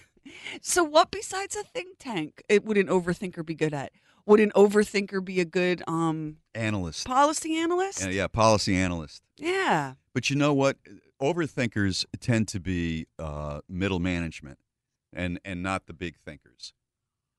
So, 0.63 0.85
what 0.85 1.11
besides 1.11 1.57
a 1.57 1.63
think 1.63 1.97
tank 1.99 2.43
it 2.49 2.65
would 2.65 2.77
an 2.79 2.87
overthinker 2.87 3.45
be 3.45 3.55
good 3.55 3.75
at? 3.75 3.93
Would 4.27 4.41
an 4.41 4.53
overthinker 4.55 5.25
be 5.25 5.41
a 5.41 5.45
good 5.45 5.83
um 5.87 6.37
Analyst. 6.55 7.07
policy 7.07 7.57
analyst? 7.57 8.03
Yeah, 8.03 8.09
yeah, 8.11 8.27
policy 8.29 8.75
analyst. 8.77 9.23
Yeah. 9.37 9.95
But 10.13 10.31
you 10.31 10.37
know 10.37 10.55
what? 10.55 10.77
Overthinkers 11.21 12.05
tend 12.21 12.49
to 12.49 12.61
be 12.61 13.07
uh, 13.19 13.61
middle 13.69 14.01
management, 14.01 14.59
and 15.13 15.41
and 15.45 15.63
not 15.63 15.87
the 15.87 15.93
big 15.93 16.17
thinkers. 16.25 16.73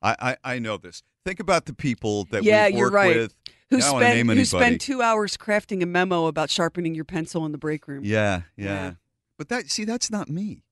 I, 0.06 0.16
I, 0.20 0.38
I 0.44 0.60
know 0.60 0.78
this. 0.78 1.02
Think 1.26 1.40
about 1.40 1.66
the 1.66 1.74
people 1.74 2.26
that 2.26 2.44
yeah, 2.44 2.68
we 2.68 2.76
you're 2.76 2.88
work 2.88 2.94
right. 2.94 3.16
with. 3.16 3.36
Who 3.72 3.78
I 3.78 3.80
spend 3.80 4.04
who 4.04 4.32
anybody. 4.32 4.44
spend 4.46 4.82
two 4.82 5.02
hours 5.02 5.38
crafting 5.38 5.82
a 5.82 5.88
memo 5.88 6.28
about 6.28 6.52
sharpening 6.52 6.94
your 6.94 7.06
pencil 7.06 7.46
in 7.46 7.52
the 7.52 7.58
break 7.58 7.88
room? 7.88 8.04
Yeah, 8.06 8.44
yeah, 8.56 8.66
Yeah. 8.66 8.92
But 9.38 9.50
that 9.50 9.70
see, 9.72 9.86
that's 9.86 10.12
not 10.12 10.30
me. 10.30 10.64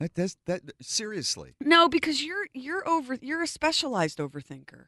That 0.00 0.14
that's 0.14 0.36
that 0.46 0.62
seriously. 0.80 1.54
No, 1.60 1.88
because 1.88 2.24
you're 2.24 2.46
you're 2.54 2.88
over 2.88 3.18
you're 3.20 3.42
a 3.42 3.46
specialized 3.46 4.18
overthinker. 4.18 4.86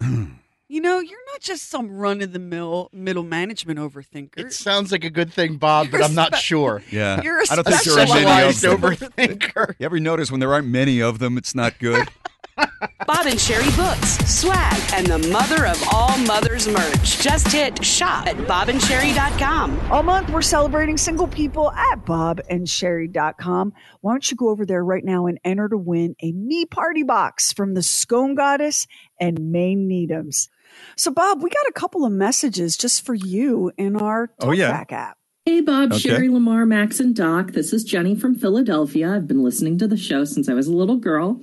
you 0.02 0.80
know, 0.80 1.00
you're 1.00 1.24
not 1.32 1.40
just 1.40 1.70
some 1.70 1.90
run 1.90 2.20
of 2.20 2.32
the 2.34 2.38
mill 2.38 2.90
middle 2.92 3.24
management 3.24 3.78
overthinker. 3.78 4.38
It 4.38 4.52
sounds 4.52 4.92
like 4.92 5.04
a 5.04 5.10
good 5.10 5.32
thing, 5.32 5.56
Bob, 5.56 5.90
but 5.90 6.02
I'm 6.02 6.14
not 6.14 6.36
sure. 6.36 6.82
Yeah, 6.90 7.22
You're 7.22 7.40
a 7.40 7.44
I 7.50 7.56
don't 7.56 7.66
think 7.66 7.82
there 7.82 7.94
are 7.94 8.06
many 8.06 8.46
of 8.46 8.54
specialized 8.54 8.64
overthinker. 8.64 9.74
You 9.78 9.86
ever 9.86 9.98
notice 9.98 10.30
when 10.30 10.40
there 10.40 10.52
aren't 10.52 10.68
many 10.68 11.00
of 11.00 11.18
them, 11.18 11.38
it's 11.38 11.54
not 11.54 11.78
good. 11.78 12.06
Bob 12.56 13.26
and 13.26 13.40
Sherry 13.40 13.70
books, 13.76 14.18
swag, 14.32 14.80
and 14.94 15.06
the 15.06 15.18
mother 15.30 15.66
of 15.66 15.82
all 15.92 16.16
mothers 16.18 16.68
merch. 16.68 17.18
Just 17.20 17.48
hit 17.50 17.82
shop 17.84 18.26
at 18.26 18.36
bobandsherry.com. 18.36 19.80
All 19.90 20.02
month, 20.02 20.30
we're 20.30 20.42
celebrating 20.42 20.96
single 20.96 21.26
people 21.26 21.70
at 21.72 22.04
bobandsherry.com. 22.04 23.72
Why 24.00 24.12
don't 24.12 24.30
you 24.30 24.36
go 24.36 24.48
over 24.50 24.66
there 24.66 24.84
right 24.84 25.04
now 25.04 25.26
and 25.26 25.38
enter 25.44 25.68
to 25.68 25.76
win 25.76 26.14
a 26.22 26.32
Me 26.32 26.64
Party 26.66 27.02
Box 27.02 27.52
from 27.52 27.74
the 27.74 27.82
Scone 27.82 28.34
Goddess 28.34 28.86
and 29.20 29.50
May 29.52 29.74
Needhams. 29.74 30.48
So, 30.96 31.10
Bob, 31.10 31.42
we 31.42 31.50
got 31.50 31.66
a 31.68 31.72
couple 31.72 32.04
of 32.04 32.12
messages 32.12 32.76
just 32.76 33.04
for 33.04 33.14
you 33.14 33.72
in 33.76 33.96
our 33.96 34.30
Oh, 34.40 34.52
yeah. 34.52 34.72
Talkback 34.72 34.92
app. 34.92 35.18
Hey, 35.44 35.60
Bob, 35.60 35.90
Okay. 35.92 35.98
Sherry, 35.98 36.28
Lamar, 36.28 36.64
Max, 36.66 37.00
and 37.00 37.16
Doc. 37.16 37.50
This 37.52 37.72
is 37.72 37.82
Jenny 37.82 38.14
from 38.14 38.34
Philadelphia. 38.36 39.10
I've 39.16 39.26
been 39.26 39.42
listening 39.42 39.76
to 39.78 39.88
the 39.88 39.96
show 39.96 40.24
since 40.24 40.48
I 40.48 40.54
was 40.54 40.68
a 40.68 40.72
little 40.72 40.96
girl. 40.96 41.40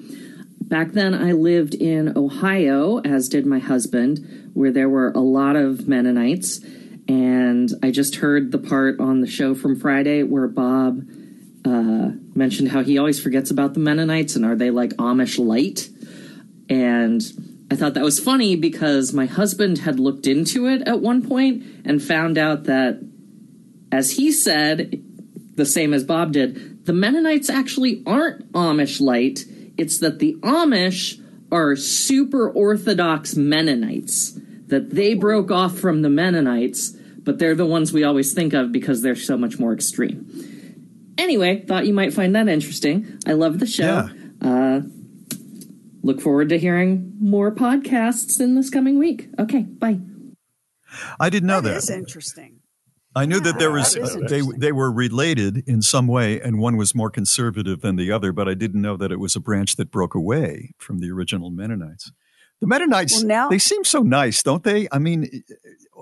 Back 0.70 0.92
then, 0.92 1.16
I 1.16 1.32
lived 1.32 1.74
in 1.74 2.16
Ohio, 2.16 3.00
as 3.00 3.28
did 3.28 3.48
my 3.48 3.58
husband, 3.58 4.52
where 4.54 4.72
there 4.72 4.88
were 4.88 5.12
a 5.12 5.20
lot 5.20 5.56
of 5.56 5.88
Mennonites. 5.88 6.60
And 7.08 7.72
I 7.82 7.90
just 7.90 8.18
heard 8.18 8.52
the 8.52 8.60
part 8.60 9.00
on 9.00 9.22
the 9.22 9.28
show 9.28 9.56
from 9.56 9.80
Friday 9.80 10.22
where 10.22 10.48
Bob 10.48 11.10
uh, 11.66 12.12
mentioned 12.36 12.70
how 12.70 12.84
he 12.84 13.00
always 13.00 13.20
forgets 13.20 13.50
about 13.50 13.74
the 13.74 13.80
Mennonites 13.80 14.36
and 14.36 14.46
are 14.46 14.56
they 14.56 14.70
like 14.70 14.92
Amish 14.92 15.44
light? 15.44 15.90
And 16.70 17.22
I 17.72 17.76
thought 17.76 17.96
that 17.96 18.04
was 18.04 18.20
funny 18.20 18.56
because 18.56 19.12
my 19.12 19.26
husband 19.26 19.80
had 19.80 20.00
looked 20.00 20.28
into 20.28 20.68
it 20.68 20.88
at 20.88 21.02
one 21.02 21.28
point 21.28 21.64
and 21.84 22.02
found 22.02 22.38
out 22.38 22.66
that, 22.66 23.00
as 23.92 24.12
he 24.12 24.32
said, 24.32 25.04
the 25.56 25.66
same 25.66 25.96
as 25.96 26.04
Bob 26.04 26.34
did, 26.34 26.86
the 26.86 26.94
Mennonites 26.94 27.50
actually 27.50 28.04
aren't 28.06 28.52
Amish 28.54 29.02
light. 29.02 29.46
It's 29.80 29.98
that 30.00 30.20
the 30.20 30.36
Amish 30.42 31.20
are 31.52 31.76
super 31.76 32.50
Orthodox 32.50 33.36
Mennonites, 33.36 34.38
that 34.68 34.92
they 34.92 35.14
broke 35.16 35.50
off 35.52 35.78
from 35.78 36.02
the 36.04 36.10
Mennonites, 36.10 36.92
but 37.24 37.40
they're 37.40 37.56
the 37.56 37.66
ones 37.66 37.92
we 37.92 38.04
always 38.04 38.34
think 38.34 38.54
of 38.54 38.72
because 38.72 39.02
they're 39.02 39.16
so 39.16 39.38
much 39.38 39.58
more 39.58 39.74
extreme. 39.74 41.14
Anyway, 41.18 41.64
thought 41.68 41.86
you 41.88 41.94
might 41.94 42.14
find 42.14 42.36
that 42.36 42.48
interesting. 42.48 43.20
I 43.26 43.34
love 43.34 43.60
the 43.60 43.66
show. 43.68 44.10
Uh, 44.42 44.82
look 46.04 46.22
forward 46.22 46.50
to 46.50 46.58
hearing 46.60 47.14
more 47.20 47.52
podcasts 47.54 48.40
in 48.40 48.56
this 48.56 48.70
coming 48.70 48.98
week. 49.00 49.30
Okay, 49.40 49.62
bye. 49.64 50.00
I 51.20 51.30
didn't 51.30 51.48
know 51.48 51.62
That 51.62 51.70
that. 51.72 51.78
is 51.78 51.90
interesting. 51.90 52.59
I 53.16 53.26
knew 53.26 53.40
that 53.40 53.58
there 53.58 53.72
was 53.72 53.94
that 53.94 54.04
is 54.04 54.16
uh, 54.16 54.20
they 54.28 54.42
they 54.58 54.72
were 54.72 54.92
related 54.92 55.64
in 55.68 55.82
some 55.82 56.06
way, 56.08 56.40
and 56.40 56.60
one 56.60 56.78
was 56.78 56.94
more 56.94 57.10
conservative 57.10 57.82
than 57.82 57.96
the 57.96 58.12
other. 58.12 58.32
But 58.32 58.48
I 58.48 58.54
didn't 58.54 58.82
know 58.82 58.98
that 58.98 59.12
it 59.12 59.20
was 59.20 59.36
a 59.36 59.40
branch 59.40 59.76
that 59.78 59.90
broke 59.92 60.14
away 60.16 60.72
from 60.78 61.00
the 61.00 61.10
original 61.12 61.50
Mennonites. 61.50 62.12
The 62.62 62.68
Mennonites 62.68 63.20
Well, 63.20 63.26
now- 63.26 63.50
they 63.50 63.58
seem 63.58 63.84
so 63.86 64.02
nice, 64.02 64.44
don't 64.44 64.64
they? 64.64 64.88
I 64.92 65.00
mean, 65.00 65.44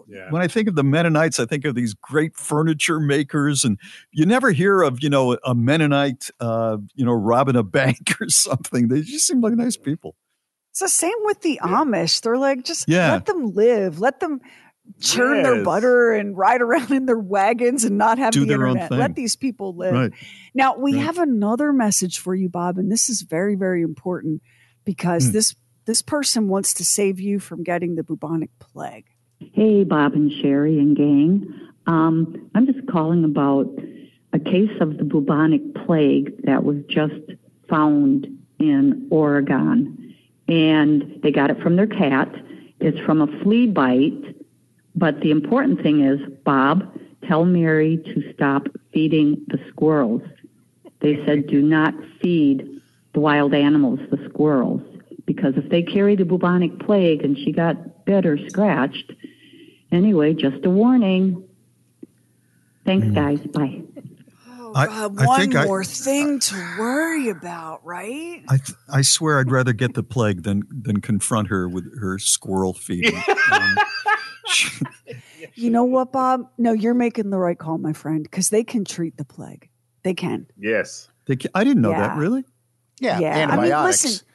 Yeah. 0.08 0.32
when 0.32 0.42
I 0.42 0.48
think 0.48 0.68
of 0.68 0.76
the 0.76 0.84
Mennonites, 0.84 1.40
I 1.40 1.46
think 1.46 1.66
of 1.66 1.76
these 1.76 1.94
great 1.94 2.36
furniture 2.36 3.00
makers, 3.00 3.64
and 3.64 3.78
you 4.12 4.26
never 4.26 4.52
hear 4.52 4.82
of 4.82 5.02
you 5.02 5.10
know 5.10 5.38
a 5.46 5.54
Mennonite 5.56 6.30
uh, 6.40 6.78
you 6.96 7.06
know 7.06 7.14
robbing 7.14 7.56
a 7.56 7.64
bank 7.64 8.16
or 8.22 8.28
something. 8.30 8.88
They 8.90 9.02
just 9.02 9.28
seem 9.28 9.40
like 9.42 9.54
nice 9.54 9.78
people. 9.78 10.16
It's 10.72 10.80
the 10.82 10.90
same 10.90 11.18
with 11.24 11.42
the 11.42 11.60
Amish. 11.64 12.22
They're 12.22 12.38
like, 12.38 12.64
just 12.66 12.88
Yeah. 12.88 13.12
let 13.14 13.26
them 13.26 13.54
live. 13.54 14.00
Let 14.00 14.20
them 14.20 14.42
churn 15.00 15.44
their 15.44 15.64
butter 15.64 16.12
and 16.12 16.38
ride 16.38 16.62
around 16.62 16.92
in 17.00 17.06
their 17.06 17.20
wagons 17.20 17.84
and 17.84 17.98
not 17.98 18.18
have 18.18 18.34
Do 18.34 18.42
the 18.42 18.46
their 18.48 18.66
own 18.66 18.78
internet. 18.78 18.90
thing. 18.90 19.00
Let 19.00 19.16
these 19.16 19.36
people 19.36 19.76
live. 19.76 19.94
Right. 19.94 20.12
Now, 20.54 20.78
we 20.78 20.94
Yeah. 20.94 21.02
have 21.04 21.18
another 21.20 21.72
message 21.74 22.20
for 22.20 22.34
you, 22.36 22.50
Bob, 22.50 22.78
and 22.78 22.92
this 22.92 23.10
is 23.10 23.22
very, 23.22 23.56
very 23.56 23.82
important 23.82 24.42
because 24.86 25.28
Hmm. 25.28 25.32
this 25.34 25.56
this 25.86 26.02
person 26.02 26.50
wants 26.50 26.74
to 26.74 26.84
save 26.84 27.18
you 27.18 27.40
from 27.40 27.64
getting 27.64 27.96
the 27.96 28.04
bubonic 28.04 28.50
plague. 28.60 29.06
Hey, 29.54 29.86
Bob 29.86 30.14
and 30.16 30.30
Sherry 30.42 30.78
and 30.80 30.98
gang. 30.98 31.48
Um, 31.86 32.50
I'm 32.54 32.66
just 32.66 32.86
calling 32.88 33.24
about 33.24 33.70
a 34.34 34.40
case 34.40 34.72
of 34.82 34.98
the 34.98 35.06
bubonic 35.06 35.62
plague 35.86 36.44
that 36.44 36.66
was 36.66 36.76
just 36.90 37.14
found 37.70 38.28
in 38.60 39.08
Oregon. 39.10 40.14
And 40.50 41.20
they 41.24 41.32
got 41.32 41.52
it 41.52 41.62
from 41.62 41.78
their 41.78 41.88
cat. 41.88 42.34
It's 42.82 43.00
from 43.06 43.22
a 43.22 43.28
flea 43.42 43.68
bite. 43.68 44.36
But 44.98 45.22
the 45.22 45.32
important 45.32 45.82
thing 45.82 46.02
is, 46.04 46.20
Bob, 46.44 46.84
tell 47.28 47.46
Mary 47.46 47.98
to 47.98 48.34
stop 48.34 48.68
feeding 48.94 49.46
the 49.48 49.60
squirrels. 49.70 50.24
They 51.02 51.24
said 51.26 51.48
do 51.48 51.62
not 51.62 51.94
feed 52.22 52.82
the 53.14 53.20
wild 53.20 53.54
animals, 53.54 54.00
the 54.10 54.18
squirrels, 54.30 54.82
because 55.26 55.54
if 55.56 55.70
they 55.70 55.84
carry 55.84 56.16
the 56.16 56.26
bubonic 56.26 56.80
plague 56.80 57.24
and 57.24 57.38
she 57.38 57.52
got 57.52 58.06
bit 58.06 58.26
or 58.26 58.38
scratched, 58.50 59.14
anyway, 59.92 60.34
just 60.34 60.66
a 60.66 60.70
warning. 60.70 61.44
Thanks, 62.86 63.08
guys. 63.14 63.40
Bye. 63.54 63.82
I, 64.76 64.86
Uh, 64.88 65.10
I 65.18 65.26
one 65.26 65.40
think 65.40 65.56
I- 65.56 65.66
more 65.66 65.84
thing 65.84 66.40
to 66.40 66.56
worry 66.78 67.30
about, 67.30 67.86
right? 67.86 68.44
I, 68.50 68.58
th- 68.58 68.78
I 68.90 69.02
swear 69.02 69.40
I'd 69.40 69.50
rather 69.52 69.74
get 69.74 69.94
the 69.94 70.04
plague 70.04 70.44
than 70.44 70.64
than 70.70 71.02
confront 71.02 71.48
her 71.50 71.70
with 71.70 71.98
her 72.00 72.18
squirrel 72.20 72.74
feeding. 72.74 73.22
Um, 73.50 73.78
You 75.54 75.70
know 75.70 75.84
what, 75.84 76.12
Bob? 76.12 76.50
No, 76.58 76.72
you're 76.72 76.94
making 76.94 77.30
the 77.30 77.38
right 77.38 77.58
call, 77.58 77.78
my 77.78 77.94
friend, 77.94 78.24
because 78.24 78.50
they 78.50 78.64
can 78.64 78.86
treat 78.86 79.18
the 79.18 79.26
plague. 79.26 79.70
They 80.04 80.14
can. 80.14 80.48
Yes. 80.58 81.10
They 81.26 81.36
can. 81.36 81.52
I 81.54 81.64
didn't 81.64 81.82
know 81.82 81.92
that. 81.92 82.18
Really? 82.18 82.44
Yeah, 83.00 83.20
yeah. 83.20 83.48
I 83.50 83.58
mean, 83.58 83.84
listen, 83.84 84.26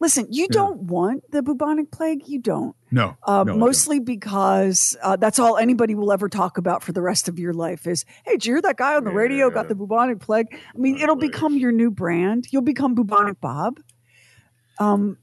listen. 0.00 0.26
You 0.30 0.48
don't 0.48 0.82
want 0.82 1.30
the 1.30 1.42
bubonic 1.42 1.90
plague. 1.90 2.28
You 2.28 2.38
don't. 2.38 2.76
No. 2.90 3.16
Uh, 3.22 3.44
no, 3.44 3.54
I 3.54 3.56
mostly 3.56 4.00
because 4.00 4.96
uh, 5.02 5.16
that's 5.16 5.38
all 5.38 5.56
anybody 5.56 5.94
will 5.94 6.12
ever 6.12 6.28
talk 6.28 6.56
about 6.58 6.82
for 6.82 6.92
the 6.92 7.02
rest 7.02 7.28
of 7.28 7.38
your 7.38 7.52
life 7.52 7.86
is, 7.86 8.04
hey, 8.24 8.32
did 8.32 8.46
you 8.46 8.54
hear 8.54 8.62
that 8.62 8.76
guy 8.76 8.94
on 8.94 9.04
the 9.04 9.10
radio 9.10 9.50
got 9.50 9.68
the 9.68 9.74
bubonic 9.74 10.20
plague? 10.20 10.46
I 10.52 10.78
mean, 10.78 10.98
it'll 10.98 11.16
become 11.16 11.56
your 11.56 11.72
new 11.72 11.90
brand. 11.90 12.46
You'll 12.50 12.62
become 12.62 12.94
bubonic 12.94 13.40
Bob. 13.40 13.80
Um, 14.78 15.18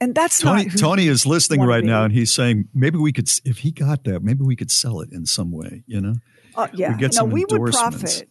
and 0.00 0.14
that's 0.14 0.40
Tony, 0.40 0.64
not 0.64 0.72
who 0.72 0.78
Tony 0.78 1.06
is 1.06 1.26
listening 1.26 1.60
right 1.62 1.82
be. 1.82 1.86
now, 1.88 2.04
and 2.04 2.12
he's 2.12 2.32
saying 2.32 2.68
maybe 2.74 2.98
we 2.98 3.12
could, 3.12 3.28
if 3.44 3.58
he 3.58 3.70
got 3.70 4.04
that, 4.04 4.22
maybe 4.22 4.42
we 4.42 4.56
could 4.56 4.70
sell 4.70 5.00
it 5.00 5.10
in 5.12 5.26
some 5.26 5.50
way. 5.52 5.82
You 5.86 6.00
know? 6.00 6.14
Uh, 6.56 6.68
yeah, 6.72 6.92
We 6.92 6.98
get 6.98 7.12
no, 7.12 7.16
some 7.18 7.30
we 7.30 7.44
would 7.50 7.72
profit. 7.72 8.28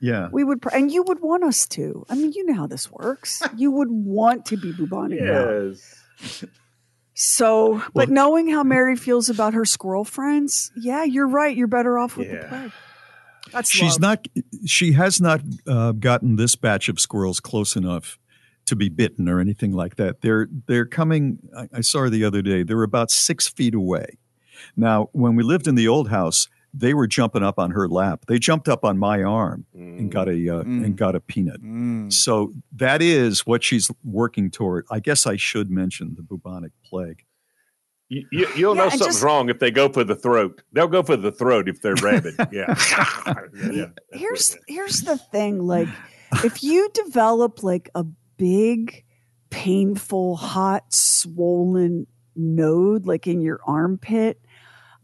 Yeah. 0.00 0.28
We 0.30 0.44
would, 0.44 0.60
pr- 0.60 0.70
and 0.74 0.90
you 0.92 1.02
would 1.04 1.20
want 1.20 1.42
us 1.42 1.66
to. 1.68 2.04
I 2.10 2.14
mean, 2.16 2.32
you 2.32 2.44
know 2.44 2.54
how 2.54 2.66
this 2.66 2.90
works. 2.90 3.42
You 3.56 3.70
would 3.70 3.88
want 3.90 4.44
to 4.46 4.56
be 4.56 4.72
bubonic 4.72 5.20
Bob. 5.20 5.26
Yes. 6.20 6.44
So, 7.14 7.82
but 7.94 8.10
knowing 8.10 8.48
how 8.50 8.62
Mary 8.62 8.94
feels 8.96 9.30
about 9.30 9.54
her 9.54 9.64
squirrel 9.64 10.04
friends, 10.04 10.70
yeah, 10.76 11.02
you're 11.04 11.28
right. 11.28 11.56
You're 11.56 11.66
better 11.66 11.98
off 11.98 12.16
with 12.16 12.28
the 12.28 12.34
Yeah. 12.34 12.48
plague. 12.48 12.72
That's 13.52 13.70
She's 13.70 13.92
love. 13.92 14.00
not. 14.00 14.28
She 14.66 14.92
has 14.92 15.20
not 15.20 15.40
uh, 15.66 15.92
gotten 15.92 16.36
this 16.36 16.56
batch 16.56 16.88
of 16.90 17.00
squirrels 17.00 17.40
close 17.40 17.74
enough 17.76 18.18
to 18.66 18.76
be 18.76 18.88
bitten 18.88 19.28
or 19.28 19.40
anything 19.40 19.72
like 19.72 19.96
that. 19.96 20.20
They're 20.20 20.48
they're 20.66 20.86
coming. 20.86 21.38
I, 21.56 21.68
I 21.74 21.80
saw 21.80 22.00
her 22.00 22.10
the 22.10 22.24
other 22.24 22.42
day. 22.42 22.62
They 22.62 22.74
were 22.74 22.82
about 22.82 23.10
six 23.10 23.48
feet 23.48 23.74
away. 23.74 24.18
Now, 24.76 25.08
when 25.12 25.36
we 25.36 25.42
lived 25.42 25.66
in 25.66 25.74
the 25.74 25.88
old 25.88 26.08
house, 26.08 26.48
they 26.74 26.92
were 26.94 27.06
jumping 27.06 27.42
up 27.42 27.58
on 27.58 27.70
her 27.70 27.88
lap. 27.88 28.24
They 28.26 28.38
jumped 28.38 28.68
up 28.68 28.84
on 28.84 28.98
my 28.98 29.22
arm 29.22 29.64
and 29.74 30.10
got 30.10 30.28
a 30.28 30.32
uh, 30.32 30.62
Mm. 30.62 30.84
and 30.84 30.96
got 30.96 31.14
a 31.14 31.20
peanut. 31.20 31.60
So 32.12 32.52
that 32.76 33.00
is 33.02 33.46
what 33.46 33.62
she's 33.64 33.90
working 34.04 34.50
toward. 34.50 34.84
I 34.90 35.00
guess 35.00 35.26
I 35.26 35.36
should 35.36 35.70
mention 35.70 36.14
the 36.16 36.22
bubonic 36.22 36.72
plague. 36.84 37.22
You, 38.08 38.24
you, 38.30 38.46
you'll 38.56 38.76
Yeah, 38.76 38.84
know 38.84 38.88
something's 38.90 39.14
just- 39.14 39.22
wrong 39.24 39.48
if 39.50 39.58
they 39.58 39.70
go 39.70 39.88
for 39.88 40.04
the 40.04 40.14
throat. 40.14 40.62
They'll 40.72 40.86
go 40.86 41.02
for 41.02 41.16
the 41.16 41.32
throat 41.32 41.68
if 41.68 41.80
they're 41.82 41.94
rabid. 41.96 42.34
Yeah. 42.52 42.74
yeah. 43.72 43.86
here's 44.12 44.56
here's 44.68 45.00
the 45.02 45.16
thing 45.18 45.58
like 45.66 45.88
if 46.44 46.62
you 46.62 46.88
develop 46.94 47.62
like 47.62 47.90
a 47.94 48.04
big 48.36 49.04
painful 49.50 50.36
hot 50.36 50.92
swollen 50.92 52.06
node 52.34 53.06
like 53.06 53.26
in 53.26 53.40
your 53.40 53.60
armpit 53.66 54.40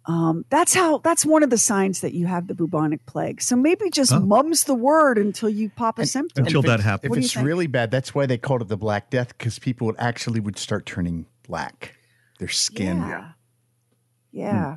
um, 0.04 0.44
that's 0.50 0.74
how 0.74 0.98
that's 0.98 1.24
one 1.24 1.44
of 1.44 1.50
the 1.50 1.56
signs 1.56 2.00
that 2.00 2.12
you 2.12 2.26
have 2.26 2.48
the 2.48 2.54
bubonic 2.54 3.06
plague 3.06 3.40
so 3.40 3.54
maybe 3.54 3.88
just 3.88 4.12
Oh. 4.12 4.18
mum's 4.20 4.64
the 4.64 4.74
word 4.74 5.16
until 5.16 5.48
you 5.48 5.70
pop 5.70 5.98
a 6.00 6.06
symptom 6.06 6.44
Until 6.44 6.60
if 6.60 6.66
that 6.66 6.80
happens. 6.80 7.04
If 7.04 7.10
What 7.10 7.18
it's 7.20 7.36
really 7.36 7.68
bad, 7.68 7.90
that's 7.92 8.12
why 8.14 8.26
they 8.26 8.36
called 8.36 8.62
it 8.62 8.68
the 8.68 8.76
Black 8.76 9.10
Death 9.10 9.28
because 9.38 9.60
people 9.60 9.86
would 9.86 9.96
actually 10.00 10.40
would 10.40 10.58
start 10.58 10.86
turning 10.86 11.26
black. 11.46 11.94
Their 12.40 12.48
skin. 12.48 12.98
yeah 12.98 13.28
yeah 14.32 14.76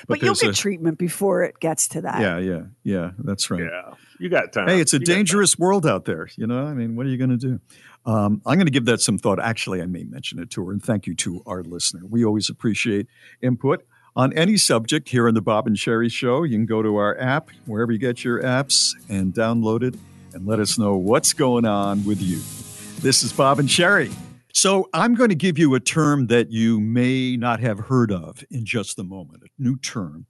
But 0.00 0.20
but, 0.20 0.22
you'll 0.22 0.34
get 0.34 0.50
a- 0.50 0.52
treatment 0.52 0.98
before 0.98 1.42
it 1.42 1.60
gets 1.60 1.88
to 1.88 2.02
that 2.02 2.20
Yeah, 2.20 2.38
yeah, 2.38 2.62
yeah. 2.82 3.10
That's 3.18 3.50
right. 3.50 3.62
Yeah. 3.62 3.94
You 4.18 4.28
got 4.28 4.52
time. 4.52 4.68
Hey, 4.68 4.80
it's 4.80 4.94
a 4.94 4.98
You 4.98 5.06
dangerous 5.06 5.58
world 5.58 5.86
out 5.86 6.04
there. 6.04 6.28
You 6.36 6.46
know, 6.46 6.64
I 6.64 6.74
mean, 6.74 6.96
what 6.96 7.06
are 7.06 7.08
you 7.08 7.18
going 7.18 7.30
to 7.30 7.36
do? 7.36 7.60
Um, 8.06 8.42
I'm 8.46 8.56
going 8.56 8.66
to 8.66 8.72
give 8.72 8.84
that 8.84 9.00
some 9.00 9.18
thought. 9.18 9.40
Actually, 9.40 9.82
I 9.82 9.86
may 9.86 10.04
mention 10.04 10.38
it 10.38 10.50
to 10.50 10.66
her. 10.66 10.72
And 10.72 10.82
thank 10.82 11.06
you 11.06 11.14
to 11.16 11.42
our 11.46 11.62
listener. 11.62 12.02
We 12.08 12.24
always 12.24 12.48
appreciate 12.48 13.06
input 13.42 13.84
on 14.16 14.32
any 14.34 14.56
subject 14.56 15.08
here 15.08 15.26
in 15.26 15.34
the 15.34 15.42
Bob 15.42 15.66
and 15.66 15.78
Sherry 15.78 16.08
Show. 16.08 16.44
You 16.44 16.56
can 16.56 16.66
go 16.66 16.82
to 16.82 16.96
our 16.96 17.18
app, 17.18 17.50
wherever 17.66 17.90
you 17.90 17.98
get 17.98 18.22
your 18.22 18.42
apps, 18.42 18.92
and 19.08 19.34
download 19.34 19.82
it 19.82 19.96
and 20.32 20.46
let 20.46 20.60
us 20.60 20.78
know 20.78 20.96
what's 20.96 21.32
going 21.32 21.64
on 21.64 22.04
with 22.04 22.20
you. 22.20 22.40
This 23.00 23.22
is 23.22 23.32
Bob 23.32 23.58
and 23.58 23.70
Sherry. 23.70 24.10
So 24.56 24.88
I'm 24.94 25.16
going 25.16 25.30
to 25.30 25.34
give 25.34 25.58
you 25.58 25.74
a 25.74 25.80
term 25.80 26.28
that 26.28 26.52
you 26.52 26.78
may 26.78 27.36
not 27.36 27.58
have 27.58 27.80
heard 27.80 28.12
of 28.12 28.44
in 28.52 28.64
just 28.64 29.00
a 29.00 29.02
moment, 29.02 29.42
a 29.42 29.48
new 29.58 29.76
term. 29.76 30.26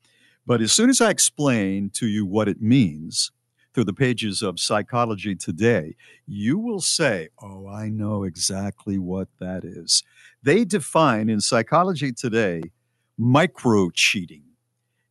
But 0.47 0.63
as 0.63 0.73
soon 0.73 0.89
as 0.89 1.03
I 1.03 1.11
explain 1.11 1.91
to 1.91 2.07
you 2.07 2.25
what 2.25 2.49
it 2.49 2.63
means 2.63 3.33
through 3.75 3.85
the 3.85 3.93
pages 3.93 4.41
of 4.41 4.59
Psychology 4.59 5.35
Today, 5.35 5.95
you 6.27 6.59
will 6.59 6.81
say, 6.81 7.29
Oh, 7.43 7.69
I 7.69 7.91
know 7.91 8.23
exactly 8.23 8.97
what 8.97 9.29
that 9.41 9.63
is. 9.63 10.03
They 10.43 10.65
define 10.65 11.29
in 11.29 11.43
Psychology 11.43 12.11
Today 12.11 12.63
micro 13.19 13.91
cheating. 13.91 14.45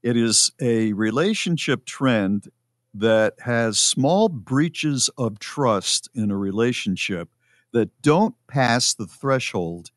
It 0.01 0.17
is 0.17 0.51
a 0.59 0.93
relationship 0.93 1.85
trend 1.85 2.49
that 2.95 3.35
has 3.41 3.79
small 3.79 4.27
breaches 4.27 5.11
of 5.19 5.37
trust 5.37 6.09
in 6.15 6.31
a 6.31 6.37
relationship 6.37 7.29
that 7.73 7.89
don't 8.01 8.35
pass 8.47 8.93
the 8.93 9.07
threshold 9.07 9.91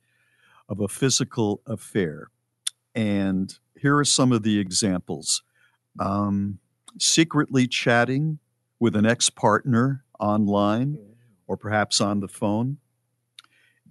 of 0.69 0.81
a 0.81 0.89
physical 0.89 1.61
affair. 1.67 2.29
And 2.95 3.57
here 3.79 3.97
are 3.97 4.05
some 4.05 4.33
of 4.33 4.43
the 4.43 4.59
examples 4.59 5.43
um, 5.99 6.59
secretly 6.99 7.67
chatting 7.67 8.39
with 8.81 8.97
an 8.97 9.07
ex 9.07 9.31
partner 9.31 10.05
online 10.19 10.99
or 11.47 11.57
perhaps 11.57 12.01
on 12.01 12.21
the 12.21 12.29
phone, 12.29 12.79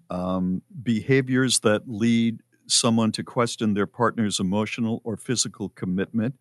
um, 0.10 0.62
behaviors 0.84 1.60
that 1.62 1.84
lead 1.88 2.42
someone 2.68 3.12
to 3.12 3.24
question 3.24 3.74
their 3.74 3.88
partner's 3.88 4.40
emotional 4.40 5.02
or 5.04 5.16
physical 5.18 5.70
commitment. 5.70 6.36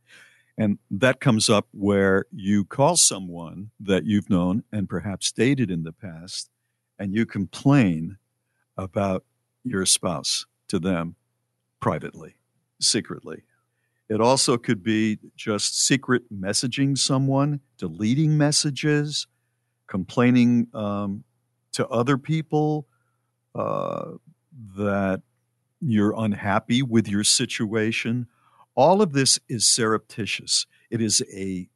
And 0.56 0.78
that 0.90 1.20
comes 1.20 1.48
up 1.48 1.66
where 1.72 2.26
you 2.32 2.64
call 2.64 2.96
someone 2.96 3.70
that 3.80 4.04
you've 4.04 4.30
known 4.30 4.64
and 4.72 4.88
perhaps 4.88 5.32
dated 5.32 5.70
in 5.70 5.82
the 5.82 5.92
past, 5.92 6.50
and 6.98 7.14
you 7.14 7.26
complain 7.26 8.18
about 8.76 9.24
your 9.64 9.86
spouse 9.86 10.46
to 10.68 10.78
them 10.78 11.16
privately, 11.80 12.34
secretly. 12.80 13.42
It 14.08 14.20
also 14.20 14.58
could 14.58 14.82
be 14.82 15.18
just 15.36 15.80
secret 15.80 16.22
messaging 16.32 16.96
someone, 16.96 17.60
deleting 17.78 18.36
messages, 18.36 19.26
complaining 19.86 20.68
um, 20.74 21.24
to 21.72 21.86
other 21.88 22.18
people 22.18 22.86
uh, 23.54 24.12
that 24.76 25.22
you're 25.80 26.14
unhappy 26.16 26.82
with 26.82 27.08
your 27.08 27.24
situation. 27.24 28.26
All 28.74 29.00
of 29.02 29.12
this 29.12 29.38
is 29.48 29.66
surreptitious. 29.66 30.66
It 30.90 31.00
is 31.00 31.22
a 31.32 31.68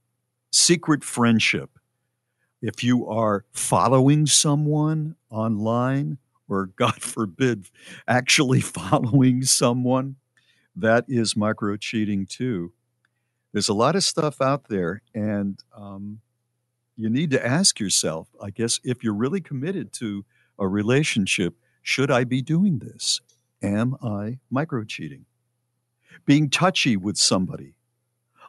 secret 0.52 1.04
friendship. 1.04 1.77
If 2.60 2.82
you 2.82 3.06
are 3.08 3.44
following 3.52 4.26
someone 4.26 5.16
online, 5.30 6.18
or 6.48 6.66
God 6.76 7.00
forbid, 7.02 7.66
actually 8.06 8.60
following 8.60 9.42
someone, 9.42 10.16
that 10.74 11.04
is 11.08 11.36
micro 11.36 11.76
cheating 11.76 12.26
too. 12.26 12.72
There's 13.52 13.68
a 13.68 13.74
lot 13.74 13.96
of 13.96 14.04
stuff 14.04 14.40
out 14.40 14.68
there, 14.68 15.02
and 15.14 15.58
um, 15.76 16.20
you 16.96 17.08
need 17.08 17.30
to 17.30 17.44
ask 17.44 17.80
yourself, 17.80 18.28
I 18.42 18.50
guess, 18.50 18.78
if 18.84 19.02
you're 19.02 19.14
really 19.14 19.40
committed 19.40 19.92
to 19.94 20.24
a 20.58 20.68
relationship, 20.68 21.54
should 21.82 22.10
I 22.10 22.24
be 22.24 22.42
doing 22.42 22.80
this? 22.80 23.20
Am 23.62 23.96
I 24.02 24.38
micro 24.50 24.84
cheating? 24.84 25.24
Being 26.26 26.50
touchy 26.50 26.96
with 26.96 27.16
somebody, 27.16 27.74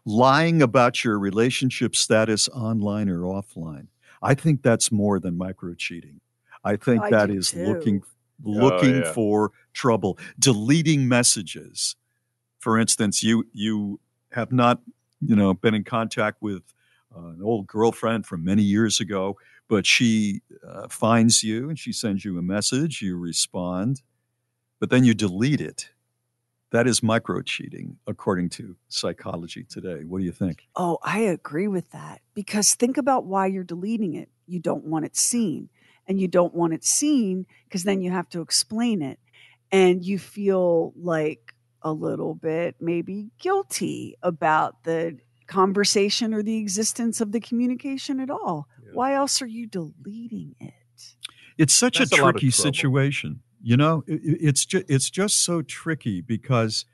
lying 0.05 0.61
about 0.61 1.03
your 1.03 1.17
relationship 1.17 1.95
status 1.95 2.49
online 2.49 3.09
or 3.09 3.21
offline. 3.21 3.87
I 4.21 4.33
think 4.33 4.61
that's 4.61 4.91
more 4.91 5.19
than 5.19 5.37
micro 5.37 5.73
cheating. 5.73 6.21
I 6.63 6.75
think 6.75 7.03
I 7.03 7.09
that 7.11 7.27
do 7.27 7.37
is 7.37 7.51
too. 7.51 7.65
looking 7.65 8.03
Oh, 8.45 8.51
looking 8.51 9.01
yeah. 9.01 9.11
for 9.13 9.51
trouble, 9.73 10.17
deleting 10.37 11.07
messages. 11.07 11.95
For 12.59 12.77
instance, 12.77 13.23
you 13.23 13.47
you 13.53 13.99
have 14.31 14.51
not 14.51 14.81
you 15.21 15.35
know 15.35 15.53
been 15.53 15.73
in 15.73 15.83
contact 15.83 16.41
with 16.41 16.63
uh, 17.15 17.27
an 17.29 17.41
old 17.43 17.67
girlfriend 17.67 18.25
from 18.25 18.43
many 18.43 18.63
years 18.63 18.99
ago, 18.99 19.37
but 19.67 19.85
she 19.85 20.41
uh, 20.65 20.87
finds 20.87 21.43
you 21.43 21.69
and 21.69 21.77
she 21.77 21.91
sends 21.91 22.23
you 22.23 22.37
a 22.37 22.41
message. 22.41 23.01
You 23.01 23.17
respond, 23.17 24.01
but 24.79 24.89
then 24.89 25.03
you 25.03 25.13
delete 25.13 25.61
it. 25.61 25.89
That 26.71 26.87
is 26.87 27.01
micro 27.01 27.41
cheating, 27.41 27.97
according 28.05 28.49
to 28.49 28.75
psychology 28.89 29.63
today. 29.63 30.03
What 30.03 30.19
do 30.19 30.25
you 30.25 30.31
think? 30.31 30.67
Oh, 30.75 30.99
I 31.03 31.19
agree 31.19 31.67
with 31.67 31.89
that 31.91 32.21
because 32.35 32.75
think 32.75 32.97
about 32.97 33.25
why 33.25 33.47
you're 33.47 33.63
deleting 33.63 34.13
it. 34.13 34.29
You 34.45 34.59
don't 34.59 34.85
want 34.85 35.05
it 35.05 35.15
seen. 35.15 35.69
And 36.07 36.19
you 36.19 36.27
don't 36.27 36.55
want 36.55 36.73
it 36.73 36.83
seen 36.83 37.45
because 37.65 37.83
then 37.83 38.01
you 38.01 38.09
have 38.11 38.29
to 38.29 38.41
explain 38.41 39.01
it. 39.03 39.19
And 39.71 40.03
you 40.03 40.17
feel 40.17 40.93
like 40.95 41.53
a 41.83 41.91
little 41.91 42.33
bit 42.33 42.75
maybe 42.79 43.29
guilty 43.39 44.15
about 44.23 44.83
the 44.83 45.17
conversation 45.47 46.33
or 46.33 46.41
the 46.43 46.57
existence 46.57 47.21
of 47.21 47.31
the 47.31 47.39
communication 47.39 48.19
at 48.19 48.29
all. 48.29 48.67
Why 48.93 49.13
else 49.13 49.41
are 49.41 49.47
you 49.47 49.67
deleting 49.67 50.55
it? 50.59 50.73
It's 51.59 51.73
such 51.73 51.99
That's 51.99 52.11
a 52.11 52.15
a 52.15 52.21
lot 52.21 52.29
of 52.29 52.41
tricky 52.41 52.51
trouble. 52.51 52.73
situation. 52.73 53.41
You 53.61 53.77
know, 53.77 54.03
I- 54.09 54.13
I- 54.13 54.19
it's 54.23 54.65
just 54.65 54.85
it's 54.89 55.09
just 55.09 55.37
so 55.43 55.61
tricky 55.61 56.21
because 56.21 56.85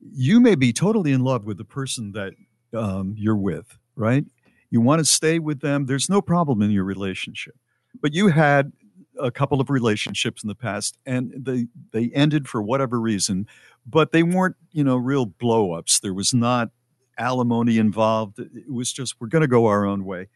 you 0.00 0.40
may 0.40 0.54
be 0.54 0.72
totally 0.72 1.12
in 1.12 1.22
love 1.22 1.44
with 1.44 1.58
the 1.58 1.64
person 1.64 2.12
that 2.12 2.34
um, 2.74 3.14
you're 3.18 3.36
with, 3.36 3.78
right? 3.96 4.24
You 4.70 4.80
want 4.80 5.00
to 5.00 5.04
stay 5.04 5.38
with 5.38 5.60
them. 5.60 5.86
There's 5.86 6.08
no 6.08 6.22
problem 6.22 6.62
in 6.62 6.70
your 6.70 6.84
relationship. 6.84 7.54
But 8.00 8.14
you 8.14 8.28
had 8.28 8.72
a 9.18 9.30
couple 9.30 9.60
of 9.60 9.68
relationships 9.70 10.42
in 10.42 10.48
the 10.48 10.54
past 10.54 10.96
and 11.04 11.32
they 11.36 11.66
they 11.92 12.10
ended 12.14 12.48
for 12.48 12.62
whatever 12.62 13.00
reason, 13.00 13.46
but 13.86 14.12
they 14.12 14.22
weren't, 14.22 14.56
you 14.72 14.84
know, 14.84 14.96
real 14.96 15.26
blow 15.26 15.72
ups. 15.72 16.00
There 16.00 16.14
was 16.14 16.32
not 16.32 16.70
alimony 17.18 17.78
involved. 17.78 18.38
It 18.38 18.70
was 18.72 18.92
just 18.92 19.16
we're 19.20 19.28
going 19.28 19.42
to 19.42 19.48
go 19.48 19.66
our 19.66 19.84
own 19.84 20.04
way. 20.04 20.28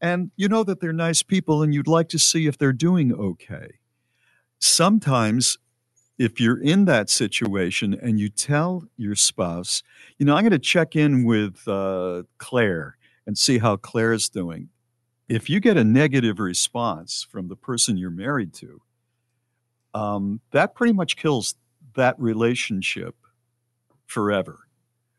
And 0.00 0.30
you 0.36 0.48
know 0.48 0.64
that 0.64 0.80
they're 0.80 0.92
nice 0.94 1.22
people 1.22 1.62
and 1.62 1.74
you'd 1.74 1.88
like 1.88 2.08
to 2.10 2.18
see 2.18 2.46
if 2.46 2.56
they're 2.58 2.72
doing 2.72 3.12
okay. 3.14 3.79
Sometimes 4.60 5.58
if 6.18 6.38
you're 6.38 6.60
in 6.60 6.84
that 6.84 7.08
situation 7.08 7.94
and 7.94 8.20
you 8.20 8.28
tell 8.28 8.84
your 8.98 9.16
spouse, 9.16 9.82
you 10.18 10.26
know, 10.26 10.36
I'm 10.36 10.42
going 10.42 10.50
to 10.50 10.58
check 10.58 10.94
in 10.94 11.24
with 11.24 11.66
uh, 11.66 12.24
Claire 12.36 12.98
and 13.26 13.38
see 13.38 13.58
how 13.58 13.76
Claire's 13.76 14.28
doing. 14.28 14.68
If 15.28 15.48
you 15.48 15.60
get 15.60 15.78
a 15.78 15.84
negative 15.84 16.38
response 16.38 17.26
from 17.30 17.48
the 17.48 17.56
person 17.56 17.96
you're 17.96 18.10
married 18.10 18.52
to, 18.54 18.82
um, 19.94 20.40
that 20.50 20.74
pretty 20.74 20.92
much 20.92 21.16
kills 21.16 21.54
that 21.94 22.20
relationship 22.20 23.16
forever 24.06 24.58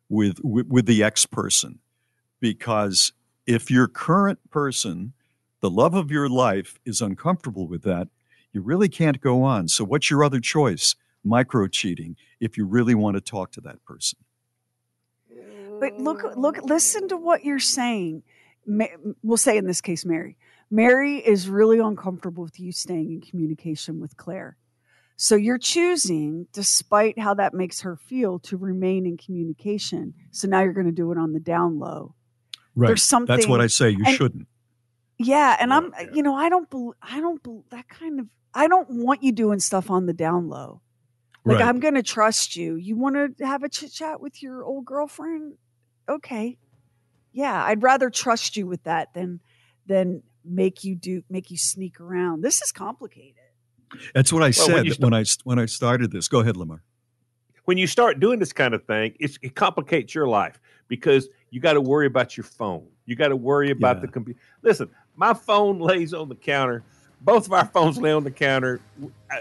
with, 0.08 0.40
with, 0.44 0.68
with 0.68 0.86
the 0.86 1.04
ex 1.04 1.26
person. 1.26 1.80
Because 2.40 3.12
if 3.48 3.72
your 3.72 3.88
current 3.88 4.40
person, 4.52 5.14
the 5.62 5.70
love 5.70 5.96
of 5.96 6.12
your 6.12 6.30
life, 6.30 6.80
is 6.86 7.02
uncomfortable 7.02 7.68
with 7.68 7.82
that, 7.84 8.08
you 8.54 8.62
really 8.62 8.90
can't 8.90 9.22
go 9.22 9.44
on. 9.44 9.68
So, 9.68 9.84
what's 9.84 10.10
your 10.10 10.24
other 10.24 10.40
choice? 10.40 10.96
Micro 11.24 11.68
cheating, 11.68 12.16
if 12.40 12.58
you 12.58 12.66
really 12.66 12.96
want 12.96 13.16
to 13.16 13.22
talk 13.22 13.52
to 13.52 13.62
that 13.62 13.84
person. 13.86 14.18
But 15.80 16.00
look, 16.00 16.24
look, 16.36 16.64
listen 16.64 17.08
to 17.10 17.18
what 17.18 17.44
you're 17.44 17.60
saying. 17.60 18.24
We'll 19.24 19.38
say 19.38 19.58
in 19.58 19.66
this 19.66 19.82
case, 19.82 20.06
Mary. 20.06 20.38
Mary 20.70 21.18
is 21.18 21.50
really 21.50 21.80
uncomfortable 21.80 22.44
with 22.44 22.60
you 22.60 22.72
staying 22.72 23.12
in 23.12 23.22
communication 23.22 24.00
with 24.00 24.16
Claire. 24.18 24.58
So 25.16 25.36
you're 25.36 25.60
choosing, 25.60 26.48
despite 26.54 27.20
how 27.20 27.36
that 27.36 27.54
makes 27.54 27.82
her 27.82 27.96
feel, 27.96 28.40
to 28.40 28.58
remain 28.58 29.06
in 29.06 29.18
communication. 29.18 30.14
So 30.32 30.48
now 30.48 30.62
you're 30.62 30.74
going 30.74 30.88
to 30.88 30.92
do 30.92 31.12
it 31.12 31.18
on 31.18 31.34
the 31.34 31.40
down 31.40 31.78
low. 31.78 32.16
Right. 32.76 32.88
There's 32.88 33.04
something. 33.04 33.36
That's 33.36 33.48
what 33.48 33.62
I 33.62 33.68
say. 33.68 33.90
You 33.90 34.04
and- 34.06 34.16
shouldn't. 34.16 34.48
Yeah, 35.24 35.56
and 35.60 35.72
I'm, 35.72 35.94
you 36.14 36.24
know, 36.24 36.34
I 36.34 36.50
don't, 36.50 36.68
bel 36.68 36.96
I 37.00 37.20
don't, 37.20 37.44
bel 37.44 37.64
that 37.70 37.88
kind 37.88 38.20
of, 38.20 38.26
I 38.54 38.68
don't 38.68 38.90
want 38.90 39.24
you 39.24 39.32
doing 39.32 39.60
stuff 39.60 39.90
on 39.90 40.06
the 40.06 40.14
down 40.14 40.50
low. 40.50 40.82
Like 41.46 41.60
Right. 41.60 41.68
I'm 41.68 41.80
going 41.80 41.96
to 41.96 42.04
trust 42.04 42.56
you. 42.56 42.76
You 42.76 42.96
want 42.96 43.38
to 43.38 43.46
have 43.46 43.64
a 43.64 43.70
chit 43.70 43.92
chat 43.92 44.22
with 44.22 44.44
your 44.44 44.64
old 44.64 44.86
girlfriend? 44.86 45.54
Okay, 46.08 46.58
yeah, 47.32 47.64
I'd 47.66 47.82
rather 47.82 48.10
trust 48.10 48.58
you 48.58 48.68
with 48.68 48.84
that 48.84 49.14
than 49.14 49.40
than 49.88 50.22
make 50.44 50.84
you 50.84 50.96
do 50.96 51.24
make 51.30 51.50
you 51.52 51.58
sneak 51.58 52.00
around. 52.00 52.42
This 52.44 52.62
is 52.62 52.72
complicated. 52.72 53.36
That's 54.14 54.32
what 54.34 54.42
I 54.44 54.48
Well, 54.48 54.54
said 54.54 54.76
when 54.76 54.86
you 54.86 54.94
when 55.00 55.14
I 55.14 55.24
when 55.44 55.60
I 55.60 55.66
started 55.66 56.12
this. 56.12 56.28
Go 56.28 56.40
ahead, 56.42 56.58
Lamar. 56.58 56.84
when 57.66 57.78
you 57.78 57.88
start 57.88 58.20
doing 58.20 58.40
this 58.40 58.54
kind 58.54 58.74
of 58.74 58.84
thing, 58.86 59.14
it's, 59.20 59.38
it 59.42 59.56
complicates 59.56 60.14
your 60.14 60.28
life 60.28 60.60
because 60.88 61.30
you 61.52 61.60
got 61.60 61.74
to 61.74 61.82
worry 61.82 62.06
about 62.08 62.36
your 62.38 62.44
phone. 62.44 62.88
You 63.06 63.16
got 63.16 63.30
to 63.30 63.36
worry 63.36 63.72
about 63.72 64.02
the 64.02 64.08
computer. 64.08 64.40
Listen, 64.62 64.90
my 65.16 65.34
phone 65.34 65.80
lays 65.80 66.14
on 66.14 66.30
the 66.30 66.36
counter. 66.36 66.84
Both 67.22 67.46
of 67.48 67.54
our 67.54 67.66
phones 67.66 67.98
lay 67.98 68.12
on 68.12 68.24
the 68.24 68.32
counter. 68.32 68.80
Uh, 69.04 69.36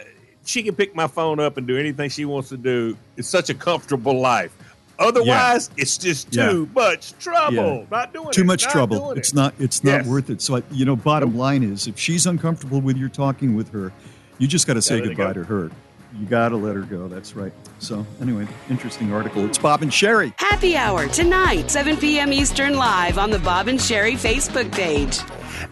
She 0.45 0.63
can 0.63 0.75
pick 0.75 0.95
my 0.97 1.07
phone 1.07 1.39
up 1.39 1.59
and 1.59 1.67
do 1.67 1.77
anything 1.77 2.09
she 2.11 2.25
wants 2.25 2.49
to 2.49 2.57
do. 2.57 2.97
It's 3.17 3.29
such 3.29 3.51
a 3.51 3.55
comfortable 3.55 4.19
life. 4.21 4.53
Otherwise, 4.99 5.71
it's 5.77 5.97
just 5.97 6.35
Yeah. 6.35 6.51
too 6.51 6.69
much 6.75 7.13
trouble. 7.19 7.55
Yeah. 7.55 7.85
Not 7.91 8.13
doing 8.13 8.31
Too 8.33 8.43
it. 8.43 8.47
much 8.47 8.65
Not 8.65 8.73
trouble. 8.73 9.11
It's 9.13 9.31
it. 9.31 9.35
not. 9.35 9.55
It's 9.59 9.85
not 9.85 9.91
Yes. 9.93 10.07
worth 10.07 10.29
it. 10.31 10.43
So 10.43 10.57
I, 10.57 10.63
you 10.73 10.85
know, 10.85 10.97
bottom 10.97 11.37
line 11.39 11.63
is, 11.63 11.87
if 11.87 11.99
she's 11.99 12.27
uncomfortable 12.27 12.81
with 12.81 12.97
your 12.97 13.09
talking 13.11 13.55
with 13.55 13.71
her, 13.73 13.93
you 14.39 14.47
just 14.49 14.67
got 14.67 14.75
to 14.75 14.83
say 14.83 15.01
goodbye 15.01 15.33
go. 15.33 15.33
to 15.35 15.45
her. 15.45 15.71
You 16.19 16.27
got 16.27 16.49
to 16.49 16.57
let 16.57 16.75
her 16.75 16.83
go. 16.83 17.07
That's 17.09 17.37
right. 17.37 17.53
So 17.79 18.05
anyway, 18.21 18.49
interesting 18.69 19.13
article. 19.13 19.45
It's 19.45 19.59
Bob 19.59 19.83
and 19.83 19.95
Sherry. 19.95 20.33
Happy 20.39 20.77
Hour 20.77 21.07
tonight, 21.09 21.71
7 21.71 21.97
p.m. 21.97 22.33
Eastern, 22.33 22.75
live 22.75 23.17
on 23.17 23.31
the 23.31 23.39
Bob 23.39 23.69
and 23.69 23.81
Sherry 23.81 24.15
Facebook 24.15 24.73
page. 24.73 25.21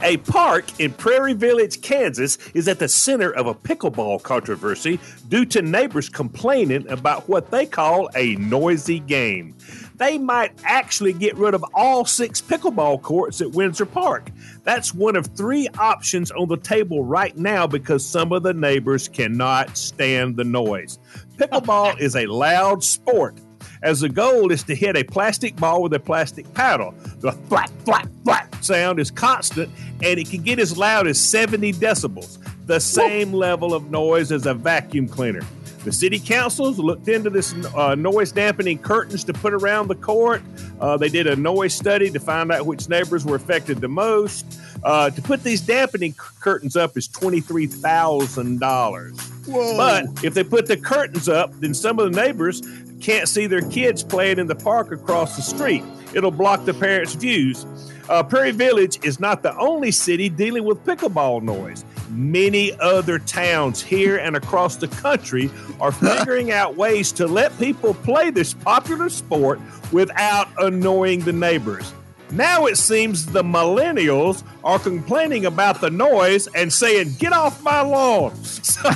A 0.03 0.19
park 0.19 0.79
in 0.81 0.93
Prairie 0.93 1.33
Village, 1.33 1.81
Kansas 1.81 2.39
is 2.55 2.69
at 2.69 2.79
the 2.79 2.89
center 2.89 3.33
of 3.33 3.47
a 3.47 3.55
pickleball 3.55 4.23
controversy 4.23 5.01
due 5.29 5.45
to 5.47 5.63
neighbors 5.63 6.09
complaining 6.09 6.89
about 6.89 7.29
what 7.29 7.51
they 7.51 7.67
call 7.67 8.09
a 8.15 8.37
noisy 8.37 9.01
game. 9.01 9.57
They 9.97 10.19
might 10.19 10.53
actually 10.63 11.13
get 11.13 11.37
rid 11.37 11.55
of 11.55 11.65
all 11.75 12.05
six 12.05 12.41
pickleball 12.41 13.03
courts 13.03 13.41
at 13.41 13.51
Windsor 13.51 13.87
Park. 13.87 14.31
That's 14.69 14.93
one 14.93 15.17
of 15.17 15.29
three 15.29 15.67
options 15.79 16.31
on 16.31 16.47
the 16.47 16.59
table 16.59 17.03
right 17.03 17.35
now 17.39 17.67
because 17.67 18.07
some 18.07 18.33
of 18.33 18.43
the 18.43 18.53
neighbors 18.53 19.09
cannot 19.09 19.79
stand 19.79 20.37
the 20.37 20.45
noise. 20.45 20.99
Pickleball 21.39 21.99
is 22.01 22.15
a 22.15 22.27
loud 22.27 22.85
sport 22.85 23.41
as 23.81 24.01
the 24.01 24.11
goal 24.11 24.53
is 24.53 24.63
to 24.65 24.75
hit 24.75 24.95
a 24.95 25.03
plastic 25.03 25.57
ball 25.57 25.83
with 25.85 25.95
a 25.95 25.99
plastic 25.99 26.53
paddle. 26.53 26.93
The 27.21 27.33
flat, 27.33 27.71
flat, 27.87 28.11
flat 28.25 28.63
sound 28.63 29.01
is 29.01 29.11
constant 29.11 29.71
and 30.03 30.21
it 30.21 30.29
can 30.29 30.43
get 30.43 30.59
as 30.59 30.77
loud 30.77 31.07
as 31.07 31.19
70 31.19 31.73
decibels, 31.73 32.37
the 32.67 32.79
same 32.79 33.33
level 33.33 33.73
of 33.73 33.91
noise 33.91 34.31
as 34.31 34.45
a 34.45 34.53
vacuum 34.53 35.09
cleaner. 35.09 35.41
The 35.85 35.93
city 35.93 36.19
councils 36.19 36.79
looked 36.79 37.09
into 37.09 37.31
this 37.31 37.55
uh, 37.75 37.95
noise 37.95 38.33
dampening 38.33 38.79
curtains 38.79 39.25
to 39.25 39.33
put 39.33 39.55
around 39.55 39.89
the 39.89 39.95
court. 39.95 40.43
Uh, 40.81 40.97
they 40.97 41.09
did 41.09 41.27
a 41.27 41.37
noise 41.37 41.75
study 41.75 42.11
to 42.11 42.21
find 42.21 42.51
out 42.53 42.67
which 42.67 42.89
neighbors 42.89 43.25
were 43.25 43.37
affected 43.37 43.81
the 43.81 43.89
most. 43.89 44.45
Uh, 44.85 45.11
to 45.11 45.23
put 45.23 45.43
these 45.43 45.61
dampening 45.61 46.13
c- 46.13 46.19
curtains 46.41 46.77
up 46.77 46.97
is 46.97 47.09
$23,000. 47.09 49.47
But 49.77 50.25
if 50.25 50.35
they 50.35 50.45
put 50.45 50.67
the 50.67 50.77
curtains 50.77 51.29
up, 51.29 51.53
then 51.61 51.75
some 51.75 51.99
of 51.99 52.13
the 52.13 52.21
neighbors 52.21 52.63
can't 53.01 53.29
see 53.29 53.47
their 53.47 53.63
kids 53.63 54.03
playing 54.03 54.39
in 54.39 54.47
the 54.47 54.55
park 54.57 54.93
across 54.93 55.37
the 55.37 55.43
street. 55.43 55.83
It'll 56.15 56.31
block 56.31 56.65
the 56.65 56.75
parents' 56.75 57.15
views. 57.15 57.67
Uh, 58.09 58.23
Prairie 58.23 58.53
Village 58.53 58.99
is 59.05 59.21
not 59.21 59.43
the 59.43 59.57
only 59.59 59.91
city 59.91 60.29
dealing 60.29 60.65
with 60.65 60.83
pickleball 60.85 61.43
noise. 61.43 61.85
Many 62.11 62.73
other 62.81 63.19
towns 63.19 63.83
here 63.83 64.17
and 64.17 64.35
across 64.35 64.77
the 64.77 64.89
country 64.89 65.51
are 65.79 65.93
figuring 66.19 66.51
out 66.51 66.77
ways 66.77 67.13
to 67.13 67.27
let 67.27 67.57
people 67.59 67.93
play 67.93 68.31
this 68.31 68.55
popular 68.55 69.11
sport 69.11 69.61
without 69.93 70.49
annoying 70.59 71.21
the 71.21 71.33
neighbors. 71.33 71.93
Now 72.31 72.67
it 72.67 72.77
seems 72.77 73.27
the 73.27 73.43
millennials 73.43 74.43
are 74.63 74.79
complaining 74.79 75.47
about 75.47 75.81
the 75.81 75.91
noise 75.91 76.47
and 76.55 76.73
saying, 76.73 77.15
"Get 77.19 77.33
off 77.33 77.63
my 77.63 77.81
lawn." 77.81 78.33
So, 78.79 78.91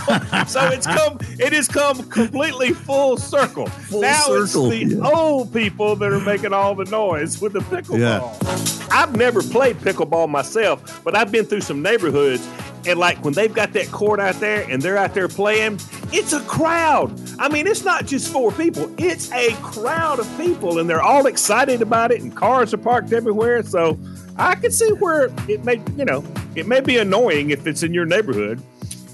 so 0.47 0.69
it's 0.69 0.87
come, 0.87 1.19
it 1.41 1.53
has 1.53 1.67
come 1.67 2.09
completely 2.09 2.73
full 2.73 3.17
circle. 3.17 3.69
now 3.91 4.21
circle, 4.21 4.71
it's 4.71 4.93
the 4.93 4.97
yeah. 4.97 5.11
old 5.11 5.53
people 5.53 5.97
that 5.97 6.13
are 6.13 6.21
making 6.21 6.53
all 6.53 6.77
the 6.77 6.85
noise 6.85 7.41
with 7.41 7.55
the 7.55 7.61
pickleball. 7.61 8.89
I've 8.93 9.17
never 9.17 9.43
played 9.43 9.77
pickleball 9.79 10.29
myself, 10.29 11.03
but 11.03 11.17
I've 11.17 11.33
been 11.33 11.47
through 11.47 11.63
some 11.63 11.83
neighborhoods, 11.83 12.47
and 12.87 12.99
like 12.99 13.25
when 13.25 13.35
they've 13.35 13.53
got 13.53 13.73
that 13.75 13.91
court 13.91 14.21
out 14.21 14.37
there 14.41 14.67
and 14.71 14.83
they're 14.83 14.97
out 14.97 15.15
there 15.15 15.29
playing, 15.29 15.81
it's 16.13 16.33
a 16.33 16.41
crowd. 16.41 17.19
I 17.39 17.49
mean, 17.49 17.67
it's 17.67 17.85
not 17.85 18.07
just 18.07 18.33
four 18.33 18.53
people; 18.53 18.93
it's 18.99 19.31
a 19.33 19.53
crowd 19.63 20.19
of 20.19 20.37
people, 20.39 20.79
and 20.79 20.89
they're 20.89 21.03
all 21.03 21.27
excited 21.27 21.83
about 21.83 22.11
it, 22.13 22.21
and 22.21 22.35
cars 22.35 22.73
are 22.75 22.79
parked 22.79 23.13
everywhere. 23.13 23.63
So 23.63 23.99
I 24.37 24.55
can 24.55 24.71
see 24.71 24.91
where 24.93 25.31
it 25.49 25.65
may, 25.65 25.81
you 25.97 26.05
know, 26.05 26.25
it 26.55 26.67
may 26.67 26.81
be 26.81 26.99
annoying 26.99 27.51
if 27.51 27.67
it's 27.67 27.83
in 27.83 27.93
your 27.95 28.07
neighborhood, 28.07 28.63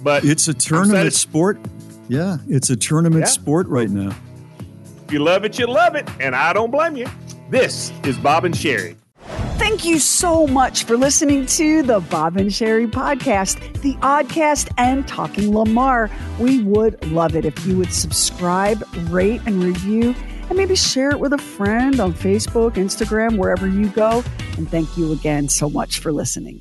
but 0.02 0.24
It's 0.24 0.48
a 0.48 0.54
tournament 0.54 1.12
sport. 1.12 1.58
Yeah, 2.08 2.38
it's 2.48 2.70
a 2.70 2.76
tournament 2.76 3.22
Yeah. 3.22 3.30
sport 3.30 3.66
right 3.68 3.90
now. 3.90 4.14
If 5.06 5.12
you 5.12 5.18
love 5.20 5.44
it, 5.44 5.58
you 5.58 5.66
love 5.66 5.94
it, 5.94 6.08
and 6.20 6.34
I 6.36 6.52
don't 6.52 6.70
blame 6.70 6.96
you. 6.96 7.06
This 7.50 7.92
is 8.04 8.18
Bob 8.18 8.44
and 8.44 8.54
Sherry. 8.54 8.94
Thank 9.58 9.84
you 9.84 9.98
so 9.98 10.46
much 10.46 10.84
for 10.84 10.96
listening 10.96 11.44
to 11.46 11.82
the 11.82 12.00
Bob 12.00 12.36
and 12.36 12.52
Sherry 12.52 12.86
podcast, 12.86 13.80
the 13.82 13.94
Oddcast, 13.94 14.70
and 14.78 15.06
Talking 15.06 15.54
Lamar. 15.54 16.10
We 16.38 16.62
would 16.62 17.04
love 17.10 17.34
it 17.34 17.44
if 17.44 17.66
you 17.66 17.76
would 17.76 17.92
subscribe, 17.92 18.82
rate, 19.10 19.40
and 19.46 19.62
review, 19.62 20.14
and 20.48 20.56
maybe 20.56 20.76
share 20.76 21.10
it 21.10 21.20
with 21.20 21.32
a 21.32 21.38
friend 21.38 22.00
on 22.00 22.12
Facebook, 22.12 22.74
Instagram, 22.74 23.36
wherever 23.36 23.66
you 23.68 23.88
go. 23.88 24.22
And 24.56 24.68
thank 24.70 24.96
you 24.96 25.12
again 25.12 25.48
so 25.48 25.68
much 25.68 25.98
for 25.98 26.12
listening. 26.12 26.60